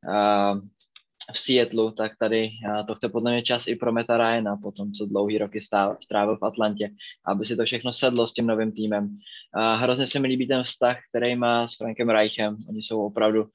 uh, 0.08 0.60
v 1.34 1.40
Seattleu, 1.40 1.91
tak 1.91 2.12
tady 2.20 2.50
uh, 2.68 2.86
to 2.86 2.95
chce 2.95 3.10
podle 3.10 3.32
mě 3.32 3.41
čas 3.41 3.68
i 3.68 3.76
pro 3.76 3.91
Meta 3.91 4.18
Ryana 4.18 4.58
po 4.58 4.72
tom, 4.72 4.91
co 4.91 5.06
dlouhý 5.06 5.38
roky 5.38 5.60
strávil 6.00 6.38
v 6.38 6.45
Atlantě, 6.45 6.90
aby 7.26 7.45
si 7.45 7.56
to 7.56 7.66
všechno 7.66 7.94
sedlo 7.94 8.28
s 8.28 8.34
tím 8.34 8.48
novým 8.48 8.72
týmem. 8.72 9.04
Uh, 9.06 9.82
hrozně 9.82 10.08
se 10.08 10.20
mi 10.20 10.28
líbí 10.28 10.48
ten 10.48 10.64
vztah, 10.64 10.98
který 11.10 11.36
má 11.36 11.68
s 11.68 11.76
Frankem 11.76 12.10
Reichem. 12.10 12.58
Oni 12.70 12.82
jsou 12.82 13.06
opravdu 13.06 13.45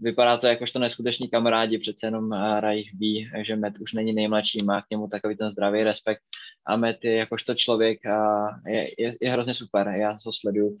vypadá 0.00 0.36
to 0.36 0.46
jakožto 0.46 0.78
neskuteční 0.78 1.28
kamarádi, 1.28 1.78
přece 1.78 2.06
jenom 2.06 2.32
Reich 2.60 2.94
ví, 2.94 3.30
že 3.46 3.56
Met 3.56 3.78
už 3.78 3.92
není 3.92 4.12
nejmladší, 4.12 4.58
má 4.64 4.82
k 4.82 4.90
němu 4.90 5.08
takový 5.08 5.36
ten 5.36 5.50
zdravý 5.50 5.82
respekt. 5.82 6.20
A 6.66 6.76
Met 6.76 7.04
je 7.04 7.14
jakožto 7.14 7.54
člověk 7.54 8.06
a 8.06 8.48
je, 8.66 8.86
je, 8.98 9.16
je 9.20 9.30
hrozně 9.30 9.54
super, 9.54 9.88
já 9.88 10.18
to 10.24 10.32
sleduju. 10.32 10.76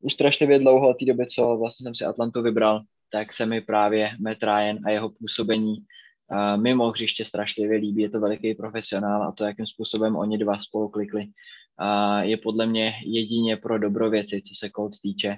Už 0.00 0.12
strašlivě 0.12 0.58
dlouho 0.58 0.88
od 0.88 0.98
té 0.98 1.04
doby, 1.04 1.26
co 1.26 1.56
vlastně 1.56 1.84
jsem 1.84 1.94
si 1.94 2.04
Atlantu 2.04 2.42
vybral, 2.42 2.82
tak 3.12 3.32
se 3.32 3.46
mi 3.46 3.60
právě 3.60 4.10
Matt 4.20 4.42
Ryan 4.42 4.78
a 4.86 4.90
jeho 4.90 5.08
působení 5.08 5.76
uh, 5.78 6.62
mimo 6.62 6.90
hřiště 6.90 7.24
strašlivě 7.24 7.78
líbí, 7.78 8.02
je 8.02 8.10
to 8.10 8.20
veliký 8.20 8.54
profesionál 8.54 9.22
a 9.22 9.32
to, 9.32 9.44
jakým 9.44 9.66
způsobem 9.66 10.16
oni 10.16 10.38
dva 10.38 10.58
spolu 10.58 10.88
klikli, 10.88 11.24
uh, 11.24 12.20
je 12.20 12.36
podle 12.36 12.66
mě 12.66 12.94
jedině 13.04 13.56
pro 13.56 13.78
dobro 13.78 14.10
věci, 14.10 14.42
co 14.42 14.54
se 14.54 14.70
Colts 14.70 15.00
týče. 15.00 15.36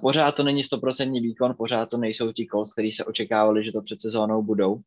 Pořád 0.00 0.32
to 0.32 0.42
není 0.42 0.64
stoprocentní 0.64 1.20
výkon, 1.20 1.54
pořád 1.58 1.88
to 1.88 1.96
nejsou 1.96 2.32
ti 2.32 2.46
Colts, 2.46 2.72
kteří 2.72 2.92
se 2.92 3.04
očekávali, 3.04 3.64
že 3.64 3.72
to 3.72 3.82
před 3.82 4.00
sezónou 4.00 4.42
budou, 4.42 4.80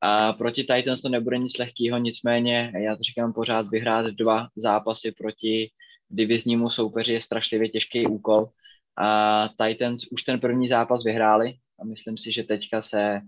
a 0.00 0.32
proti 0.32 0.64
Titans 0.64 1.00
to 1.00 1.08
nebude 1.08 1.38
nic 1.38 1.58
lehkého, 1.58 1.98
nicméně 1.98 2.72
já 2.78 2.96
to 2.96 3.02
říkám 3.02 3.32
pořád, 3.32 3.68
vyhrát 3.68 4.06
dva 4.06 4.48
zápasy 4.56 5.12
proti 5.12 5.70
diviznímu 6.08 6.70
soupeři 6.70 7.12
je 7.12 7.20
strašlivě 7.20 7.68
těžký 7.68 8.06
úkol. 8.06 8.48
A 8.96 9.48
Titans 9.48 10.02
už 10.10 10.22
ten 10.22 10.40
první 10.40 10.68
zápas 10.68 11.04
vyhráli 11.04 11.54
a 11.80 11.84
myslím 11.84 12.18
si, 12.18 12.32
že 12.32 12.44
teďka 12.44 12.82
se 12.82 13.20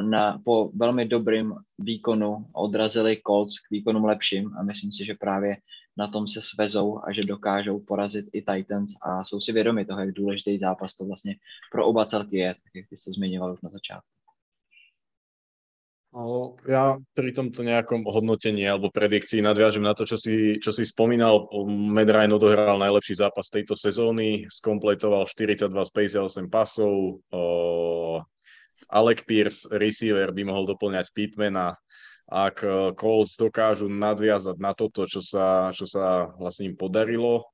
na, 0.00 0.38
po 0.44 0.70
velmi 0.74 1.04
dobrým 1.04 1.54
výkonu 1.78 2.46
odrazili 2.52 3.20
Colts 3.26 3.58
k 3.58 3.70
výkonům 3.70 4.04
lepším 4.04 4.56
a 4.58 4.62
myslím 4.62 4.92
si, 4.92 5.04
že 5.04 5.14
právě 5.14 5.56
na 5.96 6.08
tom 6.08 6.28
se 6.28 6.40
svezou 6.42 7.00
a 7.04 7.12
že 7.12 7.22
dokážou 7.22 7.80
porazit 7.80 8.26
i 8.32 8.42
Titans 8.42 8.92
a 9.02 9.24
jsou 9.24 9.40
si 9.40 9.52
vědomi 9.52 9.84
toho, 9.84 10.00
jak 10.00 10.12
důležitý 10.12 10.58
zápas 10.58 10.94
to 10.94 11.04
vlastně 11.04 11.36
pro 11.72 11.86
oba 11.86 12.04
celky 12.04 12.36
je, 12.36 12.54
tak 12.54 12.72
jak 12.74 12.88
ty 12.88 12.96
se 12.96 13.12
zmiňoval 13.12 13.52
už 13.52 13.62
na 13.62 13.70
začátku. 13.70 14.16
No, 16.16 16.56
ja 16.64 16.96
pri 17.12 17.28
tomto 17.28 17.60
nejakom 17.60 18.08
hodnotení 18.08 18.64
alebo 18.64 18.88
predikcii 18.88 19.44
nadviažem 19.44 19.84
na 19.84 19.92
to, 19.92 20.08
čo 20.08 20.16
si, 20.16 20.56
čo 20.64 20.72
si 20.72 20.88
spomínal. 20.88 21.44
Matt 21.68 22.08
Ryan 22.08 22.40
odohral 22.40 22.80
najlepší 22.80 23.20
zápas 23.20 23.52
tejto 23.52 23.76
sezóny, 23.76 24.48
skompletoval 24.48 25.28
42 25.28 25.68
z 25.68 25.90
58 25.92 26.48
pasov. 26.48 27.20
Alec 28.88 29.28
Pierce, 29.28 29.68
receiver, 29.68 30.32
by 30.32 30.42
mohol 30.48 30.64
doplňať 30.64 31.12
Pitmana. 31.12 31.76
Ak 32.26 32.66
Colts 32.98 33.38
dokážu 33.38 33.86
nadviazať 33.86 34.58
na 34.58 34.74
toto, 34.74 35.06
čo 35.06 35.22
sa, 35.22 35.70
čo 35.70 35.86
sa 35.86 36.34
vlastne 36.34 36.66
im 36.66 36.74
podarilo, 36.74 37.46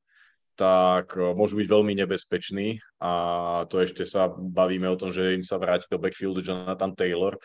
tak 0.56 1.16
môžu 1.16 1.60
byť 1.60 1.68
veľmi 1.68 1.92
nebezpeční. 2.04 2.80
A 3.00 3.12
to 3.72 3.80
ešte 3.80 4.04
sa 4.04 4.28
bavíme 4.30 4.84
o 4.88 5.00
tom, 5.00 5.08
že 5.08 5.36
im 5.36 5.44
sa 5.44 5.56
vráti 5.56 5.88
do 5.88 5.96
backfieldu 5.96 6.44
Jonathan 6.44 6.92
Taylor. 6.92 7.40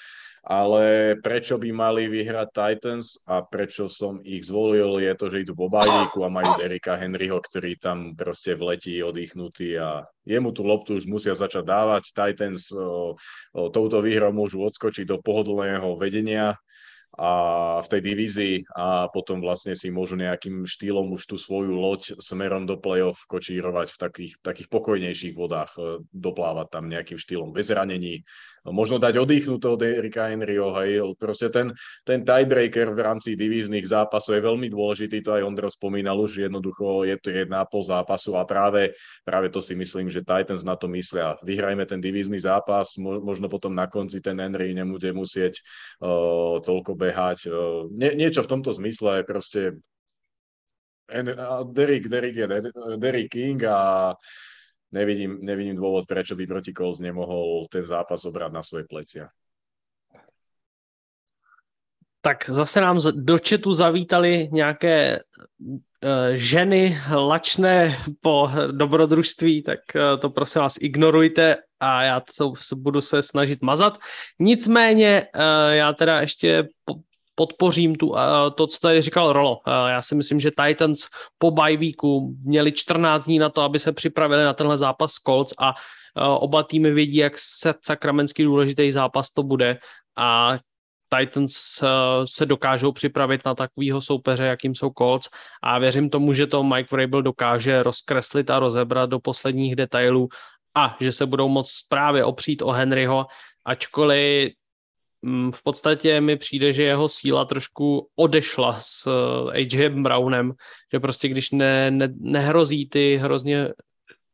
Ale 0.48 1.16
prečo 1.20 1.60
by 1.60 1.76
mali 1.76 2.08
vyhrať 2.08 2.48
Titans 2.56 3.20
a 3.28 3.44
prečo 3.44 3.92
som 3.92 4.24
ich 4.24 4.48
zvolil 4.48 5.04
je 5.04 5.12
to, 5.20 5.28
že 5.28 5.44
idú 5.44 5.60
po 5.60 5.68
bajvíku 5.68 6.24
a 6.24 6.32
majú 6.32 6.64
Erika 6.64 6.96
Henryho, 6.96 7.44
ktorý 7.44 7.76
tam 7.76 8.16
proste 8.16 8.56
vletí 8.56 9.04
oddychnutý 9.04 9.76
a 9.76 10.08
jemu 10.24 10.56
tú 10.56 10.64
loptu 10.64 10.96
už 10.96 11.04
musia 11.04 11.36
začať 11.36 11.68
dávať. 11.68 12.16
Titans 12.16 12.72
o, 12.72 13.20
o, 13.52 13.68
touto 13.68 14.00
výhrou 14.00 14.32
môžu 14.32 14.64
odskočiť 14.64 15.04
do 15.04 15.20
pohodlného 15.20 16.00
vedenia 16.00 16.56
a 17.16 17.32
v 17.80 17.88
tej 17.88 18.02
divízii 18.04 18.56
a 18.76 19.08
potom 19.10 19.40
vlastne 19.40 19.74
si 19.74 19.90
môžu 19.90 20.20
nejakým 20.20 20.68
štýlom 20.68 21.16
už 21.16 21.26
tú 21.26 21.40
svoju 21.40 21.74
loď 21.74 22.20
smerom 22.20 22.68
do 22.68 22.76
play-off 22.78 23.24
kočírovať 23.26 23.96
v 23.96 23.98
takých, 23.98 24.34
takých 24.44 24.70
pokojnejších 24.70 25.34
vodách, 25.34 25.72
e, 25.80 26.04
doplávať 26.12 26.68
tam 26.68 26.92
nejakým 26.92 27.18
štýlom 27.18 27.50
bez 27.56 27.74
ranení, 27.74 28.22
možno 28.70 29.00
dať 29.00 29.20
oddychnúť 29.20 29.60
toho 29.60 29.76
Derika 29.80 30.28
Henryho, 30.28 30.76
hej, 30.82 31.02
proste 31.16 31.48
ten, 31.48 31.72
ten 32.04 32.24
tiebreaker 32.24 32.92
v 32.92 33.00
rámci 33.00 33.40
divíznych 33.40 33.88
zápasov 33.88 34.38
je 34.38 34.44
veľmi 34.44 34.68
dôležitý, 34.68 35.24
to 35.24 35.36
aj 35.36 35.46
Ondro 35.48 35.72
spomínal 35.72 36.20
už, 36.20 36.48
jednoducho 36.48 37.08
je 37.08 37.16
to 37.20 37.32
jedna 37.32 37.64
pol 37.64 37.84
zápasu 37.84 38.36
a 38.36 38.44
práve, 38.44 38.96
práve 39.24 39.48
to 39.48 39.64
si 39.64 39.76
myslím, 39.76 40.12
že 40.12 40.26
Titans 40.26 40.68
na 40.68 40.76
to 40.76 40.92
myslia. 40.92 41.40
Vyhrajme 41.44 41.88
ten 41.88 42.04
divízny 42.04 42.40
zápas, 42.40 42.96
možno 43.00 43.48
potom 43.48 43.72
na 43.72 43.88
konci 43.88 44.20
ten 44.20 44.40
Henry 44.40 44.76
nebude 44.76 45.12
musieť 45.16 45.60
uh, 46.04 46.60
toľko 46.60 46.96
behať. 46.96 47.48
Uh, 47.48 47.88
nie, 47.92 48.14
niečo 48.16 48.44
v 48.44 48.52
tomto 48.52 48.72
zmysle 48.76 49.22
je 49.22 49.24
proste 49.24 49.62
Derek, 51.08 52.12
Derek 52.12 52.36
Derek 53.00 53.30
King 53.32 53.64
a 53.64 54.12
nevidím, 54.92 55.40
nevidím 55.42 55.76
dôvod, 55.76 56.08
prečo 56.08 56.36
by 56.36 56.48
proti 56.48 56.74
Colts 56.74 57.00
nemohol 57.00 57.68
ten 57.72 57.84
zápas 57.84 58.26
obrať 58.26 58.52
na 58.52 58.64
svoje 58.64 58.84
plecia. 58.88 59.30
Tak 62.22 62.50
zase 62.50 62.82
nám 62.82 63.00
do 63.16 63.38
chatu 63.40 63.74
zavítali 63.74 64.50
nějaké 64.52 65.20
uh, 65.20 65.80
ženy 66.34 66.98
lačné 67.12 68.04
po 68.22 68.50
dobrodružství, 68.72 69.64
tak 69.64 69.80
uh, 69.96 70.20
to 70.20 70.30
prosím 70.30 70.62
vás 70.62 70.76
ignorujte 70.82 71.56
a 71.80 72.04
já 72.04 72.22
to 72.38 72.54
budu 72.76 73.02
se 73.02 73.22
snažit 73.22 73.62
mazat. 73.62 73.98
Nicméně 74.40 75.28
uh, 75.36 75.42
já 75.72 75.94
teda 75.94 76.22
ještě 76.22 76.68
podpořím 77.38 77.96
tu, 77.96 78.08
uh, 78.10 78.18
to, 78.56 78.68
co 78.68 78.78
tady 78.80 79.02
říkal 79.02 79.34
Rolo. 79.34 79.52
Uh, 79.52 79.74
já 79.90 80.02
si 80.02 80.16
myslím, 80.16 80.40
že 80.40 80.52
Titans 80.52 81.08
po 81.38 81.52
bye 81.52 81.78
weeku 81.78 82.36
měli 82.44 82.72
14 82.72 83.26
dní 83.26 83.40
na 83.40 83.50
to, 83.50 83.62
aby 83.62 83.80
se 83.80 83.92
připravili 83.92 84.44
na 84.44 84.54
tenhle 84.54 84.78
zápas 84.78 85.12
s 85.12 85.22
Colts 85.22 85.54
a 85.58 85.70
uh, 85.70 86.44
oba 86.44 86.64
týmy 86.64 86.92
vědí, 86.92 87.16
jak 87.16 87.34
se 87.38 87.74
sakramenský 87.86 88.44
důležitý 88.44 88.92
zápas 88.92 89.30
to 89.30 89.44
bude 89.44 89.78
a 90.18 90.58
Titans 91.18 91.56
se 92.26 92.46
dokážou 92.46 92.92
připravit 92.92 93.46
na 93.46 93.56
takového 93.56 94.02
soupeře, 94.02 94.46
jakým 94.46 94.76
jsou 94.76 94.92
Colts 94.98 95.30
a 95.64 95.80
věřím 95.80 96.10
tomu, 96.10 96.34
že 96.34 96.48
to 96.48 96.64
Mike 96.64 96.88
Vrabel 96.92 97.22
dokáže 97.22 97.84
rozkreslit 97.84 98.50
a 98.50 98.60
rozebrat 98.60 99.10
do 99.10 99.20
posledních 99.20 99.76
detailů 99.76 100.28
a 100.76 100.98
že 101.00 101.12
se 101.12 101.26
budou 101.26 101.48
moct 101.48 101.88
právě 101.90 102.24
opřít 102.24 102.62
o 102.62 102.72
Henryho, 102.72 103.26
ačkoliv 103.66 104.54
v 105.52 105.64
podstatě 105.64 106.22
mi 106.22 106.38
přijde, 106.38 106.74
že 106.74 106.84
jeho 106.84 107.10
síla 107.10 107.46
trošku 107.46 108.10
odešla 108.16 108.80
s 108.80 109.08
eh, 109.08 109.52
AJ 109.52 109.90
Brownem, 109.90 110.54
že 110.94 111.00
prostě 111.00 111.28
když 111.28 111.52
ne, 111.52 111.92
ne, 111.92 112.10
nehrozí 112.20 112.90
ty 112.90 113.18
hrozně 113.18 113.70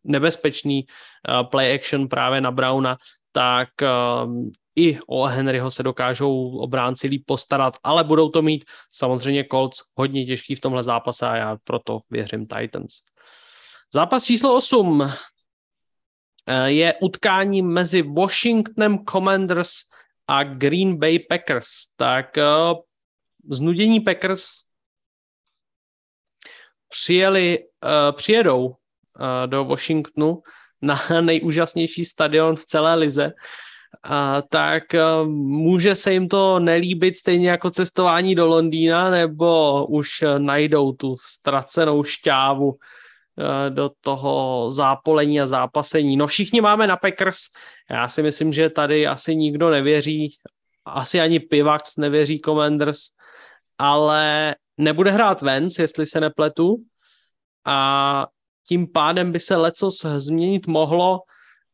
nebezpečný 0.04 0.86
uh, 1.30 1.50
play 1.50 1.76
action 1.76 2.08
právě 2.08 2.42
na 2.42 2.52
Browna, 2.52 2.98
tak 3.32 3.70
uh, 3.82 4.34
i 4.76 5.00
o 5.08 5.24
Henryho 5.24 5.72
se 5.72 5.84
dokážou 5.84 6.58
obránci 6.58 7.08
líp 7.08 7.24
postarat, 7.26 7.78
ale 7.84 8.04
budou 8.04 8.30
to 8.30 8.42
mít 8.42 8.66
samozřejmě 8.92 9.46
Colts 9.52 9.82
hodně 9.96 10.26
těžký 10.26 10.56
v 10.56 10.62
tomhle 10.62 10.84
zápase 10.84 11.28
a 11.28 11.36
já 11.36 11.58
proto 11.64 12.00
věřím 12.10 12.48
Titans. 12.48 12.94
Zápas 13.94 14.24
číslo 14.24 14.56
8 14.56 15.12
je 16.66 16.94
utkání 17.02 17.62
mezi 17.62 18.02
Washingtonem 18.02 19.06
Commanders 19.06 19.72
a 20.28 20.44
Green 20.44 21.00
Bay 21.00 21.20
Packers. 21.20 21.68
Tak 21.96 22.38
uh, 22.38 22.80
znudění 23.50 24.00
Packers 24.00 24.46
přijeli, 26.90 27.60
uh, 27.60 28.16
přijedou 28.16 28.66
uh, 28.66 28.76
do 29.46 29.66
Washingtonu 29.66 30.42
na 30.82 31.02
nejúžasnější 31.22 32.06
stadion 32.06 32.56
v 32.56 32.66
celé 32.66 32.96
lize, 32.96 33.32
tak 34.50 34.84
může 35.26 35.96
se 35.96 36.14
jim 36.14 36.28
to 36.28 36.60
nelíbit 36.60 37.18
stejně 37.18 37.50
jako 37.50 37.72
cestování 37.72 38.36
do 38.36 38.48
Londýna, 38.48 39.10
nebo 39.10 39.86
už 39.86 40.24
najdou 40.38 40.92
tu 40.92 41.18
ztracenou 41.22 42.04
šťávu 42.04 42.72
Eh, 42.72 42.80
do 43.70 43.92
toho 44.02 44.72
zápolení 44.72 45.42
a 45.42 45.46
zápasení. 45.46 46.18
No 46.18 46.28
všichni 46.28 46.62
máme 46.62 46.88
na 46.88 46.98
Packers, 46.98 47.38
já 47.90 48.08
si 48.08 48.24
myslím, 48.24 48.54
že 48.54 48.70
tady 48.70 49.08
asi 49.08 49.36
nikdo 49.36 49.70
nevěří, 49.70 50.38
asi 50.86 51.22
ani 51.22 51.40
Pivax 51.40 51.98
nevěří 51.98 52.42
Commanders, 52.46 53.00
ale 53.78 54.56
nebude 54.78 55.12
hrát 55.12 55.42
Vance, 55.42 55.82
jestli 55.82 56.06
se 56.06 56.22
nepletu 56.22 56.76
a 57.66 58.28
tím 58.68 58.92
pádem 58.92 59.32
by 59.32 59.40
se 59.40 59.56
lecos 59.56 60.06
změnit 60.18 60.68
mohlo, 60.68 61.20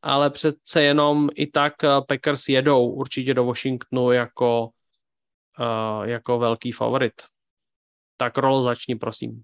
ale 0.01 0.29
přece 0.29 0.83
jenom 0.83 1.29
i 1.35 1.47
tak 1.47 1.83
eh, 1.83 1.87
Packers 2.07 2.49
jedou 2.49 2.89
určitě 2.89 3.33
do 3.33 3.45
Washingtonu 3.45 4.11
jako, 4.11 4.69
uh, 5.59 6.03
jako 6.03 6.39
velký 6.39 6.71
favorit. 6.71 7.13
Tak 8.17 8.37
rolo 8.37 8.63
začni, 8.63 8.95
prosím. 8.95 9.43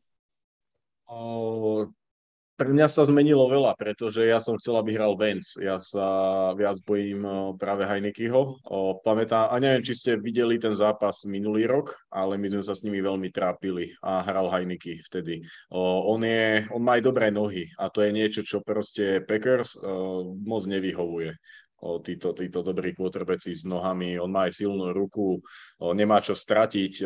Pre 2.56 2.72
mňa 2.72 2.88
sa 2.88 3.04
zmenilo 3.04 3.52
veľa, 3.52 3.76
pretože 3.76 4.24
ja 4.24 4.40
som 4.40 4.56
chcel, 4.56 4.80
aby 4.80 4.96
hral 4.96 5.20
Vance. 5.20 5.60
Ja 5.60 5.76
sa 5.76 6.08
viac 6.56 6.80
bojím 6.88 7.28
práve 7.60 7.84
Heinekyho. 7.84 8.64
Pamätám, 9.04 9.52
a 9.52 9.60
neviem, 9.60 9.84
či 9.84 9.92
ste 9.92 10.16
videli 10.16 10.56
ten 10.56 10.72
zápas 10.72 11.28
minulý 11.28 11.68
rok, 11.68 12.00
ale 12.08 12.40
my 12.40 12.48
sme 12.48 12.64
sa 12.64 12.72
s 12.72 12.80
nimi 12.88 13.04
veľmi 13.04 13.28
trápili 13.28 13.92
a 14.00 14.24
hral 14.24 14.48
Heineke 14.48 15.04
vtedy. 15.04 15.44
On, 15.76 16.16
je, 16.24 16.64
on 16.72 16.80
má 16.80 16.96
aj 16.96 17.04
dobré 17.04 17.28
nohy 17.28 17.68
a 17.76 17.92
to 17.92 18.00
je 18.00 18.16
niečo, 18.16 18.40
čo 18.40 18.64
proste 18.64 19.20
Packers 19.28 19.76
moc 20.48 20.64
nevyhovuje. 20.64 21.36
Títo, 22.08 22.32
títo 22.32 22.64
dobrí 22.64 22.96
quarterbacki 22.96 23.52
s 23.52 23.68
nohami, 23.68 24.16
on 24.16 24.32
má 24.32 24.48
aj 24.48 24.64
silnú 24.64 24.96
ruku, 24.96 25.44
nemá 25.92 26.24
čo 26.24 26.32
stratiť. 26.32 27.04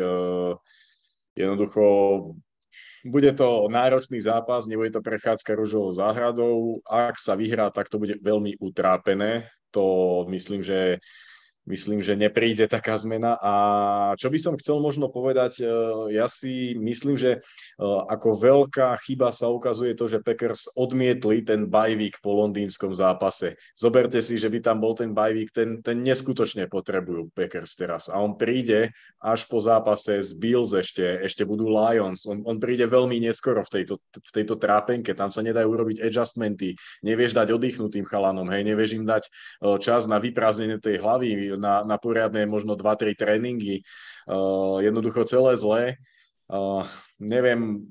Jednoducho 1.34 1.84
bude 3.04 3.32
to 3.32 3.68
náročný 3.70 4.20
zápas, 4.20 4.68
nebude 4.68 4.90
to 4.90 5.00
prechádzka 5.00 5.54
rúžovou 5.54 5.92
záhradou. 5.92 6.84
Ak 6.84 7.16
sa 7.16 7.34
vyhrá, 7.34 7.72
tak 7.72 7.88
to 7.88 7.98
bude 7.98 8.20
veľmi 8.20 8.60
utrápené. 8.60 9.48
To 9.70 10.26
myslím, 10.28 10.60
že 10.60 10.98
myslím, 11.68 12.00
že 12.00 12.16
nepríde 12.16 12.64
taká 12.70 12.96
zmena. 12.96 13.36
A 13.40 13.54
čo 14.16 14.32
by 14.32 14.38
som 14.40 14.54
chcel 14.56 14.80
možno 14.80 15.12
povedať, 15.12 15.60
e, 15.60 15.64
ja 16.16 16.30
si 16.30 16.76
myslím, 16.78 17.20
že 17.20 17.38
e, 17.38 17.40
ako 17.84 18.40
veľká 18.40 18.96
chyba 19.04 19.34
sa 19.34 19.52
ukazuje 19.52 19.92
to, 19.92 20.08
že 20.08 20.24
Packers 20.24 20.72
odmietli 20.72 21.44
ten 21.44 21.68
bajvík 21.68 22.20
po 22.24 22.36
londýnskom 22.40 22.96
zápase. 22.96 23.60
Zoberte 23.76 24.24
si, 24.24 24.40
že 24.40 24.48
by 24.48 24.58
tam 24.64 24.80
bol 24.80 24.96
ten 24.96 25.12
bajvík, 25.12 25.52
ten, 25.52 25.84
ten 25.84 26.00
neskutočne 26.00 26.70
potrebujú 26.70 27.32
Packers 27.36 27.76
teraz. 27.76 28.08
A 28.08 28.20
on 28.20 28.38
príde 28.38 28.92
až 29.20 29.44
po 29.44 29.60
zápase 29.60 30.24
z 30.24 30.30
Bills 30.32 30.72
ešte, 30.72 31.04
ešte 31.20 31.44
budú 31.44 31.68
Lions. 31.68 32.24
On, 32.24 32.40
on 32.48 32.56
príde 32.56 32.88
veľmi 32.88 33.20
neskoro 33.20 33.60
v 33.60 33.80
tejto, 33.80 34.00
v 34.16 34.32
tejto 34.32 34.56
trápenke, 34.56 35.12
tam 35.12 35.28
sa 35.28 35.44
nedajú 35.44 35.68
urobiť 35.68 36.00
adjustmenty, 36.00 36.72
nevieš 37.04 37.36
dať 37.36 37.52
oddychnutým 37.52 38.08
chalanom, 38.08 38.48
hej, 38.48 38.64
nevieš 38.64 38.96
im 38.96 39.04
dať 39.04 39.22
e, 39.26 39.30
čas 39.78 40.08
na 40.08 40.16
vyprázdnenie 40.16 40.80
tej 40.80 41.04
hlavy, 41.04 41.49
na, 41.56 41.82
na 41.82 41.96
poriadne 41.96 42.44
možno 42.46 42.76
2-3 42.76 43.16
tréningy. 43.16 43.82
Uh, 44.28 44.78
jednoducho 44.84 45.24
celé 45.24 45.56
zlé. 45.56 45.82
Uh, 46.50 46.84
neviem, 47.18 47.86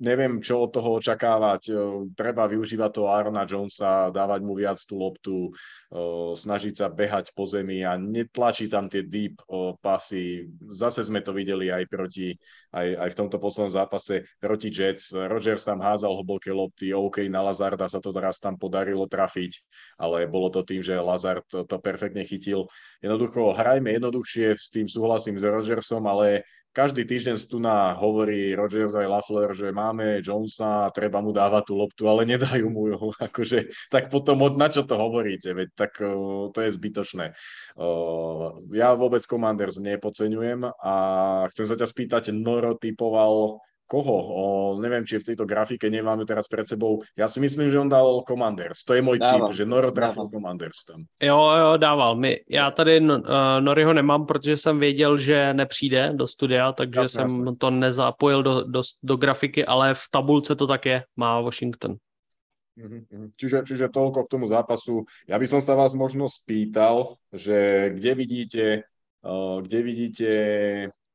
neviem, 0.00 0.40
čo 0.40 0.64
od 0.64 0.72
toho 0.72 0.96
očakávať. 0.96 1.70
Treba 2.16 2.48
využívať 2.48 2.90
toho 2.90 3.12
Arona 3.12 3.44
Jonesa, 3.44 4.08
dávať 4.08 4.40
mu 4.40 4.56
viac 4.56 4.80
tú 4.80 4.96
loptu, 4.96 5.52
snažiť 6.34 6.74
sa 6.74 6.86
behať 6.88 7.36
po 7.36 7.44
zemi 7.44 7.84
a 7.84 8.00
netlačí 8.00 8.66
tam 8.66 8.88
tie 8.88 9.04
deep 9.04 9.38
pasy. 9.84 10.48
Zase 10.72 11.04
sme 11.04 11.20
to 11.20 11.36
videli 11.36 11.68
aj 11.68 11.84
proti, 11.86 12.32
aj, 12.72 12.88
aj 12.96 13.08
v 13.12 13.18
tomto 13.20 13.36
poslednom 13.36 13.70
zápase 13.70 14.24
proti 14.40 14.72
Jets. 14.72 15.12
Rodgers 15.12 15.68
tam 15.68 15.84
házal 15.84 16.16
hlboké 16.16 16.50
lopty, 16.50 16.96
OK, 16.96 17.28
na 17.28 17.44
Lazarda 17.44 17.86
sa 17.86 18.00
to 18.00 18.10
teraz 18.10 18.40
tam 18.40 18.56
podarilo 18.56 19.04
trafiť, 19.04 19.60
ale 20.00 20.24
bolo 20.24 20.48
to 20.48 20.64
tým, 20.64 20.80
že 20.80 20.96
Lazard 20.96 21.44
to, 21.46 21.76
perfektne 21.76 22.24
chytil. 22.24 22.66
Jednoducho, 23.04 23.52
hrajme 23.52 23.92
jednoduchšie, 24.00 24.56
s 24.56 24.72
tým 24.72 24.88
súhlasím 24.88 25.36
s 25.36 25.44
Rodgersom, 25.44 26.04
ale 26.08 26.48
každý 26.70 27.02
týždeň 27.06 27.36
tu 27.50 27.58
na 27.58 27.94
hovorí 27.98 28.54
Rodgers 28.54 28.94
aj 28.94 29.06
Lafler, 29.06 29.50
že 29.54 29.74
máme 29.74 30.22
Jonesa 30.22 30.86
a 30.86 30.92
treba 30.94 31.18
mu 31.18 31.34
dávať 31.34 31.70
tú 31.70 31.74
loptu, 31.78 32.02
ale 32.06 32.26
nedajú 32.26 32.66
mu 32.70 32.90
ju. 32.90 32.98
Akože, 33.26 33.70
tak 33.90 34.10
potom 34.10 34.42
na 34.54 34.68
čo 34.70 34.86
to 34.86 34.94
hovoríte? 34.98 35.50
Veď 35.54 35.68
tak 35.74 35.98
to 36.50 36.58
je 36.58 36.70
zbytočné. 36.70 37.34
Ja 38.74 38.88
vôbec 38.94 39.22
Commanders 39.26 39.78
nepodceňujem 39.82 40.66
a 40.66 40.94
chcem 41.54 41.66
sa 41.66 41.76
ťa 41.78 41.86
spýtať, 41.86 42.22
Noro 42.34 42.78
typoval 42.78 43.62
koho? 43.90 44.14
O, 44.14 44.44
neviem, 44.78 45.02
či 45.02 45.18
v 45.18 45.34
tejto 45.34 45.42
grafike 45.42 45.90
nemáme 45.90 46.22
teraz 46.22 46.46
před 46.46 46.78
sebou. 46.78 47.02
Já 47.18 47.28
si 47.28 47.40
myslím, 47.40 47.70
že 47.70 47.78
on 47.78 47.88
dal 47.88 48.22
Commanders. 48.22 48.86
To 48.86 48.94
je 48.94 49.02
můj 49.02 49.18
tip, 49.18 49.50
že 49.50 49.66
Noro 49.66 49.90
trafil 49.90 50.22
dával. 50.22 50.30
Commanders 50.30 50.84
tam. 50.86 51.02
Jo, 51.22 51.50
jo, 51.58 51.76
dával. 51.76 52.16
My, 52.16 52.40
já 52.48 52.70
tady 52.70 53.00
uh, 53.00 53.18
Noriho 53.60 53.92
nemám, 53.92 54.26
protože 54.26 54.56
jsem 54.56 54.78
věděl, 54.78 55.18
že 55.18 55.54
nepřijde 55.54 56.12
do 56.14 56.26
studia, 56.26 56.72
takže 56.72 57.00
jasne, 57.00 57.28
jsem 57.28 57.38
jasne. 57.38 57.56
to 57.56 57.70
nezapojil 57.70 58.42
do, 58.42 58.64
do, 58.64 58.82
do 59.02 59.16
grafiky, 59.16 59.66
ale 59.66 59.94
v 59.94 60.04
tabulce 60.10 60.56
to 60.56 60.66
tak 60.66 60.86
je, 60.86 61.02
má 61.16 61.40
Washington. 61.40 61.96
Mhm, 62.76 63.04
mhm. 63.10 63.28
Čiže, 63.36 63.66
čiže 63.66 63.92
toľko 63.92 64.24
k 64.24 64.30
tomu 64.30 64.46
zápasu. 64.46 65.04
Ja 65.28 65.36
by 65.36 65.46
som 65.50 65.60
sa 65.60 65.74
vás 65.74 65.92
možno 65.92 66.30
spýtal, 66.30 67.18
že 67.34 67.90
kde 67.92 68.14
vidíte, 68.14 68.64
uh, 69.26 69.60
kde 69.60 69.78
vidíte 69.82 70.28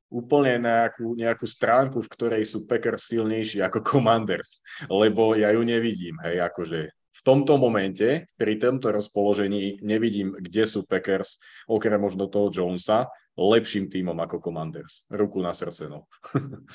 úplne 0.10 0.62
nejakú, 0.62 1.18
nejakú 1.18 1.46
stránku, 1.50 2.02
v 2.02 2.12
ktorej 2.12 2.44
sú 2.46 2.64
Packers 2.64 3.10
silnejší 3.10 3.62
ako 3.66 3.82
Commanders, 3.82 4.62
lebo 4.88 5.34
ja 5.34 5.52
ju 5.52 5.66
nevidím, 5.66 6.16
hej, 6.24 6.42
akože 6.46 6.94
v 7.16 7.22
tomto 7.24 7.56
momente, 7.56 8.28
pri 8.36 8.60
tomto 8.60 8.92
rozpoložení 8.92 9.80
nevidím, 9.82 10.36
kde 10.36 10.68
sú 10.68 10.84
Packers, 10.84 11.40
okrem 11.66 11.98
možno 11.98 12.28
toho 12.28 12.52
Jonesa, 12.52 13.08
lepším 13.40 13.88
týmom 13.88 14.16
ako 14.20 14.44
Commanders. 14.44 15.08
Ruku 15.12 15.42
na 15.42 15.56
srdce, 15.56 15.90
no. 15.90 16.08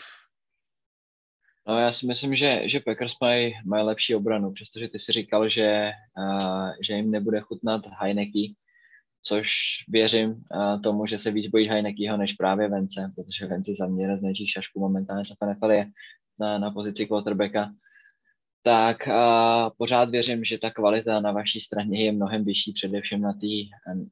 No 1.68 1.78
já 1.78 1.92
si 1.92 2.06
myslím, 2.06 2.34
že, 2.34 2.62
že 2.66 2.80
Packers 2.80 3.12
mají, 3.20 3.52
mají 3.64 3.84
lepší 3.84 4.14
obranu, 4.14 4.52
přestože 4.52 4.88
ty 4.88 4.98
si 4.98 5.12
říkal, 5.12 5.48
že, 5.48 5.90
uh, 6.18 6.70
že 6.86 6.94
jim 6.94 7.10
nebude 7.10 7.40
chutnat 7.40 7.82
Heineke, 8.00 8.54
což 9.22 9.50
věřím 9.88 10.30
uh, 10.30 10.82
tomu, 10.82 11.06
že 11.06 11.18
se 11.18 11.30
víc 11.30 11.46
bojí 11.46 11.68
Heinekyho 11.68 12.16
než 12.16 12.32
právě 12.32 12.68
Vence, 12.68 13.12
protože 13.14 13.46
Vence 13.46 13.72
za 13.74 13.86
mě 13.86 14.08
největších 14.08 14.50
šašků 14.50 14.80
momentálně 14.80 15.24
se 15.24 15.34
NFL 15.50 15.70
je 15.70 15.86
na, 16.38 16.58
na 16.58 16.70
pozici 16.70 17.06
quarterbacka, 17.06 17.70
tak 18.62 18.96
uh, 19.06 19.70
pořád 19.78 20.10
věřím, 20.10 20.44
že 20.44 20.58
ta 20.58 20.70
kvalita 20.70 21.20
na 21.20 21.32
vaší 21.32 21.60
straně 21.60 22.04
je 22.04 22.12
mnohem 22.12 22.44
vyšší, 22.44 22.72
především 22.72 23.20
na 23.20 23.32
té 23.32 23.46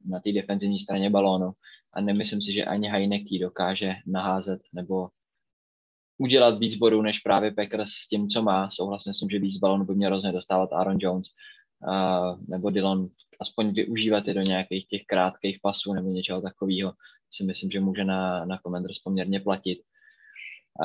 na 0.05 0.21
defenzivní 0.33 0.79
straně 0.79 1.09
balónu. 1.09 1.51
A 1.93 2.01
nemyslím 2.01 2.41
si, 2.41 2.53
že 2.53 2.65
ani 2.65 2.89
Heineke 2.89 3.39
dokáže 3.41 3.93
naházet 4.07 4.61
nebo 4.73 5.09
udělat 6.17 6.59
víc 6.59 6.75
bodů 6.75 7.01
než 7.01 7.19
právě 7.19 7.51
Packers 7.51 7.89
s 7.89 8.07
tím, 8.07 8.27
co 8.27 8.41
má. 8.41 8.69
Souhlasím 8.69 9.13
s 9.13 9.19
tím, 9.19 9.29
že 9.29 9.39
víc 9.39 9.57
balónu 9.57 9.85
by 9.85 9.95
měl 9.95 10.09
rozhodně 10.09 10.33
dostávat 10.33 10.73
Aaron 10.73 10.97
Jones 10.99 11.27
uh, 11.87 12.39
nebo 12.47 12.69
Dylan 12.69 13.07
aspoň 13.39 13.73
využívat 13.73 14.27
je 14.27 14.33
do 14.33 14.41
nějakých 14.41 14.87
těch 14.87 15.01
krátkých 15.07 15.59
pasů 15.61 15.93
nebo 15.93 16.09
něčeho 16.09 16.41
takového, 16.41 16.93
si 17.31 17.43
myslím, 17.43 17.71
že 17.71 17.79
může 17.79 18.05
na, 18.05 18.45
na 18.45 18.57
Commanders 18.57 18.99
poměrně 18.99 19.39
platit. 19.39 19.81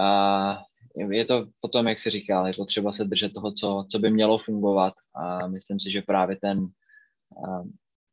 A 0.01 0.63
je 1.11 1.25
to 1.25 1.47
potom, 1.61 1.89
jak 1.89 1.99
si 1.99 2.11
říkal, 2.11 2.47
je 2.47 2.53
potřeba 2.57 2.93
se 2.93 3.05
držet 3.05 3.33
toho, 3.33 3.53
co, 3.53 3.87
co 3.91 3.99
by 3.99 4.11
mělo 4.11 4.39
fungovat 4.39 4.95
a 5.15 5.47
myslím 5.47 5.81
si, 5.81 5.91
že 5.91 6.03
právě 6.03 6.37
ten, 6.37 6.69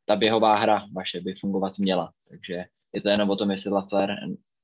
ta 0.06 0.16
běhová 0.16 0.58
hra 0.58 0.86
vaše 0.94 1.22
by 1.22 1.34
fungovat 1.34 1.78
měla. 1.78 2.12
Takže 2.30 2.66
je 2.94 3.02
to 3.02 3.10
jenom 3.10 3.30
o 3.30 3.36
tom, 3.36 3.52
jestli 3.52 3.72
Lafler 3.72 4.16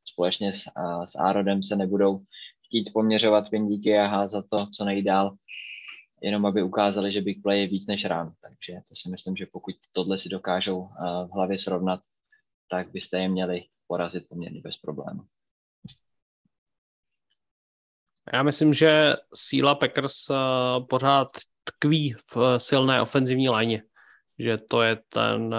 společně 0.06 0.54
s, 0.54 0.64
s 1.06 1.16
Árodem 1.16 1.64
se 1.64 1.76
nebudou 1.76 2.20
chtít 2.66 2.90
poměřovat 2.94 3.50
pindíky 3.50 3.98
a 3.98 4.08
házat 4.08 4.46
to, 4.50 4.68
co 4.68 4.86
nejdál, 4.86 5.36
jenom 6.22 6.46
aby 6.46 6.64
ukázali, 6.64 7.12
že 7.12 7.22
big 7.22 7.42
play 7.44 7.62
je 7.62 7.68
víc 7.68 7.88
než 7.88 8.06
rán. 8.06 8.34
Takže 8.42 8.74
to 8.90 8.96
si 8.96 9.10
myslím, 9.10 9.36
že 9.36 9.46
pokud 9.46 9.76
tohle 9.92 10.18
si 10.18 10.30
dokážou 10.30 10.90
v 11.28 11.30
hlavě 11.34 11.58
srovnat, 11.58 12.00
tak 12.70 12.92
byste 12.92 13.20
je 13.20 13.30
měli 13.30 13.64
porazit 13.88 14.28
poměrně 14.30 14.62
bez 14.62 14.78
problému. 14.78 15.22
Já 18.34 18.44
myslím, 18.44 18.74
že 18.74 19.14
síla 19.36 19.76
Packers 19.76 20.16
pořád 20.90 21.28
tkví 21.64 22.16
v 22.34 22.60
silné 22.60 23.02
ofenzivní 23.02 23.50
léně. 23.50 23.84
Že 24.40 24.58
to 24.58 24.82
je 24.82 24.98
ten, 25.10 25.56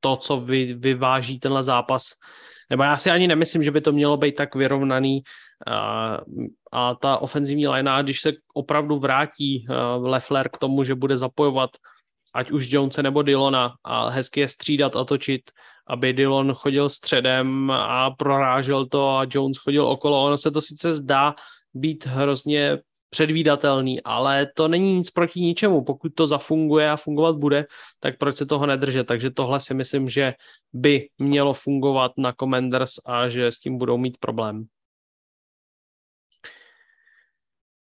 to, 0.00 0.16
co 0.16 0.40
vy, 0.40 0.74
vyváží 0.74 1.40
tenhle 1.40 1.62
zápas. 1.62 2.14
Nebo 2.70 2.82
já 2.82 2.96
si 2.96 3.10
ani 3.10 3.28
nemyslím, 3.28 3.62
že 3.62 3.70
by 3.70 3.80
to 3.80 3.92
mělo 3.92 4.16
být 4.16 4.34
tak 4.34 4.54
vyrovnaný 4.54 5.22
a, 6.72 6.94
ta 6.94 7.18
ofenzivní 7.18 7.68
linea, 7.68 8.02
když 8.02 8.20
se 8.20 8.32
opravdu 8.54 8.98
vrátí 8.98 9.66
uh, 9.68 10.06
Leffler 10.06 10.48
k 10.48 10.58
tomu, 10.58 10.84
že 10.84 10.94
bude 10.94 11.16
zapojovat 11.16 11.70
ať 12.34 12.50
už 12.50 12.72
Jonese 12.72 13.02
nebo 13.02 13.22
Dylona 13.22 13.74
a 13.84 14.08
hezky 14.08 14.40
je 14.40 14.48
střídat 14.48 14.96
a 14.96 15.04
točit, 15.04 15.50
aby 15.86 16.12
Dylon 16.12 16.52
chodil 16.54 16.88
středem 16.88 17.70
a 17.70 18.10
prorážel 18.10 18.86
to 18.86 19.08
a 19.08 19.26
Jones 19.30 19.58
chodil 19.58 19.86
okolo. 19.86 20.24
Ono 20.24 20.38
se 20.38 20.50
to 20.50 20.60
sice 20.60 20.92
zdá 20.92 21.34
být 21.74 22.06
hrozně 22.06 22.78
předvídatelný, 23.10 24.02
ale 24.02 24.46
to 24.56 24.68
není 24.68 24.94
nic 24.94 25.10
proti 25.10 25.40
ničemu. 25.40 25.84
Pokud 25.84 26.14
to 26.14 26.26
zafunguje 26.26 26.90
a 26.90 26.96
fungovat 26.96 27.36
bude, 27.36 27.66
tak 28.00 28.18
proč 28.18 28.36
se 28.36 28.46
toho 28.46 28.66
nedržet? 28.66 29.04
Takže 29.04 29.30
tohle 29.30 29.60
si 29.60 29.74
myslím, 29.74 30.08
že 30.08 30.34
by 30.72 31.08
mělo 31.18 31.54
fungovat 31.54 32.12
na 32.18 32.32
Commanders 32.32 32.92
a 33.06 33.28
že 33.28 33.46
s 33.46 33.58
tím 33.58 33.78
budou 33.78 33.98
mít 33.98 34.16
problém. 34.20 34.64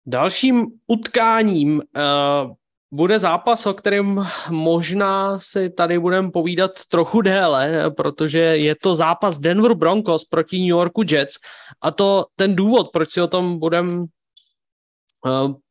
Dalším 0.07 0.67
utkáním 0.87 1.77
uh, 1.77 2.53
bude 2.91 3.19
zápas, 3.19 3.67
o 3.67 3.75
kterém 3.75 4.27
možná 4.51 5.41
si 5.41 5.71
tady 5.71 5.99
budeme 5.99 6.31
povídat 6.31 6.71
trochu 6.89 7.21
déle, 7.21 7.91
protože 7.97 8.39
je 8.39 8.75
to 8.83 8.95
zápas 8.95 9.39
Denver 9.39 9.75
Broncos 9.75 10.25
proti 10.25 10.59
New 10.59 10.69
Yorku 10.69 11.03
Jets 11.11 11.37
a 11.81 11.91
to 11.91 12.25
ten 12.37 12.57
důvod, 12.57 12.89
proč 12.93 13.11
si 13.11 13.21
o 13.21 13.27
tom 13.27 13.59
budeme 13.59 13.99
uh, 13.99 14.07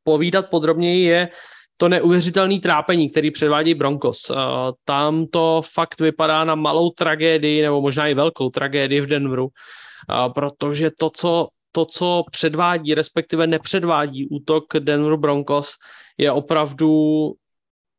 povídat 0.04 0.50
podrobněji 0.50 1.04
je 1.04 1.30
to 1.78 1.90
neuvěřitelné 1.90 2.60
trápení, 2.60 3.10
který 3.10 3.32
předvádí 3.32 3.74
Broncos. 3.74 4.30
Uh, 4.30 4.38
tam 4.86 5.28
to 5.28 5.62
fakt 5.74 6.02
vypadá 6.02 6.44
na 6.44 6.56
malou 6.56 6.90
tragédii, 6.90 7.62
nebo 7.62 7.82
možná 7.82 8.08
i 8.08 8.14
velkou 8.14 8.50
tragédii 8.50 9.02
v 9.02 9.08
Denveru, 9.08 9.46
uh, 9.46 10.34
protože 10.34 10.92
to, 11.00 11.10
co 11.10 11.48
to, 11.76 11.86
co 11.86 12.24
předvádí, 12.32 12.94
respektive 12.94 13.48
nepředvádí 13.48 14.28
útok 14.28 14.64
Denver 14.80 15.16
Broncos, 15.16 15.76
je 16.18 16.32
opravdu 16.32 17.32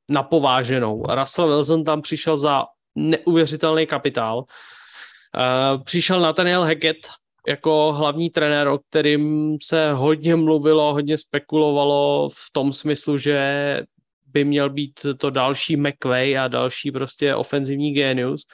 napováženou. 0.08 1.02
Russell 1.02 1.48
Wilson 1.48 1.84
tam 1.84 2.02
přišel 2.02 2.36
za 2.36 2.64
neuvěřitelný 2.94 3.86
kapitál. 3.86 4.38
Uh, 4.38 5.82
přišel 5.84 6.20
Nathaniel 6.20 6.62
Hackett 6.62 6.98
jako 7.48 7.92
hlavní 7.92 8.30
trenér, 8.30 8.68
o 8.68 8.78
kterým 8.78 9.56
se 9.62 9.92
hodně 9.92 10.36
mluvilo, 10.36 10.92
hodně 10.92 11.18
spekulovalo 11.18 12.28
v 12.28 12.52
tom 12.52 12.72
smyslu, 12.72 13.18
že 13.18 13.40
by 14.26 14.44
měl 14.44 14.70
být 14.70 15.00
to 15.18 15.30
další 15.30 15.76
McVay 15.76 16.38
a 16.38 16.48
další 16.48 16.90
prostě 16.90 17.34
ofenzivní 17.34 17.92
genius. 17.92 18.46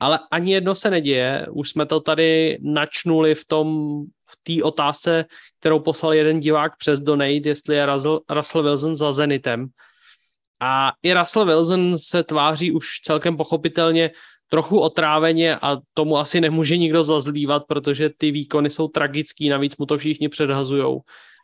Ale 0.00 0.18
ani 0.30 0.52
jedno 0.52 0.74
se 0.74 0.90
neděje. 0.90 1.46
Už 1.50 1.70
jsme 1.70 1.86
to 1.86 2.00
tady 2.00 2.58
načnuli 2.62 3.34
v 3.34 3.44
tom 3.44 3.98
v 4.32 4.36
té 4.42 4.62
otázce, 4.62 5.24
kterou 5.60 5.80
poslal 5.80 6.14
jeden 6.14 6.40
divák 6.40 6.76
přes 6.76 7.00
Donate, 7.00 7.48
jestli 7.48 7.76
je 7.76 7.86
Russell, 7.86 8.20
Russell 8.30 8.64
Wilson 8.64 8.96
za 8.96 9.12
Zenitem. 9.12 9.66
A 10.60 10.92
i 11.02 11.14
Russell 11.14 11.46
Wilson 11.46 11.98
se 11.98 12.22
tváří 12.22 12.72
už 12.72 12.86
celkem 13.04 13.36
pochopitelně 13.36 14.10
trochu 14.48 14.80
otráveně 14.80 15.56
a 15.56 15.76
tomu 15.94 16.18
asi 16.18 16.40
nemůže 16.40 16.76
nikdo 16.76 17.02
zazlívat, 17.02 17.62
protože 17.68 18.10
ty 18.16 18.30
výkony 18.30 18.70
jsou 18.70 18.88
tragický, 18.88 19.48
navíc 19.48 19.76
mu 19.76 19.86
to 19.86 19.98
všichni 19.98 20.28
předhazujou. 20.28 21.00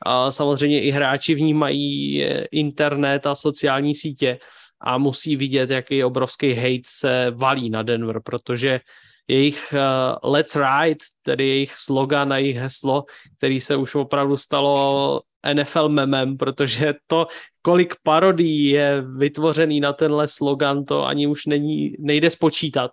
A 0.07 0.33
samozřejmě 0.33 0.83
i 0.83 0.91
hráči 0.91 1.35
vnímají 1.35 2.25
internet 2.51 3.27
a 3.27 3.35
sociální 3.35 3.95
sítě 3.95 4.39
a 4.81 4.99
musí 4.99 5.37
vidět, 5.37 5.71
jaký 5.71 6.05
obrovský 6.05 6.55
hate 6.55 6.87
se 6.87 7.33
valí 7.35 7.71
na 7.71 7.83
Denver, 7.83 8.21
protože 8.25 8.81
jejich 9.29 9.75
uh, 9.75 10.31
Let's 10.31 10.57
Ride, 10.57 11.05
tedy 11.23 11.49
jejich 11.49 11.77
slogan 11.77 12.33
a 12.33 12.39
jejich 12.39 12.57
heslo, 12.57 13.05
který 13.39 13.61
se 13.61 13.77
už 13.77 13.95
opravdu 13.95 14.37
stalo 14.37 15.23
NFL 15.55 15.89
memem, 15.89 16.37
protože 16.37 16.95
to, 17.07 17.27
kolik 17.63 17.95
parodí 18.03 18.69
je 18.69 19.03
vytvořený 19.17 19.81
na 19.81 19.93
tenhle 19.93 20.29
slogan, 20.29 20.85
to 20.85 21.07
ani 21.07 21.27
už 21.27 21.47
není, 21.47 21.95
nejde 21.99 22.31
spočítat. 22.31 22.91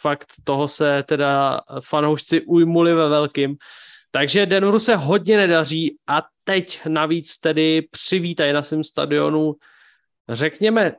Fakt 0.00 0.32
toho 0.44 0.68
se 0.68 1.02
teda 1.02 1.60
fanoušci 1.80 2.40
ujmuli 2.40 2.94
ve 2.94 3.08
velkým. 3.08 3.56
Takže 4.10 4.46
Denveru 4.46 4.78
se 4.78 4.96
hodně 4.96 5.36
nedaří 5.36 5.96
a 6.06 6.22
teď 6.44 6.80
navíc 6.88 7.38
tedy 7.38 7.82
přivítají 7.90 8.52
na 8.52 8.62
svém 8.62 8.84
stadionu, 8.84 9.54
řekněme, 10.28 10.92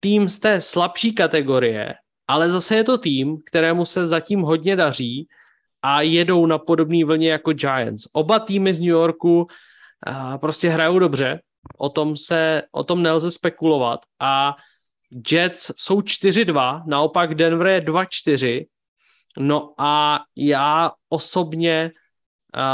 tým 0.00 0.28
z 0.28 0.38
té 0.38 0.60
slabší 0.60 1.14
kategorie, 1.14 1.94
ale 2.32 2.50
zase 2.50 2.76
je 2.76 2.84
to 2.84 2.98
tým, 2.98 3.42
kterému 3.46 3.84
se 3.84 4.06
zatím 4.06 4.40
hodně 4.40 4.76
daří 4.76 5.28
a 5.82 6.00
jedou 6.00 6.46
na 6.46 6.58
podobné 6.58 7.04
vlně 7.04 7.30
jako 7.30 7.52
Giants. 7.52 8.08
Oba 8.12 8.38
týmy 8.38 8.74
z 8.74 8.80
New 8.80 8.88
Yorku 8.88 9.46
prostě 10.40 10.68
hrajou 10.68 10.98
dobře, 10.98 11.40
o 11.78 11.88
tom, 11.88 12.16
se, 12.16 12.62
o 12.72 12.84
tom 12.84 13.02
nelze 13.02 13.30
spekulovat 13.30 14.00
a 14.20 14.56
Jets 15.32 15.70
jsou 15.76 16.00
4-2, 16.00 16.82
naopak 16.86 17.34
Denver 17.34 17.66
je 17.66 17.80
2-4, 17.80 18.66
no 19.38 19.74
a 19.78 20.20
já 20.36 20.90
osobně 21.08 21.90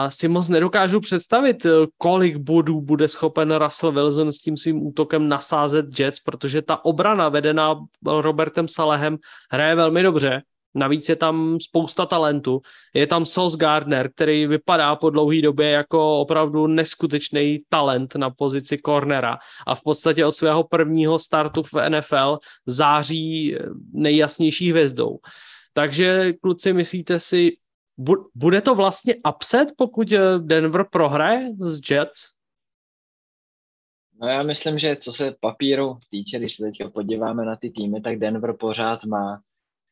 si 0.09 0.29
moc 0.29 0.49
nedokážu 0.49 1.01
představit, 1.01 1.67
eh, 1.67 1.71
kolik 1.99 2.37
bodů 2.37 2.81
bude 2.81 3.09
schopen 3.09 3.55
Russell 3.55 3.93
Wilson 3.93 4.33
s 4.33 4.39
tím 4.39 4.57
svým 4.57 4.87
útokem 4.87 5.29
nasázet 5.29 6.01
Jets, 6.01 6.21
protože 6.21 6.63
ta 6.63 6.85
obrana 6.85 7.29
vedená 7.29 7.77
Robertem 8.07 8.69
Salehem 8.69 9.19
hraje 9.51 9.75
velmi 9.75 10.03
dobře. 10.03 10.43
Navíc 10.75 11.09
je 11.09 11.17
tam 11.17 11.59
spousta 11.61 12.07
talentu. 12.07 12.61
Je 12.95 13.07
tam 13.07 13.27
Sos 13.27 13.57
Gardner, 13.57 14.11
který 14.15 14.47
vypadá 14.47 14.97
po 14.97 15.11
dlouhé 15.11 15.43
době 15.43 15.71
jako 15.71 16.21
opravdu 16.21 16.67
neskutečný 16.67 17.59
talent 17.69 18.15
na 18.15 18.31
pozici 18.31 18.79
cornera 18.87 19.39
a 19.67 19.75
v 19.75 19.83
podstatě 19.83 20.27
od 20.27 20.33
svého 20.33 20.65
prvního 20.65 21.19
startu 21.19 21.63
v 21.63 21.75
NFL 21.89 22.39
září 22.67 23.57
nejjasnější 23.93 24.71
hvězdou. 24.71 25.19
Takže 25.73 26.33
kluci, 26.33 26.73
myslíte 26.73 27.21
si, 27.21 27.53
bude 28.35 28.61
to 28.61 28.75
vlastně 28.75 29.15
upset, 29.35 29.69
pokud 29.77 30.13
eh, 30.13 30.39
Denver 30.39 30.87
prohraje 30.93 31.51
z 31.61 31.91
Jets? 31.91 32.39
No 34.21 34.29
já 34.29 34.43
myslím, 34.43 34.79
že 34.79 34.97
co 34.97 35.13
se 35.13 35.35
papíru 35.41 35.99
týče, 36.11 36.39
když 36.39 36.57
se 36.57 36.65
teď 36.65 36.93
podíváme 36.93 37.45
na 37.45 37.57
ty 37.57 37.71
týmy, 37.71 38.01
tak 38.01 38.19
Denver 38.19 38.57
pořád 38.57 39.05
má 39.05 39.41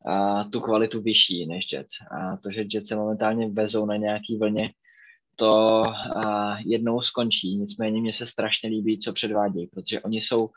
a, 0.07 0.45
tu 0.45 0.61
kvalitu 0.61 1.01
vyšší 1.01 1.47
než 1.47 1.73
Jets. 1.73 1.95
A 2.01 2.37
to, 2.37 2.51
že 2.51 2.65
Jets 2.73 2.89
se 2.89 2.97
momentálně 2.97 3.49
vezou 3.49 3.87
na 3.87 3.97
nějaký 3.97 4.39
vlně, 4.39 4.71
to 5.37 5.83
a, 6.17 6.57
jednou 6.59 7.01
skončí. 7.01 7.57
Nicméně 7.57 8.01
mně 8.01 8.13
se 8.13 8.27
strašně 8.27 8.69
líbí, 8.69 8.99
co 8.99 9.13
předvádějí, 9.13 9.67
protože 9.67 10.01
oni 10.01 10.23
jsou, 10.23 10.51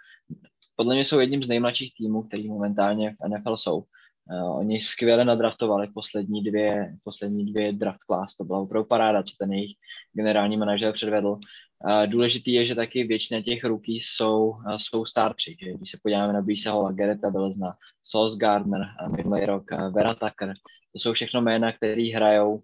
podle 0.76 0.96
mě 0.96 1.06
jsou 1.06 1.20
jedním 1.20 1.44
z 1.44 1.48
nejmladších 1.48 1.94
týmů, 1.98 2.24
který 2.24 2.48
momentálně 2.48 3.16
v 3.22 3.30
NFL 3.30 3.58
jsou. 3.58 3.84
Uh, 4.32 4.58
oni 4.58 4.82
skvěle 4.82 5.26
nadraftovali 5.26 5.88
poslední 5.94 6.44
dvě, 6.44 6.96
poslední 7.04 7.46
dvě 7.46 7.74
draft 7.74 8.04
class, 8.04 8.38
to 8.38 8.44
byla 8.44 8.60
opravdu 8.60 8.88
paráda, 8.88 9.24
co 9.24 9.36
ten 9.40 9.54
jejich 9.54 9.78
generální 10.14 10.58
manažer 10.58 10.94
předvedl. 10.94 11.28
Uh, 11.28 12.08
důležitý 12.08 12.54
je, 12.54 12.66
že 12.66 12.76
taky 12.76 13.04
většina 13.04 13.42
těch 13.42 13.64
ruků 13.64 13.92
jsou, 13.92 14.50
uh, 14.50 14.78
jsou 14.78 15.06
starčí, 15.06 15.58
že? 15.62 15.74
Když 15.74 15.92
se 15.92 15.98
podíváme 16.04 16.34
na 16.34 16.42
Bisa 16.42 16.72
Hola, 16.72 16.92
Gereta 16.92 17.30
Belzna, 17.30 17.74
Sauce 18.04 18.38
Gardner, 18.38 18.82
minulý 19.18 19.46
rok 19.46 19.64
Vera 19.72 20.14
Tucker, 20.14 20.52
to 20.94 21.00
jsou 21.00 21.14
všechno 21.14 21.42
jména, 21.42 21.72
které 21.72 22.12
hrajou 22.16 22.62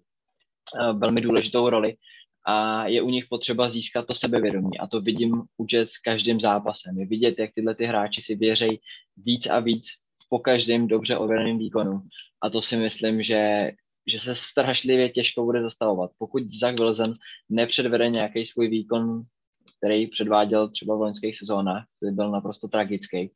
velmi 0.93 1.21
důležitou 1.21 1.69
roli 1.69 1.95
a 2.47 2.87
je 2.87 3.01
u 3.01 3.09
nich 3.09 3.25
potřeba 3.29 3.69
získat 3.69 4.07
to 4.07 4.13
sebevědomí. 4.13 4.79
A 4.79 4.87
to 4.87 5.01
vidím 5.01 5.43
u 5.57 5.65
Jets 5.71 5.97
každým 5.97 6.39
zápasem. 6.39 6.99
Je 6.99 7.05
vidět, 7.05 7.39
jak 7.39 7.51
tyhle 7.55 7.75
ty 7.75 7.85
hráči 7.85 8.21
si 8.21 8.35
věřejí 8.35 8.79
víc 9.17 9.47
a 9.47 9.59
víc 9.59 9.87
po 10.35 10.39
každém 10.39 10.87
dobře 10.87 11.17
odvedeném 11.17 11.57
výkonu. 11.57 12.01
A 12.43 12.49
to 12.49 12.61
si 12.61 12.77
myslím, 12.77 13.23
že, 13.23 13.71
že 14.07 14.19
se 14.19 14.35
strašlivě 14.35 15.09
těžko 15.09 15.43
bude 15.43 15.63
zastavovat. 15.63 16.11
Pokud 16.17 16.43
Zach 16.51 16.75
Wilson 16.75 17.13
nepředvede 17.49 18.09
nějaký 18.09 18.45
svůj 18.45 18.67
výkon, 18.67 19.23
který 19.77 20.07
předváděl 20.07 20.69
třeba 20.69 20.95
v 20.95 20.99
loňských 20.99 21.37
sezónách, 21.37 21.85
který 21.97 22.15
byl 22.15 22.31
naprosto 22.31 22.67
tragický, 22.67 23.31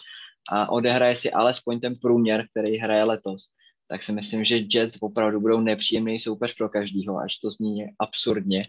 a 0.51 0.71
odehraje 0.71 1.15
si 1.15 1.31
alespoň 1.31 1.79
ten 1.79 1.95
průměr, 1.95 2.47
který 2.51 2.77
hraje 2.77 3.03
letos, 3.03 3.47
tak 3.87 4.03
si 4.03 4.11
myslím, 4.11 4.43
že 4.43 4.59
Jets 4.73 4.97
opravdu 5.01 5.39
budou 5.39 5.59
nepříjemný 5.59 6.19
soupeř 6.19 6.55
pro 6.57 6.69
každýho, 6.69 7.17
až 7.17 7.37
to 7.37 7.49
zní 7.49 7.85
absurdně, 7.99 8.61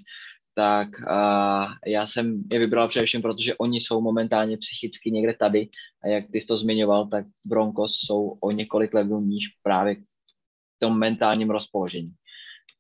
tak 0.61 0.89
uh, 0.89 1.73
já 1.87 2.07
jsem 2.07 2.43
je 2.53 2.59
vybral 2.59 2.89
především, 2.89 3.23
protože 3.23 3.57
oni 3.57 3.81
jsou 3.81 4.01
momentálně 4.01 4.57
psychicky 4.57 5.11
někde 5.11 5.35
tady 5.35 5.69
a 6.05 6.09
jak 6.09 6.24
ty 6.32 6.41
jsi 6.41 6.47
to 6.47 6.59
zmiňoval, 6.59 7.09
tak 7.09 7.24
Broncos 7.45 7.97
jsou 8.07 8.37
o 8.41 8.51
několik 8.51 8.95
levelů 8.95 9.20
níž 9.20 9.45
právě 9.62 9.95
v 9.95 10.78
tom 10.78 10.99
mentálním 10.99 11.51
rozpoložení. 11.51 12.12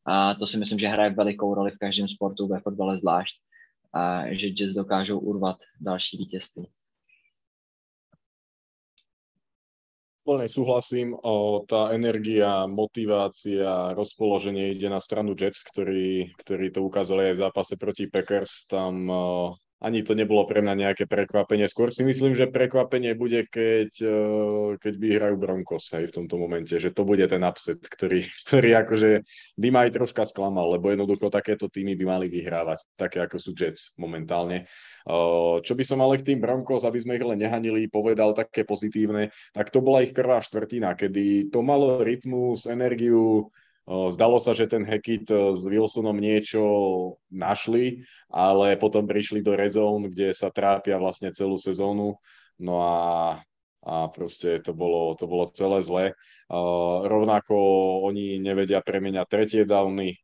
A 0.06 0.34
to 0.34 0.46
si 0.46 0.58
myslím, 0.58 0.78
že 0.78 0.88
hraje 0.88 1.10
velikou 1.10 1.54
roli 1.54 1.70
v 1.70 1.78
každém 1.78 2.08
sportu, 2.08 2.48
ve 2.48 2.60
fotbale 2.60 2.98
zvlášť, 2.98 3.34
a 3.94 4.34
že 4.34 4.46
Jets 4.46 4.74
dokážou 4.74 5.18
urvat 5.18 5.56
další 5.80 6.16
vítězství. 6.16 6.68
Plne 10.30 10.46
súhlasím, 10.46 11.10
o, 11.10 11.66
tá 11.66 11.90
energia, 11.90 12.62
motivácia, 12.70 13.90
rozpoloženie 13.98 14.78
ide 14.78 14.86
na 14.86 15.02
stranu 15.02 15.34
Jets, 15.34 15.58
ktorí, 15.66 16.38
ktorí 16.38 16.70
to 16.70 16.86
ukázali 16.86 17.34
aj 17.34 17.34
v 17.34 17.42
zápase 17.50 17.74
proti 17.74 18.06
Packers. 18.06 18.70
Tam 18.70 19.10
o, 19.10 19.58
ani 19.80 20.04
to 20.04 20.12
nebolo 20.12 20.44
pre 20.44 20.60
mňa 20.60 20.74
nejaké 20.76 21.08
prekvapenie. 21.08 21.64
Skôr 21.64 21.88
si 21.88 22.04
myslím, 22.04 22.36
že 22.36 22.52
prekvapenie 22.52 23.16
bude, 23.16 23.48
keď, 23.48 23.90
keď 24.76 24.94
vyhrajú 25.00 25.40
Broncos 25.40 25.88
hej, 25.96 26.12
v 26.12 26.16
tomto 26.20 26.36
momente, 26.36 26.76
že 26.76 26.92
to 26.92 27.08
bude 27.08 27.24
ten 27.24 27.40
upset, 27.40 27.80
ktorý, 27.80 28.20
ktorý 28.44 28.70
akože 28.84 29.10
by 29.56 29.68
ma 29.72 29.88
aj 29.88 29.96
troška 29.96 30.28
sklamal, 30.28 30.76
lebo 30.76 30.92
jednoducho 30.92 31.32
takéto 31.32 31.72
týmy 31.72 31.96
by 31.96 32.04
mali 32.04 32.26
vyhrávať, 32.28 32.84
také 32.92 33.24
ako 33.24 33.40
sú 33.40 33.56
Jets 33.56 33.96
momentálne. 33.96 34.68
Čo 35.64 35.72
by 35.72 35.84
som 35.84 36.04
ale 36.04 36.20
k 36.20 36.28
tým 36.28 36.44
Broncos, 36.44 36.84
aby 36.84 37.00
sme 37.00 37.16
ich 37.16 37.24
len 37.24 37.40
nehanili, 37.40 37.88
povedal 37.88 38.36
také 38.36 38.68
pozitívne, 38.68 39.32
tak 39.56 39.72
to 39.72 39.80
bola 39.80 40.04
ich 40.04 40.12
prvá 40.12 40.44
štvrtina, 40.44 40.92
kedy 40.92 41.48
to 41.48 41.64
malo 41.64 42.04
rytmus, 42.04 42.68
energiu, 42.68 43.48
Zdalo 43.90 44.38
sa, 44.38 44.54
že 44.54 44.70
ten 44.70 44.86
Hackett 44.86 45.26
s 45.26 45.66
Wilsonom 45.66 46.14
niečo 46.14 46.62
našli, 47.26 48.06
ale 48.30 48.78
potom 48.78 49.02
prišli 49.02 49.42
do 49.42 49.58
Red 49.58 49.74
Zone, 49.74 50.06
kde 50.06 50.30
sa 50.30 50.54
trápia 50.54 50.94
vlastne 50.94 51.34
celú 51.34 51.58
sezónu. 51.58 52.14
No 52.62 52.74
a, 52.86 52.98
a 53.82 53.94
proste 54.14 54.62
to 54.62 54.78
bolo, 54.78 55.18
to 55.18 55.26
bolo 55.26 55.50
celé 55.50 55.82
zlé. 55.82 56.04
Rovnako 57.02 57.54
oni 58.06 58.38
nevedia 58.38 58.78
premeniať 58.78 59.26
tretie 59.26 59.62
downy. 59.66 60.14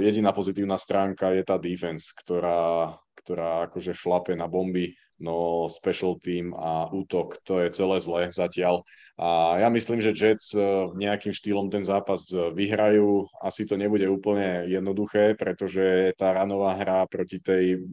Jediná 0.00 0.32
pozitívna 0.32 0.80
stránka 0.80 1.36
je 1.36 1.44
tá 1.44 1.60
defense, 1.60 2.16
ktorá, 2.16 2.96
ktorá 3.12 3.68
akože 3.68 3.92
šlape 3.92 4.32
na 4.32 4.48
bomby 4.48 4.96
no 5.20 5.68
special 5.68 6.16
team 6.16 6.56
a 6.56 6.88
útok, 6.88 7.38
to 7.44 7.60
je 7.60 7.68
celé 7.70 7.96
zle 8.00 8.20
zatiaľ. 8.32 8.82
A 9.20 9.60
ja 9.60 9.68
myslím, 9.68 10.00
že 10.00 10.16
Jets 10.16 10.56
eh, 10.56 10.64
nejakým 10.96 11.36
štýlom 11.36 11.68
ten 11.68 11.84
zápas 11.84 12.24
eh, 12.32 12.48
vyhrajú. 12.56 13.28
Asi 13.44 13.68
to 13.68 13.76
nebude 13.76 14.08
úplne 14.08 14.64
jednoduché, 14.64 15.36
pretože 15.36 16.16
tá 16.16 16.32
ranová 16.32 16.72
hra 16.80 17.04
proti 17.04 17.36
tej 17.36 17.84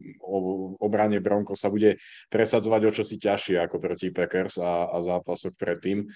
obrane 0.80 1.20
Bronco 1.20 1.52
sa 1.52 1.68
bude 1.68 2.00
presadzovať 2.32 2.80
o 2.88 2.94
čosi 2.96 3.20
ťažšie 3.20 3.60
ako 3.60 3.76
proti 3.76 4.08
Packers 4.08 4.56
a, 4.56 4.88
a 4.88 4.96
zápasoch 5.04 5.52
predtým. 5.52 6.08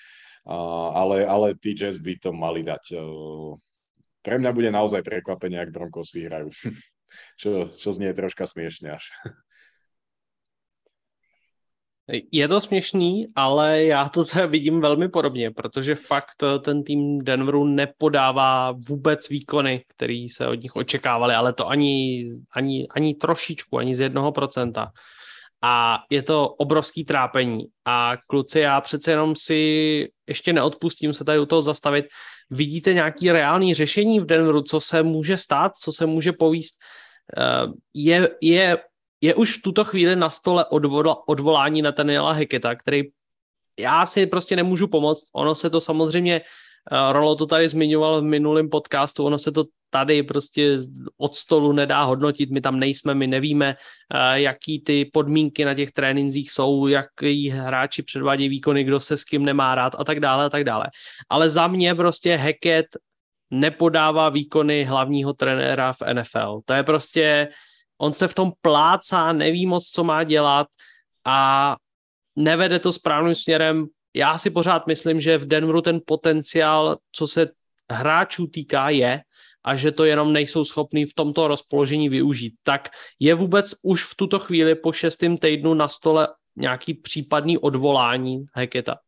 A, 0.49 0.57
ale, 0.97 1.29
ale 1.29 1.61
tí 1.61 1.77
Jets 1.77 2.01
by 2.01 2.17
to 2.17 2.33
mali 2.33 2.65
dať. 2.65 2.97
Eh, 2.97 3.53
pre 4.25 4.41
mňa 4.41 4.51
bude 4.57 4.73
naozaj 4.73 5.05
prekvapenie, 5.05 5.61
ak 5.61 5.77
Broncos 5.77 6.09
vyhrajú. 6.17 6.49
čo, 7.41 7.69
čo 7.69 7.89
znie 7.93 8.17
troška 8.17 8.49
smiešne 8.49 8.97
až. 8.97 9.05
Je 12.33 12.49
to 12.49 12.61
směšný, 12.61 13.27
ale 13.35 13.85
já 13.85 14.09
to 14.09 14.25
teda 14.25 14.47
vidím 14.47 14.81
velmi 14.81 15.09
podobně, 15.09 15.51
protože 15.51 15.95
fakt 15.95 16.43
eh, 16.43 16.59
ten 16.59 16.85
tým 16.85 17.19
Denveru 17.19 17.65
nepodává 17.65 18.73
vůbec 18.89 19.29
výkony, 19.29 19.85
který 19.89 20.29
se 20.29 20.49
od 20.49 20.63
nich 20.63 20.77
očekávali, 20.77 21.35
ale 21.35 21.53
to 21.53 21.69
ani, 21.69 22.25
ani, 22.53 22.89
ani 22.89 23.15
trošičku, 23.15 23.79
ani 23.79 23.95
z 23.95 24.01
jednoho 24.01 24.33
procenta. 24.33 24.93
A 25.63 25.99
je 26.11 26.23
to 26.23 26.49
obrovský 26.49 27.05
trápení. 27.05 27.67
A 27.85 28.17
kluci, 28.27 28.61
já 28.61 28.81
přece 28.81 29.11
jenom 29.11 29.37
si 29.37 30.09
ještě 30.27 30.53
neodpustím 30.53 31.13
se 31.13 31.25
tady 31.25 31.39
u 31.39 31.47
toho 31.47 31.63
zastavit. 31.63 32.05
Vidíte 32.51 32.95
nějaký 32.95 33.31
reálný 33.31 33.75
řešení 33.75 34.21
v 34.21 34.27
Denveru, 34.27 34.63
co 34.63 34.81
se 34.81 35.03
může 35.03 35.37
stát, 35.37 35.73
co 35.77 35.93
se 35.93 36.07
může 36.07 36.33
povíst? 36.33 36.75
Eh, 37.39 37.67
je, 37.95 38.29
je 38.41 38.79
je 39.23 39.35
už 39.35 39.59
v 39.59 39.63
tuto 39.63 39.85
chvíli 39.85 40.17
na 40.17 40.31
stole 40.31 40.65
odvola, 40.65 41.29
odvolání 41.29 41.83
Nathaniela 41.83 42.33
Heketa, 42.33 42.75
který 42.75 43.03
já 43.81 44.07
si 44.07 44.27
prostě 44.27 44.57
nemůžu 44.57 44.89
pomoct. 44.89 45.25
Ono 45.33 45.55
se 45.55 45.71
to 45.71 45.81
samozřejmě 45.81 46.41
Rolo 47.13 47.37
to 47.37 47.47
tady 47.47 47.69
zmiňoval 47.69 48.21
v 48.21 48.25
minulém 48.25 48.71
podcastu, 48.71 49.25
ono 49.25 49.39
se 49.39 49.53
to 49.53 49.65
tady 49.91 50.23
prostě 50.23 50.79
od 51.19 51.35
stolu 51.35 51.73
nedá 51.73 52.03
hodnotit, 52.03 52.51
my 52.51 52.61
tam 52.61 52.79
nejsme, 52.79 53.15
my 53.15 53.27
nevíme, 53.27 53.77
jaký 54.33 54.81
ty 54.81 55.05
podmínky 55.05 55.65
na 55.65 55.75
těch 55.75 55.93
trénincích 55.93 56.51
jsou, 56.51 56.87
jaký 56.87 57.51
hráči 57.51 58.03
předvádí 58.03 58.49
výkony, 58.49 58.85
kdo 58.85 59.01
se 59.01 59.17
s 59.17 59.25
kým 59.25 59.45
nemá 59.45 59.75
rád 59.75 59.95
a 59.99 60.05
tak 60.05 60.21
dále 60.21 60.45
a 60.45 60.49
tak 60.49 60.65
dále. 60.65 60.87
Ale 61.29 61.51
za 61.51 61.67
mě 61.67 61.95
prostě 61.95 62.37
Hackett 62.37 62.87
nepodává 63.51 64.29
výkony 64.29 64.85
hlavního 64.85 65.33
trenéra 65.33 65.93
v 65.93 66.03
NFL. 66.13 66.61
To 66.65 66.73
je 66.75 66.83
prostě, 66.83 67.49
on 68.03 68.13
se 68.13 68.29
v 68.29 68.35
tom 68.35 68.53
plácá, 68.61 69.33
neví 69.33 69.67
moc, 69.67 69.91
co 69.91 70.05
má 70.05 70.25
dělat 70.25 70.67
a 71.25 71.77
nevede 72.37 72.79
to 72.79 72.93
správným 72.93 73.35
směrem. 73.35 73.87
Já 74.15 74.39
si 74.39 74.51
pořád 74.51 74.87
myslím, 74.87 75.21
že 75.21 75.39
v 75.39 75.47
Denveru 75.47 75.81
ten 75.81 76.01
potenciál, 76.07 76.97
co 77.13 77.27
se 77.27 77.49
hráčů 77.91 78.47
týká, 78.47 78.91
je 78.91 79.21
a 79.65 79.77
že 79.77 79.93
to 79.93 80.05
jenom 80.05 80.33
nejsou 80.33 80.65
schopní 80.65 81.05
v 81.05 81.15
tomto 81.15 81.49
rozpoložení 81.49 82.09
využít. 82.09 82.55
Tak 82.63 82.89
je 83.19 83.35
vůbec 83.35 83.75
už 83.83 84.05
v 84.05 84.15
tuto 84.15 84.39
chvíli 84.39 84.75
po 84.75 84.93
šestém 84.93 85.39
týdnu 85.39 85.75
na 85.75 85.89
stole 85.89 86.29
nějaký 86.57 86.95
případný 86.95 87.59
odvolání 87.59 88.45
Heketa? 88.55 88.99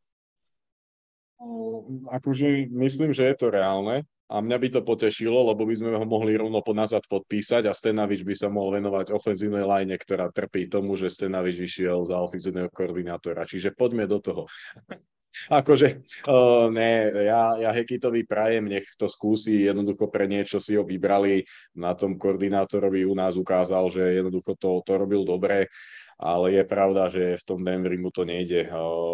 Akože 2.11 2.47
myslím, 2.71 3.12
že 3.12 3.25
je 3.25 3.35
to 3.37 3.51
reálne 3.51 4.03
a 4.25 4.41
mňa 4.41 4.57
by 4.57 4.69
to 4.73 4.81
potešilo, 4.81 5.53
lebo 5.53 5.69
by 5.69 5.75
sme 5.77 5.91
ho 5.93 6.07
mohli 6.09 6.33
rovno 6.35 6.65
nazad 6.73 7.05
podpísať 7.05 7.69
a 7.69 7.77
Stenavič 7.77 8.25
by 8.25 8.35
sa 8.35 8.49
mohol 8.49 8.81
venovať 8.81 9.13
ofenzívnej 9.13 9.69
line, 9.69 9.95
ktorá 10.01 10.33
trpí 10.33 10.67
tomu, 10.73 10.97
že 10.97 11.13
Stenavič 11.13 11.61
vyšiel 11.61 12.09
za 12.09 12.17
ofenzívneho 12.25 12.73
koordinátora. 12.73 13.45
Čiže 13.45 13.77
poďme 13.77 14.09
do 14.09 14.19
toho. 14.25 14.49
akože, 15.51 16.07
uh, 16.31 16.71
ne, 16.71 17.11
ja, 17.27 17.59
ja 17.59 17.71
Hekitovi 17.75 18.25
prajem, 18.25 18.71
nech 18.71 18.87
to 18.95 19.11
skúsi, 19.11 19.67
jednoducho 19.67 20.09
pre 20.09 20.31
niečo 20.31 20.63
si 20.63 20.79
ho 20.79 20.87
vybrali, 20.87 21.43
na 21.75 21.93
tom 21.93 22.17
koordinátorovi 22.17 23.03
u 23.05 23.15
nás 23.19 23.35
ukázal, 23.35 23.91
že 23.91 24.25
jednoducho 24.25 24.55
to, 24.57 24.81
to 24.87 24.93
robil 24.95 25.27
dobre 25.27 25.69
ale 26.19 26.59
je 26.59 26.65
pravda, 26.65 27.11
že 27.11 27.41
v 27.41 27.47
tom 27.47 27.61
Denveri 27.65 27.99
mu 27.99 28.11
to 28.15 28.23
nejde. 28.23 28.70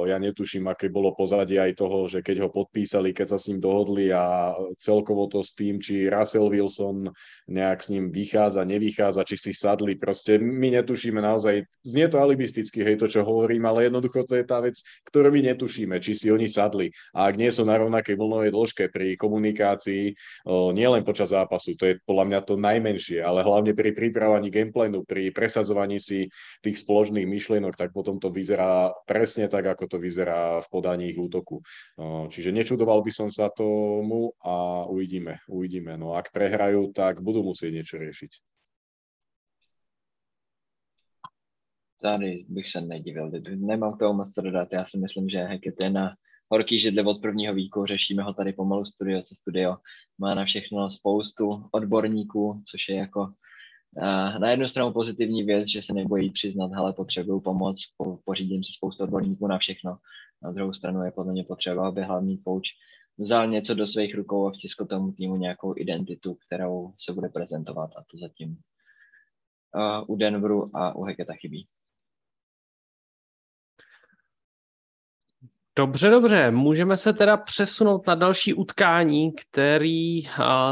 Ja 0.09 0.17
netuším, 0.21 0.69
aké 0.69 0.93
bolo 0.93 1.17
pozadie 1.17 1.57
aj 1.61 1.77
toho, 1.77 2.09
že 2.09 2.21
keď 2.21 2.47
ho 2.47 2.49
podpísali, 2.53 3.17
keď 3.17 3.37
sa 3.37 3.39
s 3.41 3.49
ním 3.53 3.61
dohodli 3.61 4.13
a 4.13 4.55
celkovo 4.77 5.27
to 5.29 5.41
s 5.41 5.57
tým, 5.57 5.81
či 5.81 6.09
Russell 6.09 6.53
Wilson 6.53 7.09
nejak 7.49 7.79
s 7.81 7.89
ním 7.89 8.13
vychádza, 8.13 8.65
nevychádza, 8.65 9.25
či 9.25 9.37
si 9.41 9.53
sadli, 9.57 9.97
proste 9.97 10.37
my 10.41 10.81
netušíme 10.81 11.21
naozaj, 11.21 11.65
znie 11.85 12.07
to 12.13 12.21
alibisticky, 12.21 12.85
hej, 12.85 13.01
to 13.01 13.09
čo 13.09 13.25
hovorím, 13.25 13.65
ale 13.65 13.89
jednoducho 13.89 14.29
to 14.29 14.37
je 14.37 14.45
tá 14.45 14.61
vec, 14.61 14.77
ktorú 15.09 15.33
my 15.33 15.53
netušíme, 15.55 15.97
či 16.01 16.13
si 16.13 16.29
oni 16.29 16.49
sadli. 16.49 16.93
A 17.17 17.29
ak 17.29 17.41
nie 17.41 17.49
sú 17.49 17.65
na 17.65 17.81
rovnakej 17.81 18.17
vlnovej 18.17 18.53
dĺžke 18.53 18.93
pri 18.93 19.17
komunikácii, 19.17 20.13
nielen 20.77 21.03
počas 21.05 21.33
zápasu, 21.33 21.77
to 21.77 21.89
je 21.89 21.95
podľa 22.05 22.25
mňa 22.29 22.41
to 22.45 22.55
najmenšie, 22.61 23.19
ale 23.25 23.41
hlavne 23.45 23.73
pri 23.73 23.97
pripravovaní 23.97 24.53
gameplanu, 24.53 25.05
pri 25.05 25.33
presadzovaní 25.33 25.97
si 25.97 26.29
tých 26.61 26.77
spoločných 26.91 27.23
myšlienok, 27.23 27.79
tak 27.79 27.95
potom 27.95 28.19
to 28.19 28.35
vyzerá 28.35 28.91
presne 29.07 29.47
tak, 29.47 29.63
ako 29.63 29.87
to 29.87 30.03
vyzerá 30.03 30.59
v 30.59 30.67
podaní 30.75 31.15
ich 31.15 31.19
útoku. 31.23 31.63
Čiže 32.35 32.51
nečudoval 32.51 32.99
by 33.07 33.15
som 33.15 33.31
sa 33.31 33.47
tomu 33.47 34.35
a 34.43 34.83
uvidíme, 34.91 35.39
uvidíme. 35.47 35.95
No 35.95 36.19
ak 36.19 36.35
prehrajú, 36.35 36.91
tak 36.91 37.23
budú 37.23 37.47
musieť 37.47 37.71
niečo 37.79 38.03
riešiť. 38.03 38.33
Tady 42.03 42.45
bych 42.49 42.69
se 42.69 42.81
nedivil, 42.81 43.31
nemám 43.55 43.95
k 43.95 43.99
tomu 43.99 44.19
moc 44.19 44.35
co 44.35 44.43
dodat. 44.43 44.69
Já 44.73 44.85
si 44.85 44.99
myslím, 44.99 45.29
že 45.29 45.39
Hackett 45.39 45.83
je 45.83 45.91
na 45.91 46.17
horký 46.49 46.81
židli 46.81 47.05
od 47.05 47.21
prvního 47.23 47.55
výku, 47.55 47.87
řešíme 47.87 48.23
ho 48.23 48.35
tady 48.35 48.53
pomalu 48.53 48.85
studio 48.85 49.23
co 49.23 49.35
studio. 49.35 49.77
Má 50.19 50.35
na 50.35 50.45
všechno 50.45 50.91
spoustu 50.91 51.69
odborníků, 51.73 52.63
což 52.71 52.89
je 52.89 52.97
jako 52.97 53.33
na 54.39 54.51
jednu 54.51 54.69
stranu 54.69 54.93
pozitivní 54.93 55.43
věc, 55.43 55.69
že 55.69 55.83
se 55.83 55.93
nebojí 55.93 56.31
přiznat, 56.31 56.73
hele, 56.73 56.93
potřebuju 56.93 57.41
pomoc, 57.41 57.83
po, 57.97 58.19
pořídím 58.25 58.65
si 58.65 58.73
spoustu 58.73 59.03
odborníků 59.03 59.47
na 59.47 59.59
všechno. 59.59 59.99
Na 60.43 60.53
druhou 60.53 60.73
stranu 60.73 61.05
je 61.05 61.11
podle 61.11 61.33
mě 61.33 61.45
potřeba, 61.45 61.89
aby 61.89 62.03
hlavní 62.03 62.37
pouč 62.37 62.69
vzal 63.19 63.47
něco 63.47 63.75
do 63.75 63.87
svých 63.87 64.15
rukou 64.15 64.47
a 64.47 64.51
vtiskl 64.51 64.87
tomu 64.87 65.13
týmu 65.13 65.37
nějakou 65.37 65.75
identitu, 65.77 66.35
kterou 66.47 66.93
se 66.99 67.13
bude 67.13 67.29
prezentovat 67.29 67.91
a 67.97 68.05
to 68.11 68.19
zatím 68.19 68.49
uh, 68.51 70.15
u 70.15 70.17
Denveru 70.17 70.77
a 70.77 70.97
u 70.97 71.05
Heketa 71.05 71.33
chybí. 71.35 71.67
Dobře, 75.77 76.11
dobře. 76.11 76.51
Můžeme 76.51 76.97
se 76.97 77.13
teda 77.13 77.37
přesunout 77.37 78.07
na 78.07 78.15
další 78.15 78.55
utkání, 78.55 79.33
který 79.33 80.21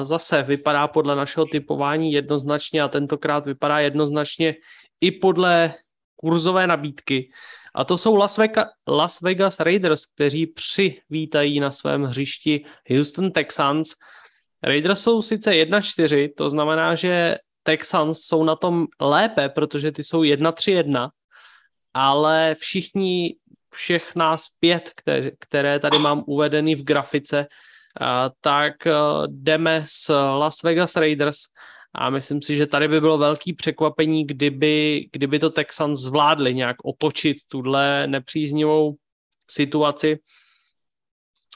zase 0.02 0.42
vypadá 0.42 0.88
podle 0.88 1.16
našeho 1.16 1.46
typování 1.46 2.12
jednoznačně 2.12 2.82
a 2.82 2.88
tentokrát 2.88 3.46
vypadá 3.46 3.78
jednoznačně 3.78 4.54
i 5.00 5.10
podle 5.10 5.74
kurzové 6.16 6.66
nabídky. 6.66 7.30
A 7.74 7.84
to 7.84 7.98
jsou 7.98 8.16
Las, 8.16 8.38
Vegas, 8.38 8.66
Las 8.88 9.20
Vegas 9.20 9.60
Raiders, 9.60 10.06
kteří 10.06 10.46
přivítají 10.46 11.60
na 11.60 11.70
svém 11.70 12.02
hřišti 12.02 12.64
Houston 12.90 13.32
Texans. 13.32 13.90
Raiders 14.62 15.02
jsou 15.02 15.22
sice 15.22 15.50
1-4, 15.50 16.30
to 16.36 16.50
znamená, 16.50 16.94
že 16.94 17.36
Texans 17.62 18.18
jsou 18.18 18.44
na 18.44 18.56
tom 18.56 18.86
lépe, 19.00 19.48
protože 19.48 19.92
ty 19.92 20.04
jsou 20.04 20.22
1-3-1, 20.22 21.08
ale 21.94 22.56
všichni 22.58 23.36
všech 23.78 24.14
nás 24.14 24.46
pět, 24.60 24.90
které, 25.38 25.78
tady 25.78 25.98
mám 25.98 26.24
uvedený 26.26 26.74
v 26.74 26.84
grafice, 26.84 27.46
tak 28.40 28.74
jdeme 29.26 29.84
s 29.88 30.12
Las 30.38 30.62
Vegas 30.62 30.96
Raiders. 30.96 31.38
A 31.94 32.10
myslím 32.10 32.42
si, 32.42 32.56
že 32.56 32.66
tady 32.66 32.88
by 32.88 33.00
bylo 33.00 33.18
velký 33.18 33.52
překvapení, 33.52 34.26
kdyby, 34.26 35.08
kdyby 35.12 35.38
to 35.38 35.50
Texans 35.50 36.00
zvládli 36.00 36.54
nějak 36.54 36.76
otočit 36.84 37.36
tuhle 37.48 38.06
nepříznivou 38.06 38.94
situaci 39.50 40.18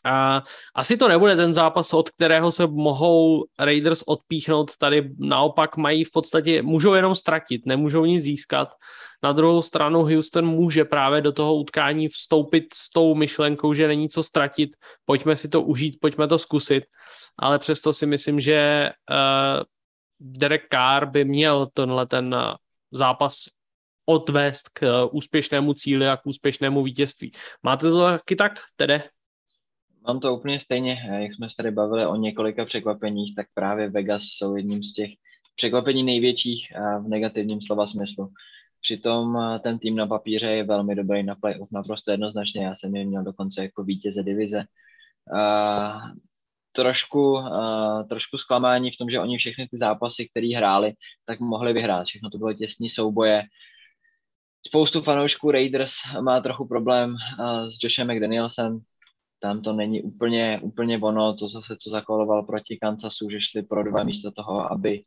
a 0.05 0.43
asi 0.75 0.97
to 0.97 1.09
nebude 1.09 1.37
ten 1.37 1.55
zápas, 1.55 1.93
od 1.93 2.11
kterého 2.11 2.53
se 2.53 2.67
mohou 2.67 3.45
Raiders 3.59 4.03
odpíchnout. 4.03 4.77
Tady 4.77 5.11
naopak 5.19 5.77
mají 5.77 6.05
v 6.05 6.11
podstatě, 6.11 6.63
můžou 6.63 6.95
jenom 6.95 7.15
ztratit, 7.15 7.67
nemůžou 7.67 8.05
nic 8.05 8.25
získat. 8.25 8.75
Na 9.23 9.33
druhou 9.33 9.63
stranu 9.63 10.03
Houston 10.03 10.47
může 10.47 10.85
právě 10.85 11.21
do 11.21 11.33
toho 11.33 11.55
utkání 11.55 12.09
vstoupit 12.09 12.65
s 12.75 12.91
tou 12.91 13.15
myšlenkou, 13.15 13.75
že 13.75 13.89
není 13.89 14.09
co 14.09 14.23
ztratit, 14.23 14.71
pojďme 15.05 15.37
si 15.37 15.49
to 15.49 15.63
užít, 15.63 15.99
pojďme 16.01 16.29
to 16.29 16.39
zkusit. 16.39 16.85
Ale 17.39 17.59
přesto 17.59 17.93
si 17.93 18.07
myslím, 18.07 18.41
že 18.41 18.91
uh, 19.11 19.63
Derek 20.21 20.63
Carr 20.71 21.07
by 21.07 21.25
měl 21.25 21.69
tenhle 21.73 22.07
ten 22.07 22.35
uh, 22.35 22.41
zápas 22.91 23.35
odvést 24.07 24.69
k 24.69 24.83
uh, 24.83 25.17
úspěšnému 25.17 25.75
cíli 25.75 26.09
a 26.09 26.17
k 26.17 26.27
úspěšnému 26.27 26.83
vítězství. 26.83 27.33
Máte 27.63 27.91
to 27.91 28.01
taky 28.01 28.37
tak, 28.37 28.53
tedy? 28.77 29.03
Mám 30.07 30.21
to 30.21 30.37
úplně 30.37 30.61
stejně, 30.61 30.99
jak 31.19 31.35
jsme 31.35 31.51
se 31.51 31.57
tady 31.57 31.71
bavili 31.71 32.07
o 32.07 32.17
několika 32.17 32.65
překvapeních, 32.65 33.35
tak 33.35 33.47
právě 33.55 33.91
Vegas 33.91 34.23
jsou 34.23 34.57
jedním 34.57 34.85
z 34.85 34.93
těch 34.93 35.11
překvapení 35.57 36.03
největších 36.03 36.73
v 37.05 37.09
negativním 37.09 37.61
slova 37.61 37.87
smyslu. 37.87 38.29
Přitom 38.81 39.39
ten 39.63 39.79
tým 39.79 39.97
na 39.97 40.07
papíře 40.07 40.47
je 40.47 40.65
velmi 40.65 40.95
dobrý 40.95 41.23
na 41.23 41.35
playoff, 41.35 41.69
naprosto 41.73 42.11
jednoznačně. 42.11 42.65
Já 42.65 42.75
jsem 42.75 42.97
je 42.97 43.05
měl 43.05 43.23
dokonce 43.23 43.63
jako 43.63 43.85
vítěze 43.85 44.23
divize. 44.23 44.65
Uh, 45.33 46.01
trošku, 46.73 47.33
uh, 47.33 48.09
trošku 48.09 48.39
zklamání 48.39 48.91
v 48.91 48.97
tom, 48.97 49.11
že 49.11 49.21
oni 49.21 49.39
všechny 49.39 49.69
ty 49.69 49.79
zápasy, 49.79 50.29
které 50.29 50.57
hráli, 50.57 50.93
tak 51.27 51.41
mohli 51.41 51.73
vyhrát. 51.73 52.07
Všechno 52.07 52.31
to 52.31 52.39
bylo 52.39 52.53
těsné 52.53 52.89
souboje. 52.91 53.43
Spoustu 54.67 55.03
fanoušků 55.03 55.51
Raiders 55.51 55.93
má 56.21 56.41
trochu 56.41 56.69
problém 56.69 57.15
s 57.69 57.85
Joshem 57.85 58.15
McDanielsem, 58.15 58.81
tam 59.43 59.63
to 59.63 59.73
není 59.73 60.03
úplně, 60.03 60.61
úplně 60.63 60.99
ono, 60.99 61.35
to 61.35 61.49
zase, 61.49 61.77
co 61.77 61.91
zakoloval 61.91 62.43
proti 62.43 62.77
Kansasu, 62.77 63.31
že 63.31 63.41
šli 63.41 63.63
pro 63.63 63.83
dva 63.83 64.03
místo 64.03 64.31
toho, 64.31 64.73
aby, 64.73 65.03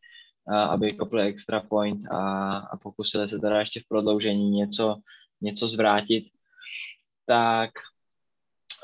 aby 0.69 0.91
kopli 0.91 1.21
extra 1.21 1.59
point 1.59 2.07
a, 2.11 2.57
a 2.57 2.77
pokusili 2.77 3.29
se 3.29 3.39
teda 3.39 3.59
ještě 3.59 3.79
v 3.79 3.87
prodloužení 3.87 4.49
něco, 4.49 4.95
něco 5.41 5.67
zvrátit, 5.67 6.25
tak 7.25 7.69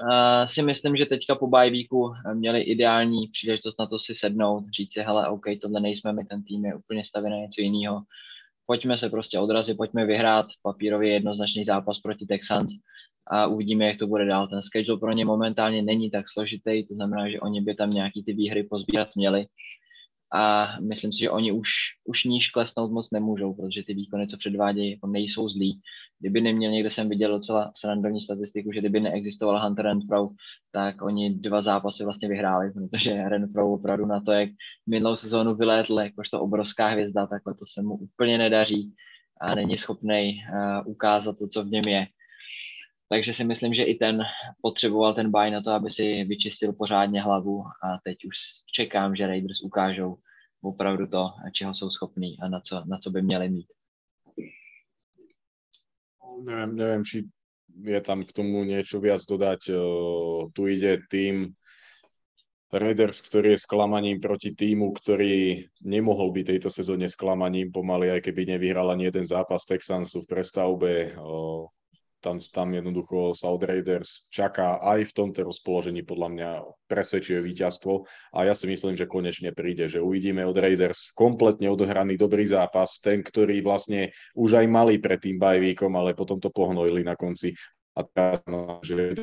uh, 0.02 0.48
si 0.48 0.62
myslím, 0.62 0.96
že 0.96 1.06
teďka 1.06 1.36
po 1.36 1.48
bajvíku 1.48 2.14
měli 2.34 2.62
ideální 2.62 3.28
příležitost 3.28 3.80
na 3.80 3.88
to 3.88 4.00
si 4.00 4.16
sednout, 4.16 4.64
říct 4.70 4.94
si, 4.94 5.02
hele, 5.02 5.30
OK, 5.30 5.46
tohle 5.62 5.80
nejsme 5.80 6.14
my, 6.14 6.26
ten 6.26 6.44
tým 6.44 6.66
je 6.66 6.76
úplně 6.76 7.06
stavěný 7.06 7.36
na 7.36 7.42
něco 7.42 7.62
jiného. 7.62 8.02
Pojďme 8.66 8.98
se 8.98 9.10
prostě 9.10 9.40
odrazit, 9.40 9.78
pojďme 9.78 10.06
vyhrát 10.06 10.46
papírově 10.62 11.14
jednoznačný 11.14 11.66
zápas 11.66 12.00
proti 12.00 12.26
Texans 12.26 12.72
a 13.28 13.48
uvidíme, 13.48 13.86
jak 13.86 13.98
to 13.98 14.08
bude 14.08 14.26
dál. 14.26 14.48
Ten 14.48 14.62
schedule 14.62 15.00
pro 15.00 15.12
ně 15.12 15.26
momentálně 15.26 15.82
není 15.82 16.12
tak 16.12 16.26
složitý, 16.30 16.88
to 16.88 16.94
znamená, 16.96 17.30
že 17.30 17.40
oni 17.40 17.62
by 17.62 17.76
tam 17.76 17.90
nějaký 17.90 18.24
ty 18.24 18.34
výhry 18.34 18.64
pozbírat 18.64 19.10
měli. 19.16 19.46
a 20.34 20.68
myslím 20.80 21.14
si, 21.14 21.20
že 21.20 21.30
oni 21.30 21.52
už, 21.52 21.70
už 22.06 22.24
níž 22.24 22.50
klesnout 22.50 22.92
moc 22.92 23.12
nemůžou, 23.12 23.54
protože 23.54 23.84
ty 23.84 23.94
výkony, 23.94 24.28
co 24.28 24.38
předvádějí, 24.38 24.92
jako 24.92 25.08
nejsou 25.08 25.50
zlí. 25.50 25.82
Kdyby 26.20 26.42
neměl, 26.42 26.72
někde 26.72 26.90
jsem 26.90 27.10
viděl 27.10 27.32
docela 27.32 27.72
srandovní 27.76 28.22
statistiku, 28.22 28.72
že 28.72 28.80
kdyby 28.80 29.00
neexistoval 29.00 29.62
Hunter 29.62 29.86
Renfro, 29.86 30.30
tak 30.72 31.02
oni 31.02 31.34
dva 31.36 31.62
zápasy 31.62 32.04
vlastně 32.04 32.30
vyhráli, 32.30 32.72
protože 32.72 33.30
Renfro 33.30 33.74
opravdu 33.74 34.06
na 34.06 34.22
to, 34.22 34.32
jak 34.32 34.50
minulou 34.90 35.16
sezónu 35.16 35.56
vylétl 35.56 36.00
jakožto 36.00 36.42
obrovská 36.42 36.88
hvězda, 36.88 37.28
tak 37.28 37.42
to 37.44 37.66
se 37.74 37.82
mu 37.82 37.96
úplně 37.96 38.38
nedaří 38.38 38.94
a 39.42 39.56
není 39.56 39.78
schopný 39.78 40.40
uh, 40.54 40.92
ukázat 40.92 41.38
to, 41.38 41.48
co 41.48 41.64
v 41.64 41.72
něm 41.72 41.84
je. 41.88 42.08
Takže 43.12 43.34
si 43.34 43.44
myslím, 43.44 43.74
že 43.74 43.84
i 43.84 43.96
ten 43.96 44.24
potřeboval 44.62 45.14
ten 45.14 45.32
baj 45.32 45.52
na 45.52 45.62
to, 45.62 45.72
aby 45.72 45.92
si 45.92 46.24
vyčistil 46.24 46.74
pořádně 46.74 47.22
hlavu 47.22 47.64
a 47.84 48.00
teď 48.04 48.26
už 48.26 48.36
čekám, 48.72 49.16
že 49.16 49.28
Raiders 49.28 49.62
ukážou 49.62 50.16
opravdu 50.62 51.08
to, 51.08 51.28
čeho 51.52 51.74
jsou 51.74 51.90
schopní 51.90 52.40
a 52.40 52.48
na 52.48 52.60
co, 52.60 52.84
na 52.88 52.98
co 52.98 53.10
by 53.10 53.22
měli 53.22 53.50
mít. 53.50 53.68
Neviem, 56.42 56.76
neviem, 56.76 57.04
či 57.04 57.28
je 57.84 58.02
tam 58.02 58.24
k 58.24 58.32
tomu 58.32 58.64
niečo 58.64 59.04
viac 59.04 59.20
dodať. 59.28 59.76
Tu 60.56 60.62
ide 60.72 61.04
tým 61.12 61.52
Raiders, 62.72 63.20
ktorý 63.20 63.60
je 63.60 63.64
sklamaním 63.68 64.24
proti 64.24 64.56
týmu, 64.56 64.96
ktorý 64.96 65.68
nemohol 65.84 66.32
byť 66.32 66.46
tejto 66.48 66.70
sezóne 66.72 67.12
sklamaním 67.12 67.76
pomaly, 67.76 68.16
aj 68.16 68.24
keby 68.24 68.56
nevyhral 68.56 68.88
ani 68.88 69.12
jeden 69.12 69.28
zápas 69.28 69.68
Texansu 69.68 70.24
v 70.24 70.32
prestavbe 70.32 71.20
tam, 72.22 72.38
tam 72.40 72.72
jednoducho 72.72 73.34
South 73.34 73.66
Raiders 73.66 74.30
čaká 74.30 74.78
aj 74.80 75.10
v 75.10 75.16
tomto 75.18 75.42
rozpoložení 75.44 76.06
podľa 76.06 76.30
mňa 76.32 76.50
presvedčivé 76.86 77.42
víťazstvo. 77.42 78.06
A 78.38 78.46
ja 78.46 78.54
si 78.54 78.70
myslím, 78.70 78.94
že 78.94 79.10
konečne 79.10 79.52
príde, 79.52 79.90
že 79.90 80.00
uvidíme 80.00 80.46
od 80.46 80.56
Raiders 80.56 81.12
kompletne 81.12 81.68
odohraný 81.74 82.16
dobrý 82.16 82.46
zápas, 82.46 83.02
ten, 83.02 83.26
ktorý 83.26 83.66
vlastne 83.66 84.14
už 84.38 84.62
aj 84.62 84.66
mali 84.70 85.02
pred 85.02 85.18
tým 85.18 85.42
bajvíkom, 85.42 85.92
ale 85.98 86.14
potom 86.14 86.38
to 86.38 86.54
pohnojili 86.54 87.02
na 87.02 87.18
konci 87.18 87.58
a 87.92 88.08
teraz, 88.08 88.40
no, 88.48 88.80
že 88.80 89.14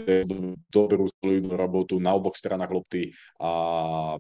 dobrú 0.69 1.09
solidnú 1.24 1.57
robotu 1.57 1.97
na 1.97 2.12
oboch 2.12 2.36
stranách 2.36 2.69
lopty 2.69 3.16
a 3.40 3.51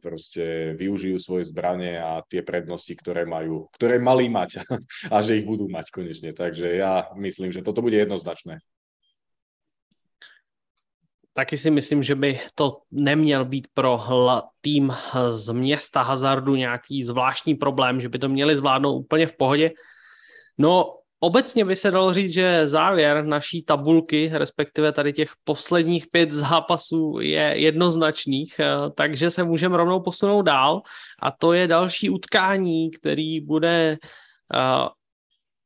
proste 0.00 0.72
využijú 0.72 1.20
svoje 1.20 1.52
zbranie 1.52 2.00
a 2.00 2.24
tie 2.24 2.40
prednosti, 2.40 2.96
ktoré 2.96 3.28
majú, 3.28 3.68
ktoré 3.76 4.00
mali 4.00 4.32
mať 4.32 4.64
a 5.14 5.16
že 5.20 5.36
ich 5.36 5.46
budú 5.46 5.68
mať 5.68 5.92
konečne. 5.92 6.32
Takže 6.32 6.80
ja 6.80 7.12
myslím, 7.20 7.52
že 7.52 7.60
toto 7.60 7.84
bude 7.84 8.00
jednoznačné. 8.00 8.64
Taky 11.36 11.54
si 11.54 11.70
myslím, 11.70 12.02
že 12.02 12.14
by 12.14 12.40
to 12.54 12.82
neměl 12.90 13.44
být 13.44 13.68
pro 13.74 14.00
tým 14.60 14.90
z 15.30 15.52
města 15.52 16.02
Hazardu 16.02 16.54
nějaký 16.54 17.02
zvláštní 17.02 17.54
problém, 17.54 18.00
že 18.00 18.08
by 18.08 18.18
to 18.18 18.28
měli 18.28 18.56
zvládnout 18.56 18.98
úplně 18.98 19.26
v 19.26 19.36
pohodě. 19.36 19.70
No, 20.58 20.97
Obecně 21.20 21.64
by 21.64 21.76
se 21.76 21.90
dalo 21.90 22.12
říct, 22.12 22.32
že 22.32 22.68
závěr 22.68 23.24
naší 23.24 23.62
tabulky, 23.62 24.30
respektive 24.32 24.92
tady 24.92 25.12
těch 25.12 25.30
posledních 25.44 26.06
pět 26.06 26.30
zápasů 26.30 27.18
je 27.20 27.52
jednoznačných, 27.56 28.58
eh, 28.60 28.66
takže 28.94 29.30
se 29.30 29.44
můžeme 29.44 29.76
rovnou 29.76 30.00
posunout 30.00 30.42
dál 30.42 30.82
a 31.22 31.30
to 31.30 31.52
je 31.52 31.66
další 31.66 32.10
utkání, 32.10 32.90
který 32.90 33.40
bude 33.40 33.98
uh, 34.54 34.88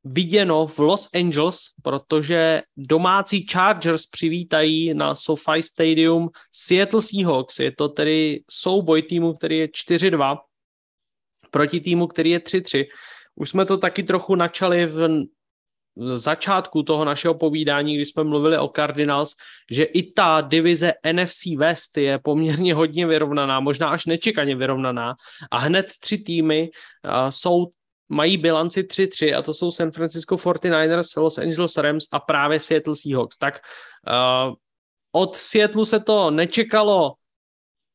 viděno 0.04 0.66
v 0.66 0.78
Los 0.78 1.08
Angeles, 1.14 1.58
protože 1.82 2.62
domácí 2.76 3.46
Chargers 3.52 4.06
přivítají 4.06 4.94
na 4.94 5.14
SoFi 5.14 5.62
Stadium 5.62 6.30
Seattle 6.52 7.02
Seahawks. 7.02 7.58
Je 7.58 7.72
to 7.72 7.88
tedy 7.88 8.42
souboj 8.50 9.02
týmu, 9.02 9.34
který 9.34 9.58
je 9.58 9.66
4-2 9.66 10.38
proti 11.50 11.80
týmu, 11.80 12.06
který 12.06 12.30
je 12.30 12.38
3-3. 12.38 12.84
Už 13.34 13.50
jsme 13.50 13.64
to 13.64 13.78
taky 13.78 14.02
trochu 14.02 14.34
načali 14.34 14.86
v 14.86 15.08
začátku 15.96 16.82
toho 16.82 17.04
našeho 17.04 17.34
povídání, 17.34 17.94
když 17.94 18.08
jsme 18.08 18.24
mluvili 18.24 18.58
o 18.58 18.68
Cardinals, 18.68 19.34
že 19.70 19.84
i 19.84 20.12
ta 20.12 20.40
divize 20.40 20.92
NFC 21.12 21.46
West 21.56 21.96
je 21.96 22.18
poměrně 22.18 22.74
hodně 22.74 23.06
vyrovnaná, 23.06 23.60
možná 23.60 23.88
až 23.88 24.06
nečekaně 24.06 24.56
vyrovnaná 24.56 25.14
a 25.50 25.58
hned 25.58 25.92
tři 26.00 26.18
týmy 26.18 26.70
uh, 27.04 27.30
jsou 27.30 27.66
mají 28.08 28.36
bilanci 28.36 28.82
3-3 28.82 29.38
a 29.38 29.42
to 29.42 29.54
jsou 29.54 29.70
San 29.70 29.90
Francisco 29.90 30.36
49ers, 30.36 31.22
Los 31.22 31.38
Angeles 31.38 31.76
Rams 31.76 32.04
a 32.12 32.20
právě 32.20 32.60
Seattle 32.60 32.94
Seahawks. 32.96 33.38
Tak 33.38 33.60
uh, 34.08 34.54
od 35.12 35.36
Seattle 35.36 35.86
se 35.86 36.00
to 36.00 36.30
nečekalo 36.30 37.12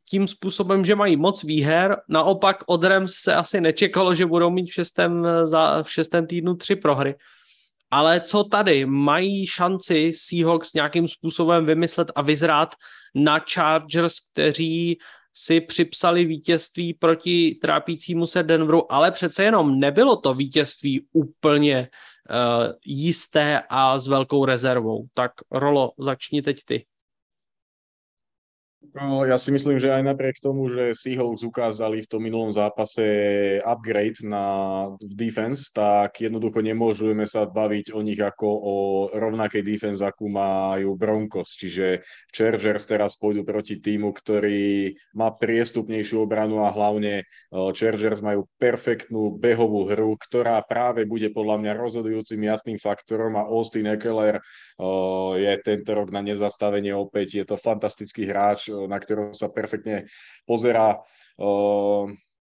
tím 0.10 0.28
způsobem, 0.28 0.86
že 0.86 0.96
mají 0.96 1.16
moc 1.16 1.44
výher, 1.44 1.98
naopak 2.10 2.58
od 2.66 2.84
Rams 2.84 3.14
se 3.14 3.36
asi 3.36 3.62
nečekalo, 3.62 4.16
že 4.16 4.26
budou 4.26 4.50
mít 4.50 4.70
v 4.70 4.74
šestém, 4.74 5.28
za, 5.44 5.84
v 5.84 5.92
šestém 5.92 6.28
týdnu 6.28 6.56
tři 6.56 6.76
prohry. 6.76 7.16
Ale 7.92 8.22
co 8.22 8.44
tady? 8.44 8.86
Mají 8.86 9.48
šanci 9.48 10.12
Seahawks 10.16 10.74
nějakým 10.74 11.08
způsobem 11.08 11.66
vymyslet 11.66 12.12
a 12.16 12.22
vyzrát 12.22 12.76
na 13.16 13.40
Chargers, 13.54 14.16
kteří 14.32 14.98
si 15.34 15.62
připsali 15.62 16.26
vítězství 16.26 16.94
proti 16.94 17.58
trápícímu 17.62 18.28
se 18.28 18.44
Denveru, 18.44 18.92
ale 18.92 19.12
přece 19.12 19.44
jenom 19.44 19.80
nebylo 19.80 20.18
to 20.18 20.34
vítězství 20.34 21.08
úplně 21.14 21.90
uh, 22.30 22.74
jisté 22.86 23.64
a 23.70 24.00
s 24.00 24.08
velkou 24.08 24.46
rezervou. 24.46 25.06
Tak 25.14 25.32
Rolo, 25.52 25.92
začni 25.98 26.42
teď 26.42 26.58
ty. 26.66 26.86
No, 28.78 29.26
ja 29.26 29.38
si 29.38 29.54
myslím, 29.54 29.78
že 29.78 29.94
aj 29.94 30.06
napriek 30.06 30.38
tomu, 30.42 30.70
že 30.74 30.94
Seahawks 30.94 31.46
ukázali 31.46 32.02
v 32.02 32.10
tom 32.10 32.22
minulom 32.22 32.50
zápase 32.50 33.06
upgrade 33.62 34.26
na 34.26 34.46
defense, 35.02 35.70
tak 35.70 36.18
jednoducho 36.18 36.66
nemôžeme 36.66 37.26
sa 37.26 37.46
baviť 37.46 37.94
o 37.94 38.02
nich 38.02 38.18
ako 38.18 38.48
o 38.48 38.76
rovnakej 39.14 39.62
defense, 39.66 40.02
akú 40.02 40.30
majú 40.30 40.98
Broncos. 40.98 41.58
Čiže 41.58 42.06
Chargers 42.34 42.90
teraz 42.90 43.18
pôjdu 43.18 43.46
proti 43.46 43.78
týmu, 43.78 44.14
ktorý 44.14 44.94
má 45.14 45.30
priestupnejšiu 45.30 46.26
obranu 46.26 46.66
a 46.66 46.74
hlavne 46.74 47.26
Chargers 47.54 48.22
majú 48.22 48.50
perfektnú 48.62 49.38
behovú 49.38 49.90
hru, 49.90 50.18
ktorá 50.22 50.58
práve 50.66 51.06
bude 51.06 51.30
podľa 51.34 51.66
mňa 51.66 51.72
rozhodujúcim 51.78 52.42
jasným 52.46 52.78
faktorom 52.82 53.42
a 53.42 53.46
Austin 53.46 53.90
Eckler 53.94 54.42
je 55.38 55.54
tento 55.62 55.92
rok 55.94 56.10
na 56.10 56.22
nezastavenie 56.26 56.94
opäť. 56.98 57.42
Je 57.42 57.46
to 57.46 57.58
fantastický 57.58 58.26
hráč, 58.26 58.67
na 58.68 58.98
ktorého 59.00 59.32
sa 59.32 59.48
perfektne 59.48 60.06
pozerá. 60.44 61.00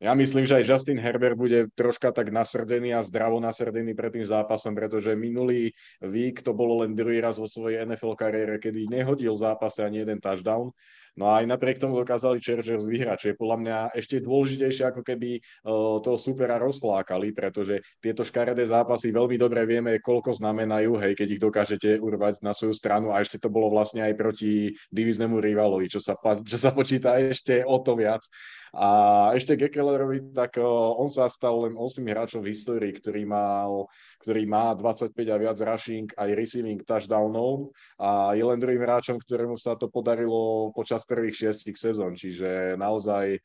Ja 0.01 0.17
myslím, 0.17 0.49
že 0.49 0.57
aj 0.57 0.65
Justin 0.65 0.97
Herbert 0.97 1.37
bude 1.37 1.69
troška 1.77 2.09
tak 2.09 2.33
nasrdený 2.33 2.97
a 2.97 3.05
zdravo 3.05 3.37
nasrdený 3.37 3.93
pred 3.93 4.17
tým 4.17 4.25
zápasom, 4.25 4.73
pretože 4.73 5.13
minulý 5.13 5.77
vík 6.01 6.41
to 6.41 6.57
bolo 6.57 6.81
len 6.81 6.97
druhý 6.97 7.21
raz 7.21 7.37
vo 7.37 7.45
svojej 7.45 7.85
NFL 7.85 8.17
kariére, 8.17 8.57
kedy 8.57 8.89
nehodil 8.89 9.37
zápase 9.37 9.85
ani 9.85 10.01
jeden 10.01 10.17
touchdown. 10.17 10.73
No 11.19 11.31
a 11.31 11.43
aj 11.43 11.47
napriek 11.51 11.83
tomu 11.83 11.99
dokázali 11.99 12.39
Chargers 12.39 12.87
vyhrať, 12.87 13.19
čo 13.19 13.29
je 13.33 13.41
podľa 13.41 13.57
mňa 13.63 13.79
ešte 13.99 14.23
dôležitejšie, 14.23 14.85
ako 14.91 15.03
keby 15.03 15.41
uh, 15.41 15.99
toho 16.05 16.19
supera 16.21 16.61
rozflákali, 16.61 17.35
pretože 17.35 17.83
tieto 17.99 18.23
škaredé 18.23 18.63
zápasy 18.67 19.11
veľmi 19.11 19.35
dobre 19.35 19.67
vieme, 19.67 19.99
koľko 19.99 20.37
znamenajú, 20.37 21.01
hej, 21.03 21.13
keď 21.19 21.29
ich 21.35 21.43
dokážete 21.43 21.91
urvať 21.99 22.43
na 22.45 22.55
svoju 22.55 22.75
stranu 22.77 23.11
a 23.11 23.23
ešte 23.23 23.43
to 23.43 23.51
bolo 23.51 23.73
vlastne 23.73 24.07
aj 24.07 24.15
proti 24.15 24.75
diviznému 24.95 25.39
rivalovi, 25.43 25.91
čo 25.91 25.99
sa, 25.99 26.15
čo 26.47 26.59
sa 26.59 26.71
počíta 26.71 27.19
ešte 27.19 27.67
o 27.67 27.79
to 27.83 27.99
viac. 27.99 28.23
A 28.71 28.89
ešte 29.35 29.59
Gekelerovi, 29.59 30.31
tak 30.31 30.63
on 30.63 31.11
sa 31.11 31.27
stal 31.27 31.67
len 31.67 31.75
8 31.75 32.07
hráčom 32.07 32.39
v 32.39 32.55
histórii, 32.55 32.95
ktorý, 32.95 33.27
mal, 33.27 33.91
ktorý 34.21 34.45
má 34.45 34.77
25 34.77 35.17
a 35.17 35.37
viac 35.41 35.57
rushing 35.57 36.07
aj 36.13 36.31
receiving 36.37 36.85
touchdownov 36.85 37.73
a 37.97 38.37
je 38.37 38.45
len 38.45 38.61
druhým 38.61 38.85
hráčom, 38.85 39.17
ktorému 39.17 39.57
sa 39.57 39.75
to 39.81 39.89
podarilo 39.89 40.69
počas 40.77 41.09
prvých 41.09 41.49
šiestich 41.49 41.81
sezón. 41.81 42.13
Čiže 42.13 42.77
naozaj, 42.77 43.41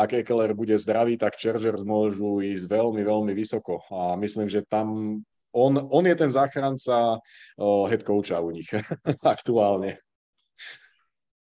ak 0.00 0.24
Ekeler 0.24 0.56
bude 0.56 0.74
zdravý, 0.80 1.20
tak 1.20 1.36
Chargers 1.36 1.84
môžu 1.84 2.40
ísť 2.40 2.72
veľmi, 2.72 3.04
veľmi 3.04 3.32
vysoko. 3.36 3.84
A 3.92 4.16
myslím, 4.16 4.48
že 4.48 4.64
tam 4.64 5.20
on, 5.52 5.76
on 5.76 6.04
je 6.08 6.16
ten 6.16 6.32
záchranca 6.32 7.20
head 7.60 8.02
coacha 8.02 8.40
u 8.40 8.50
nich 8.50 8.72
aktuálne. 9.22 10.00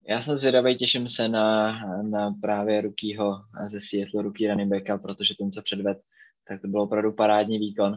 Já 0.08 0.22
jsem 0.22 0.38
zvědavý, 0.38 0.78
těším 0.78 1.10
se 1.10 1.28
na, 1.28 1.80
na 2.02 2.32
právě 2.42 2.82
Rukýho 2.82 3.36
ze 3.68 3.80
Seattle, 3.82 4.22
Ruký 4.22 4.48
running 4.48 4.72
backa, 4.72 4.98
protože 4.98 5.34
ten, 5.40 5.52
co 5.52 5.62
předved, 5.62 5.98
tak 6.48 6.62
to 6.62 6.68
byl 6.68 6.82
opravdu 6.82 7.12
parádní 7.12 7.60
výkon. 7.60 7.96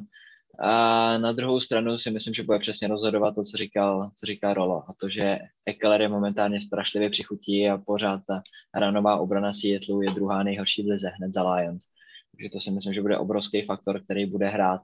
A 0.59 1.19
na 1.19 1.33
druhou 1.33 1.61
stranu 1.61 1.99
si 1.99 2.11
myslím, 2.11 2.35
že 2.35 2.43
bude 2.43 2.59
přesně 2.59 2.89
rozhodovat 2.89 3.35
to, 3.35 3.43
co 3.43 3.57
říkal, 3.57 4.11
co 4.15 4.27
říkal 4.27 4.55
Rolo. 4.55 4.83
A 4.89 4.93
to, 5.01 5.09
že 5.09 5.39
Eckler 5.67 6.01
je 6.01 6.09
momentálně 6.09 6.61
strašlivě 6.61 7.11
přichutí 7.11 7.69
a 7.69 7.79
pořád 7.79 8.21
ta 8.27 8.43
ranová 8.75 9.17
obrana 9.17 9.53
Seattle 9.53 10.05
je 10.05 10.11
druhá 10.11 10.43
nejhorší 10.43 10.83
v 10.83 10.87
lize 10.87 11.09
hned 11.09 11.35
za 11.35 11.53
Lions. 11.53 11.85
Takže 12.33 12.51
to 12.53 12.61
si 12.61 12.71
myslím, 12.71 12.95
že 12.95 13.03
bude 13.03 13.19
obrovský 13.19 13.63
faktor, 13.63 14.01
který 14.05 14.27
bude 14.27 14.49
hrát 14.49 14.81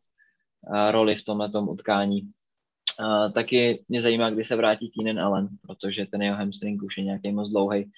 roli 0.90 1.14
v 1.14 1.24
tomhle 1.24 1.50
utkání. 1.68 2.22
Uh, 3.00 3.32
taky 3.32 3.84
mě 3.88 4.02
zajímá, 4.02 4.30
kdy 4.30 4.44
se 4.44 4.56
vrátí 4.56 4.90
Keenan 4.90 5.24
Allen, 5.24 5.48
protože 5.66 6.06
ten 6.06 6.22
jeho 6.22 6.36
hamstring 6.36 6.82
už 6.82 6.98
je 6.98 7.04
nějaký 7.04 7.32
moc 7.32 7.50
dlouhý 7.50 7.90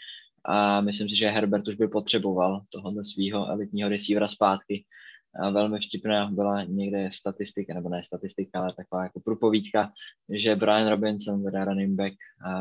a 0.44 0.80
myslím 0.80 1.08
si, 1.08 1.16
že 1.16 1.28
Herbert 1.28 1.68
už 1.68 1.74
by 1.74 1.88
potřeboval 1.88 2.60
tohohle 2.70 3.04
svého 3.04 3.48
elitního 3.48 3.88
receivera 3.88 4.28
zpátky. 4.28 4.84
A 5.42 5.50
velmi 5.50 5.78
vtipná 5.80 6.30
byla 6.30 6.64
někde 6.64 7.10
statistika, 7.12 7.74
nebo 7.74 7.88
ne 7.88 8.04
statistika, 8.04 8.60
ale 8.60 8.68
taková 8.76 9.02
jako 9.02 9.20
průpovídka, 9.20 9.92
že 10.28 10.56
Brian 10.56 10.88
Robinson, 10.88 11.44
teda 11.44 11.64
running 11.64 11.96
back 11.96 12.14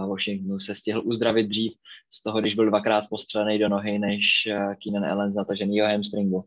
Washingtonu, 0.10 0.60
se 0.60 0.76
stihl 0.76 1.02
uzdravit 1.06 1.48
dřív 1.48 1.74
z 2.12 2.24
toho, 2.24 2.41
když 2.41 2.56
byl 2.56 2.66
dvakrát 2.66 3.06
postřelený 3.10 3.60
do 3.60 3.70
nohy, 3.70 4.00
než 4.00 4.48
Keenan 4.84 5.06
Allen 5.12 5.32
zataženýho 5.32 5.88
hamstringu. 5.88 6.45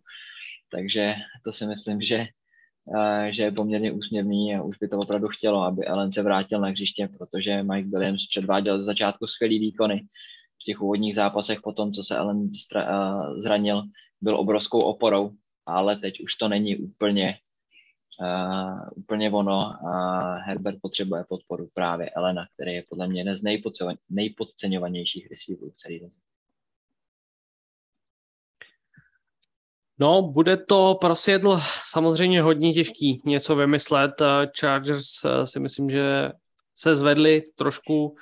Takže 0.70 1.14
to 1.44 1.52
si 1.52 1.66
myslím, 1.66 2.00
že 2.00 2.26
že 3.30 3.42
je 3.42 3.52
poměrně 3.52 3.92
úsměvný 3.92 4.56
a 4.56 4.62
už 4.62 4.78
by 4.78 4.88
to 4.88 4.98
opravdu 4.98 5.28
chtělo, 5.28 5.62
aby 5.62 5.86
Allen 5.86 6.12
se 6.12 6.22
vrátil 6.22 6.60
na 6.60 6.68
hřiště, 6.68 7.08
protože 7.18 7.62
Mike 7.62 7.88
Williams 7.88 8.26
předváděl 8.26 8.82
z 8.82 8.84
začátku 8.84 9.26
skvělý 9.26 9.58
výkony. 9.58 10.06
V 10.62 10.64
těch 10.64 10.80
úvodních 10.80 11.14
zápasech 11.14 11.60
po 11.62 11.72
tom, 11.72 11.92
co 11.92 12.04
se 12.04 12.16
Allen 12.16 12.50
zranil, 13.38 13.82
byl 14.20 14.40
obrovskou 14.40 14.80
oporou, 14.80 15.30
ale 15.66 15.96
teď 15.96 16.20
už 16.20 16.34
to 16.34 16.48
není 16.48 16.76
úplně, 16.76 17.38
uh, 18.20 18.80
úplně 18.96 19.30
ono 19.30 19.86
a 19.86 20.34
Herbert 20.34 20.80
potřebuje 20.82 21.24
podporu 21.28 21.68
právě 21.74 22.10
Elena, 22.10 22.46
který 22.54 22.74
je 22.74 22.84
podle 22.88 23.08
mě 23.08 23.20
jeden 23.20 23.36
z 23.36 23.42
nejpodceňovanějších 24.08 25.30
receiverů 25.30 25.70
v 25.70 25.76
celý 25.76 26.02
lize. 26.02 26.20
No, 29.98 30.22
bude 30.22 30.56
to 30.56 30.98
pro 31.00 31.14
Seattle 31.14 31.60
samozřejmě 31.84 32.42
hodně 32.42 32.72
těžký 32.72 33.22
něco 33.24 33.56
vymyslet. 33.56 34.10
Chargers 34.60 35.06
si 35.44 35.60
myslím, 35.60 35.90
že 35.90 36.32
se 36.74 36.96
zvedli 36.96 37.42
trošku 37.54 38.16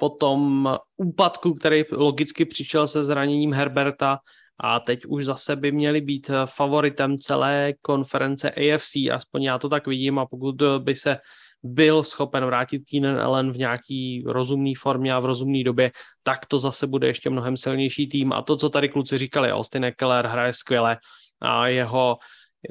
po 0.00 0.08
tom 0.08 0.68
úpadku, 0.96 1.54
který 1.54 1.84
logicky 1.92 2.44
přišel 2.44 2.86
se 2.86 3.04
zraněním 3.04 3.52
Herberta 3.52 4.18
a 4.60 4.80
teď 4.80 5.04
už 5.04 5.24
zase 5.24 5.56
by 5.56 5.72
měli 5.72 6.00
být 6.00 6.30
favoritem 6.44 7.18
celé 7.18 7.72
konference 7.82 8.50
AFC, 8.50 8.96
aspoň 9.12 9.42
já 9.42 9.58
to 9.58 9.68
tak 9.68 9.86
vidím 9.86 10.18
a 10.18 10.26
pokud 10.26 10.62
by 10.78 10.94
se 10.94 11.18
byl 11.62 12.04
schopen 12.04 12.44
vrátit 12.44 12.82
Keenan 12.90 13.20
Allen 13.20 13.52
v 13.52 13.58
nějaký 13.58 14.24
rozumný 14.26 14.74
formě 14.74 15.14
a 15.14 15.20
v 15.20 15.24
rozumné 15.24 15.64
době, 15.64 15.90
tak 16.22 16.46
to 16.46 16.58
zase 16.58 16.86
bude 16.86 17.06
ještě 17.06 17.30
mnohem 17.30 17.56
silnější 17.56 18.08
tým. 18.08 18.32
A 18.32 18.42
to, 18.42 18.56
co 18.56 18.70
tady 18.70 18.88
kluci 18.88 19.18
říkali, 19.18 19.52
Austin 19.52 19.84
Eckler 19.84 20.26
hraje 20.26 20.52
skvěle 20.52 20.98
a 21.40 21.68
jeho 21.68 22.16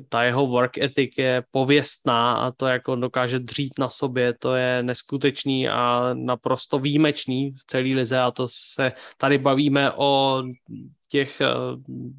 ta 0.09 0.23
jeho 0.23 0.47
work 0.47 0.77
ethic 0.77 1.11
je 1.17 1.43
pověstná 1.51 2.33
a 2.33 2.51
to, 2.51 2.67
jak 2.67 2.87
on 2.87 3.01
dokáže 3.01 3.39
dřít 3.39 3.73
na 3.79 3.89
sobě, 3.89 4.33
to 4.39 4.55
je 4.55 4.83
neskutečný 4.83 5.69
a 5.69 6.09
naprosto 6.13 6.79
výjimečný 6.79 7.51
v 7.51 7.65
celé 7.67 7.83
lize 7.95 8.19
a 8.19 8.31
to 8.31 8.47
se 8.49 8.91
tady 9.17 9.37
bavíme 9.37 9.91
o 9.91 10.43
těch 11.13 11.41
eh, 11.41 11.47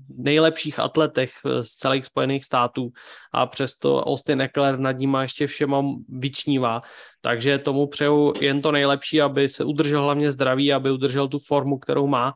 nejlepších 0.09 0.78
atletech 0.78 1.30
eh, 1.42 1.64
z 1.64 1.70
celých 1.70 2.06
Spojených 2.06 2.44
států. 2.44 2.92
A 3.32 3.46
přesto 3.46 4.05
Austin 4.05 4.40
Eckler 4.40 4.78
nad 4.78 4.92
ním 4.92 5.16
ještě 5.22 5.46
všema 5.46 5.82
vyčnívá. 6.09 6.82
Takže 7.20 7.59
tomu 7.59 7.86
přeju 7.86 8.32
jen 8.40 8.62
to 8.62 8.72
nejlepší, 8.72 9.20
aby 9.20 9.48
se 9.48 9.64
udržel 9.64 10.02
hlavně 10.02 10.30
zdraví, 10.30 10.72
aby 10.72 10.90
udržel 10.90 11.28
tu 11.28 11.38
formu, 11.38 11.78
kterou 11.78 12.06
má. 12.06 12.34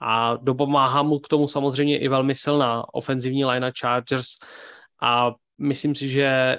A 0.00 0.36
dopomáhá 0.40 1.02
mu 1.02 1.18
k 1.18 1.28
tomu 1.28 1.48
samozřejmě 1.48 1.98
i 1.98 2.08
velmi 2.08 2.34
silná 2.34 2.94
ofenzivní 2.94 3.44
line 3.44 3.72
Chargers 3.80 4.40
a 5.02 5.34
myslím 5.58 5.94
si, 5.94 6.08
že 6.08 6.58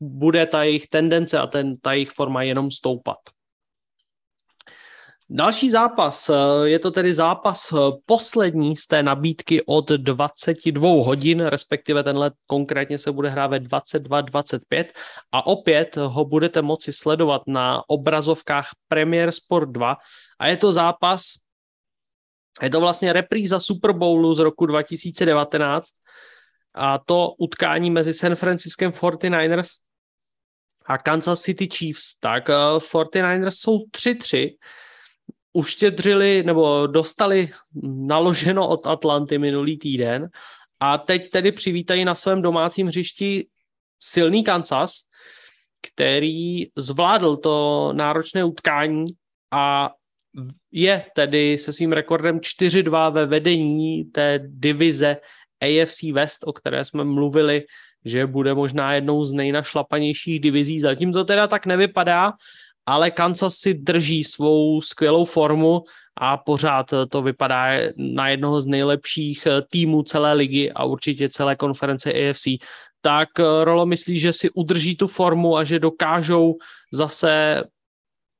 bude 0.00 0.46
ta 0.46 0.62
jejich 0.62 0.86
tendence 0.86 1.38
a 1.38 1.46
ten, 1.46 1.76
ta 1.76 1.92
jejich 1.92 2.10
forma 2.10 2.42
jenom 2.42 2.70
stoupat. 2.70 3.18
Další 5.34 5.70
zápas, 5.70 6.30
je 6.64 6.78
to 6.78 6.90
tedy 6.90 7.14
zápas 7.14 7.72
eh, 7.72 7.76
poslední 8.06 8.76
z 8.76 8.86
té 8.86 9.02
nabídky 9.02 9.62
od 9.66 9.90
22 9.90 10.88
hodin, 10.90 11.40
respektive 11.40 12.02
tenhle 12.02 12.30
konkrétně 12.46 12.98
se 12.98 13.12
bude 13.12 13.28
hrát 13.28 13.46
ve 13.46 13.58
22.25 13.58 14.84
a 15.32 15.46
opět 15.46 15.96
ho 15.96 16.24
budete 16.24 16.62
moci 16.62 16.92
sledovat 16.92 17.42
na 17.46 17.82
obrazovkách 17.88 18.68
Premier 18.88 19.32
Sport 19.32 19.68
2 19.68 19.96
a 20.38 20.48
je 20.48 20.56
to 20.56 20.72
zápas, 20.72 21.22
je 22.62 22.70
to 22.70 22.80
vlastně 22.80 23.12
repríza 23.12 23.60
Super 23.60 23.92
Bowlu 23.92 24.34
z 24.34 24.38
roku 24.38 24.66
2019 24.66 25.88
a 26.74 26.98
to 26.98 27.34
utkání 27.38 27.90
mezi 27.90 28.14
San 28.14 28.34
Franciskem 28.34 28.90
49ers 28.90 29.68
a 30.86 30.98
Kansas 30.98 31.42
City 31.42 31.68
Chiefs. 31.76 32.14
Tak 32.20 32.48
49ers 32.78 33.46
eh, 33.46 33.50
jsou 33.50 33.78
3-3, 33.78 34.56
uštědřili 35.52 36.42
nebo 36.42 36.86
dostali 36.86 37.52
naloženo 37.82 38.68
od 38.68 38.86
Atlanty 38.86 39.38
minulý 39.38 39.78
týden 39.78 40.28
a 40.80 40.98
teď 40.98 41.30
tedy 41.30 41.52
přivítají 41.52 42.04
na 42.04 42.14
svém 42.14 42.42
domácím 42.42 42.86
hřišti 42.86 43.46
silný 43.98 44.44
Kansas, 44.44 44.92
který 45.82 46.64
zvládl 46.76 47.36
to 47.36 47.90
náročné 47.92 48.44
utkání 48.44 49.06
a 49.50 49.90
je 50.72 51.04
tedy 51.14 51.58
se 51.58 51.72
svým 51.72 51.92
rekordem 51.92 52.38
4-2 52.38 53.12
ve 53.12 53.26
vedení 53.26 54.04
té 54.04 54.40
divize 54.46 55.16
AFC 55.62 56.02
West, 56.12 56.44
o 56.46 56.52
které 56.52 56.84
jsme 56.84 57.04
mluvili, 57.04 57.62
že 58.04 58.26
bude 58.26 58.54
možná 58.54 58.94
jednou 58.94 59.24
z 59.24 59.32
nejnašlapanějších 59.32 60.40
divizí. 60.40 60.80
Zatím 60.80 61.12
to 61.12 61.24
teda 61.24 61.46
tak 61.46 61.66
nevypadá, 61.66 62.32
ale 62.86 63.10
Kansas 63.10 63.54
si 63.54 63.74
drží 63.74 64.24
svou 64.24 64.80
skvělou 64.80 65.24
formu 65.24 65.84
a 66.16 66.36
pořád 66.36 66.94
to 67.08 67.22
vypadá 67.22 67.66
na 67.96 68.28
jednoho 68.28 68.60
z 68.60 68.66
nejlepších 68.66 69.46
týmů 69.70 70.02
celé 70.02 70.32
ligy 70.32 70.72
a 70.72 70.84
určitě 70.84 71.28
celé 71.28 71.56
konference 71.56 72.12
AFC. 72.12 72.46
Tak 73.00 73.28
Rolo 73.64 73.86
myslí, 73.86 74.18
že 74.18 74.32
si 74.32 74.50
udrží 74.50 74.96
tu 74.96 75.06
formu 75.06 75.56
a 75.56 75.64
že 75.64 75.78
dokážou 75.78 76.54
zase 76.92 77.62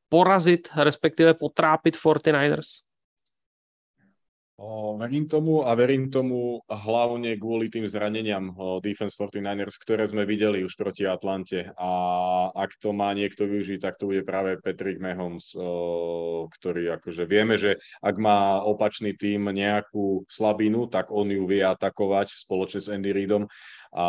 porazit, 0.08 0.68
respektive 0.76 1.34
potrápit 1.34 1.96
49ers? 1.96 2.91
O, 4.62 4.94
verím 4.94 5.26
tomu 5.26 5.66
a 5.66 5.74
verím 5.74 6.06
tomu 6.06 6.62
hlavne 6.70 7.34
kvôli 7.34 7.66
tým 7.66 7.82
zraneniam 7.90 8.54
o, 8.54 8.78
Defense 8.78 9.18
49ers, 9.18 9.74
ktoré 9.74 10.06
sme 10.06 10.22
videli 10.22 10.62
už 10.62 10.78
proti 10.78 11.02
Atlante 11.02 11.74
a 11.74 11.90
ak 12.54 12.78
to 12.78 12.94
má 12.94 13.10
niekto 13.10 13.42
využiť, 13.50 13.82
tak 13.82 13.98
to 13.98 14.06
bude 14.06 14.22
práve 14.22 14.62
Patrick 14.62 15.02
Mahomes, 15.02 15.58
o, 15.58 16.46
ktorý 16.46 16.94
akože 16.94 17.26
vieme, 17.26 17.58
že 17.58 17.82
ak 18.06 18.14
má 18.22 18.62
opačný 18.62 19.18
tým 19.18 19.50
nejakú 19.50 20.30
slabinu, 20.30 20.86
tak 20.86 21.10
on 21.10 21.26
ju 21.26 21.42
vie 21.42 21.66
atakovať 21.66 22.30
spoločne 22.30 22.86
s 22.86 22.86
Andy 22.86 23.10
Reidom 23.10 23.50
a 23.90 24.06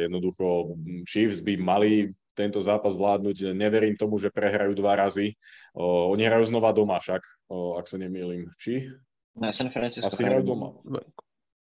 jednoducho 0.00 0.72
Chiefs 1.04 1.44
by 1.44 1.60
mali 1.60 2.08
tento 2.32 2.64
zápas 2.64 2.96
vládnuť. 2.96 3.52
Neverím 3.52 4.00
tomu, 4.00 4.16
že 4.16 4.32
prehrajú 4.32 4.72
dva 4.72 5.04
razy. 5.04 5.36
O, 5.76 6.08
oni 6.16 6.24
hrajú 6.24 6.48
znova 6.48 6.72
doma 6.72 6.96
však, 6.96 7.20
o, 7.52 7.76
ak 7.76 7.84
sa 7.84 8.00
nemýlim. 8.00 8.48
Či? 8.56 8.88
Ne, 9.32 9.48
San 9.52 9.72
Francisco 9.72 10.12
Asi 10.12 10.28
hrajú 10.28 10.44
doma. 10.44 10.76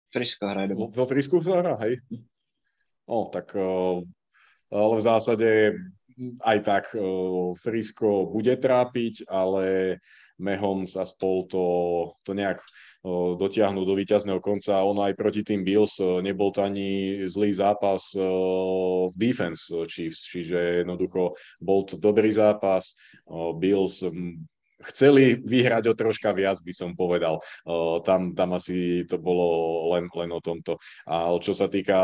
Frisko 0.08 0.48
hraje 0.48 0.72
doma. 0.72 0.88
Vo 0.88 1.06
Frisku 1.08 1.44
sa 1.44 1.60
hrá, 1.60 1.76
hej? 1.84 2.00
No, 3.08 3.28
tak 3.28 3.56
ale 4.68 4.94
v 4.96 5.04
zásade 5.04 5.48
aj 6.42 6.58
tak 6.64 6.86
Frisko 7.60 8.32
bude 8.32 8.56
trápiť, 8.56 9.28
ale 9.28 9.98
Mahomes 10.38 10.94
a 10.98 11.06
spol 11.06 11.50
to, 11.50 11.66
to 12.22 12.32
nejak 12.34 12.62
dotiahnu 13.38 13.86
do 13.86 13.94
víťazného 13.94 14.42
konca. 14.42 14.84
Ono 14.86 15.04
aj 15.06 15.14
proti 15.18 15.44
tým 15.44 15.64
Bills 15.64 16.00
nebol 16.02 16.52
to 16.52 16.64
ani 16.66 17.22
zlý 17.28 17.54
zápas 17.54 18.14
v 18.16 19.14
defense 19.16 19.70
Chiefs, 19.88 20.26
čiže 20.28 20.84
jednoducho 20.84 21.38
bol 21.62 21.84
to 21.84 22.00
dobrý 22.00 22.32
zápas. 22.32 22.98
Bills 23.60 24.02
chceli 24.92 25.40
vyhrať 25.40 25.92
o 25.92 25.98
troška 25.98 26.32
viac, 26.32 26.60
by 26.64 26.74
som 26.74 26.96
povedal. 26.96 27.44
Tam, 28.08 28.32
tam 28.34 28.50
asi 28.56 29.04
to 29.06 29.20
bolo 29.20 29.46
len, 29.96 30.08
len 30.12 30.30
o 30.32 30.40
tomto. 30.40 30.80
A 31.08 31.32
čo 31.44 31.52
sa 31.52 31.68
týka 31.68 31.98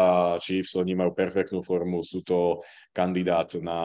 Chiefs, 0.43 0.75
oni 0.75 0.93
majú 0.93 1.15
perfektnú 1.15 1.63
formu, 1.63 2.03
sú 2.03 2.21
to 2.21 2.61
kandidát 2.91 3.49
na 3.59 3.79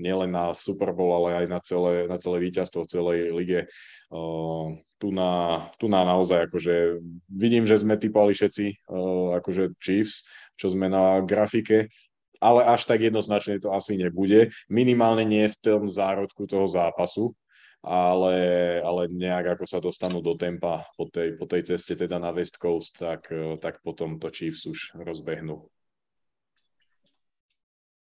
nielen 0.00 0.32
na 0.32 0.56
Super 0.56 0.96
Bowl, 0.96 1.12
ale 1.12 1.44
aj 1.44 1.46
na 1.52 1.60
celé, 1.60 2.08
na 2.08 2.16
celé 2.16 2.40
víťazstvo 2.48 2.88
v 2.88 2.90
celej 2.90 3.18
lige. 3.36 3.60
Uh, 4.08 4.80
tu, 4.96 5.12
na, 5.12 5.68
tu 5.76 5.92
na 5.92 6.08
naozaj, 6.08 6.48
akože 6.48 7.04
vidím, 7.28 7.68
že 7.68 7.76
sme 7.76 8.00
typovali 8.00 8.32
všetci, 8.32 8.88
uh, 8.88 9.36
akože 9.44 9.76
Chiefs, 9.76 10.24
čo 10.56 10.72
sme 10.72 10.88
na 10.88 11.20
grafike, 11.20 11.92
ale 12.40 12.64
až 12.64 12.88
tak 12.88 13.04
jednoznačne 13.04 13.60
to 13.60 13.76
asi 13.76 14.00
nebude. 14.00 14.48
Minimálne 14.72 15.28
nie 15.28 15.44
v 15.44 15.56
tom 15.60 15.92
zárodku 15.92 16.48
toho 16.48 16.64
zápasu, 16.64 17.36
ale, 17.82 18.36
ale 18.84 19.08
nejak 19.08 19.56
ako 19.56 19.64
sa 19.64 19.80
dostanú 19.80 20.20
do 20.20 20.36
tempa 20.36 20.84
po 20.96 21.08
tej, 21.08 21.40
po 21.40 21.48
tej 21.48 21.64
ceste 21.64 21.96
teda 21.96 22.20
na 22.20 22.28
West 22.30 22.60
Coast, 22.60 23.00
tak, 23.00 23.32
tak 23.60 23.80
potom 23.80 24.20
to 24.20 24.28
Chiefs 24.28 24.68
už 24.68 24.92
rozbehnú. 25.00 25.64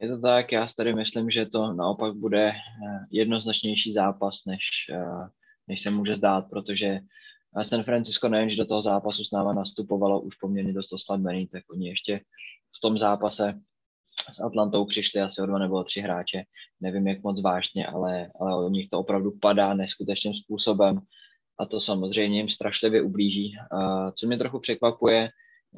Je 0.00 0.08
to 0.08 0.20
tak, 0.20 0.52
já 0.52 0.68
si 0.68 0.76
tady 0.76 0.94
myslím, 0.94 1.30
že 1.30 1.46
to 1.46 1.72
naopak 1.72 2.14
bude 2.14 2.48
eh, 2.48 2.54
jednoznačnější 3.10 3.92
zápas, 3.92 4.44
než, 4.46 4.60
eh, 4.90 5.28
než 5.68 5.82
se 5.82 5.90
může 5.90 6.16
zdát, 6.16 6.44
protože 6.50 7.00
San 7.62 7.82
Francisco 7.82 8.28
nejen, 8.28 8.50
že 8.50 8.56
do 8.56 8.66
toho 8.66 8.82
zápasu 8.82 9.24
s 9.24 9.30
náma 9.30 9.52
nastupovalo 9.52 10.20
už 10.20 10.34
poměrně 10.34 10.72
dost 10.72 10.92
oslabený, 10.92 11.46
tak 11.46 11.64
oni 11.70 11.88
ještě 11.88 12.20
v 12.76 12.80
tom 12.82 12.98
zápase 12.98 13.60
s 14.32 14.40
Atlantou 14.40 14.84
přišli 14.84 15.20
asi 15.20 15.42
o 15.42 15.46
dva 15.46 15.58
nebo 15.58 15.74
o 15.74 15.84
tři 15.84 16.00
hráče. 16.00 16.42
Nevím, 16.80 17.06
jak 17.06 17.22
moc 17.22 17.42
vážně, 17.42 17.86
ale, 17.86 18.30
ale 18.40 18.64
o 18.64 18.68
nich 18.68 18.88
to 18.90 18.98
opravdu 18.98 19.30
padá 19.40 19.74
neskutečným 19.74 20.34
způsobem 20.34 21.00
a 21.58 21.66
to 21.66 21.80
samozřejmě 21.80 22.38
jim 22.38 22.48
strašlivě 22.48 23.02
ublíží. 23.02 23.56
Co 24.14 24.26
mě 24.26 24.38
trochu 24.38 24.60
překvapuje, 24.60 25.28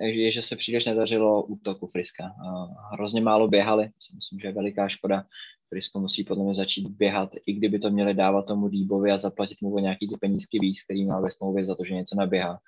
je, 0.01 0.33
že 0.33 0.43
se 0.43 0.57
příliš 0.57 0.85
nedařilo 0.85 1.45
útoku 1.45 1.87
Friska. 1.87 2.25
Hrozně 2.93 3.21
málo 3.21 3.49
běhali, 3.49 3.91
myslím, 4.15 4.41
že 4.41 4.49
je 4.49 4.53
veliká 4.53 4.89
škoda. 4.89 5.25
Frisko 5.69 6.01
musí 6.01 6.25
podle 6.25 6.45
mě 6.45 6.55
začít 6.55 6.89
běhat, 6.89 7.31
i 7.47 7.53
kdyby 7.53 7.79
to 7.79 7.91
měli 7.91 8.15
dávat 8.15 8.47
tomu 8.47 8.69
Dýbovi 8.69 9.11
a 9.11 9.19
zaplatit 9.19 9.61
mu 9.61 9.79
nějaký 9.79 10.09
ty 10.09 10.15
penízky 10.21 10.59
víc, 10.59 10.83
který 10.83 11.05
má 11.07 11.21
ve 11.21 11.31
smlouvě 11.31 11.65
za 11.65 11.75
to, 11.75 11.85
že 11.85 11.95
něco 11.95 12.17
naběhá, 12.17 12.59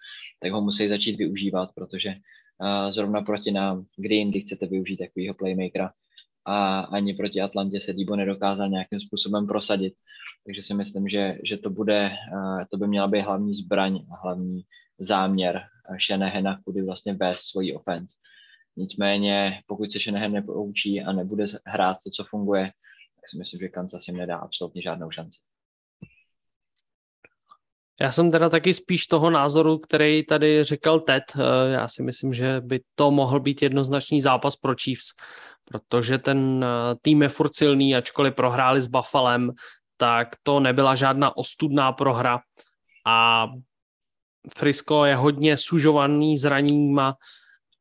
tak 0.42 0.52
ho 0.52 0.60
musí 0.60 0.88
začít 0.88 1.16
využívat, 1.16 1.70
protože 1.74 2.08
uh, 2.08 2.14
zrovna 2.90 3.22
proti 3.22 3.50
nám, 3.50 3.84
kdy 3.96 4.14
jindy 4.14 4.40
chcete 4.40 4.66
využít 4.66 4.96
takového 4.96 5.34
playmakera 5.34 5.92
a 6.44 6.80
ani 6.80 7.14
proti 7.14 7.40
Atlantě 7.40 7.80
se 7.80 7.92
Dýbo 7.92 8.16
nedokázal 8.16 8.68
nějakým 8.68 9.00
způsobem 9.00 9.46
prosadit. 9.46 9.94
Takže 10.46 10.62
si 10.62 10.74
myslím, 10.74 11.08
že, 11.08 11.38
že 11.44 11.56
to 11.58 11.70
bude, 11.70 12.10
to 12.70 12.76
by 12.76 12.88
měla 12.88 13.08
být 13.08 13.20
hlavní 13.20 13.54
zbraň 13.54 14.06
a 14.12 14.16
hlavní 14.22 14.62
záměr 14.98 15.62
Shanahana, 16.06 16.60
kudy 16.64 16.82
vlastně 16.82 17.14
vést 17.14 17.40
svoji 17.40 17.74
offense. 17.74 18.16
Nicméně, 18.76 19.62
pokud 19.66 19.92
se 19.92 19.98
Shanahan 19.98 20.32
nepoučí 20.32 21.00
a 21.02 21.12
nebude 21.12 21.44
hrát 21.66 21.96
to, 22.04 22.10
co 22.10 22.24
funguje, 22.24 22.64
tak 23.20 23.30
si 23.30 23.38
myslím, 23.38 23.60
že 23.60 23.68
Kansas 23.68 24.08
jim 24.08 24.16
nedá 24.16 24.36
absolutně 24.36 24.82
žádnou 24.82 25.10
šanci. 25.10 25.38
Já 28.00 28.12
jsem 28.12 28.30
teda 28.30 28.48
taky 28.48 28.74
spíš 28.74 29.06
toho 29.06 29.30
názoru, 29.30 29.78
který 29.78 30.26
tady 30.26 30.64
říkal 30.64 31.00
Ted. 31.00 31.24
Eh, 31.36 31.72
já 31.72 31.88
si 31.88 32.02
myslím, 32.02 32.34
že 32.34 32.60
by 32.60 32.80
to 32.94 33.10
mohl 33.10 33.40
být 33.40 33.62
jednoznačný 33.62 34.20
zápas 34.20 34.56
pro 34.56 34.74
Chiefs, 34.82 35.06
protože 35.64 36.18
ten 36.18 36.64
eh, 36.64 36.94
tým 37.02 37.22
je 37.22 37.28
furt 37.28 37.54
silný, 37.54 37.96
ačkoliv 37.96 38.34
prohráli 38.34 38.80
s 38.80 38.86
Buffalem, 38.86 39.50
tak 39.96 40.28
to 40.42 40.60
nebyla 40.60 40.94
žádná 40.94 41.36
ostudná 41.36 41.92
prohra 41.92 42.40
a 43.06 43.48
Frisco 44.56 45.04
je 45.04 45.16
hodně 45.16 45.56
sužovaný 45.56 46.36
zraníma 46.36 47.14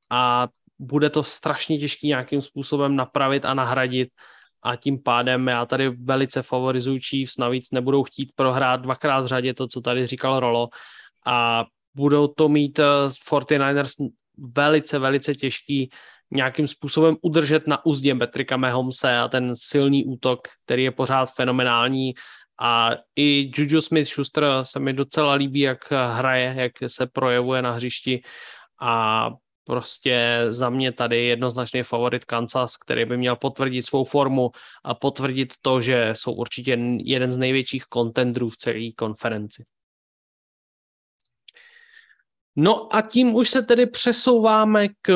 a 0.09 0.47
bude 0.79 1.09
to 1.09 1.23
strašně 1.23 1.77
těžký 1.79 2.07
nějakým 2.07 2.41
způsobem 2.41 2.95
napravit 2.95 3.45
a 3.45 3.53
nahradit 3.53 4.09
a 4.63 4.75
tím 4.75 5.03
pádem 5.03 5.47
já 5.47 5.65
tady 5.65 5.89
velice 5.89 6.41
favorizuji 6.41 6.99
Chiefs, 6.99 7.37
navíc 7.37 7.71
nebudou 7.71 8.03
chtít 8.03 8.31
prohrát 8.35 8.81
dvakrát 8.81 9.21
v 9.21 9.27
řadě 9.27 9.53
to, 9.53 9.67
co 9.67 9.81
tady 9.81 10.07
říkal 10.07 10.39
Rolo. 10.39 10.69
A 11.25 11.65
budou 11.95 12.27
to 12.27 12.49
mít 12.49 12.79
49ers 13.29 14.05
eh, 14.05 14.09
velice, 14.37 14.99
velice 14.99 15.35
těžký 15.35 15.89
nějakým 16.31 16.67
způsobem 16.67 17.15
udržet 17.21 17.67
na 17.67 17.85
úzdě 17.85 18.15
Patricka 18.15 18.57
Mahomese 18.57 19.17
a 19.17 19.27
ten 19.27 19.53
silný 19.55 20.05
útok, 20.05 20.39
který 20.65 20.83
je 20.83 20.91
pořád 20.91 21.29
fenomenální. 21.35 22.13
A 22.59 22.91
i 23.15 23.51
Juju 23.55 23.79
Smith-Schuster 23.79 24.63
se 24.63 24.79
mi 24.79 24.93
docela 24.93 25.33
líbí, 25.33 25.59
jak 25.59 25.91
hraje, 25.91 26.55
jak 26.57 26.71
se 26.87 27.07
projevuje 27.07 27.61
na 27.61 27.71
hřišti. 27.71 28.21
A 28.81 29.29
prostě 29.63 30.45
za 30.49 30.69
mě 30.69 30.91
tady 30.91 31.25
jednoznačně 31.25 31.83
favorit 31.83 32.25
Kansas, 32.25 32.77
který 32.77 33.05
by 33.05 33.17
měl 33.17 33.35
potvrdit 33.35 33.81
svou 33.81 34.03
formu 34.03 34.51
a 34.83 34.93
potvrdit 34.93 35.53
to, 35.61 35.81
že 35.81 36.09
jsou 36.13 36.33
určitě 36.33 36.77
jeden 36.97 37.31
z 37.31 37.37
největších 37.37 37.85
kontendrů 37.85 38.49
v 38.49 38.57
celé 38.57 38.91
konferenci. 38.95 39.65
No 42.55 42.95
a 42.95 43.01
tím 43.01 43.35
už 43.35 43.49
se 43.49 43.61
tedy 43.61 43.85
přesouváme 43.85 44.87
k 45.01 45.13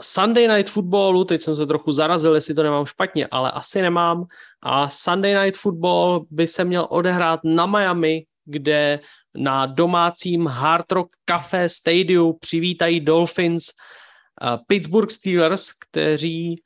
Sunday 0.00 0.48
Night 0.48 0.72
Footballu, 0.72 1.24
teď 1.24 1.40
jsem 1.40 1.56
se 1.56 1.66
trochu 1.66 1.92
zarazil, 1.92 2.34
jestli 2.34 2.54
to 2.54 2.62
nemám 2.62 2.86
špatně, 2.86 3.26
ale 3.30 3.50
asi 3.50 3.82
nemám. 3.82 4.24
A 4.62 4.88
Sunday 4.88 5.44
Night 5.44 5.60
Football 5.60 6.26
by 6.30 6.46
se 6.46 6.64
měl 6.64 6.86
odehrát 6.90 7.40
na 7.44 7.66
Miami, 7.66 8.26
kde 8.44 9.00
na 9.36 9.66
domácím 9.66 10.46
Hard 10.46 10.92
Rock 10.92 11.08
Cafe 11.24 11.68
Stadium 11.68 12.38
přivítají 12.40 13.00
Dolphins 13.00 13.68
uh, 13.68 14.56
Pittsburgh 14.66 15.10
Steelers, 15.10 15.72
kteří 15.72 16.62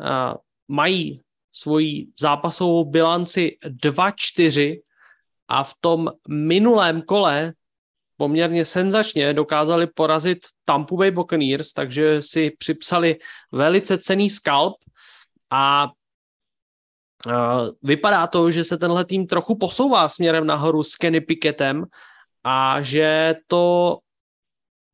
uh, 0.00 0.34
mají 0.68 1.20
svoji 1.52 2.06
zápasovou 2.18 2.84
bilanci 2.84 3.56
2-4 3.64 4.80
a 5.48 5.64
v 5.64 5.74
tom 5.80 6.10
minulém 6.28 7.02
kole 7.02 7.52
poměrně 8.16 8.64
senzačně 8.64 9.32
dokázali 9.34 9.86
porazit 9.86 10.38
Tampa 10.64 10.96
Bay 10.96 11.10
Buccaneers, 11.10 11.72
takže 11.72 12.22
si 12.22 12.50
připsali 12.58 13.16
velice 13.52 13.98
cený 13.98 14.30
skalp 14.30 14.74
a 15.50 15.90
vypadá 17.82 18.26
to, 18.26 18.50
že 18.50 18.64
se 18.64 18.78
tenhle 18.78 19.04
tým 19.04 19.26
trochu 19.26 19.58
posouvá 19.58 20.08
směrem 20.08 20.46
nahoru 20.46 20.82
s 20.82 20.96
Kenny 20.96 21.20
Pickettem 21.20 21.84
a 22.44 22.82
že 22.82 23.34
to 23.46 23.98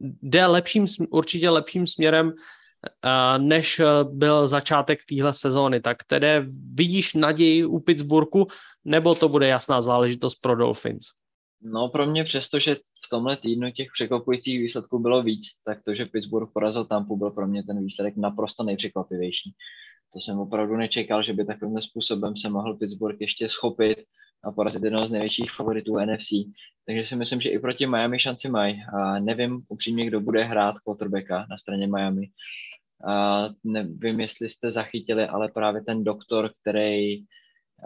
jde 0.00 0.46
lepším, 0.46 0.84
určitě 1.10 1.50
lepším 1.50 1.86
směrem, 1.86 2.32
než 3.38 3.80
byl 4.02 4.48
začátek 4.48 5.00
téhle 5.08 5.32
sezóny. 5.32 5.80
Tak 5.80 5.96
tedy 6.06 6.26
vidíš 6.74 7.14
naději 7.14 7.64
u 7.64 7.80
Pittsburghu, 7.80 8.46
nebo 8.84 9.14
to 9.14 9.28
bude 9.28 9.48
jasná 9.48 9.82
záležitost 9.82 10.34
pro 10.34 10.56
Dolphins? 10.56 11.06
No 11.62 11.88
pro 11.88 12.06
mě 12.06 12.24
přesto, 12.24 12.58
že 12.58 12.74
v 12.74 13.08
tomhle 13.10 13.36
týdnu 13.36 13.70
těch 13.70 13.88
překvapujících 13.92 14.58
výsledků 14.58 14.98
bylo 14.98 15.22
víc, 15.22 15.46
tak 15.64 15.78
to, 15.84 15.94
že 15.94 16.06
Pittsburgh 16.06 16.50
porazil 16.52 16.84
Tampu, 16.84 17.16
byl 17.16 17.30
pro 17.30 17.46
mě 17.46 17.62
ten 17.62 17.84
výsledek 17.84 18.16
naprosto 18.16 18.62
nejpřekvapivější. 18.62 19.54
To 20.12 20.20
jsem 20.20 20.38
opravdu 20.38 20.76
nečekal, 20.76 21.22
že 21.22 21.32
by 21.32 21.44
takovým 21.44 21.80
způsobem 21.80 22.36
se 22.36 22.48
mohl 22.48 22.76
Pittsburgh 22.76 23.20
ještě 23.20 23.48
schopit 23.48 23.98
a 24.44 24.52
porazit 24.52 24.82
jednoho 24.82 25.06
z 25.06 25.10
největších 25.10 25.52
favoritů 25.52 25.98
NFC. 25.98 26.28
Takže 26.86 27.04
si 27.04 27.16
myslím, 27.16 27.40
že 27.40 27.50
i 27.50 27.58
proti 27.58 27.86
Miami 27.86 28.18
šanci 28.18 28.48
mají. 28.48 28.82
A 28.94 29.18
nevím 29.18 29.62
upřímně, 29.68 30.06
kdo 30.06 30.20
bude 30.20 30.44
hrát 30.44 30.78
quarterbacka 30.78 31.46
na 31.50 31.58
straně 31.58 31.86
Miami. 31.86 32.30
A 33.06 33.48
nevím, 33.64 34.20
jestli 34.20 34.48
jste 34.48 34.70
zachytili, 34.70 35.26
ale 35.26 35.48
právě 35.48 35.82
ten 35.82 36.04
doktor, 36.04 36.50
který 36.60 37.24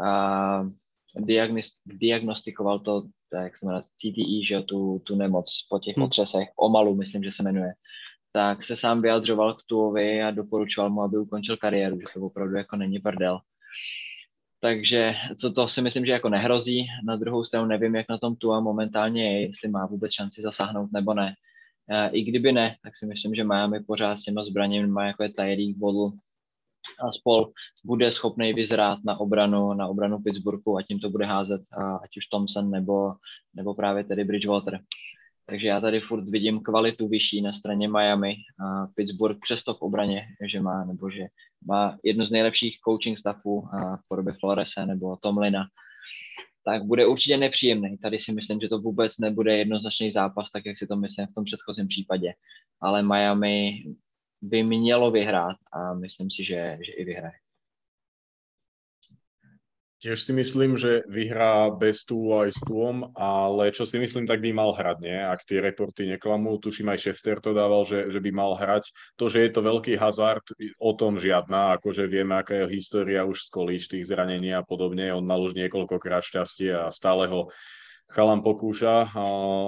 a, 0.04 0.64
diagnostikoval 1.86 2.78
to, 2.78 3.02
jak 3.42 3.56
se 3.56 3.66
jmenuje, 3.66 3.82
CTE, 3.82 4.46
že 4.46 4.62
tu, 4.62 5.02
tu 5.04 5.16
nemoc 5.16 5.66
po 5.70 5.78
těch 5.78 5.96
hmm. 5.96 6.04
otřesech, 6.04 6.48
Omalu, 6.56 6.94
myslím, 6.94 7.22
že 7.22 7.30
se 7.30 7.42
jmenuje, 7.42 7.72
tak 8.36 8.64
se 8.64 8.76
sám 8.76 9.02
vyjadřoval 9.02 9.54
k 9.54 9.62
Tuovi 9.66 10.22
a 10.22 10.30
doporučoval 10.30 10.90
mu, 10.90 11.02
aby 11.02 11.18
ukončil 11.18 11.56
kariéru, 11.56 12.00
že 12.00 12.06
to 12.14 12.20
opravdu 12.20 12.56
jako 12.56 12.76
není 12.76 12.98
prdel. 12.98 13.40
Takže 14.60 15.14
co 15.40 15.52
to 15.52 15.68
si 15.68 15.82
myslím, 15.82 16.06
že 16.06 16.12
jako 16.12 16.28
nehrozí. 16.28 16.86
Na 17.06 17.16
druhou 17.16 17.44
stranu 17.44 17.66
nevím, 17.66 17.94
jak 17.94 18.08
na 18.08 18.18
tom 18.18 18.36
Tua 18.36 18.60
momentálně 18.60 19.24
je, 19.24 19.46
jestli 19.46 19.68
má 19.68 19.86
vůbec 19.86 20.12
šanci 20.12 20.42
zasáhnout 20.42 20.92
nebo 20.92 21.14
ne. 21.14 21.34
E, 21.90 22.08
I 22.08 22.22
kdyby 22.22 22.52
ne, 22.52 22.76
tak 22.82 22.96
si 22.96 23.06
myslím, 23.06 23.34
že 23.34 23.44
Miami 23.44 23.80
pořád 23.80 24.16
s 24.16 24.22
těma 24.22 24.44
zbraněmi 24.44 24.86
má 24.86 25.06
jako 25.06 25.22
je 25.22 25.32
Tyreek, 25.32 25.76
Waddle 25.78 26.18
a 27.00 27.12
spol 27.12 27.52
bude 27.84 28.10
schopný 28.10 28.52
vyzrát 28.52 28.98
na 29.04 29.20
obranu, 29.20 29.74
na 29.74 29.86
obranu 29.86 30.18
Pittsburghu 30.22 30.76
a 30.76 30.82
tím 30.82 31.00
to 31.00 31.10
bude 31.10 31.26
házet 31.26 31.60
ať 32.02 32.16
už 32.16 32.26
Thompson 32.26 32.70
nebo, 32.70 33.14
nebo 33.54 33.74
právě 33.74 34.04
tedy 34.04 34.24
Bridgewater. 34.24 34.80
Takže 35.46 35.68
já 35.68 35.80
tady 35.80 36.00
furt 36.00 36.28
vidím 36.28 36.60
kvalitu 36.60 37.08
vyšší 37.08 37.42
na 37.42 37.52
straně 37.52 37.88
Miami 37.88 38.36
a 38.66 38.86
Pittsburgh 38.86 39.38
přesto 39.40 39.74
v 39.74 39.82
obraně, 39.82 40.26
že 40.52 40.60
má, 40.60 40.84
nebo 40.84 41.10
že 41.10 41.26
má 41.66 41.98
jednu 42.04 42.24
z 42.24 42.30
nejlepších 42.30 42.78
coaching 42.88 43.18
staffů 43.18 43.68
a 43.74 43.96
v 43.96 44.00
podobě 44.08 44.34
Florese 44.40 44.86
nebo 44.86 45.16
Tomlina, 45.16 45.66
tak 46.64 46.84
bude 46.84 47.06
určitě 47.06 47.36
nepříjemný. 47.36 47.98
Tady 47.98 48.18
si 48.18 48.32
myslím, 48.32 48.60
že 48.60 48.68
to 48.68 48.78
vůbec 48.78 49.18
nebude 49.18 49.56
jednoznačný 49.56 50.10
zápas, 50.10 50.50
tak 50.50 50.66
jak 50.66 50.78
si 50.78 50.86
to 50.86 50.96
myslím 50.96 51.26
v 51.26 51.34
tom 51.34 51.44
předchozím 51.44 51.88
případě. 51.88 52.34
Ale 52.80 53.02
Miami 53.02 53.84
by 54.42 54.62
mělo 54.62 55.10
vyhrát 55.10 55.56
a 55.72 55.94
myslím 55.94 56.30
si, 56.30 56.44
že, 56.44 56.78
že 56.86 56.92
i 56.92 57.04
vyhraje. 57.04 57.43
Tiež 60.04 60.20
si 60.20 60.36
myslím, 60.36 60.76
že 60.76 61.00
vyhrá 61.08 61.72
bez 61.72 62.04
tú 62.04 62.28
aj 62.36 62.52
s 62.52 62.60
túom, 62.60 63.08
ale 63.16 63.72
čo 63.72 63.88
si 63.88 63.96
myslím, 63.96 64.28
tak 64.28 64.44
by 64.44 64.52
mal 64.52 64.76
hrať, 64.76 65.00
nie? 65.00 65.16
Ak 65.16 65.48
tie 65.48 65.64
reporty 65.64 66.04
neklamú, 66.04 66.60
tuším 66.60 66.92
aj 66.92 67.08
Šefter 67.08 67.40
to 67.40 67.56
dával, 67.56 67.88
že, 67.88 68.12
že 68.12 68.20
by 68.20 68.28
mal 68.28 68.52
hrať. 68.52 68.92
To, 69.16 69.32
že 69.32 69.48
je 69.48 69.50
to 69.56 69.64
veľký 69.64 69.96
hazard, 69.96 70.44
o 70.76 70.92
tom 70.92 71.16
žiadna, 71.16 71.80
akože 71.80 72.04
vieme, 72.04 72.36
aká 72.36 72.52
je 72.52 72.76
história 72.76 73.24
už 73.24 73.48
z 73.48 73.48
kolíč 73.48 73.88
tých 73.88 74.04
zranení 74.04 74.52
a 74.52 74.60
podobne. 74.60 75.08
On 75.08 75.24
mal 75.24 75.40
už 75.40 75.56
niekoľkokrát 75.56 76.20
šťastie 76.20 76.68
a 76.68 76.92
stále 76.92 77.24
ho 77.32 77.48
chalan 78.10 78.40
pokúša. 78.44 79.10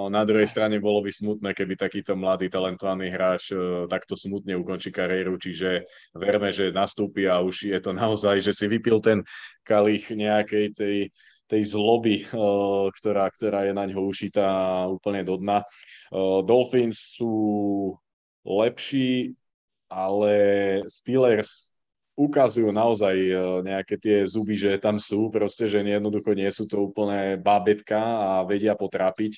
Na 0.07 0.21
druhej 0.23 0.47
strane 0.47 0.79
bolo 0.79 1.03
by 1.03 1.11
smutné, 1.11 1.51
keby 1.51 1.75
takýto 1.75 2.15
mladý, 2.15 2.47
talentovaný 2.47 3.11
hráč 3.11 3.51
e, 3.51 3.85
takto 3.89 4.15
smutne 4.15 4.55
ukončí 4.55 4.93
kariéru, 4.93 5.35
čiže 5.35 5.83
verme, 6.15 6.53
že 6.53 6.71
nastúpi 6.71 7.27
a 7.27 7.43
už 7.43 7.73
je 7.73 7.79
to 7.81 7.91
naozaj, 7.97 8.39
že 8.39 8.55
si 8.55 8.65
vypil 8.69 9.03
ten 9.03 9.25
kalich 9.65 10.07
nejakej 10.11 10.65
tej 10.73 10.97
tej 11.47 11.63
zloby, 11.63 12.27
ktorá, 12.91 13.31
ktorá 13.31 13.63
je 13.63 13.71
na 13.71 13.87
ňo 13.87 14.03
ušitá 14.03 14.83
úplne 14.91 15.23
do 15.23 15.39
dna. 15.39 15.63
Dolphins 16.43 17.15
sú 17.15 17.95
lepší, 18.43 19.31
ale 19.87 20.35
Steelers 20.91 21.71
ukazujú 22.17 22.73
naozaj 22.73 23.13
nejaké 23.61 23.95
tie 24.01 24.25
zuby, 24.25 24.57
že 24.57 24.81
tam 24.81 24.97
sú, 24.97 25.29
proste, 25.29 25.69
že 25.69 25.85
jednoducho 25.85 26.33
nie 26.33 26.49
sú 26.49 26.65
to 26.65 26.89
úplné 26.89 27.37
bábetka 27.37 28.01
a 28.01 28.41
vedia 28.41 28.73
potrápiť. 28.73 29.37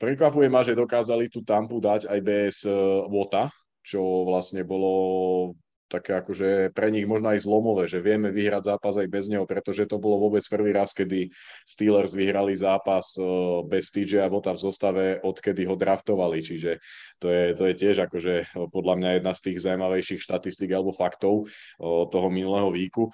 Prekvapuje 0.00 0.48
ma, 0.48 0.64
že 0.64 0.72
dokázali 0.72 1.28
tú 1.28 1.44
tampu 1.44 1.76
dať 1.84 2.08
aj 2.08 2.20
bez 2.24 2.64
Vota, 3.12 3.52
čo 3.84 4.24
vlastne 4.24 4.64
bolo 4.64 5.52
také 5.86 6.18
akože 6.18 6.74
pre 6.74 6.90
nich 6.90 7.06
možno 7.06 7.30
aj 7.30 7.46
zlomové, 7.46 7.86
že 7.86 8.02
vieme 8.02 8.34
vyhrať 8.34 8.74
zápas 8.74 8.98
aj 8.98 9.08
bez 9.10 9.30
neho, 9.30 9.46
pretože 9.46 9.86
to 9.86 10.02
bolo 10.02 10.18
vôbec 10.18 10.42
prvý 10.50 10.74
raz, 10.74 10.90
kedy 10.90 11.30
Steelers 11.62 12.12
vyhrali 12.12 12.54
zápas 12.58 13.14
eh, 13.18 13.24
bez 13.66 13.94
TJ 13.94 14.26
Vota 14.30 14.54
v 14.54 14.60
zostave, 14.60 15.04
odkedy 15.22 15.62
ho 15.66 15.78
draftovali, 15.78 16.42
čiže 16.42 16.82
to 17.22 17.30
je, 17.30 17.54
to 17.54 17.64
je 17.70 17.74
tiež 17.74 17.96
akože 18.10 18.34
eh, 18.42 18.66
podľa 18.70 18.94
mňa 18.98 19.10
jedna 19.22 19.32
z 19.32 19.40
tých 19.50 19.58
zaujímavejších 19.62 20.20
štatistík 20.22 20.70
alebo 20.74 20.90
faktov 20.90 21.46
eh, 21.46 22.04
toho 22.10 22.28
minulého 22.30 22.68
víku. 22.74 23.08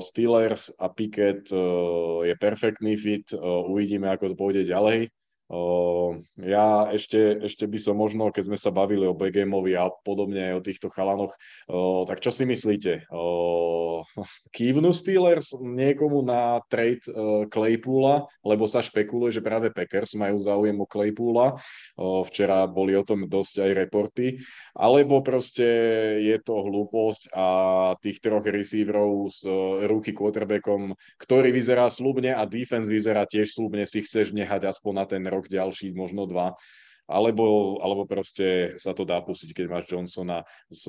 Steelers 0.00 0.72
a 0.80 0.88
Pickett 0.88 1.50
je 2.24 2.34
perfektný 2.38 2.96
fit, 2.96 3.26
uvidíme, 3.42 4.08
ako 4.08 4.32
to 4.32 4.36
pôjde 4.38 4.62
ďalej 4.64 5.12
ja 6.40 6.88
ešte, 6.90 7.44
ešte 7.44 7.68
by 7.68 7.78
som 7.78 8.00
možno, 8.00 8.32
keď 8.32 8.48
sme 8.48 8.58
sa 8.58 8.72
bavili 8.72 9.04
o 9.04 9.12
Begemovi 9.12 9.76
a 9.76 9.92
podobne 9.92 10.56
o 10.56 10.64
týchto 10.64 10.88
chalanoch, 10.88 11.36
tak 12.08 12.24
čo 12.24 12.32
si 12.32 12.48
myslíte? 12.48 13.06
Kývnu 14.52 14.90
Steelers 14.92 15.56
niekomu 15.60 16.24
na 16.24 16.60
trade 16.68 17.04
Claypoola, 17.52 18.28
lebo 18.44 18.64
sa 18.68 18.80
špekuluje, 18.84 19.36
že 19.36 19.44
práve 19.44 19.72
Packers 19.72 20.16
majú 20.16 20.40
záujem 20.40 20.76
o 20.76 20.88
Claypoola. 20.88 21.60
Včera 22.28 22.64
boli 22.68 22.96
o 22.96 23.04
tom 23.04 23.28
dosť 23.28 23.64
aj 23.64 23.70
reporty. 23.86 24.26
Alebo 24.74 25.22
proste 25.22 25.64
je 26.20 26.36
to 26.42 26.58
hlúposť 26.58 27.30
a 27.32 27.46
tých 28.02 28.18
troch 28.20 28.44
receiverov 28.44 29.30
s 29.30 29.46
ruky 29.86 30.10
quarterbackom, 30.10 30.98
ktorý 31.20 31.54
vyzerá 31.54 31.86
slubne 31.88 32.34
a 32.34 32.42
defense 32.44 32.90
vyzerá 32.90 33.24
tiež 33.24 33.54
slubne, 33.54 33.86
si 33.86 34.02
chceš 34.02 34.34
nehať 34.34 34.68
aspoň 34.68 34.92
na 34.92 35.04
ten 35.06 35.22
rok 35.34 35.48
ďalší, 35.50 35.92
možno 35.92 36.26
dva, 36.26 36.54
alebo, 37.08 37.76
alebo 37.84 38.08
proste 38.08 38.78
sa 38.80 38.96
to 38.96 39.04
dá 39.04 39.20
pustiť, 39.20 39.52
keď 39.52 39.66
máš 39.68 39.84
Johnsona 39.92 40.40
s, 40.72 40.88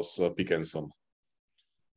s 0.00 0.16
Pickensom. 0.32 0.88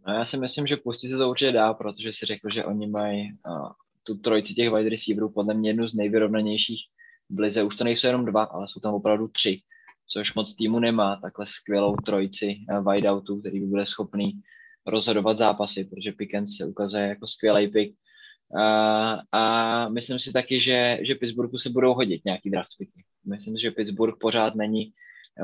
No 0.08 0.14
já 0.14 0.26
si 0.26 0.38
myslím, 0.38 0.68
že 0.68 0.78
pustit 0.78 1.10
se 1.10 1.18
to 1.18 1.30
určitě 1.30 1.52
dá, 1.52 1.74
protože 1.74 2.14
si 2.14 2.26
řekl, 2.26 2.50
že 2.54 2.66
oni 2.66 2.88
mají 2.88 3.32
uh, 3.32 3.72
tu 4.04 4.16
trojici 4.18 4.54
těch 4.54 4.74
wide 4.74 4.90
receiverů 4.90 5.30
podle 5.30 5.54
mě 5.54 5.70
jednu 5.70 5.88
z 5.88 5.94
nejvyrovnanějších 5.94 6.82
v 7.30 7.40
lize. 7.40 7.64
Už 7.64 7.76
to 7.76 7.84
nejsou 7.84 8.08
jenom 8.08 8.26
dva, 8.26 8.44
ale 8.44 8.68
jsou 8.68 8.80
tam 8.80 8.94
opravdu 8.94 9.28
tři, 9.28 9.62
což 10.08 10.34
moc 10.34 10.56
týmu 10.56 10.80
nemá, 10.80 11.16
takhle 11.16 11.46
skvělou 11.46 11.96
trojici 11.96 12.56
uh, 12.70 12.94
wideoutů, 12.94 13.40
který 13.40 13.60
by 13.60 13.66
byli 13.66 13.86
schopný 13.86 14.42
rozhodovat 14.88 15.38
zápasy, 15.38 15.84
protože 15.84 16.12
Pickens 16.12 16.58
se 16.58 16.66
ukazuje 16.66 17.04
jako 17.08 17.28
skvělý 17.28 17.68
pick 17.68 17.98
a, 18.60 19.20
a 19.32 19.90
myslím 19.90 20.20
si 20.20 20.32
taky, 20.32 20.60
že, 20.60 21.00
že 21.02 21.16
Pittsburghu 21.16 21.58
se 21.58 21.70
budou 21.70 21.94
hodit 21.94 22.26
nějaký 22.26 22.50
draft 22.50 22.70
picky. 22.78 23.04
Myslím 23.26 23.58
si, 23.58 23.62
že 23.62 23.72
Pittsburgh 23.72 24.16
pořád 24.20 24.56
není 24.56 24.94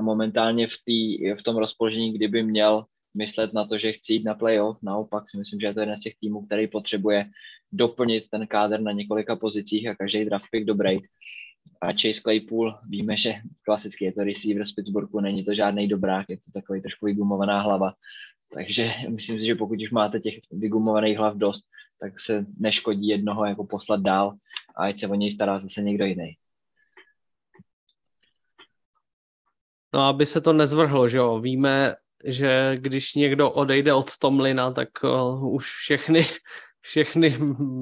momentálně 0.02 0.68
v, 0.68 0.73
tý, 0.86 1.31
v 1.34 1.44
tom 1.44 1.57
rozpoložení, 1.57 2.14
kdyby 2.14 2.44
měl 2.44 2.86
myslet 3.18 3.53
na 3.53 3.65
to, 3.65 3.77
že 3.77 3.91
chci 3.91 4.14
jít 4.14 4.23
na 4.23 4.34
playoff. 4.34 4.77
Naopak 4.81 5.30
si 5.30 5.38
myslím, 5.38 5.60
že 5.60 5.68
je 5.68 5.73
to 5.73 5.80
jeden 5.80 5.98
z 5.98 6.02
těch 6.02 6.14
týmů, 6.22 6.45
který 6.45 6.68
potřebuje 6.68 7.26
doplnit 7.72 8.23
ten 8.31 8.48
kádr 8.48 8.81
na 8.81 8.91
několika 8.91 9.36
pozicích 9.36 9.88
a 9.88 9.95
každý 9.95 10.26
draft 10.26 10.45
pick 10.52 10.65
dobrý. 10.65 10.98
A 11.81 11.88
Chase 11.91 12.22
Claypool, 12.22 12.76
víme, 12.90 13.18
že 13.18 13.36
klasicky 13.61 14.06
je 14.06 14.11
to 14.11 14.23
receiver 14.23 14.65
z 14.65 14.72
Pittsburghu, 14.72 15.19
není 15.19 15.45
to 15.45 15.53
žádný 15.53 15.88
dobrák, 15.88 16.26
je 16.30 16.38
to 16.38 16.52
takový 16.53 16.81
trošku 16.81 17.06
vygumovaná 17.06 17.61
hlava. 17.61 17.94
Takže 18.53 18.94
myslím 19.10 19.40
si, 19.40 19.45
že 19.45 19.56
pokud 19.56 19.81
už 19.81 19.91
máte 19.91 20.19
těch 20.19 20.40
vygumovaných 20.52 21.18
hlav 21.18 21.38
dost, 21.38 21.64
tak 21.99 22.19
se 22.19 22.45
neškodí 22.59 23.07
jednoho 23.07 23.45
jako 23.45 23.65
poslat 23.65 24.01
dál 24.01 24.34
a 24.76 24.84
ať 24.84 24.99
se 24.99 25.07
o 25.07 25.15
něj 25.15 25.31
stará 25.31 25.59
zase 25.59 25.81
někdo 25.81 26.05
jiný. 26.05 26.38
No, 29.93 29.99
aby 29.99 30.26
se 30.26 30.41
to 30.41 30.53
nezvrhlo, 30.53 31.09
že 31.09 31.17
jo. 31.17 31.39
Víme, 31.39 31.95
že 32.26 32.77
když 32.77 33.13
někdo 33.13 33.51
odejde 33.51 33.93
od 33.93 34.17
Tomlina, 34.17 34.71
tak 34.71 34.89
uh, 35.03 35.53
už 35.53 35.65
všechny, 35.65 36.26
všechny 36.81 37.38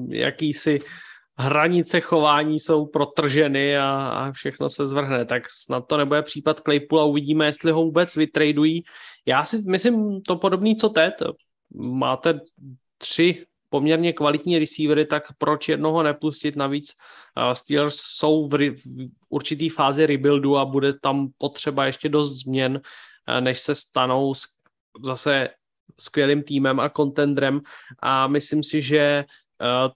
jakýsi 0.08 0.80
hranice 1.38 2.00
chování 2.00 2.58
jsou 2.58 2.86
protrženy 2.86 3.78
a, 3.78 4.08
a 4.08 4.32
všechno 4.32 4.68
se 4.68 4.86
zvrhne. 4.86 5.24
Tak 5.24 5.50
snad 5.50 5.86
to 5.86 5.96
nebude 5.96 6.22
případ 6.22 6.60
Claypoola, 6.60 7.04
uvidíme, 7.04 7.46
jestli 7.46 7.72
ho 7.72 7.82
vůbec 7.82 8.16
vytradují. 8.16 8.82
Já 9.26 9.44
si 9.44 9.62
myslím 9.66 10.22
to 10.22 10.36
podobný, 10.36 10.76
co 10.76 10.88
Ted. 10.88 11.14
Máte 11.74 12.40
tři 12.98 13.46
poměrně 13.70 14.12
kvalitní 14.12 14.58
receivery, 14.58 15.06
tak 15.06 15.22
proč 15.38 15.68
jednoho 15.68 16.02
nepustit? 16.02 16.56
Navíc 16.56 16.94
uh, 17.36 17.52
Steelers 17.52 17.96
jsou 17.96 18.48
v, 18.48 18.70
v 18.70 19.08
určitý 19.28 19.68
fázi 19.68 20.06
rebuildu 20.06 20.56
a 20.56 20.64
bude 20.64 20.92
tam 20.92 21.28
potřeba 21.38 21.86
ještě 21.86 22.08
dost 22.08 22.38
změn, 22.38 22.80
uh, 23.28 23.40
než 23.40 23.60
se 23.60 23.74
stanou 23.74 24.34
zase 25.04 25.48
skvělým 26.00 26.42
týmem 26.42 26.80
a 26.80 26.88
kontendrem 26.88 27.60
a 27.98 28.26
myslím 28.26 28.62
si, 28.62 28.82
že 28.82 29.24
Eh, 29.24 29.24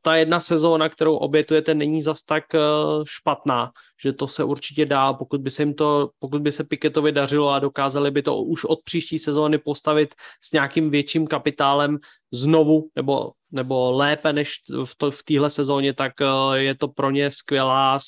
ta 0.03 0.17
jedna 0.17 0.41
sezóna, 0.41 0.89
kterou 0.89 1.17
obětujete, 1.17 1.75
není 1.75 2.03
zas 2.03 2.23
tak 2.23 2.55
eh, 2.55 2.59
špatná, 3.05 3.71
že 4.03 4.13
to 4.13 4.29
se 4.29 4.45
určitě 4.45 4.87
dá, 4.87 5.13
pokud 5.13 5.41
by 5.41 5.51
se 5.51 5.63
jim 5.63 5.75
to, 5.75 6.11
pokud 6.19 6.43
by 6.43 6.53
se 6.53 6.65
Piketovi 6.65 7.13
dařilo 7.13 7.51
a 7.51 7.59
dokázali 7.59 8.11
by 8.11 8.23
to 8.23 8.37
už 8.37 8.65
od 8.65 8.79
příští 8.85 9.19
sezóny 9.19 9.59
postavit 9.59 10.15
s 10.41 10.53
nějakým 10.53 10.91
větším 10.91 11.27
kapitálem 11.27 11.99
znovu, 12.33 12.89
nebo, 12.97 13.33
nebo 13.51 13.93
lépe 13.93 14.33
než 14.33 14.55
v, 14.85 14.97
to, 14.97 15.11
v 15.11 15.23
téhle 15.23 15.51
sezóně, 15.51 15.95
tak 15.95 16.13
eh, 16.21 16.59
je 16.59 16.75
to 16.75 16.89
pro 16.89 17.11
ně 17.11 17.31
skvělá 17.31 17.99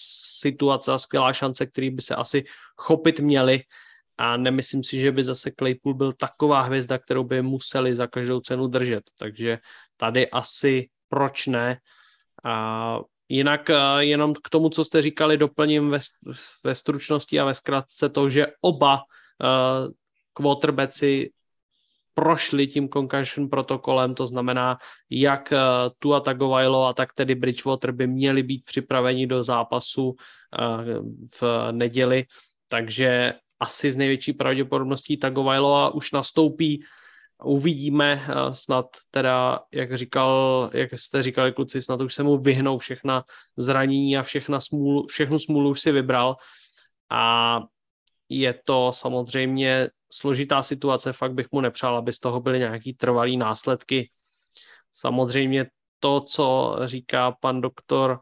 situace 0.41 0.93
a 0.93 0.99
skvělá 0.99 1.33
šance, 1.33 1.67
který 1.67 1.91
by 1.91 2.03
se 2.03 2.15
asi 2.15 2.45
chopit 2.77 3.21
měli. 3.21 3.61
A 4.19 4.37
nemyslím 4.37 4.85
si, 4.85 5.01
že 5.01 5.13
by 5.13 5.25
zase 5.25 5.51
Claypool 5.59 5.95
byl 5.95 6.13
taková 6.13 6.61
hvězda, 6.61 6.99
kterou 6.99 7.25
by 7.25 7.43
museli 7.43 7.95
za 7.95 8.07
každou 8.07 8.41
cenu 8.41 8.67
držet, 8.67 9.03
takže 9.19 9.59
tady 9.97 10.31
asi 10.31 10.89
proč 11.09 11.47
ne. 11.47 11.79
A 12.45 12.99
jinak 13.29 13.71
jenom 13.99 14.35
k 14.35 14.49
tomu, 14.51 14.69
co 14.69 14.85
jste 14.85 15.03
říkali, 15.03 15.37
doplním 15.37 15.91
ve, 15.91 15.99
ve 16.65 16.75
stručnosti 16.75 17.41
a 17.41 17.45
ve 17.45 17.55
zkratce 17.55 18.09
to, 18.09 18.29
že 18.29 18.47
oba 18.61 18.95
uh, 18.95 19.93
quarterbacki 20.33 21.33
prošli 22.15 22.67
tím 22.67 22.89
concussion 22.89 23.49
protokolem, 23.49 24.15
to 24.15 24.27
znamená, 24.27 24.79
jak 25.11 25.53
uh, 25.53 25.59
Tua 25.99 26.21
Tagovailoa, 26.21 26.93
tak 26.93 27.13
tedy 27.13 27.35
Bridgewater 27.35 27.93
by 27.93 28.07
měli 28.07 28.43
být 28.43 28.65
připraveni 28.65 29.27
do 29.27 29.43
zápasu 29.43 30.15
v 31.41 31.43
neděli, 31.71 32.25
takže 32.69 33.35
asi 33.61 33.91
z 33.91 33.97
největší 33.97 34.33
pravděpodobností 34.33 35.17
Tagovailoa 35.17 35.95
už 35.95 36.13
nastoupí 36.13 36.85
uvidíme, 37.45 38.27
eh, 38.29 38.55
snad 38.55 38.87
teda, 39.11 39.61
jak 39.73 39.97
říkal, 39.97 40.71
jak 40.75 40.93
jste 40.93 41.23
říkali 41.23 41.53
kluci, 41.53 41.83
snad 41.83 42.01
už 42.01 42.15
se 42.15 42.23
mu 42.23 42.39
vyhnou 42.39 42.79
všechna 42.79 43.25
zranění 43.57 44.17
a 44.17 44.23
všechna 44.23 44.61
smůlu, 44.61 45.07
všechnu 45.07 45.39
smůlu 45.39 45.71
už 45.71 45.81
si 45.81 45.93
vybral 45.93 46.37
a 47.11 47.61
je 48.29 48.55
to 48.67 48.93
samozřejmě 48.95 49.89
složitá 50.13 50.63
situace, 50.63 51.13
fakt 51.13 51.33
bych 51.33 51.47
mu 51.53 51.61
nepřál, 51.61 51.97
aby 51.97 52.13
z 52.13 52.19
toho 52.19 52.41
byly 52.41 52.59
nějaký 52.59 52.95
trvalý 52.95 53.37
následky. 53.37 54.11
Samozřejmě 54.93 55.67
to, 56.01 56.21
co 56.21 56.77
říká 56.85 57.33
pan 57.41 57.61
doktor, 57.61 58.21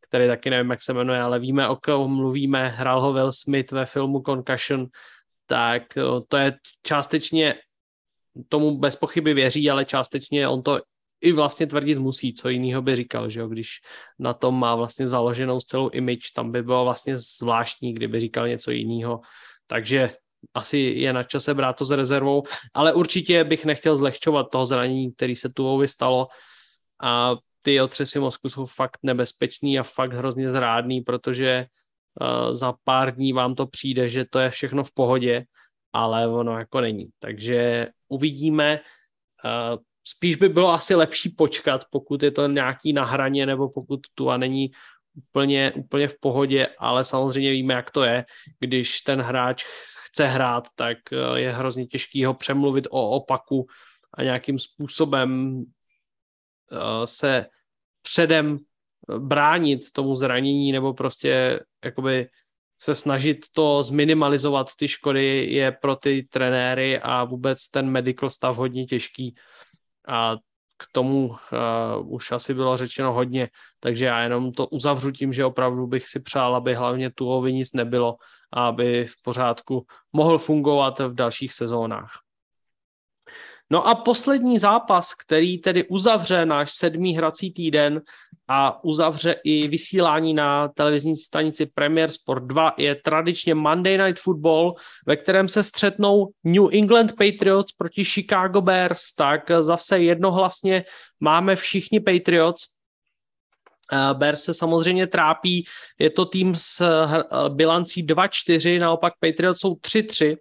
který 0.00 0.26
taky 0.26 0.50
nevím, 0.50 0.70
jak 0.70 0.82
se 0.82 0.92
jmenuje, 0.92 1.20
ale 1.20 1.38
víme, 1.38 1.68
o 1.68 1.76
kom 1.76 2.16
mluvíme, 2.16 2.68
hrál 2.68 3.00
ho 3.00 3.12
Will 3.12 3.32
Smith 3.32 3.72
ve 3.72 3.86
filmu 3.86 4.22
Concussion, 4.22 4.86
tak 5.46 5.96
eh, 5.96 6.02
to 6.28 6.36
je 6.36 6.56
částečně 6.82 7.54
tomu 8.48 8.78
bez 8.78 8.96
pochyby 8.96 9.34
věří, 9.34 9.70
ale 9.70 9.84
částečně 9.84 10.48
on 10.48 10.62
to 10.62 10.80
i 11.20 11.32
vlastně 11.32 11.66
tvrdit 11.66 11.98
musí, 11.98 12.34
co 12.34 12.48
jiného 12.48 12.82
by 12.82 12.96
říkal, 12.96 13.30
že 13.30 13.40
jo, 13.40 13.48
když 13.48 13.68
na 14.18 14.34
tom 14.34 14.58
má 14.58 14.74
vlastně 14.74 15.06
založenou 15.06 15.60
celou 15.60 15.88
image, 15.88 16.32
tam 16.34 16.52
by 16.52 16.62
bylo 16.62 16.84
vlastně 16.84 17.16
zvláštní, 17.16 17.94
kdyby 17.94 18.20
říkal 18.20 18.48
něco 18.48 18.70
jiného, 18.70 19.20
takže 19.66 20.14
asi 20.54 20.78
je 20.78 21.12
na 21.12 21.22
čase 21.22 21.54
brát 21.54 21.72
to 21.72 21.84
s 21.84 21.90
rezervou, 21.90 22.42
ale 22.74 22.92
určitě 22.92 23.44
bych 23.44 23.64
nechtěl 23.64 23.96
zlehčovat 23.96 24.50
toho 24.50 24.66
zranění, 24.66 25.12
který 25.12 25.36
se 25.36 25.48
tu 25.48 25.86
stalo. 25.86 26.26
A 27.02 27.36
ty 27.62 27.80
otřesy 27.80 28.18
mozku 28.18 28.48
jsou 28.48 28.66
fakt 28.66 28.98
nebezpečný 29.02 29.78
a 29.78 29.82
fakt 29.82 30.12
hrozně 30.12 30.50
zrádný, 30.50 31.00
protože 31.00 31.66
uh, 32.20 32.52
za 32.52 32.74
pár 32.84 33.14
dní 33.14 33.32
vám 33.32 33.54
to 33.54 33.66
přijde, 33.66 34.08
že 34.08 34.24
to 34.30 34.38
je 34.38 34.50
všechno 34.50 34.84
v 34.84 34.94
pohodě 34.94 35.44
ale 35.92 36.28
ono 36.28 36.58
jako 36.58 36.80
není. 36.80 37.08
Takže 37.18 37.88
uvidíme. 38.08 38.80
spíš 40.04 40.36
by 40.36 40.48
bylo 40.48 40.68
asi 40.68 40.94
lepší 40.94 41.28
počkat, 41.28 41.84
pokud 41.90 42.22
je 42.22 42.30
to 42.30 42.48
nějaký 42.48 42.92
na 42.92 43.04
hraně 43.04 43.46
nebo 43.46 43.68
pokud 43.68 44.00
tu 44.14 44.30
a 44.30 44.36
není 44.36 44.70
úplně, 45.14 45.72
úplně 45.72 46.08
v 46.08 46.20
pohodě, 46.20 46.66
ale 46.78 47.04
samozřejmě 47.04 47.50
víme, 47.50 47.74
jak 47.74 47.90
to 47.90 48.02
je, 48.02 48.24
když 48.60 49.00
ten 49.00 49.20
hráč 49.20 49.64
chce 50.06 50.26
hrát, 50.26 50.68
tak 50.74 50.98
eh, 51.12 51.40
je 51.40 51.52
hrozně 51.52 51.86
těžký 51.86 52.24
ho 52.24 52.34
přemluvit 52.34 52.86
o 52.90 53.10
opaku 53.10 53.66
a 54.14 54.22
nějakým 54.22 54.58
způsobem 54.58 55.62
eh, 56.72 57.06
se 57.06 57.46
předem 58.02 58.58
bránit 59.18 59.92
tomu 59.92 60.14
zranění 60.14 60.72
nebo 60.72 60.94
prostě 60.94 61.60
jakoby 61.84 62.28
se 62.80 62.94
snažit 62.94 63.38
to 63.52 63.82
zminimalizovat 63.82 64.66
ty 64.78 64.88
škody 64.88 65.46
je 65.50 65.72
pro 65.72 65.96
ty 65.96 66.26
trenéry 66.30 67.00
a 67.00 67.24
vůbec 67.24 67.68
ten 67.68 67.90
medical 67.90 68.30
stav 68.30 68.56
hodně 68.56 68.86
těžký 68.86 69.34
a 70.08 70.36
k 70.78 70.84
tomu 70.92 71.26
uh, 71.28 71.36
už 72.14 72.32
asi 72.32 72.54
bylo 72.54 72.76
řečeno 72.76 73.12
hodně, 73.12 73.48
takže 73.80 74.04
já 74.04 74.22
jenom 74.22 74.52
to 74.52 74.66
uzavřu 74.66 75.10
tím, 75.10 75.32
že 75.32 75.44
opravdu 75.44 75.86
bych 75.86 76.08
si 76.08 76.20
přál, 76.20 76.56
aby 76.56 76.74
hlavně 76.74 77.10
Tuovi 77.10 77.52
nic 77.52 77.72
nebylo 77.72 78.16
a 78.52 78.66
aby 78.66 79.06
v 79.06 79.22
pořádku 79.22 79.86
mohl 80.12 80.38
fungovat 80.38 80.98
v 80.98 81.14
dalších 81.14 81.52
sezónách. 81.52 82.27
No 83.70 83.86
a 83.86 83.94
poslední 83.94 84.58
zápas, 84.58 85.14
který 85.14 85.58
tedy 85.58 85.88
uzavře 85.88 86.46
náš 86.46 86.72
sedmý 86.72 87.16
hrací 87.16 87.52
týden 87.52 88.02
a 88.48 88.84
uzavře 88.84 89.36
i 89.44 89.68
vysílání 89.68 90.34
na 90.34 90.68
televizní 90.68 91.16
stanici 91.16 91.66
Premier 91.66 92.10
Sport 92.10 92.44
2, 92.44 92.74
je 92.78 92.94
tradičně 92.94 93.54
Monday 93.54 93.98
Night 93.98 94.22
Football, 94.22 94.74
ve 95.06 95.16
kterém 95.16 95.48
se 95.48 95.64
střetnou 95.64 96.28
New 96.44 96.64
England 96.72 97.12
Patriots 97.12 97.72
proti 97.72 98.04
Chicago 98.04 98.60
Bears, 98.60 99.14
tak 99.14 99.50
zase 99.60 99.98
jednohlasně 99.98 100.84
máme 101.20 101.56
všichni 101.56 102.00
Patriots, 102.00 102.62
Bears 104.12 104.42
se 104.42 104.54
samozřejmě 104.54 105.06
trápí, 105.06 105.64
je 105.98 106.10
to 106.10 106.24
tým 106.24 106.54
s 106.54 106.82
bilancí 107.48 108.06
2-4, 108.06 108.80
naopak 108.80 109.12
Patriots 109.20 109.60
jsou 109.60 109.74
3-3. 109.74 110.36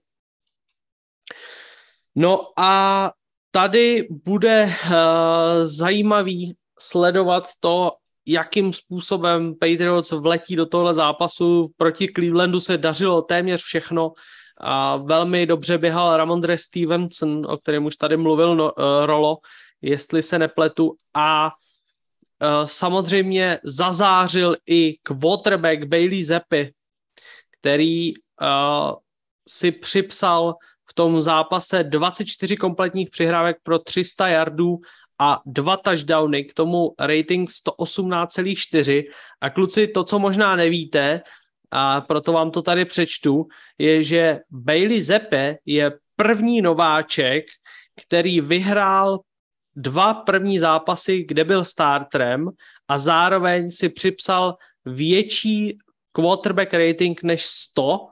No 2.19 2.39
a 2.57 3.11
tady 3.51 4.07
bude 4.25 4.65
uh, 4.65 4.91
zajímavý 5.63 6.55
sledovat 6.79 7.43
to, 7.59 7.91
jakým 8.25 8.73
způsobem 8.73 9.55
Patriots 9.55 10.11
vletí 10.11 10.55
do 10.55 10.65
tohle 10.65 10.93
zápasu. 10.93 11.71
Proti 11.77 12.07
Clevelandu 12.15 12.59
se 12.59 12.77
dařilo 12.77 13.21
téměř 13.21 13.61
všechno. 13.61 14.11
A 14.57 14.97
velmi 14.97 15.45
dobře 15.45 15.77
běhal 15.77 16.17
Ramondre 16.17 16.57
Stevenson, 16.57 17.45
o 17.45 17.57
kterém 17.57 17.85
už 17.85 17.95
tady 17.95 18.17
mluvil 18.17 18.55
no, 18.55 18.63
uh, 18.63 19.05
Rolo, 19.05 19.37
jestli 19.81 20.21
se 20.21 20.39
nepletu. 20.39 20.95
A 21.13 21.45
uh, 21.45 22.65
samozřejmě 22.65 23.59
zazářil 23.63 24.55
i 24.65 24.97
quarterback 25.03 25.83
Bailey 25.83 26.23
Zeppy, 26.23 26.73
který 27.59 28.13
uh, 28.13 28.93
si 29.47 29.71
připsal 29.71 30.55
v 30.89 30.93
tom 30.93 31.21
zápase 31.21 31.83
24 31.83 32.57
kompletních 32.57 33.09
přihrávek 33.09 33.57
pro 33.63 33.79
300 33.79 34.27
yardů 34.27 34.77
a 35.19 35.41
dva 35.45 35.77
touchdowny, 35.77 36.43
k 36.43 36.53
tomu 36.53 36.93
rating 36.99 37.49
118,4 37.49 39.03
a 39.41 39.49
kluci, 39.49 39.87
to, 39.87 40.03
co 40.03 40.19
možná 40.19 40.55
nevíte, 40.55 41.21
a 41.71 42.01
proto 42.01 42.33
vám 42.33 42.51
to 42.51 42.61
tady 42.61 42.85
přečtu, 42.85 43.47
je, 43.77 44.03
že 44.03 44.39
Bailey 44.49 45.01
Zepe 45.01 45.57
je 45.65 45.91
první 46.15 46.61
nováček, 46.61 47.45
který 48.05 48.41
vyhrál 48.41 49.19
dva 49.75 50.13
první 50.13 50.59
zápasy, 50.59 51.23
kde 51.23 51.43
byl 51.43 51.65
starterem 51.65 52.49
a 52.87 52.97
zároveň 52.97 53.71
si 53.71 53.89
připsal 53.89 54.55
větší 54.85 55.77
quarterback 56.11 56.73
rating 56.73 57.23
než 57.23 57.45
100 57.45 58.07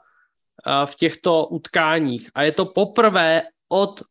v 0.86 0.96
těchto 0.96 1.48
utkáních. 1.48 2.30
A 2.36 2.44
je 2.44 2.52
to 2.52 2.66
poprvé 2.66 3.42
od 3.70 4.02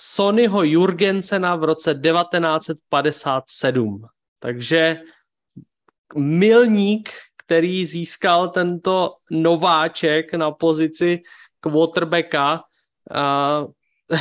Sonyho 0.00 0.62
Jurgensena 0.62 1.56
v 1.56 1.64
roce 1.64 1.94
1957. 1.94 4.06
Takže 4.38 5.00
milník, 6.16 7.10
který 7.36 7.86
získal 7.86 8.48
tento 8.48 9.14
nováček 9.30 10.34
na 10.34 10.50
pozici 10.50 11.22
quarterbacka, 11.60 12.62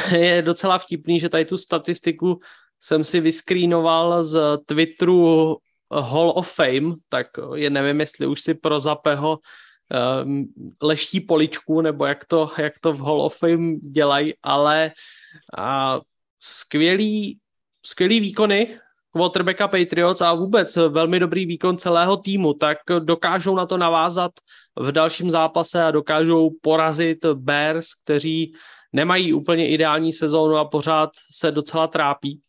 je 0.17 0.41
docela 0.41 0.77
vtipný, 0.77 1.19
že 1.19 1.29
tady 1.29 1.45
tu 1.45 1.57
statistiku 1.57 2.39
jsem 2.79 3.03
si 3.03 3.19
vyskrýnoval 3.19 4.23
z 4.23 4.57
Twitteru 4.65 5.57
Hall 5.91 6.33
of 6.35 6.53
Fame, 6.53 6.95
tak 7.09 7.27
je 7.55 7.69
nevím, 7.69 7.99
jestli 7.99 8.27
už 8.27 8.41
si 8.41 8.53
pro 8.53 8.79
Zapeho 8.79 9.39
leští 10.81 11.19
poličku, 11.19 11.81
nebo 11.81 12.05
jak 12.05 12.25
to, 12.25 12.51
jak 12.57 12.73
to 12.81 12.93
v 12.93 12.99
Hall 12.99 13.21
of 13.21 13.37
Fame 13.37 13.73
dělají, 13.75 14.33
ale 14.43 14.91
uh, 15.57 16.01
skvělý, 16.39 17.39
skvělý 17.85 18.19
výkony 18.19 18.79
quarterbacka 19.11 19.67
Patriots 19.67 20.21
a 20.21 20.33
vůbec 20.33 20.75
velmi 20.75 21.19
dobrý 21.19 21.45
výkon 21.45 21.77
celého 21.77 22.17
týmu, 22.17 22.53
tak 22.53 22.77
dokážou 22.99 23.55
na 23.55 23.65
to 23.65 23.77
navázat 23.77 24.31
v 24.75 24.91
dalším 24.91 25.29
zápase 25.29 25.83
a 25.83 25.91
dokážou 25.91 26.49
porazit 26.61 27.25
Bears, 27.25 27.93
kteří 27.93 28.53
nemají 28.93 29.33
úplně 29.33 29.69
ideální 29.69 30.13
sezónu 30.13 30.55
a 30.55 30.65
pořád 30.65 31.09
se 31.31 31.51
docela 31.51 31.87
trápí. 31.87 32.41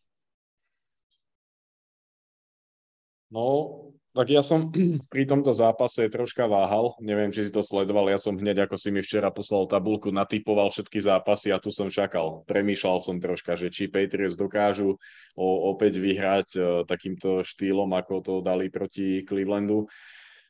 No, 3.31 3.88
tak 4.13 4.27
ja 4.33 4.41
som 4.41 4.73
pri 5.13 5.23
tomto 5.29 5.53
zápase 5.53 6.09
troška 6.09 6.49
váhal, 6.49 6.97
neviem, 6.99 7.29
či 7.29 7.47
si 7.47 7.51
to 7.53 7.61
sledoval, 7.61 8.09
ja 8.09 8.17
som 8.17 8.35
hneď, 8.35 8.65
ako 8.65 8.75
si 8.75 8.89
mi 8.89 9.05
včera 9.05 9.29
poslal 9.29 9.69
tabulku, 9.69 10.09
natypoval 10.09 10.73
všetky 10.73 10.99
zápasy 10.99 11.53
a 11.53 11.61
tu 11.61 11.69
som 11.69 11.87
čakal. 11.87 12.41
Premýšľal 12.49 12.97
som 12.99 13.21
troška, 13.21 13.53
že 13.55 13.69
či 13.69 13.87
Patriots 13.87 14.39
dokážu 14.39 14.97
opäť 15.39 16.01
vyhrať 16.01 16.47
uh, 16.57 16.63
takýmto 16.83 17.45
štýlom, 17.45 17.89
ako 17.95 18.13
to 18.19 18.33
dali 18.41 18.67
proti 18.67 19.23
Clevelandu. 19.23 19.87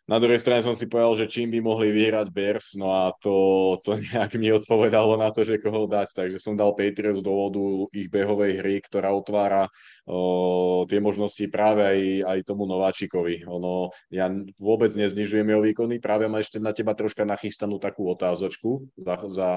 Na 0.10 0.18
druhej 0.18 0.42
strane 0.42 0.66
som 0.66 0.74
si 0.74 0.90
povedal, 0.90 1.14
že 1.22 1.30
čím 1.30 1.54
by 1.54 1.62
mohli 1.62 1.94
vyhrať 1.94 2.34
Bears, 2.34 2.74
no 2.74 2.90
a 2.90 3.14
to, 3.22 3.78
to 3.86 4.02
nejak 4.02 4.34
mi 4.42 4.50
odpovedalo 4.50 5.14
na 5.22 5.30
to, 5.30 5.46
že 5.46 5.62
koho 5.62 5.86
dať. 5.86 6.18
Takže 6.18 6.42
som 6.42 6.58
dal 6.58 6.74
Patriots 6.74 7.22
z 7.22 7.26
dôvodu 7.30 7.62
ich 7.94 8.10
behovej 8.10 8.58
hry, 8.58 8.82
ktorá 8.82 9.14
otvára 9.14 9.70
o, 10.10 10.90
tie 10.90 10.98
možnosti 10.98 11.46
práve 11.54 11.86
aj, 11.86 12.00
aj 12.26 12.40
tomu 12.42 12.66
nováčikovi. 12.66 13.46
Ono, 13.46 13.94
ja 14.10 14.34
vôbec 14.58 14.90
neznižujem 14.98 15.46
jeho 15.46 15.62
výkony, 15.62 16.02
práve 16.02 16.26
mám 16.26 16.42
ešte 16.42 16.58
na 16.58 16.74
teba 16.74 16.98
troška 16.98 17.22
nachystanú 17.22 17.78
takú 17.78 18.10
otázočku 18.10 18.90
za, 18.98 19.14
za 19.30 19.50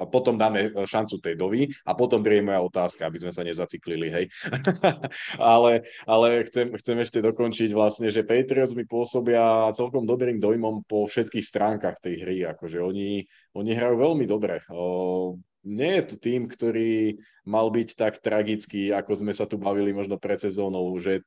a 0.00 0.08
potom 0.08 0.40
dáme 0.40 0.72
e, 0.72 0.88
šancu 0.88 1.20
tej 1.20 1.36
dovi 1.36 1.68
a 1.84 1.92
potom 1.92 2.24
príde 2.24 2.48
moja 2.48 2.64
otázka, 2.64 3.04
aby 3.04 3.20
sme 3.20 3.32
sa 3.36 3.44
nezaciklili, 3.44 4.08
hej. 4.08 4.24
ale 5.36 5.84
ale 6.08 6.48
chcem, 6.48 6.72
chcem 6.80 6.96
ešte 7.04 7.20
dokončiť 7.20 7.70
vlastne, 7.76 8.08
že 8.08 8.24
Patriots 8.24 8.72
mi 8.72 8.88
pôsobia 8.88 9.68
celkom 9.76 10.08
dobrým 10.08 10.40
dojmom 10.40 10.88
po 10.88 11.04
všetkých 11.04 11.44
stránkach 11.44 12.00
tej 12.00 12.24
hry, 12.24 12.36
akože 12.48 12.80
oni, 12.80 13.28
oni 13.54 13.70
hrajú 13.76 13.96
veľmi 14.00 14.24
dobre. 14.24 14.64
O, 14.72 15.36
nie 15.68 16.00
je 16.00 16.04
to 16.08 16.16
tým, 16.16 16.48
ktorý 16.48 17.20
mal 17.44 17.68
byť 17.68 17.88
tak 17.92 18.24
tragický, 18.24 18.96
ako 18.96 19.12
sme 19.12 19.32
sa 19.36 19.44
tu 19.44 19.60
bavili 19.60 19.92
možno 19.92 20.16
pred 20.16 20.40
sezónou, 20.40 20.96
že 20.96 21.20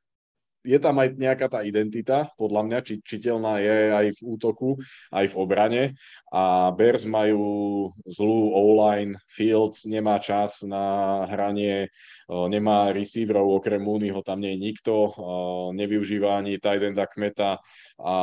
je 0.64 0.78
tam 0.80 0.96
aj 0.98 1.14
nejaká 1.20 1.46
tá 1.52 1.60
identita, 1.60 2.32
podľa 2.40 2.62
mňa, 2.64 2.78
či, 2.80 2.94
čiteľná 3.04 3.60
je 3.60 3.76
aj 3.92 4.06
v 4.16 4.20
útoku, 4.24 4.80
aj 5.12 5.28
v 5.30 5.34
obrane 5.36 5.82
a 6.32 6.72
Bears 6.72 7.04
majú 7.04 7.92
zlú 8.08 8.50
O-line, 8.56 9.20
Fields 9.28 9.84
nemá 9.84 10.18
čas 10.18 10.64
na 10.64 11.22
hranie, 11.28 11.92
nemá 12.26 12.90
receiverov, 12.90 13.60
okrem 13.60 13.84
Mooneyho 13.84 14.24
tam 14.24 14.40
nie 14.40 14.56
je 14.56 14.64
nikto, 14.72 15.14
nevyužíva 15.76 16.40
ani 16.40 16.56
tight 16.58 16.96
Kmeta 17.14 17.60
a 18.00 18.14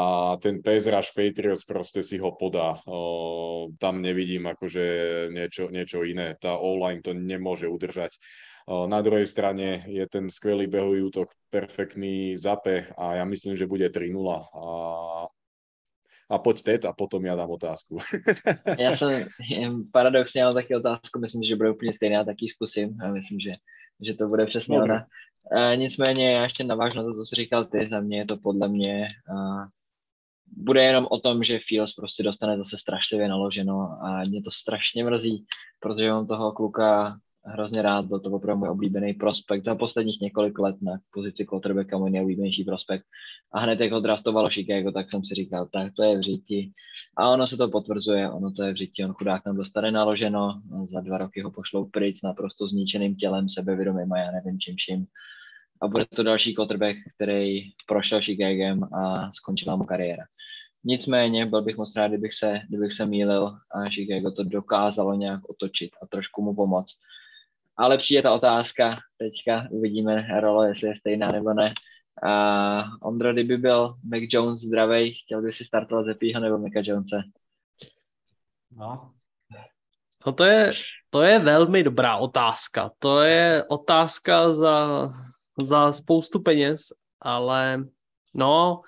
ten 0.42 0.60
rush 0.66 1.14
Patriots 1.14 1.64
proste 1.64 2.02
si 2.02 2.18
ho 2.18 2.34
podá. 2.34 2.82
Tam 3.78 4.02
nevidím 4.02 4.50
akože 4.50 4.86
niečo, 5.30 5.70
niečo 5.70 6.02
iné. 6.02 6.36
Tá 6.42 6.58
O-line 6.58 7.06
to 7.06 7.14
nemôže 7.14 7.70
udržať. 7.70 8.18
Na 8.68 9.02
druhej 9.02 9.28
strane 9.28 9.84
je 9.88 10.08
ten 10.08 10.30
skvelý 10.30 10.68
behový 10.68 11.02
útok 11.02 11.34
perfektný 11.50 12.38
zape 12.38 12.94
a 12.98 13.16
ja 13.18 13.26
myslím, 13.26 13.58
že 13.58 13.68
bude 13.68 13.90
3-0 13.90 14.14
a 14.38 14.66
a 16.32 16.40
pojď 16.40 16.64
teď 16.64 16.86
a 16.86 16.94
potom 16.94 17.26
já 17.26 17.36
dám 17.36 17.50
otázku. 17.52 17.98
já 18.80 18.96
jsem 18.96 19.26
paradoxně 19.92 20.44
ale 20.44 20.54
taky 20.54 20.76
otázku, 20.76 21.20
myslím, 21.20 21.44
že 21.44 21.56
bude 21.56 21.72
úplně 21.72 21.94
stejná, 21.94 22.24
taky 22.24 22.48
zkusím 22.48 22.98
a 23.04 23.12
myslím, 23.12 23.40
že, 23.40 23.52
že 24.02 24.14
to 24.14 24.28
bude 24.28 24.46
přesně 24.46 24.82
ona. 24.82 25.06
E, 25.52 25.78
nicméně 25.78 26.32
já 26.32 26.44
ještě 26.44 26.64
navážu 26.64 26.98
na 26.98 27.04
to, 27.04 27.14
co 27.14 27.26
jsi 27.26 27.36
říkal 27.36 27.66
ty, 27.66 27.88
za 27.88 28.00
mě 28.00 28.18
je 28.18 28.26
to 28.26 28.38
podle 28.38 28.68
mě 28.70 29.08
uh, 29.30 29.66
bude 30.58 30.84
jenom 30.84 31.08
o 31.12 31.20
tom, 31.20 31.44
že 31.44 31.60
Fields 31.68 31.94
prostě 31.94 32.24
dostane 32.24 32.58
zase 32.58 32.78
strašlivě 32.78 33.28
naloženo 33.28 33.98
a 34.02 34.24
mě 34.28 34.42
to 34.42 34.52
strašně 34.52 35.04
mrzí, 35.04 35.46
protože 35.80 36.14
on 36.14 36.28
toho 36.28 36.52
kluka 36.52 37.20
hrozně 37.46 37.82
rád, 37.82 38.06
byl 38.06 38.20
to 38.20 38.30
opravdu 38.32 38.60
můj 38.60 38.70
oblíbený 38.70 39.14
prospekt 39.14 39.66
za 39.66 39.76
posledních 39.76 40.22
několik 40.22 40.60
let 40.60 40.76
na 40.82 40.92
pozici 41.14 41.46
quarterbacka 41.46 41.98
můj 41.98 42.12
nejoblíbenější 42.12 42.64
prospekt. 42.64 43.06
A 43.54 43.60
hned 43.60 43.80
jak 43.80 43.92
ho 43.92 44.00
draftovalo 44.00 44.50
Chicago, 44.50 44.92
tak 44.92 45.12
jsem 45.12 45.26
si 45.26 45.36
říkal, 45.36 45.68
tak 45.74 45.94
to 45.94 46.04
je 46.04 46.18
v 46.18 46.22
říti. 46.22 46.72
A 47.18 47.30
ono 47.30 47.48
se 47.48 47.58
to 47.58 47.70
potvrzuje, 47.70 48.30
ono 48.30 48.52
to 48.52 48.64
je 48.64 48.74
v 48.74 48.76
říti, 48.76 49.06
on 49.06 49.14
chudák 49.14 49.44
tam 49.44 49.56
dostane 49.56 49.92
naloženo, 49.92 50.62
za 50.94 51.02
dva 51.02 51.18
roky 51.18 51.42
ho 51.42 51.52
pošlou 51.52 51.86
pryč 51.86 52.20
s 52.20 52.22
naprosto 52.22 52.68
zničeným 52.68 53.16
tělem, 53.16 53.50
sebevědomým 53.50 54.14
a 54.14 54.18
já 54.18 54.32
nevím 54.32 54.60
čím 54.60 54.76
vším. 54.76 55.06
A 55.82 55.88
bude 55.88 56.06
to 56.06 56.24
další 56.24 56.56
quarterback, 56.56 56.98
který 57.16 57.62
prošel 57.88 58.22
Chicagem 58.22 58.84
a 58.84 59.32
skončila 59.32 59.76
mu 59.76 59.84
kariéra. 59.84 60.24
Nicméně 60.84 61.46
byl 61.46 61.62
bych 61.62 61.78
moc 61.78 61.96
rád, 61.96 62.08
kdybych 62.08 62.34
se, 62.34 62.60
kdybych 62.70 62.94
se 62.94 63.06
mýlil 63.06 63.48
a 63.48 63.90
Chicago 63.90 64.32
to 64.32 64.44
dokázalo 64.44 65.14
nějak 65.14 65.50
otočit 65.50 65.92
a 66.02 66.08
trošku 66.08 66.42
mu 66.42 66.56
pomoct. 66.56 66.94
Ale 67.78 67.98
přijde 67.98 68.22
ta 68.22 68.34
otázka, 68.34 68.98
teďka 69.18 69.68
uvidíme 69.72 70.42
rolo, 70.42 70.64
jestli 70.64 70.88
je 70.88 70.96
stejná 70.96 71.32
nebo 71.32 71.54
ne. 71.54 71.74
A 72.24 72.84
Ondro, 73.02 73.34
kdyby 73.34 73.58
byl 73.58 73.96
Mac 74.04 74.22
Jones 74.30 74.60
zdravý, 74.60 75.14
chtěl 75.14 75.42
by 75.42 75.52
si 75.52 75.66
startovat 75.66 76.06
ze 76.06 76.16
Pího 76.16 76.40
nebo 76.42 76.58
Maca 76.58 76.82
Jonese? 76.84 77.22
No. 78.72 79.14
no 80.26 80.34
to 80.34 80.44
je, 80.44 80.74
to 81.10 81.22
je 81.22 81.40
velmi 81.40 81.84
dobrá 81.84 82.18
otázka. 82.18 82.92
To 83.00 83.22
je 83.22 83.64
otázka 83.68 84.54
za, 84.54 85.10
za 85.62 85.94
spoustu 85.94 86.40
peněz, 86.40 86.82
ale 87.22 87.84
no, 88.34 88.82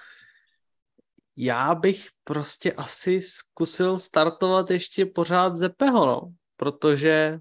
já 1.37 1.75
bych 1.75 2.07
prostě 2.23 2.73
asi 2.73 3.21
zkusil 3.21 3.99
startovat 3.99 4.71
ještě 4.71 5.05
pořád 5.05 5.57
Zepeho, 5.57 6.05
no, 6.05 6.21
protože 6.57 7.39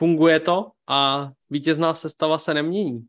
funguje 0.00 0.40
to 0.40 0.72
a 0.88 1.30
vítězná 1.50 1.94
sestava 1.94 2.38
se 2.38 2.54
nemění. 2.54 3.06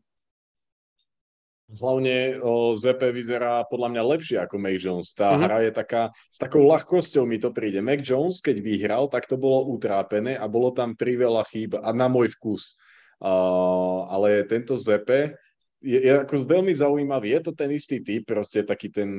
Hlavne 1.80 2.36
o, 2.44 2.76
Zepe 2.76 3.08
vyzerá 3.16 3.64
podľa 3.64 3.96
mňa 3.96 4.02
lepšie 4.04 4.36
ako 4.44 4.60
Mac 4.60 4.76
Jones. 4.76 5.16
Tá 5.16 5.32
mm-hmm. 5.32 5.44
hra 5.48 5.58
je 5.64 5.72
taká, 5.72 6.02
s 6.28 6.36
takou 6.36 6.68
ľahkosťou 6.68 7.24
mi 7.24 7.40
to 7.40 7.48
príde. 7.48 7.80
Mac 7.80 8.04
Jones, 8.04 8.44
keď 8.44 8.60
vyhral, 8.60 9.08
tak 9.08 9.24
to 9.24 9.40
bolo 9.40 9.64
utrápené 9.72 10.36
a 10.36 10.44
bolo 10.52 10.76
tam 10.76 10.92
priveľa 10.92 11.48
chýb 11.48 11.80
a 11.80 11.88
na 11.96 12.12
môj 12.12 12.36
vkus. 12.36 12.76
Uh, 13.24 14.04
ale 14.12 14.44
tento 14.44 14.76
Zepe 14.76 15.40
je, 15.80 15.96
je 15.96 16.12
ako 16.12 16.44
veľmi 16.44 16.76
zaujímavý. 16.76 17.40
Je 17.40 17.40
to 17.40 17.52
ten 17.56 17.72
istý 17.72 18.04
typ, 18.04 18.28
proste 18.28 18.68
taký 18.68 18.92
ten 18.92 19.10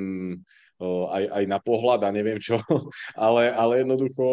uh, 0.78 1.10
aj, 1.10 1.42
aj 1.42 1.44
na 1.50 1.58
pohľad 1.58 2.06
a 2.06 2.14
neviem 2.14 2.38
čo, 2.38 2.62
ale, 3.18 3.50
ale 3.50 3.82
jednoducho 3.82 4.30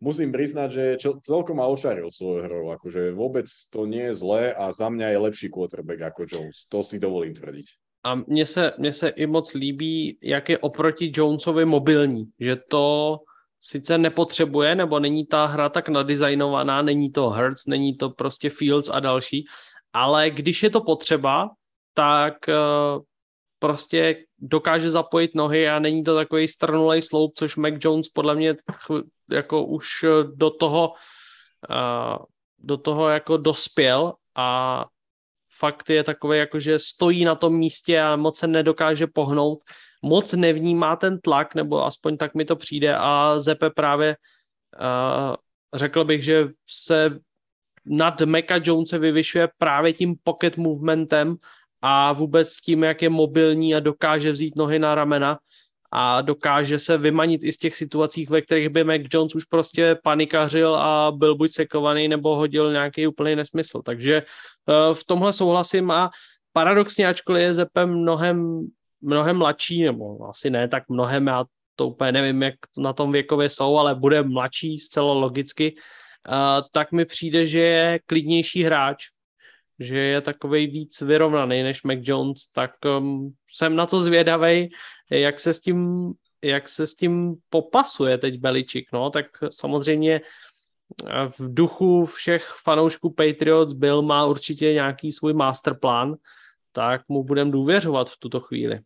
musím 0.00 0.32
priznať, 0.32 0.68
že 0.70 0.84
celkom 1.24 1.56
ma 1.56 1.66
ošaril 1.66 2.12
svojou 2.12 2.42
hrou. 2.44 2.64
Akože 2.76 3.16
vôbec 3.16 3.48
to 3.72 3.88
nie 3.88 4.12
je 4.12 4.14
zlé 4.14 4.52
a 4.52 4.68
za 4.72 4.88
mňa 4.88 5.08
je 5.08 5.18
lepší 5.18 5.48
quarterback 5.48 6.00
ako 6.12 6.22
Jones. 6.28 6.68
To 6.68 6.82
si 6.82 6.98
dovolím 6.98 7.34
tvrdiť. 7.34 7.66
A 8.06 8.14
mně 8.14 8.46
se, 8.46 8.72
mně 8.78 8.92
se 8.92 9.08
i 9.08 9.26
moc 9.26 9.54
líbí, 9.54 10.18
jak 10.22 10.48
je 10.48 10.58
oproti 10.58 11.12
Jonesovi 11.14 11.64
mobilní, 11.64 12.24
že 12.40 12.56
to 12.70 13.18
sice 13.60 13.98
nepotřebuje, 13.98 14.74
nebo 14.74 15.00
není 15.00 15.26
ta 15.26 15.46
hra 15.46 15.68
tak 15.68 15.88
nadizajnovaná, 15.88 16.82
není 16.82 17.10
to 17.10 17.30
Hertz, 17.30 17.66
není 17.66 17.96
to 17.96 18.10
prostě 18.10 18.50
Fields 18.50 18.90
a 18.92 19.00
další, 19.00 19.44
ale 19.92 20.30
když 20.30 20.62
je 20.62 20.70
to 20.70 20.80
potřeba, 20.80 21.50
tak 21.94 22.34
uh, 22.48 23.02
prostě 23.58 24.25
dokáže 24.38 24.90
zapojit 24.90 25.34
nohy 25.34 25.68
a 25.68 25.78
není 25.78 26.04
to 26.04 26.14
takový 26.14 26.48
strnulej 26.48 27.02
sloup, 27.02 27.32
což 27.36 27.56
Mac 27.56 27.74
Jones 27.78 28.08
podle 28.08 28.34
mě 28.34 28.56
jako 29.30 29.64
už 29.64 30.04
do 30.34 30.50
toho 30.50 30.92
uh, 31.70 32.24
do 32.58 32.76
toho 32.76 33.08
jako 33.08 33.36
dospěl 33.36 34.14
a 34.36 34.86
fakt 35.58 35.90
je 35.90 36.04
takový, 36.04 36.38
jako 36.38 36.60
že 36.60 36.78
stojí 36.78 37.24
na 37.24 37.34
tom 37.34 37.54
místě 37.54 38.00
a 38.00 38.16
moc 38.16 38.38
se 38.38 38.46
nedokáže 38.46 39.06
pohnout, 39.06 39.58
moc 40.02 40.32
nevnímá 40.32 40.96
ten 40.96 41.20
tlak, 41.20 41.54
nebo 41.54 41.84
aspoň 41.84 42.16
tak 42.16 42.34
mi 42.34 42.44
to 42.44 42.56
přijde 42.56 42.96
a 42.96 43.38
Zepe 43.38 43.70
právě 43.70 44.16
uh, 44.80 45.34
řekl 45.74 46.04
bych, 46.04 46.24
že 46.24 46.48
se 46.70 47.18
nad 47.86 48.20
Meka 48.20 48.60
Jonese 48.64 48.98
vyvyšuje 48.98 49.48
právě 49.58 49.92
tím 49.92 50.14
pocket 50.24 50.56
movementem 50.56 51.36
a 51.86 52.12
vůbec 52.12 52.56
tím, 52.56 52.82
jak 52.82 53.02
je 53.02 53.08
mobilní 53.08 53.74
a 53.74 53.80
dokáže 53.80 54.32
vzít 54.32 54.56
nohy 54.56 54.78
na 54.78 54.94
ramena 54.94 55.38
a 55.92 56.20
dokáže 56.20 56.78
se 56.78 56.98
vymanit 56.98 57.40
i 57.44 57.52
z 57.52 57.56
těch 57.56 57.76
situací, 57.76 58.26
ve 58.26 58.42
kterých 58.42 58.68
by 58.68 58.84
Mac 58.84 59.00
Jones 59.14 59.34
už 59.34 59.44
prostě 59.44 59.98
panikařil 60.02 60.74
a 60.74 61.12
byl 61.14 61.34
buď 61.34 61.50
sekovaný 61.52 62.08
nebo 62.08 62.36
hodil 62.36 62.72
nějaký 62.72 63.06
úplný 63.06 63.36
nesmysl. 63.36 63.82
Takže 63.82 64.22
uh, 64.22 64.94
v 64.94 65.04
tomhle 65.04 65.32
souhlasím 65.32 65.90
a 65.90 66.10
paradoxně, 66.52 67.06
ačkoliv 67.06 67.42
je 67.42 67.54
Zepe 67.54 67.86
mnohem, 67.86 68.66
mnohem 69.00 69.36
mladší, 69.36 69.84
nebo 69.84 70.28
asi 70.28 70.50
ne 70.50 70.68
tak 70.68 70.88
mnohem, 70.88 71.26
já 71.26 71.44
to 71.76 71.88
úplně 71.88 72.12
nevím, 72.12 72.42
jak 72.42 72.54
na 72.78 72.92
tom 72.92 73.12
věkově 73.12 73.48
jsou, 73.48 73.76
ale 73.76 73.94
bude 73.94 74.22
mladší 74.22 74.78
zcela 74.78 75.12
logicky, 75.12 75.74
uh, 75.74 76.66
tak 76.72 76.92
mi 76.92 77.04
přijde, 77.04 77.46
že 77.46 77.58
je 77.58 78.00
klidnější 78.06 78.62
hráč, 78.62 79.14
že 79.78 79.98
je 79.98 80.20
takový 80.20 80.66
víc 80.66 81.00
vyrovnaný 81.00 81.62
než 81.62 81.82
Mac 81.82 81.98
Jones, 82.00 82.46
tak 82.52 82.70
um, 82.98 83.34
jsem 83.50 83.76
na 83.76 83.86
to 83.86 84.00
zvědavý, 84.00 84.68
jak 85.10 85.40
se 85.40 85.54
s 85.54 85.60
tím, 85.60 86.12
jak 86.42 86.68
se 86.68 86.86
s 86.86 86.94
tím 86.94 87.34
popasuje 87.50 88.18
teď 88.18 88.40
Beličik, 88.40 88.88
no, 88.92 89.10
tak 89.10 89.26
samozřejmě 89.50 90.20
eh, 90.20 91.28
v 91.38 91.54
duchu 91.54 92.04
všech 92.04 92.44
fanoušků 92.64 93.10
Patriots 93.10 93.72
byl 93.72 94.02
má 94.02 94.26
určitě 94.26 94.72
nějaký 94.72 95.12
svůj 95.12 95.32
masterplan, 95.32 96.14
tak 96.72 97.02
mu 97.08 97.24
budem 97.24 97.50
důvěřovat 97.50 98.10
v 98.10 98.18
tuto 98.18 98.40
chvíli. 98.40 98.80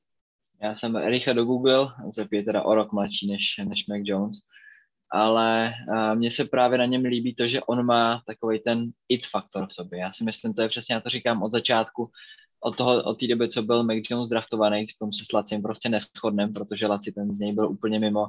Já 0.62 0.75
jsem 0.75 0.97
rychle 0.97 1.35
do 1.35 1.45
Google, 1.45 1.89
Zep 2.09 2.33
je 2.33 2.43
teda 2.43 2.62
o 2.62 2.75
rok 2.75 2.93
mladší 2.93 3.31
než, 3.31 3.43
než 3.69 3.87
Mac 3.87 4.01
Jones 4.05 4.37
ale 5.11 5.73
mně 6.15 6.31
se 6.31 6.45
právě 6.45 6.78
na 6.78 6.85
něm 6.85 7.05
líbí 7.05 7.35
to, 7.35 7.49
že 7.49 7.62
on 7.62 7.87
má 7.87 8.23
takový 8.27 8.59
ten 8.59 8.91
it 9.09 9.27
faktor 9.27 9.66
v 9.66 9.74
sobě. 9.74 9.99
Já 9.99 10.12
si 10.12 10.24
myslím, 10.24 10.55
to 10.55 10.62
je 10.62 10.69
přesně, 10.69 10.95
já 10.95 11.01
to 11.01 11.09
říkám 11.09 11.43
od 11.43 11.51
začátku, 11.51 12.11
od, 12.61 12.77
toho, 12.77 13.03
od 13.03 13.15
té 13.20 13.27
doby, 13.27 13.49
co 13.49 13.62
byl 13.62 13.82
Mac 13.85 14.11
Jones 14.11 14.28
draftovaný, 14.28 14.87
v 14.87 14.99
tom 14.99 15.12
se 15.12 15.24
s 15.24 15.32
Lacim 15.32 15.62
prostě 15.62 15.89
neschodnem, 15.89 16.53
protože 16.53 16.87
Laci 16.87 17.12
ten 17.12 17.35
z 17.35 17.39
něj 17.39 17.53
byl 17.53 17.70
úplně 17.70 17.99
mimo, 17.99 18.27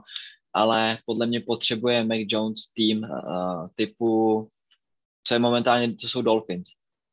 ale 0.53 0.97
podle 1.05 1.27
mě 1.27 1.39
potřebuje 1.39 2.03
Mac 2.03 2.19
Jones 2.27 2.71
tým 2.75 3.03
uh, 3.03 3.67
typu, 3.75 4.49
co 5.23 5.33
je 5.33 5.39
momentálně, 5.39 5.95
to 5.95 6.07
jsou 6.07 6.21
Dolphins. 6.21 6.67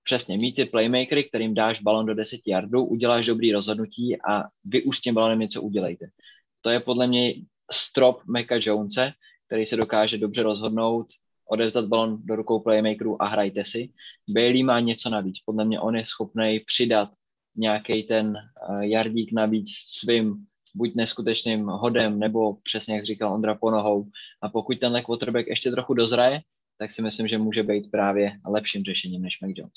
Přesně, 0.04 0.38
mít 0.38 0.52
ty 0.54 0.64
playmakery, 0.64 1.24
kterým 1.24 1.54
dáš 1.54 1.82
balon 1.82 2.06
do 2.06 2.14
10 2.14 2.40
yardů, 2.46 2.84
uděláš 2.84 3.26
dobrý 3.26 3.52
rozhodnutí 3.52 4.16
a 4.22 4.44
vy 4.64 4.82
už 4.82 4.98
s 4.98 5.00
tím 5.00 5.14
balonem 5.14 5.38
něco 5.38 5.62
udělejte. 5.62 6.06
To 6.60 6.70
je 6.70 6.80
podle 6.80 7.06
mě 7.06 7.34
strop 7.72 8.22
Maca 8.26 8.54
Jonese, 8.60 9.12
který 9.48 9.66
se 9.66 9.76
dokáže 9.76 10.18
dobře 10.18 10.42
rozhodnout, 10.42 11.06
odevzdat 11.48 11.84
balon 11.84 12.18
do 12.24 12.36
rukou 12.36 12.60
playmakerů 12.60 13.22
a 13.22 13.26
hrajte 13.26 13.64
si. 13.64 13.90
Bailey 14.28 14.62
má 14.62 14.80
něco 14.80 15.10
navíc. 15.10 15.38
Podle 15.44 15.64
mě 15.64 15.80
on 15.80 15.96
je 15.96 16.04
schopný 16.04 16.60
přidat 16.66 17.08
nějaký 17.56 18.02
ten 18.02 18.36
uh, 18.68 18.80
jardík 18.80 19.32
navíc 19.32 19.68
svým 19.70 20.46
buď 20.74 20.94
neskutečným 20.94 21.64
hodem, 21.66 22.18
nebo 22.18 22.54
přesně 22.62 22.94
jak 22.94 23.04
říkal 23.04 23.32
Ondra 23.32 23.54
Ponohou. 23.54 24.06
A 24.42 24.48
pokud 24.48 24.80
ten 24.80 25.02
quarterback 25.02 25.46
ještě 25.48 25.70
trochu 25.70 25.94
dozraje, 25.94 26.40
tak 26.78 26.92
si 26.92 27.02
myslím, 27.02 27.28
že 27.28 27.38
může 27.38 27.62
být 27.62 27.90
právě 27.90 28.32
lepším 28.46 28.84
řešením 28.84 29.22
než 29.22 29.40
Mac 29.40 29.52
Jones. 29.54 29.72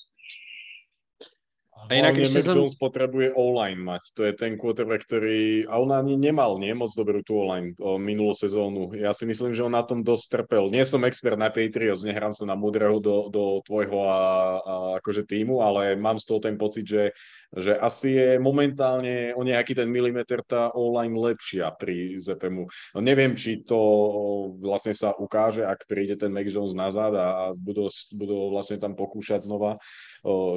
A 1.89 1.97
inak 1.97 2.19
ešte 2.21 2.43
Mac 2.43 2.47
som... 2.47 2.55
Jones 2.61 2.77
potrebuje 2.77 3.33
online 3.33 3.81
mať. 3.81 4.03
To 4.13 4.21
je 4.27 4.33
ten 4.37 4.53
quarterback, 4.59 5.07
ktorý... 5.07 5.65
A 5.65 5.81
on 5.81 5.89
ani 5.89 6.13
nemal 6.19 6.61
nie 6.61 6.71
moc 6.77 6.93
dobrú 6.93 7.25
tú 7.25 7.41
online 7.41 7.73
o, 7.81 7.97
minulú 7.97 8.37
sezónu. 8.37 8.93
Ja 8.93 9.15
si 9.17 9.25
myslím, 9.25 9.55
že 9.55 9.65
on 9.65 9.73
na 9.73 9.81
tom 9.81 10.05
dosť 10.05 10.25
trpel. 10.41 10.69
Nie 10.69 10.85
som 10.85 11.01
expert 11.07 11.41
na 11.41 11.49
Patriots, 11.49 12.05
nehrám 12.05 12.37
sa 12.37 12.45
na 12.45 12.53
múdreho 12.53 13.01
do, 13.01 13.33
do 13.33 13.65
tvojho 13.65 13.97
a, 14.05 14.21
a 14.61 14.73
akože 15.01 15.25
týmu, 15.25 15.65
ale 15.65 15.97
mám 15.97 16.21
z 16.21 16.25
toho 16.29 16.39
ten 16.39 16.55
pocit, 16.55 16.85
že 16.85 17.03
že 17.51 17.75
asi 17.75 18.15
je 18.15 18.29
momentálne 18.39 19.35
o 19.35 19.43
nejaký 19.43 19.75
ten 19.75 19.91
milimeter 19.91 20.39
tá 20.39 20.71
online 20.71 21.11
lepšia 21.11 21.67
pri 21.75 22.15
ZPMu. 22.23 22.63
No 22.95 22.99
neviem, 23.03 23.35
či 23.35 23.59
to 23.59 23.79
vlastne 24.63 24.95
sa 24.95 25.11
ukáže, 25.11 25.67
ak 25.67 25.83
príde 25.83 26.15
ten 26.15 26.31
Mac 26.31 26.47
Jones 26.47 26.71
nazad 26.71 27.11
a, 27.11 27.27
a 27.27 27.45
budú, 27.51 27.91
budú 28.15 28.55
vlastne 28.55 28.79
tam 28.79 28.95
pokúšať 28.95 29.43
znova, 29.43 29.83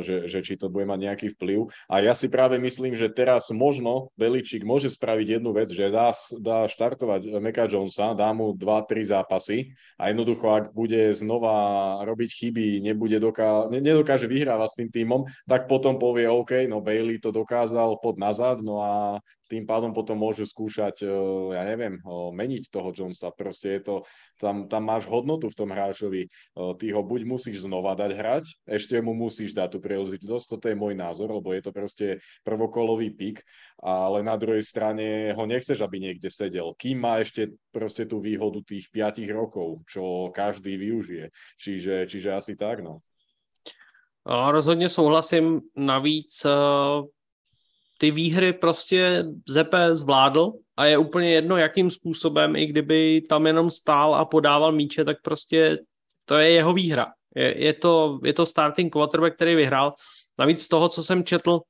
že, 0.06 0.30
že 0.30 0.38
či 0.46 0.54
to 0.54 0.70
bude 0.70 0.86
mať 0.86 1.00
nejaký 1.10 1.26
vplyv. 1.34 1.66
A 1.90 1.98
ja 1.98 2.14
si 2.14 2.30
práve 2.30 2.62
myslím, 2.62 2.94
že 2.94 3.10
teraz 3.10 3.50
možno 3.50 4.14
Beličík 4.14 4.62
môže 4.62 4.86
spraviť 4.92 5.40
jednu 5.40 5.50
vec, 5.50 5.74
že 5.74 5.90
dá, 5.90 6.14
dá 6.38 6.70
štartovať 6.70 7.42
Meka 7.42 7.66
Jonesa, 7.66 8.14
dá 8.14 8.30
mu 8.30 8.54
2-3 8.54 9.10
zápasy 9.10 9.74
a 9.98 10.14
jednoducho, 10.14 10.46
ak 10.46 10.64
bude 10.70 11.10
znova 11.10 11.98
robiť 12.06 12.30
chyby, 12.30 12.66
nebude 12.84 13.18
doká- 13.18 13.66
nedokáže 13.72 14.30
vyhrávať 14.30 14.68
s 14.70 14.78
tým 14.78 14.90
týmom, 14.92 15.20
tak 15.48 15.66
potom 15.66 15.98
povie 15.98 16.28
OK, 16.28 16.68
no 16.68 16.83
Bailey 16.84 17.16
to 17.16 17.32
dokázal 17.32 17.96
pod 18.04 18.20
nazad, 18.20 18.60
no 18.60 18.84
a 18.84 19.18
tým 19.44 19.68
pádom 19.68 19.92
potom 19.92 20.16
môžu 20.16 20.48
skúšať, 20.48 21.04
ja 21.52 21.62
neviem, 21.68 22.00
meniť 22.08 22.72
toho 22.72 22.96
Jonesa. 22.96 23.28
Proste 23.28 23.76
je 23.76 23.80
to, 23.84 23.94
tam, 24.40 24.72
tam 24.72 24.88
máš 24.88 25.04
hodnotu 25.04 25.52
v 25.52 25.58
tom 25.58 25.68
hráčovi. 25.68 26.32
Ty 26.56 26.86
ho 26.96 27.02
buď 27.04 27.28
musíš 27.28 27.68
znova 27.68 27.92
dať 27.92 28.10
hrať, 28.16 28.44
ešte 28.64 28.96
mu 29.04 29.12
musíš 29.12 29.52
dať 29.52 29.76
tú 29.76 29.78
príležitosť, 29.84 30.44
toto 30.48 30.66
je 30.72 30.76
môj 30.76 30.96
názor, 30.96 31.28
lebo 31.28 31.52
je 31.52 31.60
to 31.60 31.76
proste 31.76 32.24
prvokolový 32.40 33.12
pik, 33.12 33.44
ale 33.84 34.24
na 34.24 34.40
druhej 34.40 34.64
strane 34.64 35.36
ho 35.36 35.44
nechceš, 35.44 35.84
aby 35.84 36.00
niekde 36.00 36.32
sedel. 36.32 36.72
Kým 36.80 37.04
má 37.04 37.20
ešte 37.20 37.52
proste 37.68 38.08
tú 38.08 38.24
výhodu 38.24 38.64
tých 38.64 38.88
5 38.88 39.28
rokov, 39.28 39.84
čo 39.84 40.32
každý 40.32 40.80
využije. 40.80 41.28
Čiže, 41.60 42.08
čiže 42.08 42.28
asi 42.32 42.56
tak, 42.56 42.80
no. 42.80 43.04
Rozhodně 44.26 44.88
souhlasím. 44.88 45.60
Navíc 45.76 46.46
ty 47.98 48.10
výhry 48.10 48.52
prostě 48.52 49.24
Zepe 49.48 49.96
zvládl 49.96 50.52
a 50.76 50.86
je 50.86 50.98
úplně 50.98 51.30
jedno, 51.30 51.56
jakým 51.56 51.90
způsobem, 51.90 52.56
i 52.56 52.66
kdyby 52.66 53.22
tam 53.28 53.46
jenom 53.46 53.70
stál 53.70 54.14
a 54.14 54.24
podával 54.24 54.72
míče, 54.72 55.04
tak 55.04 55.16
prostě 55.22 55.78
to 56.24 56.34
je 56.34 56.50
jeho 56.50 56.72
výhra. 56.72 57.06
Je, 57.36 57.64
je, 57.64 57.72
to, 57.72 58.18
je 58.24 58.32
to 58.32 58.46
starting 58.46 58.92
quarterback, 58.92 59.34
který 59.34 59.54
vyhrál. 59.54 59.94
Navíc 60.38 60.62
z 60.62 60.68
toho, 60.68 60.88
co 60.88 61.02
jsem 61.02 61.24
četl, 61.24 61.60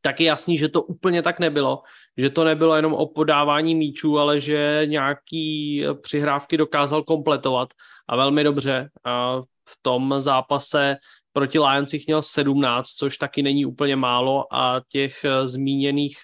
tak 0.00 0.20
je 0.20 0.26
jasný, 0.26 0.58
že 0.58 0.68
to 0.68 0.82
úplně 0.82 1.22
tak 1.22 1.38
nebylo, 1.38 1.82
že 2.16 2.30
to 2.30 2.44
nebylo 2.44 2.76
jenom 2.76 2.94
o 2.94 3.06
podávání 3.06 3.74
míčů, 3.74 4.18
ale 4.18 4.40
že 4.40 4.82
nějaký 4.84 5.84
přihrávky 6.02 6.56
dokázal 6.56 7.02
kompletovat 7.02 7.68
a 8.08 8.16
velmi 8.16 8.44
dobře. 8.44 8.88
A 9.04 9.42
v 9.68 9.78
tom 9.82 10.14
zápase 10.18 10.96
proti 11.32 11.58
Lions 11.58 11.92
jich 11.92 12.06
měl 12.06 12.22
17, 12.22 12.88
což 12.88 13.18
taky 13.18 13.42
není 13.42 13.66
úplně 13.66 13.96
málo 13.96 14.54
a 14.54 14.80
těch 14.88 15.24
uh, 15.24 15.46
zmíněných 15.46 16.16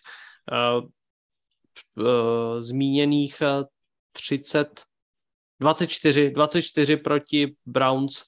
uh, 0.52 0.88
uh, 2.06 2.60
zmíněných 2.60 3.42
30 4.12 4.82
24, 5.60 6.30
24 6.30 6.96
proti 6.96 7.54
Browns 7.66 8.22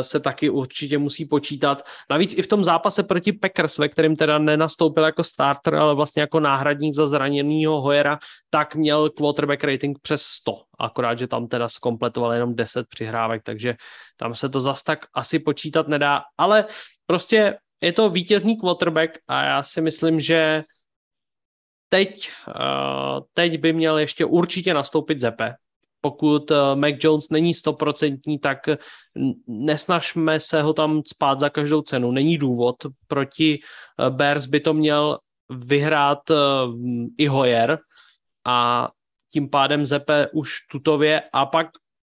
se 0.00 0.20
taky 0.20 0.50
určitě 0.50 0.98
musí 0.98 1.24
počítat. 1.24 1.82
Navíc 2.10 2.38
i 2.38 2.42
v 2.42 2.46
tom 2.46 2.64
zápase 2.64 3.02
proti 3.02 3.32
Packers, 3.32 3.78
ve 3.78 3.88
kterém 3.88 4.16
teda 4.16 4.38
nenastoupil 4.38 5.04
jako 5.04 5.24
starter, 5.24 5.74
ale 5.74 5.94
vlastně 5.94 6.20
jako 6.20 6.40
náhradník 6.40 6.94
za 6.94 7.06
zraněného 7.06 7.80
Hojera, 7.80 8.18
tak 8.50 8.74
měl 8.74 9.10
quarterback 9.10 9.64
rating 9.64 9.98
přes 10.02 10.22
100. 10.22 10.62
Akorát, 10.78 11.18
že 11.18 11.26
tam 11.26 11.48
teda 11.48 11.68
skompletoval 11.68 12.32
jenom 12.32 12.54
10 12.54 12.86
přihrávek, 12.88 13.42
takže 13.42 13.74
tam 14.16 14.34
se 14.34 14.48
to 14.48 14.60
zas 14.60 14.82
tak 14.82 15.06
asi 15.14 15.38
počítat 15.38 15.88
nedá. 15.88 16.22
Ale 16.38 16.64
prostě 17.06 17.58
je 17.80 17.92
to 17.92 18.10
vítězný 18.10 18.56
quarterback 18.60 19.18
a 19.28 19.44
já 19.44 19.62
si 19.62 19.80
myslím, 19.80 20.20
že 20.20 20.62
teď, 21.88 22.30
teď 23.32 23.60
by 23.60 23.72
měl 23.72 23.98
ještě 23.98 24.24
určitě 24.24 24.74
nastoupit 24.74 25.20
Zepe, 25.20 25.54
pokud 26.00 26.50
eh, 26.50 26.56
Mac 26.74 26.94
Jones 27.04 27.30
není 27.30 27.54
stoprocentní, 27.54 28.38
tak 28.38 28.58
nesnažme 29.46 30.40
se 30.40 30.62
ho 30.62 30.72
tam 30.72 31.02
spát 31.06 31.38
za 31.38 31.50
každou 31.50 31.82
cenu. 31.82 32.12
Není 32.12 32.38
důvod. 32.38 32.76
Proti 33.06 33.58
eh, 33.58 34.10
Bears 34.10 34.46
by 34.46 34.60
to 34.60 34.74
měl 34.74 35.18
vyhrát 35.50 36.30
eh, 36.30 36.34
i 37.18 37.26
Hoyer 37.26 37.78
a 38.46 38.88
tím 39.32 39.50
pádem 39.50 39.84
Zepe 39.84 40.28
už 40.32 40.60
tutově 40.70 41.22
a 41.32 41.46
pak 41.46 41.66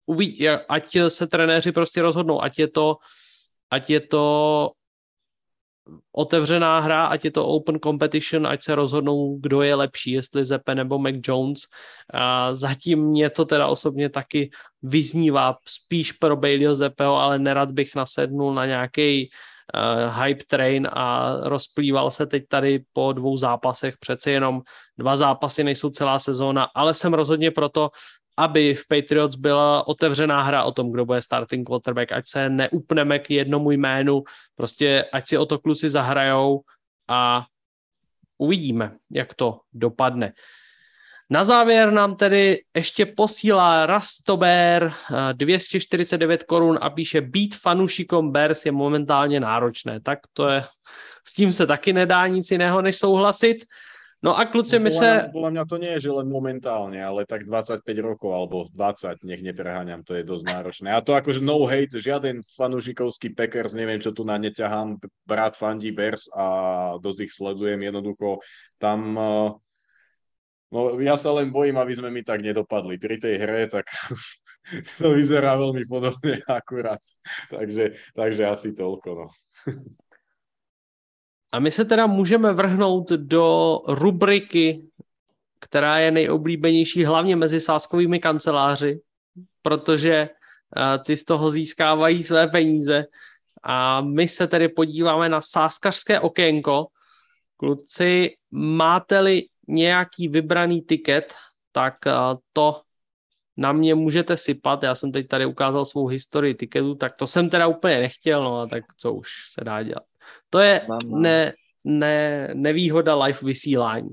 uvidí, 0.06 0.50
ať 0.50 0.98
se 1.08 1.28
trenéři 1.28 1.72
prostě 1.72 2.02
rozhodnou, 2.02 2.42
ať 2.42 2.60
je 2.60 2.68
to, 2.68 2.98
ať 3.72 3.90
je 3.90 4.00
to 4.00 4.72
otevřená 6.12 6.80
hra, 6.80 7.06
ať 7.06 7.26
je 7.26 7.32
to 7.32 7.48
open 7.48 7.80
competition, 7.80 8.48
ať 8.48 8.64
se 8.64 8.76
rozhodnou, 8.76 9.38
kdo 9.40 9.62
je 9.62 9.76
lepší, 9.76 10.12
jestli 10.12 10.46
Zepe 10.46 10.76
nebo 10.76 11.00
Mac 11.00 11.16
Jones. 11.28 11.60
A 12.14 12.54
zatím 12.54 13.00
mě 13.00 13.30
to 13.30 13.46
teda 13.46 13.68
osobně 13.68 14.10
taky 14.10 14.50
vyznívá 14.82 15.56
spíš 15.68 16.12
pro 16.12 16.36
Baileyho 16.36 16.76
Zepeho, 16.76 17.16
ale 17.18 17.40
nerad 17.40 17.72
bych 17.72 17.96
nasednul 17.96 18.54
na 18.54 18.66
nějaký 18.66 19.30
uh, 19.30 20.24
hype 20.24 20.44
train 20.48 20.88
a 20.92 21.38
rozplýval 21.44 22.12
se 22.12 22.26
teď 22.26 22.44
tady 22.48 22.84
po 22.94 23.14
dvou 23.14 23.38
zápasech, 23.38 23.98
přece 24.00 24.32
jenom 24.32 24.62
dva 24.98 25.16
zápasy 25.16 25.64
nejsou 25.64 25.90
celá 25.90 26.20
sezóna, 26.20 26.68
ale 26.76 26.94
jsem 26.94 27.14
rozhodně 27.14 27.52
proto, 27.52 27.90
aby 28.38 28.76
v 28.76 28.88
Patriots 28.88 29.36
byla 29.36 29.88
otevřená 29.88 30.44
hra 30.44 30.64
o 30.64 30.72
tom, 30.72 30.92
kdo 30.92 31.06
bude 31.06 31.22
starting 31.22 31.68
quarterback, 31.68 32.12
ať 32.12 32.28
se 32.28 32.50
neupneme 32.50 33.20
k 33.20 33.32
jednomu 33.32 33.72
jménu, 33.72 34.24
prostě 34.56 35.06
ať 35.14 35.28
si 35.28 35.38
o 35.38 35.46
to 35.46 35.60
kluci 35.60 35.90
zahrajou 35.90 36.62
a 37.08 37.46
uvidíme, 38.38 38.98
jak 39.12 39.34
to 39.34 39.60
dopadne. 39.74 40.34
Na 41.30 41.44
závěr 41.44 41.92
nám 41.92 42.16
tedy 42.16 42.64
ještě 42.76 43.06
posílá 43.06 43.86
Rastober 43.86 44.94
249 45.34 46.44
korun 46.44 46.80
a 46.82 46.90
píše 46.90 47.22
být 47.22 47.56
fanušikom 47.56 48.32
Bears 48.32 48.66
je 48.66 48.72
momentálně 48.72 49.40
náročné. 49.40 50.00
Tak 50.00 50.20
to 50.34 50.48
je, 50.48 50.66
s 51.28 51.34
tím 51.34 51.52
se 51.52 51.68
taky 51.68 51.94
nedá 51.94 52.28
nic 52.28 52.52
jiného 52.52 52.82
než 52.82 52.98
souhlasit. 52.98 53.66
No 54.24 54.40
a 54.40 54.46
kluci, 54.48 54.80
my 54.80 54.88
se... 54.88 55.28
Podľa 55.36 55.52
mňa 55.52 55.64
to 55.68 55.76
nie 55.76 55.92
je, 56.00 56.08
že 56.08 56.16
len 56.16 56.32
momentálne, 56.32 56.96
ale 56.96 57.28
tak 57.28 57.44
25 57.44 57.84
rokov 58.00 58.32
alebo 58.32 58.72
20, 58.72 59.20
nech 59.28 59.44
nepreháňam, 59.44 60.00
to 60.08 60.16
je 60.16 60.24
dosť 60.24 60.46
náročné. 60.48 60.88
A 60.96 61.04
to 61.04 61.12
akože 61.12 61.44
no 61.44 61.68
hate, 61.68 62.00
žiaden 62.00 62.40
fanúšikovský 62.56 63.36
Packers, 63.36 63.76
neviem, 63.76 64.00
čo 64.00 64.16
tu 64.16 64.24
na 64.24 64.40
ne 64.40 64.48
ťahám, 64.48 64.96
brat 65.28 65.60
fandí 65.60 65.92
Bears 65.92 66.32
a 66.32 66.46
dosť 67.04 67.20
ich 67.28 67.36
sledujem, 67.36 67.84
jednoducho 67.84 68.40
tam... 68.80 69.00
Eh, 69.20 69.50
no 70.72 70.80
ja 71.04 71.20
sa 71.20 71.36
len 71.36 71.52
bojím, 71.52 71.76
aby 71.76 71.92
sme 71.92 72.08
mi 72.08 72.24
tak 72.24 72.40
nedopadli. 72.48 72.96
Pri 72.96 73.20
tej 73.20 73.36
hre, 73.44 73.68
tak 73.68 73.92
to 75.04 75.12
vyzerá 75.12 75.60
veľmi 75.60 75.84
podobne 75.84 76.40
akurát. 76.48 77.04
Takže, 77.52 78.00
takže 78.16 78.44
asi 78.48 78.72
toľko, 78.72 79.10
no. 79.20 79.28
A 81.54 81.60
my 81.60 81.72
se 81.72 81.86
teda 81.86 82.08
můžeme 82.08 82.54
vrhnout 82.54 83.10
do 83.10 83.80
rubriky, 83.88 84.90
která 85.60 86.00
je 86.00 86.12
nejoblíbenější 86.12 87.06
hlavně 87.06 87.36
mezi 87.36 87.60
sáskovými 87.60 88.20
kanceláři, 88.20 89.02
protože 89.62 90.14
eh, 90.14 90.30
ty 91.06 91.18
z 91.18 91.24
toho 91.24 91.50
získávají 91.50 92.24
své 92.24 92.48
peníze. 92.48 93.06
A 93.64 94.02
my 94.02 94.28
se 94.28 94.48
tedy 94.48 94.70
podíváme 94.70 95.30
na 95.30 95.42
sáskařské 95.42 96.20
okénko. 96.20 96.88
Kluci, 97.58 98.36
máte-li 98.52 99.44
nějaký 99.68 100.28
vybraný 100.28 100.82
tiket, 100.82 101.34
tak 101.72 102.08
eh, 102.08 102.12
to 102.54 102.82
na 103.58 103.72
mě 103.72 103.96
můžete 103.96 104.38
sypat. 104.38 104.84
Já 104.84 104.96
jsem 104.96 105.12
teď 105.12 105.28
tady 105.28 105.46
ukázal 105.46 105.86
svou 105.86 106.08
historii 106.08 106.54
tiketu, 106.54 106.96
tak 106.96 107.16
to 107.16 107.28
jsem 107.28 107.50
teda 107.50 107.68
úplně 107.68 108.00
nechtěl, 108.00 108.44
no 108.44 108.60
a 108.60 108.68
tak 108.68 108.84
co 108.98 109.14
už 109.14 109.28
se 109.54 109.64
dá 109.64 109.84
dělat. 109.84 110.13
To 110.50 110.60
je 110.60 110.88
ne, 111.06 111.54
ne, 111.84 112.48
nevýhoda 112.54 113.24
live 113.24 113.40
vysílání. 113.44 114.10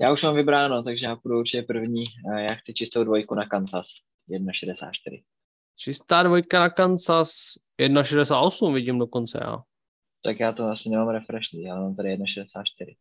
Já 0.00 0.12
už 0.12 0.22
mám 0.22 0.34
vybráno, 0.34 0.82
takže 0.82 1.06
já 1.06 1.16
půjdu 1.16 1.38
určitě 1.38 1.62
první. 1.62 2.04
Já 2.48 2.54
chci 2.54 2.74
čistou 2.74 3.04
dvojku 3.04 3.34
na 3.34 3.46
Kansas 3.46 3.86
1,64. 4.30 5.22
Čistá 5.76 6.22
dvojka 6.22 6.60
na 6.60 6.70
Kansas 6.70 7.30
1,68 7.80 8.74
vidím 8.74 8.98
dokonce, 8.98 9.40
já. 9.42 9.58
Tak 10.22 10.40
já 10.40 10.52
to 10.52 10.64
asi 10.64 10.90
nemám 10.90 11.08
refresh, 11.08 11.54
já 11.54 11.74
mám 11.76 11.96
tady 11.96 12.16
1,64. 12.16 12.96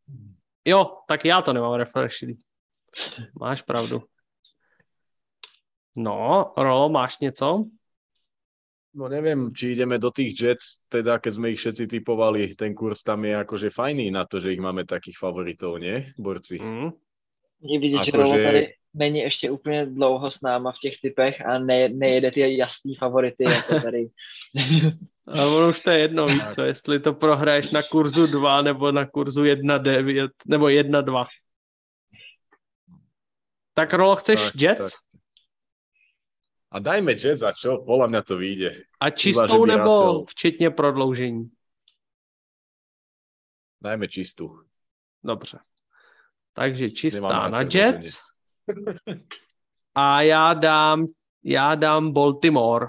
Jo, 0.66 0.98
tak 1.07 1.26
já 1.26 1.41
to 1.41 1.53
nemám 1.53 1.74
refresh. 1.74 2.16
Máš 3.40 3.61
pravdu. 3.61 4.03
No, 5.95 6.53
Rolo, 6.57 6.90
máš 6.90 7.20
něco? 7.20 7.66
No 8.99 9.07
neviem, 9.07 9.55
či 9.55 9.71
ideme 9.80 9.95
do 9.95 10.11
tých 10.11 10.35
Jets, 10.35 10.84
teda 10.91 11.23
keď 11.23 11.31
sme 11.31 11.55
ich 11.55 11.63
všetci 11.63 11.88
typovali, 11.88 12.51
ten 12.59 12.76
kurz 12.76 12.99
tam 12.99 13.23
je 13.23 13.31
akože 13.31 13.71
fajný 13.71 14.11
na 14.11 14.27
to, 14.27 14.43
že 14.43 14.51
ich 14.51 14.59
máme 14.59 14.84
takých 14.84 15.15
favoritov, 15.15 15.80
nie, 15.80 16.11
borci? 16.19 16.59
Mm. 16.59 16.91
Je 17.63 17.80
vidět, 17.80 18.03
že 18.03 18.11
že 18.11 18.43
tady 18.43 18.73
není 18.93 19.19
ještě 19.19 19.51
úplně 19.51 19.85
dlouho 19.85 20.31
s 20.31 20.41
náma 20.41 20.71
v 20.71 20.80
těch 20.80 20.95
typech 21.01 21.45
a 21.45 21.59
ne, 21.59 21.89
nejede 21.89 22.31
ty 22.31 22.57
jasný 22.57 22.95
favority 22.95 23.43
jako 23.43 23.80
tady. 23.80 24.09
A 25.30 25.45
ono 25.45 25.69
už 25.69 25.80
to 25.80 25.89
je 25.89 25.99
jedno, 25.99 26.27
víš 26.27 26.47
co, 26.47 26.61
jestli 26.63 26.99
to 26.99 27.13
prohraješ 27.13 27.71
na 27.71 27.84
kurzu 27.84 28.27
2 28.27 28.61
nebo 28.61 28.91
na 28.91 29.05
kurzu 29.05 29.43
1.9 29.43 30.30
nebo 30.47 30.65
1.2. 30.65 31.26
Tak 33.73 33.93
Rolo, 33.93 34.15
chceš 34.15 34.45
tak, 34.45 34.61
Jets? 34.61 34.91
Tak. 34.91 35.09
A 36.71 36.79
dajme 36.79 37.17
Jets 37.17 37.41
a 37.41 37.49
čo? 37.49 37.81
Podľa 37.81 38.07
mňa 38.13 38.21
to 38.21 38.37
vyjde. 38.37 38.85
A 39.01 39.09
čistou 39.09 39.65
Iba, 39.65 39.77
nebo 39.77 39.89
Russell... 39.89 40.25
včetně 40.29 40.69
prodloužení? 40.69 41.49
Dajme 43.81 44.07
čistou. 44.07 44.59
Dobře. 45.23 45.59
Takže 46.53 46.91
čistá 46.91 47.49
na 47.49 47.61
Jets. 47.61 48.21
a 49.95 50.21
já 50.21 50.53
dám, 50.53 51.05
já 51.43 51.75
dám 51.75 52.13
Baltimore. 52.13 52.87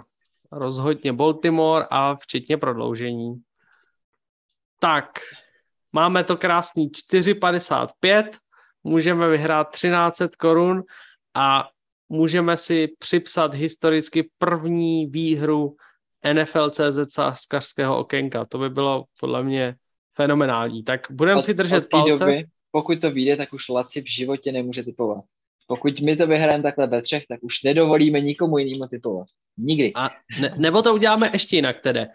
Rozhodně 0.53 1.13
Baltimore 1.13 1.87
a 1.91 2.17
včetně 2.17 2.57
prodloužení. 2.57 3.43
Tak, 4.79 5.19
máme 5.93 6.25
to 6.25 6.37
krásný 6.37 6.91
4,55, 6.91 8.31
můžeme 8.85 9.29
vyhrát 9.29 9.71
1300 9.71 10.29
korun 10.39 10.83
a 11.35 11.69
můžeme 12.11 12.57
si 12.57 12.89
připsat 12.99 13.55
historicky 13.55 14.31
první 14.39 15.07
výhru 15.07 15.77
NFL 16.33 16.71
CZ 16.71 17.13
sáskařského 17.13 17.99
okénka. 17.99 18.45
To 18.45 18.59
by 18.59 18.71
bylo 18.71 19.05
podle 19.21 19.43
mě 19.43 19.75
fenomenální. 20.17 20.85
Tak 20.85 21.01
budeme 21.11 21.43
si 21.43 21.55
držet 21.55 21.89
palce. 21.91 22.25
Doby, 22.25 22.45
pokud 22.71 23.01
to 23.01 23.11
vyjde, 23.11 23.37
tak 23.37 23.53
už 23.53 23.69
Laci 23.69 24.03
v 24.03 24.11
životě 24.11 24.53
nemůže 24.53 24.83
typovat. 24.83 25.25
Pokud 25.67 26.01
my 26.01 26.17
to 26.17 26.27
vyhrajeme 26.27 26.63
takhle 26.63 26.87
ve 26.87 27.03
třech, 27.03 27.27
tak 27.29 27.43
už 27.43 27.63
nedovolíme 27.63 28.21
nikomu 28.21 28.59
jinému 28.59 28.87
typovat. 28.87 29.27
Nikdy. 29.59 29.93
A 29.95 30.11
ne, 30.41 30.55
nebo 30.57 30.83
to 30.83 30.95
uděláme 30.95 31.31
ještě 31.33 31.57
jinak 31.57 31.81
tedy. 31.81 32.07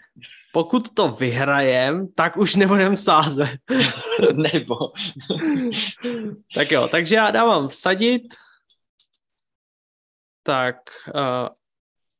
Pokud 0.53 0.93
to 0.93 1.07
vyhrajem, 1.11 2.07
tak 2.15 2.37
už 2.37 2.55
nebudeme 2.55 2.97
sázet. 2.97 3.57
nebo. 4.35 4.75
tak 6.55 6.71
jo, 6.71 6.87
takže 6.91 7.15
já 7.15 7.31
dávám 7.31 7.67
vsadit. 7.67 8.23
Tak 10.45 10.75
uh, 11.15 11.49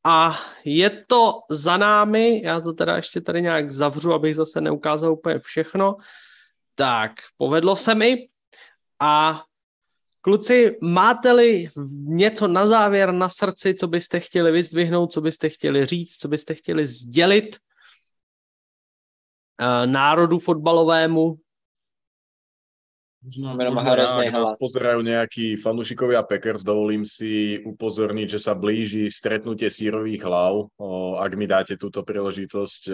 a 0.04 0.40
je 0.66 0.90
to 1.08 1.40
za 1.50 1.78
námi, 1.78 2.42
já 2.44 2.62
to 2.62 2.74
teda 2.74 2.96
ještě 2.96 3.22
tady 3.22 3.42
nějak 3.42 3.72
zavřu, 3.72 4.14
abych 4.14 4.36
zase 4.36 4.62
neukázal 4.62 5.14
úplně 5.14 5.40
všechno. 5.40 5.96
Tak, 6.76 7.12
povedlo 7.38 7.76
se 7.76 7.96
mi 7.96 8.28
a 9.00 9.44
kluci, 10.22 10.78
máte-li 10.82 11.70
něco 12.06 12.48
na 12.48 12.66
závěr 12.66 13.12
na 13.12 13.30
srdci, 13.30 13.74
co 13.74 13.88
byste 13.88 14.20
chtěli 14.20 14.52
vyzdvihnout, 14.52 15.12
co 15.12 15.22
byste 15.22 15.50
chtěli 15.50 15.86
říct, 15.86 16.18
co 16.18 16.28
byste 16.28 16.54
chtěli 16.54 16.88
sdělit 16.88 17.58
uh, 19.62 19.86
národu 19.86 20.40
fotbalovému, 20.40 21.36
Možno, 23.26 23.58
možno 23.58 24.22
ak 24.22 24.30
nás 24.30 24.54
pozerajú 24.54 25.02
nejakí 25.02 25.58
fanúšikovia 25.58 26.22
Packers, 26.22 26.62
dovolím 26.62 27.10
si 27.10 27.58
upozorniť, 27.58 28.38
že 28.38 28.38
sa 28.38 28.54
blíži 28.54 29.10
stretnutie 29.10 29.66
sírových 29.66 30.22
hlav. 30.22 30.70
Ak 31.18 31.34
mi 31.34 31.50
dáte 31.50 31.74
túto 31.74 32.06
príležitosť, 32.06 32.94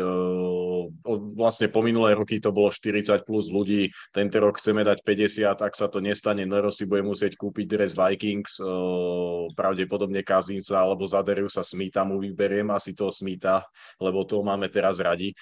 vlastne 1.35 1.67
po 1.67 1.83
minulé 1.83 2.15
roky 2.15 2.39
to 2.39 2.55
bolo 2.55 2.71
40 2.71 3.27
plus 3.27 3.51
ľudí, 3.51 3.91
tento 4.15 4.39
rok 4.39 4.61
chceme 4.61 4.87
dať 4.87 5.03
50, 5.03 5.59
ak 5.59 5.73
sa 5.75 5.91
to 5.91 5.99
nestane, 5.99 6.47
Nero 6.47 6.71
si 6.71 6.87
bude 6.87 7.03
musieť 7.03 7.35
kúpiť 7.35 7.65
dres 7.67 7.91
Vikings, 7.91 8.63
pravdepodobne 9.59 10.23
Kazinca 10.23 10.79
alebo 10.79 11.03
Zaderiu 11.09 11.51
sa 11.51 11.65
Smita 11.65 12.07
mu 12.07 12.23
vyberiem, 12.23 12.71
asi 12.71 12.95
toho 12.95 13.11
Smita, 13.11 13.67
lebo 13.99 14.23
to 14.23 14.39
máme 14.45 14.71
teraz 14.71 15.03
radi. 15.03 15.35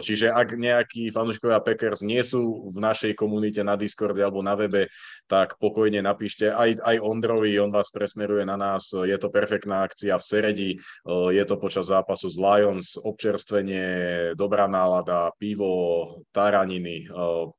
Čiže 0.00 0.32
ak 0.32 0.56
nejakí 0.56 1.12
fanúšikovia 1.12 1.60
Packers 1.60 2.00
nie 2.00 2.24
sú 2.24 2.72
v 2.72 2.78
našej 2.80 3.12
komunite 3.12 3.60
na 3.60 3.76
Discord, 3.76 4.06
Discorde 4.06 4.22
alebo 4.22 4.38
na 4.38 4.54
webe, 4.54 4.86
tak 5.26 5.58
pokojne 5.58 5.98
napíšte 5.98 6.46
aj, 6.46 6.78
aj 6.78 6.96
Ondrovi, 7.02 7.58
on 7.58 7.74
vás 7.74 7.90
presmeruje 7.90 8.46
na 8.46 8.54
nás. 8.54 8.94
Je 8.94 9.16
to 9.18 9.34
perfektná 9.34 9.82
akcia 9.82 10.14
v 10.14 10.22
Seredi, 10.22 10.70
je 11.10 11.44
to 11.48 11.58
počas 11.58 11.90
zápasu 11.90 12.30
z 12.30 12.38
Lions, 12.38 12.94
občerstvenie, 13.02 13.86
dobrá 14.38 14.55
nálada, 14.64 15.28
pivo, 15.36 16.24
taraniny. 16.32 17.04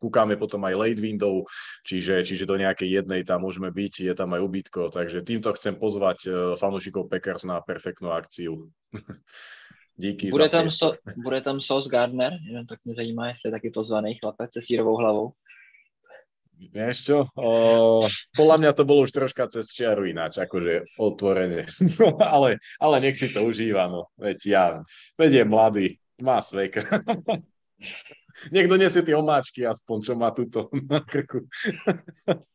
Kúkame 0.01 0.33
potom 0.41 0.65
aj 0.65 0.73
late 0.73 1.01
window, 1.05 1.45
čiže, 1.85 2.25
čiže 2.25 2.49
do 2.49 2.57
nejakej 2.57 3.05
jednej 3.05 3.21
tam 3.21 3.45
môžeme 3.45 3.69
byť, 3.69 4.09
je 4.09 4.13
tam 4.17 4.33
aj 4.33 4.41
ubytko, 4.41 4.89
takže 4.89 5.21
týmto 5.21 5.53
chcem 5.53 5.77
pozvať 5.77 6.17
e, 6.25 6.29
fanúšikov 6.57 7.05
Packers 7.05 7.45
na 7.45 7.61
perfektnú 7.61 8.09
akciu. 8.09 8.73
Díky 9.97 10.29
bude 10.29 10.49
tam, 10.49 10.69
so, 10.69 10.93
bude 11.17 11.41
tam 11.41 11.61
Sos 11.61 11.87
Gardner, 11.87 12.33
jenom 12.45 12.65
tak 12.65 12.79
mě 12.85 12.95
zajímá, 12.95 13.27
jestli 13.27 13.47
je 13.47 13.51
taky 13.51 13.69
pozvaný 13.69 14.17
chlapec 14.17 14.53
se 14.53 14.61
sírovou 14.61 14.97
hlavou. 14.97 15.33
Vieš 16.57 16.97
čo, 17.05 17.17
o, 17.37 17.49
podľa 18.33 18.57
mňa 18.57 18.71
to 18.73 18.81
bolo 18.81 19.05
už 19.05 19.13
troška 19.13 19.45
cez 19.53 19.69
čiaru 19.69 20.09
ináč, 20.09 20.41
akože 20.41 20.97
otvorene. 20.97 21.69
No, 22.01 22.17
ale, 22.17 22.57
ale 22.81 22.95
nech 23.01 23.17
si 23.17 23.29
to 23.29 23.45
užíva, 23.45 23.85
no. 23.85 24.09
Veď 24.17 24.37
ja, 24.45 24.65
veď 25.21 25.31
je 25.33 25.43
mladý, 25.45 25.87
má 26.21 26.41
svek. 26.41 26.77
Nech 28.51 28.67
donesie 28.67 29.01
ty 29.01 29.15
omáčky 29.15 29.65
aspoň, 29.65 29.97
čo 30.01 30.13
má 30.15 30.31
tuto 30.31 30.69
na 30.89 30.99
krku. 30.99 31.45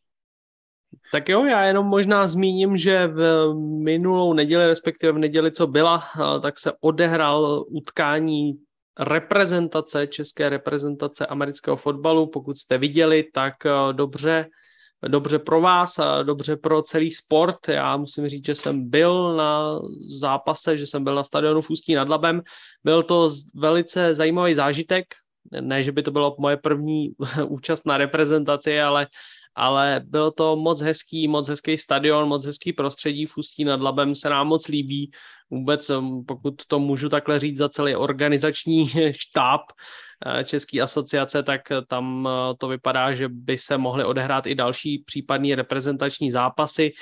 Tak 1.12 1.28
jo, 1.28 1.44
já 1.44 1.64
jenom 1.64 1.86
možná 1.86 2.28
zmíním, 2.28 2.76
že 2.76 3.06
v 3.06 3.52
minulou 3.82 4.32
neděli, 4.32 4.66
respektive 4.66 5.12
v 5.12 5.18
neděli, 5.18 5.52
co 5.52 5.66
byla, 5.66 6.02
tak 6.42 6.58
se 6.58 6.72
odehrál 6.80 7.64
utkání 7.68 8.52
reprezentace, 8.98 10.06
české 10.06 10.48
reprezentace 10.48 11.26
amerického 11.26 11.76
fotbalu. 11.76 12.26
Pokud 12.26 12.58
jste 12.58 12.78
viděli, 12.78 13.24
tak 13.34 13.54
dobře, 13.92 14.46
dobře 15.08 15.38
pro 15.38 15.60
vás 15.60 15.98
a 15.98 16.22
dobře 16.22 16.56
pro 16.56 16.82
celý 16.82 17.10
sport. 17.10 17.68
Já 17.68 17.96
musím 17.96 18.28
říct, 18.28 18.46
že 18.46 18.54
jsem 18.54 18.90
byl 18.90 19.36
na 19.36 19.80
zápase, 20.20 20.76
že 20.76 20.86
jsem 20.86 21.04
byl 21.04 21.14
na 21.14 21.24
stadionu 21.24 21.60
v 21.60 21.70
Ústí 21.70 21.94
nad 21.94 22.08
Labem. 22.08 22.42
Byl 22.84 23.02
to 23.02 23.28
velice 23.54 24.14
zajímavý 24.14 24.54
zážitek. 24.54 25.04
Ne, 25.60 25.82
že 25.82 25.92
by 25.92 26.02
to 26.02 26.10
bylo 26.10 26.36
moje 26.38 26.56
první 26.56 27.10
účast 27.46 27.86
na 27.86 27.96
reprezentaci, 27.96 28.80
ale 28.80 29.06
ale 29.54 30.00
byl 30.04 30.30
to 30.30 30.56
moc 30.56 30.80
hezký, 30.80 31.28
moc 31.28 31.48
hezký 31.48 31.76
stadion, 31.76 32.28
moc 32.28 32.46
hezký 32.46 32.72
prostředí 32.72 33.26
v 33.26 33.36
Ústí 33.36 33.64
nad 33.64 33.80
Labem, 33.80 34.14
se 34.14 34.28
nám 34.28 34.46
moc 34.46 34.68
líbí. 34.68 35.10
Vůbec, 35.50 35.90
um, 35.90 36.24
pokud 36.24 36.54
to 36.66 36.78
můžu 36.78 37.08
takhle 37.08 37.38
říct 37.38 37.58
za 37.58 37.68
celý 37.68 37.96
organizační 37.96 38.88
štáb 39.10 39.60
eh, 40.26 40.44
České 40.44 40.80
asociace, 40.80 41.42
tak 41.42 41.60
tam 41.88 42.28
eh, 42.28 42.54
to 42.58 42.68
vypadá, 42.68 43.14
že 43.14 43.28
by 43.28 43.58
se 43.58 43.78
mohly 43.78 44.04
odehrát 44.04 44.46
i 44.46 44.54
další 44.54 44.98
případní 44.98 45.54
reprezentační 45.54 46.30
zápasy. 46.30 46.92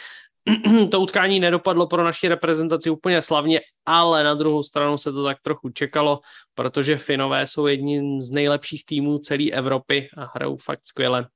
to 0.90 1.01
utkání 1.01 1.40
nedopadlo 1.40 1.86
pro 1.86 2.05
naši 2.05 2.28
reprezentaci 2.28 2.90
úplně 2.90 3.22
slavně, 3.22 3.60
ale 3.86 4.24
na 4.24 4.35
druhou 4.35 4.62
stranu 4.62 4.98
se 4.98 5.12
to 5.12 5.24
tak 5.24 5.39
trochu 5.43 5.68
čekalo, 5.68 6.20
protože 6.55 6.97
Finové 6.97 7.47
jsou 7.47 7.66
jedním 7.66 8.22
z 8.22 8.31
nejlepších 8.31 8.85
týmů 8.85 9.18
celé 9.18 9.51
Evropy 9.51 10.09
a 10.16 10.31
hrajou 10.35 10.56
fakt 10.56 10.81
skvěle. 10.85 11.27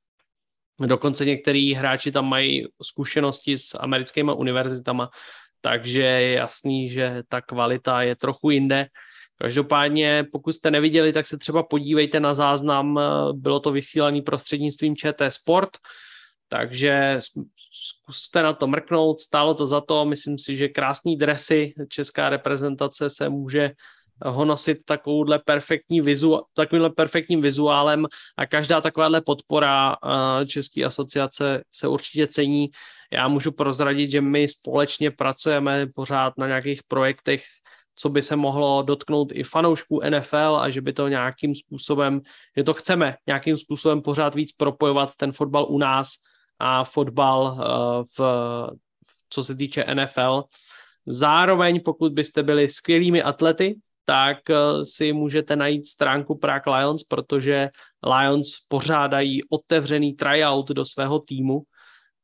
Dokonce 0.80 1.24
některý 1.24 1.74
hráči 1.74 2.12
tam 2.12 2.28
mají 2.28 2.66
zkušenosti 2.82 3.58
s 3.58 3.78
americkými 3.78 4.32
univerzitama, 4.36 5.10
takže 5.60 6.02
je 6.02 6.32
jasný, 6.32 6.88
že 6.88 7.22
ta 7.28 7.40
kvalita 7.40 8.02
je 8.02 8.16
trochu 8.16 8.50
jinde. 8.50 8.86
Každopádně, 9.38 10.26
pokud 10.32 10.52
jste 10.52 10.70
neviděli, 10.70 11.12
tak 11.12 11.26
se 11.26 11.38
třeba 11.38 11.62
podívejte 11.62 12.20
na 12.20 12.34
záznam, 12.34 13.00
bylo 13.32 13.60
to 13.60 13.72
vysílané 13.72 14.22
prostřednictvím 14.22 14.96
ČT 14.96 15.32
Sport, 15.32 15.70
takže 16.48 17.18
zkuste 17.72 18.42
na 18.42 18.52
to 18.52 18.66
mrknout, 18.66 19.20
stálo 19.20 19.54
to 19.54 19.66
za 19.66 19.80
to, 19.80 20.04
myslím 20.04 20.38
si, 20.38 20.56
že 20.56 20.68
krásný 20.68 21.16
dresy 21.16 21.74
česká 21.88 22.28
reprezentace 22.28 23.10
se 23.10 23.28
může 23.28 23.70
ho 24.22 24.44
nosit 24.44 24.78
takovouhle 24.84 25.38
perfektní 25.38 26.00
vizu, 26.00 26.40
takovýmhle 26.54 26.90
perfektním 26.90 27.42
vizuálem 27.42 28.06
a 28.36 28.46
každá 28.46 28.80
takováhle 28.80 29.20
podpora 29.20 29.96
České 30.46 30.84
asociace 30.84 31.64
se 31.72 31.88
určitě 31.88 32.26
cení. 32.26 32.70
Já 33.12 33.28
můžu 33.28 33.52
prozradit, 33.52 34.10
že 34.10 34.20
my 34.20 34.48
společně 34.48 35.10
pracujeme 35.10 35.86
pořád 35.94 36.32
na 36.38 36.46
nějakých 36.46 36.82
projektech, 36.88 37.44
co 37.96 38.08
by 38.08 38.22
se 38.22 38.36
mohlo 38.36 38.82
dotknout 38.82 39.28
i 39.32 39.42
fanoušků 39.42 40.00
NFL 40.10 40.58
a 40.60 40.70
že 40.70 40.80
by 40.80 40.92
to 40.92 41.08
nějakým 41.08 41.54
způsobem, 41.54 42.20
že 42.56 42.64
to 42.64 42.74
chceme 42.74 43.16
nějakým 43.26 43.56
způsobem 43.56 44.02
pořád 44.02 44.34
víc 44.34 44.52
propojovat 44.52 45.14
ten 45.16 45.32
fotbal 45.32 45.66
u 45.68 45.78
nás 45.78 46.10
a 46.58 46.84
fotbal 46.84 47.58
v, 48.18 48.20
co 49.30 49.44
se 49.44 49.54
týče 49.54 49.86
NFL. 49.94 50.44
Zároveň, 51.06 51.80
pokud 51.84 52.12
byste 52.12 52.42
byli 52.42 52.68
skvělými 52.68 53.22
atlety, 53.22 53.74
tak 54.04 54.50
eh, 54.50 54.84
si 54.84 55.12
můžete 55.12 55.56
najít 55.56 55.86
stránku 55.86 56.38
Prague 56.38 56.76
Lions, 56.76 57.02
protože 57.02 57.68
Lions 58.18 58.48
pořádají 58.68 59.40
otevřený 59.48 60.12
tryout 60.12 60.68
do 60.68 60.84
svého 60.84 61.18
týmu. 61.18 61.62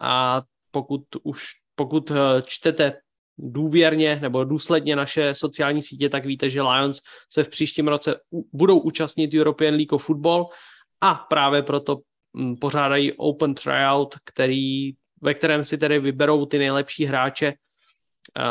A 0.01 0.43
pokud 0.70 1.02
už 1.23 1.44
pokud 1.81 2.11
eh, 2.11 2.43
čtete 2.47 2.93
důvěrně 3.39 4.19
nebo 4.23 4.44
důsledně 4.44 4.97
naše 4.97 5.35
sociální 5.35 5.82
sítě, 5.82 6.09
tak 6.09 6.27
víte, 6.27 6.51
že 6.51 6.62
Lions 6.62 7.01
se 7.32 7.44
v 7.44 7.48
příštím 7.48 7.89
roce 7.89 8.20
budou 8.52 8.78
účastnit 8.78 9.35
European 9.35 9.74
League 9.74 9.93
of 9.93 10.05
Football 10.05 10.47
a 11.01 11.15
právě 11.15 11.62
proto 11.62 11.97
hm, 12.36 12.57
pořádají 12.57 13.12
Open 13.12 13.55
Tryout, 13.55 14.15
který, 14.24 14.93
ve 15.23 15.35
kterém 15.35 15.65
si 15.65 15.78
tedy 15.78 15.98
vyberou 15.98 16.47
ty 16.47 16.59
nejlepší 16.59 17.05
hráče 17.05 17.52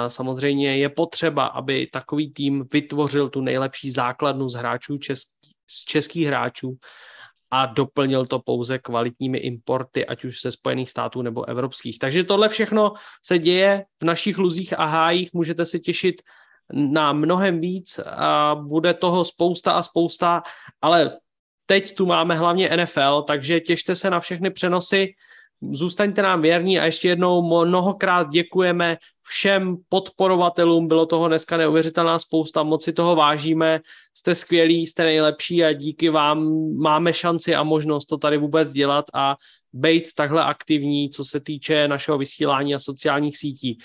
Samozřejmě 0.08 0.78
je 0.78 0.90
potřeba, 0.90 1.46
aby 1.46 1.88
takový 1.88 2.34
tým 2.34 2.66
vytvořil 2.74 3.30
tu 3.30 3.42
nejlepší 3.42 3.92
základnu 3.92 4.50
z 4.50 4.54
hráčů 4.54 4.98
český, 4.98 5.52
z 5.68 5.86
českých 5.86 6.28
hráčů 6.28 6.78
a 7.52 7.66
doplnil 7.66 8.26
to 8.26 8.40
pouze 8.40 8.80
kvalitními 8.80 9.38
importy, 9.38 10.06
ať 10.06 10.26
už 10.26 10.42
ze 10.42 10.52
Spojených 10.52 10.90
států 10.90 11.22
nebo 11.22 11.50
evropských. 11.50 12.00
Takže 12.00 12.24
tohle 12.24 12.50
všechno 12.50 12.94
se 13.26 13.38
děje 13.38 13.86
v 14.02 14.06
našich 14.06 14.38
luzích 14.38 14.80
a 14.80 14.86
hájích, 14.86 15.34
můžete 15.34 15.66
se 15.66 15.80
těšit 15.80 16.22
na 16.74 17.14
mnohem 17.14 17.62
víc 17.62 18.00
a 18.06 18.56
bude 18.56 18.94
toho 18.94 19.26
spousta 19.26 19.72
a 19.72 19.84
spousta, 19.84 20.44
ale 20.82 21.18
teď 21.66 21.96
tu 21.96 22.06
máme 22.06 22.36
hlavně 22.36 22.70
NFL, 22.78 23.22
takže 23.28 23.60
těšte 23.60 23.96
se 23.96 24.10
na 24.10 24.20
všechny 24.20 24.50
přenosy, 24.50 25.14
zůstaňte 25.62 26.22
nám 26.22 26.42
věrní 26.42 26.80
a 26.80 26.86
ještě 26.86 27.08
jednou 27.08 27.66
mnohokrát 27.66 28.30
děkujeme 28.30 28.98
všem 29.24 29.78
podporovatelům, 29.90 30.88
bylo 30.88 31.06
toho 31.06 31.28
dneska 31.28 31.58
neuvěřitelná 31.58 32.20
spousta, 32.20 32.64
moc 32.64 32.84
si 32.84 32.94
toho 32.94 33.16
vážíme, 33.16 33.80
jste 34.14 34.36
skvělí, 34.36 34.88
jste 34.88 35.04
nejlepší 35.04 35.64
a 35.64 35.74
díky 35.74 36.10
vám 36.10 36.50
máme 36.78 37.14
šanci 37.14 37.56
a 37.56 37.64
možnost 37.64 38.06
to 38.06 38.18
tady 38.18 38.38
vůbec 38.38 38.74
dělat 38.74 39.06
a 39.14 39.36
být 39.74 40.14
takhle 40.16 40.44
aktivní, 40.44 41.10
co 41.10 41.26
se 41.26 41.40
týče 41.40 41.88
našeho 41.88 42.18
vysílání 42.18 42.76
a 42.76 42.80
sociálních 42.80 43.38
sítí. 43.38 43.78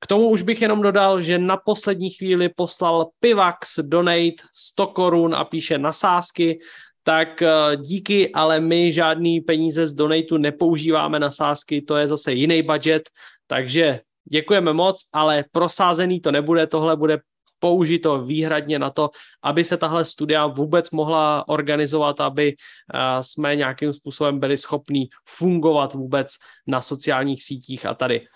K 0.00 0.06
tomu 0.06 0.28
už 0.28 0.42
bych 0.42 0.62
jenom 0.62 0.82
dodal, 0.82 1.22
že 1.22 1.38
na 1.38 1.56
poslední 1.56 2.10
chvíli 2.10 2.48
poslal 2.48 3.08
Pivax 3.20 3.78
donate 3.82 4.44
100 4.54 4.86
korun 4.86 5.34
a 5.34 5.44
píše 5.44 5.78
na 5.78 5.92
sásky, 5.92 6.58
tak 7.04 7.42
eh, 7.42 7.76
díky, 7.76 8.32
ale 8.32 8.60
my 8.60 8.92
žádný 8.92 9.40
peníze 9.40 9.86
z 9.86 9.92
donatu 9.92 10.36
nepoužíváme 10.36 11.18
na 11.18 11.30
sázky, 11.30 11.82
to 11.82 11.96
je 11.96 12.06
zase 12.06 12.32
jiný 12.32 12.62
budget, 12.62 13.02
takže 13.46 14.00
děkujeme 14.24 14.72
moc, 14.72 15.00
ale 15.12 15.44
prosázený 15.52 16.20
to 16.20 16.32
nebude, 16.32 16.66
tohle 16.66 16.96
bude 16.96 17.18
použito 17.58 18.24
výhradně 18.24 18.78
na 18.78 18.90
to, 18.90 19.10
aby 19.42 19.64
se 19.64 19.76
tahle 19.76 20.04
studia 20.04 20.46
vůbec 20.46 20.90
mohla 20.90 21.48
organizovat, 21.48 22.20
aby 22.20 22.54
eh, 22.54 22.98
jsme 23.20 23.56
nějakým 23.56 23.92
způsobem 23.92 24.40
byli 24.40 24.56
schopní 24.56 25.08
fungovat 25.28 25.94
vůbec 25.94 26.28
na 26.66 26.80
sociálních 26.80 27.44
sítích 27.44 27.86
a 27.86 27.94
tady. 27.94 28.26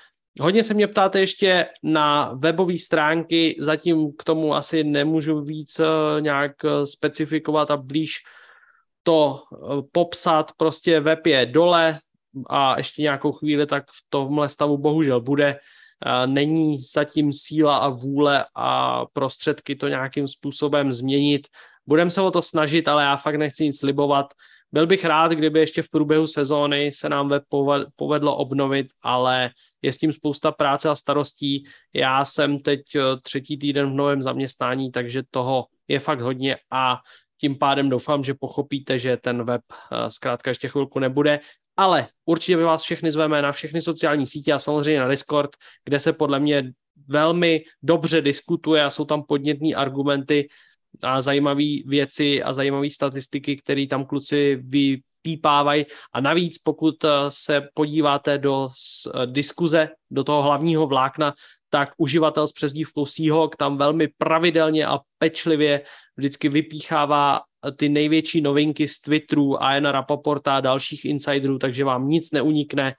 Hodně 0.40 0.62
se 0.62 0.74
mě 0.74 0.86
ptáte 0.86 1.20
ještě 1.20 1.66
na 1.82 2.32
webové 2.34 2.78
stránky, 2.78 3.56
zatím 3.60 4.12
k 4.18 4.24
tomu 4.24 4.54
asi 4.54 4.84
nemůžu 4.84 5.40
víc 5.40 5.80
eh, 5.80 6.20
nějak 6.20 6.52
specifikovat 6.84 7.70
a 7.70 7.76
blíž 7.76 8.12
to 9.08 9.40
eh, 9.40 9.82
popsat, 9.92 10.52
prostě 10.56 11.00
web 11.00 11.26
je 11.26 11.46
dole 11.46 11.98
a 12.50 12.78
ještě 12.78 13.02
nějakou 13.02 13.32
chvíli 13.32 13.66
tak 13.66 13.84
v 13.84 14.00
tomhle 14.08 14.48
stavu 14.48 14.78
bohužel 14.78 15.20
bude. 15.20 15.58
Není 16.26 16.78
zatím 16.78 17.32
síla 17.32 17.76
a 17.76 17.88
vůle 17.88 18.44
a 18.54 19.06
prostředky 19.12 19.76
to 19.76 19.88
nějakým 19.88 20.28
způsobem 20.28 20.92
změnit. 20.92 21.46
Budeme 21.86 22.10
se 22.10 22.22
o 22.22 22.30
to 22.30 22.42
snažit, 22.42 22.88
ale 22.88 23.02
já 23.02 23.16
fakt 23.16 23.34
nechci 23.34 23.64
nic 23.64 23.78
slibovat. 23.78 24.26
Byl 24.72 24.86
bych 24.86 25.04
rád, 25.04 25.32
kdyby 25.32 25.60
ještě 25.60 25.82
v 25.82 25.90
průběhu 25.90 26.26
sezóny 26.26 26.92
se 26.92 27.08
nám 27.08 27.28
web 27.28 27.42
povedlo 27.96 28.36
obnovit, 28.36 28.86
ale 29.02 29.50
je 29.82 29.92
s 29.92 29.98
tím 29.98 30.12
spousta 30.12 30.52
práce 30.52 30.88
a 30.88 30.94
starostí. 30.94 31.64
Já 31.92 32.24
jsem 32.24 32.58
teď 32.58 32.80
eh, 32.94 33.00
třetí 33.22 33.58
týden 33.58 33.90
v 33.90 33.94
novém 33.94 34.22
zaměstnání, 34.22 34.92
takže 34.92 35.22
toho 35.30 35.66
je 35.88 35.98
fakt 35.98 36.20
hodně 36.20 36.56
a 36.70 37.00
tím 37.40 37.58
pádem 37.58 37.88
doufám, 37.88 38.24
že 38.24 38.34
pochopíte, 38.34 38.98
že 38.98 39.16
ten 39.16 39.42
web 39.42 39.62
eh, 39.70 40.10
zkrátka 40.10 40.50
ještě 40.50 40.68
chvilku 40.68 40.98
nebude, 40.98 41.40
ale 41.76 42.08
určitě 42.24 42.56
by 42.56 42.62
vás 42.62 42.82
všechny 42.82 43.10
zveme 43.10 43.42
na 43.42 43.52
všechny 43.52 43.82
sociální 43.82 44.26
sítě 44.26 44.52
a 44.52 44.58
samozřejmě 44.58 45.00
na 45.00 45.08
Discord, 45.08 45.50
kde 45.84 46.00
se 46.00 46.12
podle 46.12 46.40
mě 46.40 46.72
velmi 47.08 47.64
dobře 47.82 48.20
diskutuje 48.20 48.84
a 48.84 48.90
jsou 48.90 49.04
tam 49.04 49.22
podnětné 49.22 49.74
argumenty 49.74 50.48
a 51.02 51.20
zajímavé 51.20 51.64
věci 51.86 52.42
a 52.42 52.52
zajímavé 52.52 52.90
statistiky, 52.90 53.56
které 53.56 53.86
tam 53.86 54.04
kluci 54.04 54.58
vypípávají. 54.62 55.86
A 56.12 56.20
navíc, 56.20 56.58
pokud 56.58 57.04
eh, 57.04 57.08
se 57.28 57.68
podíváte 57.74 58.38
do 58.38 58.68
eh, 58.68 59.26
diskuze, 59.26 59.88
do 60.10 60.24
toho 60.24 60.42
hlavního 60.42 60.86
vlákna, 60.86 61.34
tak 61.70 61.92
uživatel 61.96 62.48
s 62.48 62.52
přezdívkou 62.52 63.06
Seahawk 63.06 63.56
tam 63.56 63.76
velmi 63.76 64.08
pravidelně 64.18 64.86
a 64.86 64.98
pečlivě 65.18 65.82
vždycky 66.16 66.48
vypíchává 66.48 67.40
ty 67.76 67.88
největší 67.88 68.40
novinky 68.40 68.88
z 68.88 69.00
Twitteru, 69.00 69.54
Iana 69.54 69.92
Rapoporta 69.92 70.56
a 70.56 70.60
dalších 70.60 71.04
insiderů, 71.04 71.58
takže 71.58 71.84
vám 71.84 72.08
nic 72.08 72.30
neunikne 72.30 72.94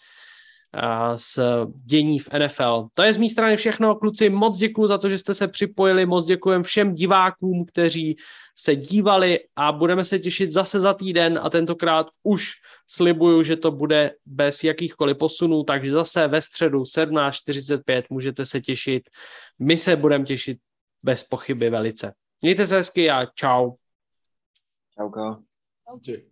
z 1.15 1.39
dění 1.85 2.19
v 2.19 2.29
NFL. 2.39 2.87
To 2.93 3.03
je 3.03 3.13
z 3.13 3.17
mé 3.17 3.29
strany 3.29 3.57
všechno, 3.57 3.95
kluci, 3.95 4.29
moc 4.29 4.57
děkuji 4.57 4.87
za 4.87 4.97
to, 4.97 5.09
že 5.09 5.17
jste 5.17 5.33
se 5.33 5.47
připojili, 5.47 6.05
moc 6.05 6.25
děkujem 6.25 6.63
všem 6.63 6.93
divákům, 6.93 7.65
kteří 7.65 8.17
se 8.55 8.75
dívali 8.75 9.39
a 9.55 9.71
budeme 9.71 10.05
se 10.05 10.19
těšit 10.19 10.51
zase 10.51 10.79
za 10.79 10.93
týden 10.93 11.39
a 11.43 11.49
tentokrát 11.49 12.07
už 12.23 12.51
slibuju, 12.87 13.43
že 13.43 13.55
to 13.55 13.71
bude 13.71 14.11
bez 14.25 14.63
jakýchkoliv 14.63 15.17
posunů, 15.17 15.63
takže 15.63 15.91
zase 15.91 16.27
ve 16.27 16.41
středu 16.41 16.83
17.45 16.83 18.03
můžete 18.09 18.45
se 18.45 18.61
těšit. 18.61 19.09
My 19.59 19.77
se 19.77 19.95
budeme 19.95 20.25
těšit 20.25 20.57
bez 21.03 21.23
pochyby 21.23 21.69
velice. 21.69 22.13
Mějte 22.41 22.67
se 22.67 22.75
hezky 22.75 23.09
a 23.09 23.25
čau. 23.25 23.71
Čauko. 24.97 25.37
Čau. 26.05 26.28